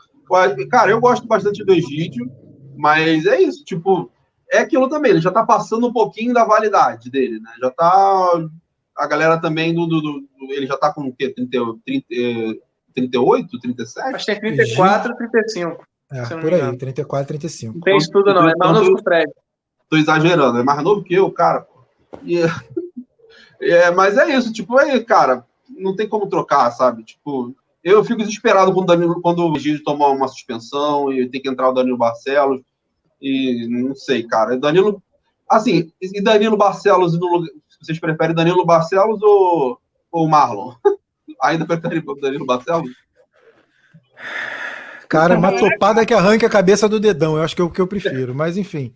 cara, 0.69 0.91
eu 0.91 1.01
gosto 1.01 1.27
bastante 1.27 1.65
do 1.65 1.73
Egídio, 1.73 2.31
mas 2.77 3.25
é 3.25 3.41
isso, 3.41 3.65
tipo, 3.65 4.11
é 4.51 4.59
aquilo 4.59 4.87
também, 4.87 5.11
ele 5.11 5.21
já 5.21 5.31
tá 5.31 5.43
passando 5.43 5.87
um 5.87 5.93
pouquinho 5.93 6.31
da 6.31 6.45
validade 6.45 7.09
dele, 7.09 7.39
né? 7.39 7.51
Já 7.59 7.71
tá. 7.71 8.49
A 8.95 9.07
galera 9.07 9.39
também 9.39 9.73
do. 9.73 9.87
do, 9.87 10.01
do 10.01 10.29
ele 10.49 10.67
já 10.67 10.77
tá 10.77 10.93
com 10.93 11.01
o 11.01 11.15
quê? 11.15 11.29
30, 11.33 11.57
30, 11.85 12.05
38, 12.93 13.59
37? 13.59 14.15
Acho 14.15 14.25
que 14.25 14.31
é 14.31 14.39
34, 14.39 15.15
35. 15.15 15.85
É, 16.11 16.23
por 16.23 16.53
aí, 16.53 16.77
34, 16.77 17.27
35. 17.27 17.73
Não 17.75 17.81
tem 17.81 17.97
estudo, 17.97 18.33
não. 18.33 18.49
É 18.49 18.55
mais 18.55 18.73
novo 18.73 18.95
que 18.95 19.01
o 19.01 19.03
Fred. 19.03 19.31
Tô 19.89 19.97
exagerando, 19.97 20.59
é 20.59 20.63
mais 20.63 20.83
novo 20.83 21.03
que 21.03 21.13
eu, 21.13 21.31
cara. 21.31 21.65
E, 23.61 23.71
é, 23.73 23.91
mas 23.91 24.17
é 24.17 24.35
isso, 24.35 24.53
tipo, 24.53 24.77
aí, 24.77 25.03
cara, 25.03 25.45
não 25.69 25.95
tem 25.95 26.07
como 26.07 26.29
trocar, 26.29 26.71
sabe? 26.71 27.03
Tipo, 27.03 27.53
eu 27.83 28.03
fico 28.03 28.19
desesperado 28.19 28.73
quando 28.73 28.83
o, 28.83 28.87
Danilo, 28.87 29.21
quando 29.21 29.45
o 29.45 29.59
Gigi 29.59 29.83
toma 29.83 30.07
uma 30.07 30.27
suspensão 30.27 31.11
e 31.11 31.27
tem 31.29 31.41
que 31.41 31.49
entrar 31.49 31.69
o 31.69 31.73
Danilo 31.73 31.97
Barcelos. 31.97 32.61
E 33.21 33.67
não 33.67 33.93
sei, 33.95 34.23
cara. 34.23 34.57
Danilo. 34.57 35.01
Assim, 35.49 35.91
e 36.01 36.21
Danilo 36.21 36.57
Barcelos, 36.57 37.19
no, 37.19 37.45
vocês 37.81 37.99
preferem 37.99 38.35
Danilo 38.35 38.65
Barcelos 38.65 39.21
ou, 39.21 39.79
ou 40.11 40.27
Marlon? 40.27 40.73
Ainda 41.41 41.65
preferem 41.65 42.03
Danilo 42.21 42.45
Barcelos? 42.45 42.91
Cara, 45.09 45.39
uma 45.39 45.51
topada 45.57 46.05
que 46.05 46.13
arranca 46.13 46.45
a 46.45 46.49
cabeça 46.49 46.87
do 46.87 46.99
dedão. 46.99 47.35
Eu 47.35 47.41
acho 47.41 47.55
que 47.55 47.61
é 47.63 47.65
o 47.65 47.71
que 47.71 47.81
eu 47.81 47.87
prefiro, 47.87 48.35
mas 48.35 48.57
enfim. 48.57 48.93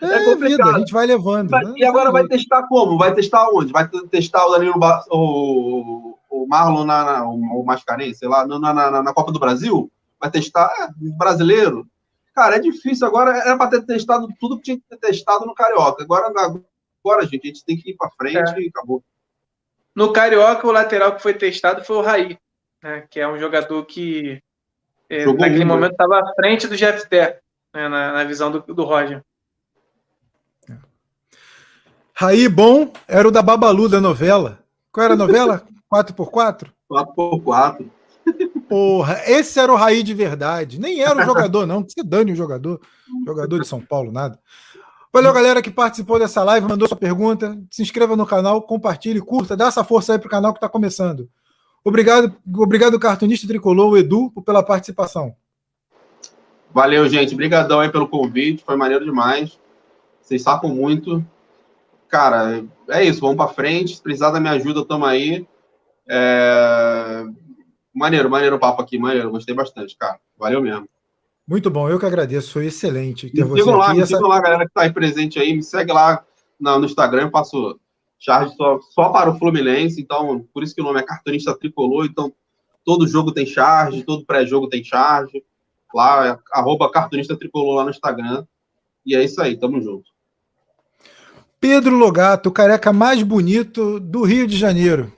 É, 0.00 0.30
é 0.30 0.36
vida, 0.36 0.64
a 0.64 0.78
gente 0.78 0.92
vai 0.92 1.06
levando. 1.06 1.50
Né? 1.50 1.74
E 1.76 1.84
agora 1.84 2.12
vai 2.12 2.26
testar 2.28 2.62
como? 2.68 2.96
Vai 2.96 3.12
testar 3.12 3.48
onde? 3.52 3.72
Vai 3.72 3.88
testar 3.88 4.46
o 4.46 4.52
Danilo 4.52 4.74
o, 5.10 6.16
o 6.30 6.46
Marlon 6.46 6.84
na, 6.84 7.04
na 7.04 7.24
o 7.28 7.64
Mascarenhas, 7.64 8.18
sei 8.18 8.28
lá, 8.28 8.46
na, 8.46 8.58
na, 8.72 9.02
na, 9.02 9.12
Copa 9.12 9.32
do 9.32 9.40
Brasil? 9.40 9.90
Vai 10.20 10.30
testar 10.30 10.70
é, 10.78 10.88
brasileiro? 11.16 11.84
Cara, 12.32 12.56
é 12.56 12.60
difícil. 12.60 13.04
Agora 13.04 13.36
era 13.38 13.56
para 13.56 13.70
ter 13.70 13.82
testado 13.82 14.28
tudo 14.38 14.56
que 14.58 14.62
tinha 14.62 14.76
que 14.76 14.84
ter 14.88 14.98
testado 14.98 15.44
no 15.44 15.54
Carioca. 15.54 16.04
Agora, 16.04 16.28
agora 16.28 17.26
gente, 17.26 17.42
a 17.42 17.46
gente 17.48 17.64
tem 17.64 17.76
que 17.76 17.90
ir 17.90 17.96
para 17.96 18.10
frente 18.10 18.54
é. 18.56 18.60
e 18.60 18.68
acabou. 18.68 19.02
No 19.96 20.12
Carioca, 20.12 20.64
o 20.64 20.72
lateral 20.72 21.16
que 21.16 21.22
foi 21.22 21.34
testado 21.34 21.84
foi 21.84 21.96
o 21.96 22.02
Raí, 22.02 22.38
né, 22.82 23.04
que 23.10 23.18
é 23.18 23.26
um 23.28 23.38
jogador 23.38 23.84
que 23.84 24.40
é, 25.10 25.26
naquele 25.26 25.60
né? 25.60 25.64
momento 25.64 25.92
estava 25.92 26.20
à 26.20 26.34
frente 26.34 26.66
do 26.66 26.76
Jeff 26.76 27.08
Ter, 27.08 27.40
né, 27.74 27.88
na, 27.88 28.12
na, 28.12 28.24
visão 28.24 28.50
do, 28.50 28.60
do 28.60 28.84
Roger. 28.84 29.22
Raí 32.14 32.48
Bom 32.48 32.92
era 33.06 33.28
o 33.28 33.30
da 33.30 33.42
Babalu 33.42 33.88
da 33.88 34.00
novela. 34.00 34.58
Qual 34.92 35.04
era 35.04 35.14
a 35.14 35.16
novela? 35.16 35.62
4x4? 35.92 36.68
4x4. 36.90 37.86
Porra, 38.68 39.22
esse 39.26 39.58
era 39.58 39.72
o 39.72 39.76
Raí 39.76 40.02
de 40.02 40.12
verdade. 40.12 40.78
Nem 40.78 41.00
era 41.00 41.18
o 41.18 41.24
jogador, 41.24 41.66
não. 41.66 41.82
Que 41.82 41.92
se 41.92 42.02
dane 42.02 42.32
o 42.32 42.36
jogador. 42.36 42.80
Jogador 43.26 43.60
de 43.60 43.66
São 43.66 43.80
Paulo, 43.80 44.12
nada. 44.12 44.38
Valeu, 45.12 45.32
galera 45.32 45.62
que 45.62 45.70
participou 45.70 46.18
dessa 46.18 46.44
live, 46.44 46.68
mandou 46.68 46.86
sua 46.86 46.96
pergunta. 46.96 47.58
Se 47.70 47.80
inscreva 47.82 48.14
no 48.14 48.26
canal, 48.26 48.60
compartilhe, 48.62 49.20
curta, 49.20 49.56
dá 49.56 49.68
essa 49.68 49.82
força 49.82 50.12
aí 50.12 50.18
pro 50.18 50.28
canal 50.28 50.52
que 50.52 50.58
está 50.58 50.68
começando. 50.68 51.30
Obrigado, 51.84 52.36
obrigado, 52.56 52.98
cartunista 52.98 53.46
tricolor, 53.46 53.96
Edu, 53.96 54.30
pela 54.44 54.62
participação. 54.62 55.34
Valeu, 56.72 57.08
gente. 57.08 57.34
Obrigadão 57.34 57.80
aí 57.80 57.90
pelo 57.90 58.08
convite. 58.08 58.62
Foi 58.64 58.76
maneiro 58.76 59.04
demais. 59.04 59.58
Vocês 60.20 60.42
sacam 60.42 60.70
muito. 60.70 61.24
Cara, 62.08 62.64
é 62.88 63.04
isso. 63.04 63.20
Vamos 63.20 63.36
para 63.36 63.48
frente. 63.52 63.96
Se 63.96 64.02
precisar 64.02 64.30
da 64.30 64.40
minha 64.40 64.52
ajuda, 64.52 64.84
tamo 64.84 65.04
aí. 65.04 65.46
É... 66.08 67.24
Maneiro, 67.94 68.30
maneiro 68.30 68.56
o 68.56 68.58
papo 68.58 68.82
aqui. 68.82 68.98
Maneiro. 68.98 69.30
Gostei 69.30 69.54
bastante, 69.54 69.96
cara. 69.96 70.18
Valeu 70.36 70.60
mesmo. 70.60 70.88
Muito 71.46 71.70
bom. 71.70 71.88
Eu 71.88 71.98
que 71.98 72.06
agradeço. 72.06 72.52
Foi 72.52 72.66
excelente 72.66 73.30
ter 73.30 73.44
me 73.44 73.50
você 73.50 73.70
lá, 73.70 73.86
aqui. 73.86 73.96
Me 73.96 74.02
essa... 74.02 74.14
sigam 74.14 74.28
lá, 74.28 74.40
galera 74.40 74.66
que 74.66 74.72
tá 74.72 74.82
aí 74.82 74.92
presente 74.92 75.38
aí. 75.38 75.54
Me 75.54 75.62
segue 75.62 75.92
lá 75.92 76.22
no, 76.60 76.78
no 76.78 76.84
Instagram. 76.84 77.22
Eu 77.22 77.30
passo 77.30 77.80
charge 78.18 78.54
só, 78.56 78.80
só 78.80 79.08
para 79.10 79.30
o 79.30 79.38
Fluminense. 79.38 80.00
Então, 80.00 80.46
por 80.52 80.62
isso 80.62 80.74
que 80.74 80.80
o 80.80 80.84
nome 80.84 81.00
é 81.00 81.04
cartunista 81.04 81.56
tricolor. 81.56 82.06
Então, 82.06 82.32
todo 82.84 83.06
jogo 83.06 83.32
tem 83.32 83.46
charge. 83.46 84.02
Todo 84.02 84.24
pré-jogo 84.24 84.68
tem 84.68 84.82
charge 84.82 85.42
lá, 85.94 86.28
é 86.28 86.38
arroba 86.52 86.90
cartunista 86.90 87.36
tricolor 87.36 87.76
lá 87.76 87.84
no 87.84 87.90
Instagram. 87.90 88.44
E 89.04 89.16
é 89.16 89.24
isso 89.24 89.40
aí, 89.40 89.56
tamo 89.56 89.80
junto. 89.80 90.10
Pedro 91.60 91.96
Logato, 91.96 92.48
o 92.48 92.52
careca 92.52 92.92
mais 92.92 93.22
bonito 93.22 93.98
do 93.98 94.22
Rio 94.22 94.46
de 94.46 94.56
Janeiro. 94.56 95.12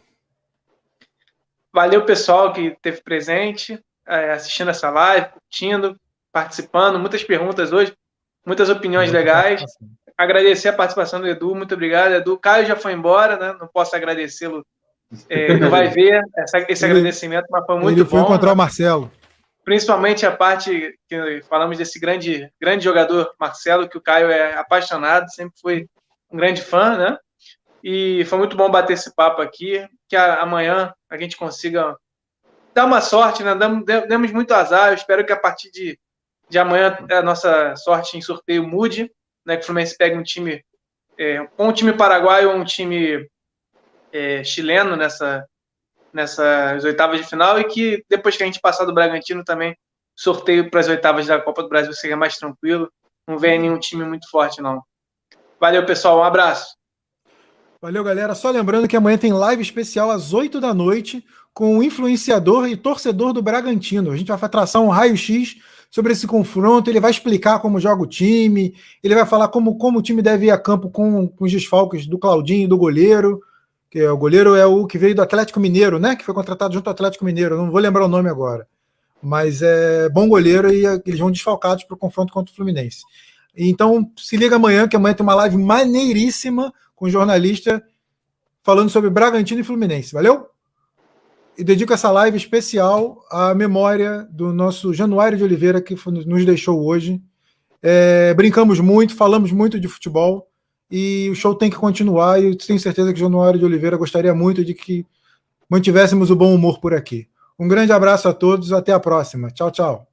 Valeu, 1.73 2.05
pessoal, 2.05 2.53
que 2.53 2.69
esteve 2.69 3.03
presente, 3.03 3.79
é, 4.07 4.33
assistindo 4.33 4.71
essa 4.71 4.91
live, 4.91 5.29
curtindo, 5.29 5.97
participando. 6.33 6.99
Muitas 6.99 7.23
perguntas 7.23 7.73
hoje, 7.73 7.93
muitas 8.45 8.71
opiniões 8.71 9.13
legais. 9.13 9.63
Agradecer 10.21 10.69
a 10.69 10.73
participação 10.75 11.21
do 11.21 11.27
Edu, 11.27 11.55
muito 11.55 11.73
obrigado, 11.73 12.13
Edu. 12.13 12.39
Caio 12.39 12.67
já 12.67 12.77
foi 12.77 12.93
embora, 12.93 13.39
né? 13.39 13.57
Não 13.59 13.67
posso 13.67 13.97
agradecê-lo. 13.97 14.67
É, 15.29 15.57
não 15.57 15.71
vai 15.71 15.89
ver 15.89 16.21
essa, 16.37 16.59
esse 16.69 16.85
ele, 16.85 16.93
agradecimento, 16.93 17.47
mas 17.51 17.65
foi 17.65 17.77
muito 17.77 17.89
ele 17.89 17.95
bom. 17.95 18.01
Ele 18.03 18.11
foi 18.11 18.21
encontrar 18.21 18.49
né? 18.49 18.53
o 18.53 18.57
Marcelo 18.57 19.11
principalmente 19.65 20.27
a 20.27 20.35
parte 20.35 20.99
que 21.09 21.43
falamos 21.49 21.79
desse 21.79 22.01
grande, 22.01 22.51
grande 22.61 22.83
jogador 22.83 23.33
Marcelo, 23.39 23.89
que 23.89 23.97
o 23.97 24.01
Caio 24.01 24.29
é 24.29 24.59
apaixonado, 24.59 25.31
sempre 25.31 25.55
foi 25.61 25.87
um 26.29 26.37
grande 26.37 26.61
fã, 26.61 26.97
né? 26.97 27.19
E 27.81 28.25
foi 28.25 28.39
muito 28.39 28.57
bom 28.57 28.71
bater 28.71 28.95
esse 28.95 29.15
papo 29.15 29.41
aqui, 29.41 29.87
que 30.09 30.17
amanhã 30.17 30.93
a 31.09 31.17
gente 31.17 31.37
consiga 31.37 31.97
dar 32.75 32.85
uma 32.85 33.01
sorte, 33.01 33.45
né? 33.45 33.55
Demos, 33.55 33.85
demos 33.85 34.33
muito 34.33 34.53
azar, 34.53 34.89
eu 34.89 34.95
espero 34.95 35.25
que 35.25 35.33
a 35.33 35.39
partir 35.39 35.71
de, 35.71 35.97
de 36.49 36.59
amanhã 36.59 36.99
a 37.09 37.23
nossa 37.23 37.77
sorte 37.77 38.19
em 38.19 38.21
sorteio 38.21 38.67
mude, 38.67 39.11
né? 39.51 39.57
Que 39.57 39.65
o 39.65 39.67
Fluminense 39.67 39.97
pegue 39.99 40.17
um 40.17 40.23
time, 40.23 40.65
é, 41.19 41.45
um 41.59 41.73
time 41.73 41.93
paraguaio 41.93 42.51
ou 42.51 42.57
um 42.57 42.65
time 42.65 43.29
é, 44.13 44.45
chileno 44.45 44.97
nessa, 44.97 45.45
nessas 46.13 46.85
oitavas 46.85 47.19
de 47.19 47.27
final 47.27 47.59
e 47.59 47.65
que 47.65 48.05
depois 48.09 48.37
que 48.37 48.45
a 48.45 48.47
gente 48.47 48.61
passar 48.61 48.85
do 48.85 48.95
Bragantino 48.95 49.45
também, 49.45 49.77
sorteio 50.17 50.71
para 50.71 50.81
as 50.81 50.89
oitavas 50.89 51.27
da 51.27 51.41
Copa 51.41 51.65
do 51.65 51.69
Brasil 51.69 51.93
seria 51.93 52.17
mais 52.17 52.37
tranquilo. 52.37 52.91
Não 53.27 53.39
vem 53.39 53.59
nenhum 53.59 53.79
time 53.79 54.05
muito 54.05 54.31
forte, 54.31 54.63
não. 54.63 54.83
Valeu, 55.59 55.85
pessoal. 55.85 56.19
Um 56.19 56.25
abraço. 56.25 56.77
Valeu, 57.83 58.05
galera. 58.05 58.35
Só 58.35 58.51
lembrando 58.51 58.87
que 58.87 58.97
amanhã 58.97 59.19
tem 59.19 59.33
live 59.33 59.63
especial 59.63 60.11
às 60.11 60.33
8 60.33 60.61
da 60.61 60.73
noite 60.73 61.25
com 61.53 61.79
o 61.79 61.83
influenciador 61.83 62.69
e 62.69 62.77
torcedor 62.77 63.33
do 63.33 63.43
Bragantino. 63.43 64.13
A 64.13 64.17
gente 64.17 64.29
vai 64.29 64.49
traçar 64.49 64.81
um 64.81 64.89
raio-x 64.89 65.57
sobre 65.91 66.13
esse 66.13 66.27
confronto. 66.27 66.89
Ele 66.89 67.01
vai 67.01 67.11
explicar 67.11 67.59
como 67.59 67.81
joga 67.81 68.03
o 68.03 68.07
time, 68.07 68.75
ele 69.03 69.15
vai 69.15 69.27
falar 69.27 69.49
como, 69.49 69.77
como 69.77 69.99
o 69.99 70.03
time 70.03 70.23
deve 70.23 70.47
ir 70.47 70.51
a 70.51 70.59
campo 70.59 70.89
com, 70.89 71.29
com 71.29 71.45
os 71.45 71.53
desfalques 71.53 72.07
do 72.07 72.19
Claudinho 72.19 72.65
e 72.65 72.69
do 72.69 72.79
goleiro 72.79 73.41
que 73.91 73.99
é, 73.99 74.11
o 74.11 74.17
goleiro 74.17 74.55
é 74.55 74.65
o 74.65 74.87
que 74.87 74.97
veio 74.97 75.17
do 75.17 75.23
Atlético 75.23 75.59
Mineiro, 75.59 75.99
né? 75.99 76.15
Que 76.15 76.25
foi 76.25 76.33
contratado 76.33 76.73
junto 76.73 76.87
ao 76.87 76.93
Atlético 76.93 77.25
Mineiro. 77.25 77.57
não 77.57 77.71
vou 77.71 77.81
lembrar 77.81 78.05
o 78.05 78.09
nome 78.09 78.31
agora. 78.31 78.67
Mas 79.21 79.61
é 79.61 80.09
bom 80.09 80.29
goleiro 80.29 80.73
e 80.73 80.85
eles 81.05 81.19
vão 81.19 81.31
desfalcados 81.31 81.85
para 81.85 81.95
o 81.95 81.99
confronto 81.99 82.33
contra 82.33 82.53
o 82.53 82.55
Fluminense. 82.57 83.03
Então, 83.55 84.09
se 84.17 84.37
liga 84.37 84.57
amanhã, 84.57 84.87
que 84.87 84.95
amanhã 84.95 85.13
tem 85.13 85.27
uma 85.27 85.35
live 85.35 85.59
maneiríssima 85.59 86.73
com 86.95 87.07
um 87.07 87.11
jornalista 87.11 87.83
falando 88.63 88.89
sobre 88.89 89.11
Bragantino 89.11 89.61
e 89.61 89.65
Fluminense. 89.65 90.13
Valeu? 90.13 90.47
E 91.61 91.65
dedico 91.65 91.93
essa 91.93 92.11
live 92.11 92.39
especial 92.39 93.23
à 93.31 93.55
memória 93.55 94.27
do 94.31 94.51
nosso 94.51 94.95
Januário 94.95 95.37
de 95.37 95.45
Oliveira, 95.45 95.79
que 95.79 95.95
nos 96.07 96.47
deixou 96.47 96.83
hoje. 96.87 97.21
É, 97.83 98.33
brincamos 98.33 98.81
muito, 98.81 99.15
falamos 99.15 99.53
muito 99.53 99.79
de 99.79 99.87
futebol 99.87 100.49
e 100.91 101.29
o 101.31 101.35
show 101.35 101.55
tem 101.55 101.69
que 101.69 101.77
continuar. 101.77 102.41
E 102.43 102.47
eu 102.47 102.57
tenho 102.57 102.81
certeza 102.81 103.13
que 103.13 103.19
o 103.19 103.23
Januário 103.23 103.59
de 103.59 103.67
Oliveira 103.67 103.99
gostaria 103.99 104.35
muito 104.35 104.65
de 104.65 104.73
que 104.73 105.05
mantivéssemos 105.69 106.31
o 106.31 106.35
bom 106.35 106.55
humor 106.55 106.81
por 106.81 106.95
aqui. 106.95 107.29
Um 107.59 107.69
grande 107.69 107.93
abraço 107.93 108.27
a 108.27 108.33
todos, 108.33 108.73
até 108.73 108.93
a 108.95 108.99
próxima. 108.99 109.51
Tchau, 109.51 109.71
tchau. 109.71 110.07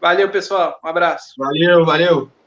Valeu, 0.00 0.30
pessoal. 0.30 0.80
Um 0.82 0.88
abraço. 0.88 1.34
Valeu, 1.36 1.84
valeu. 1.84 2.37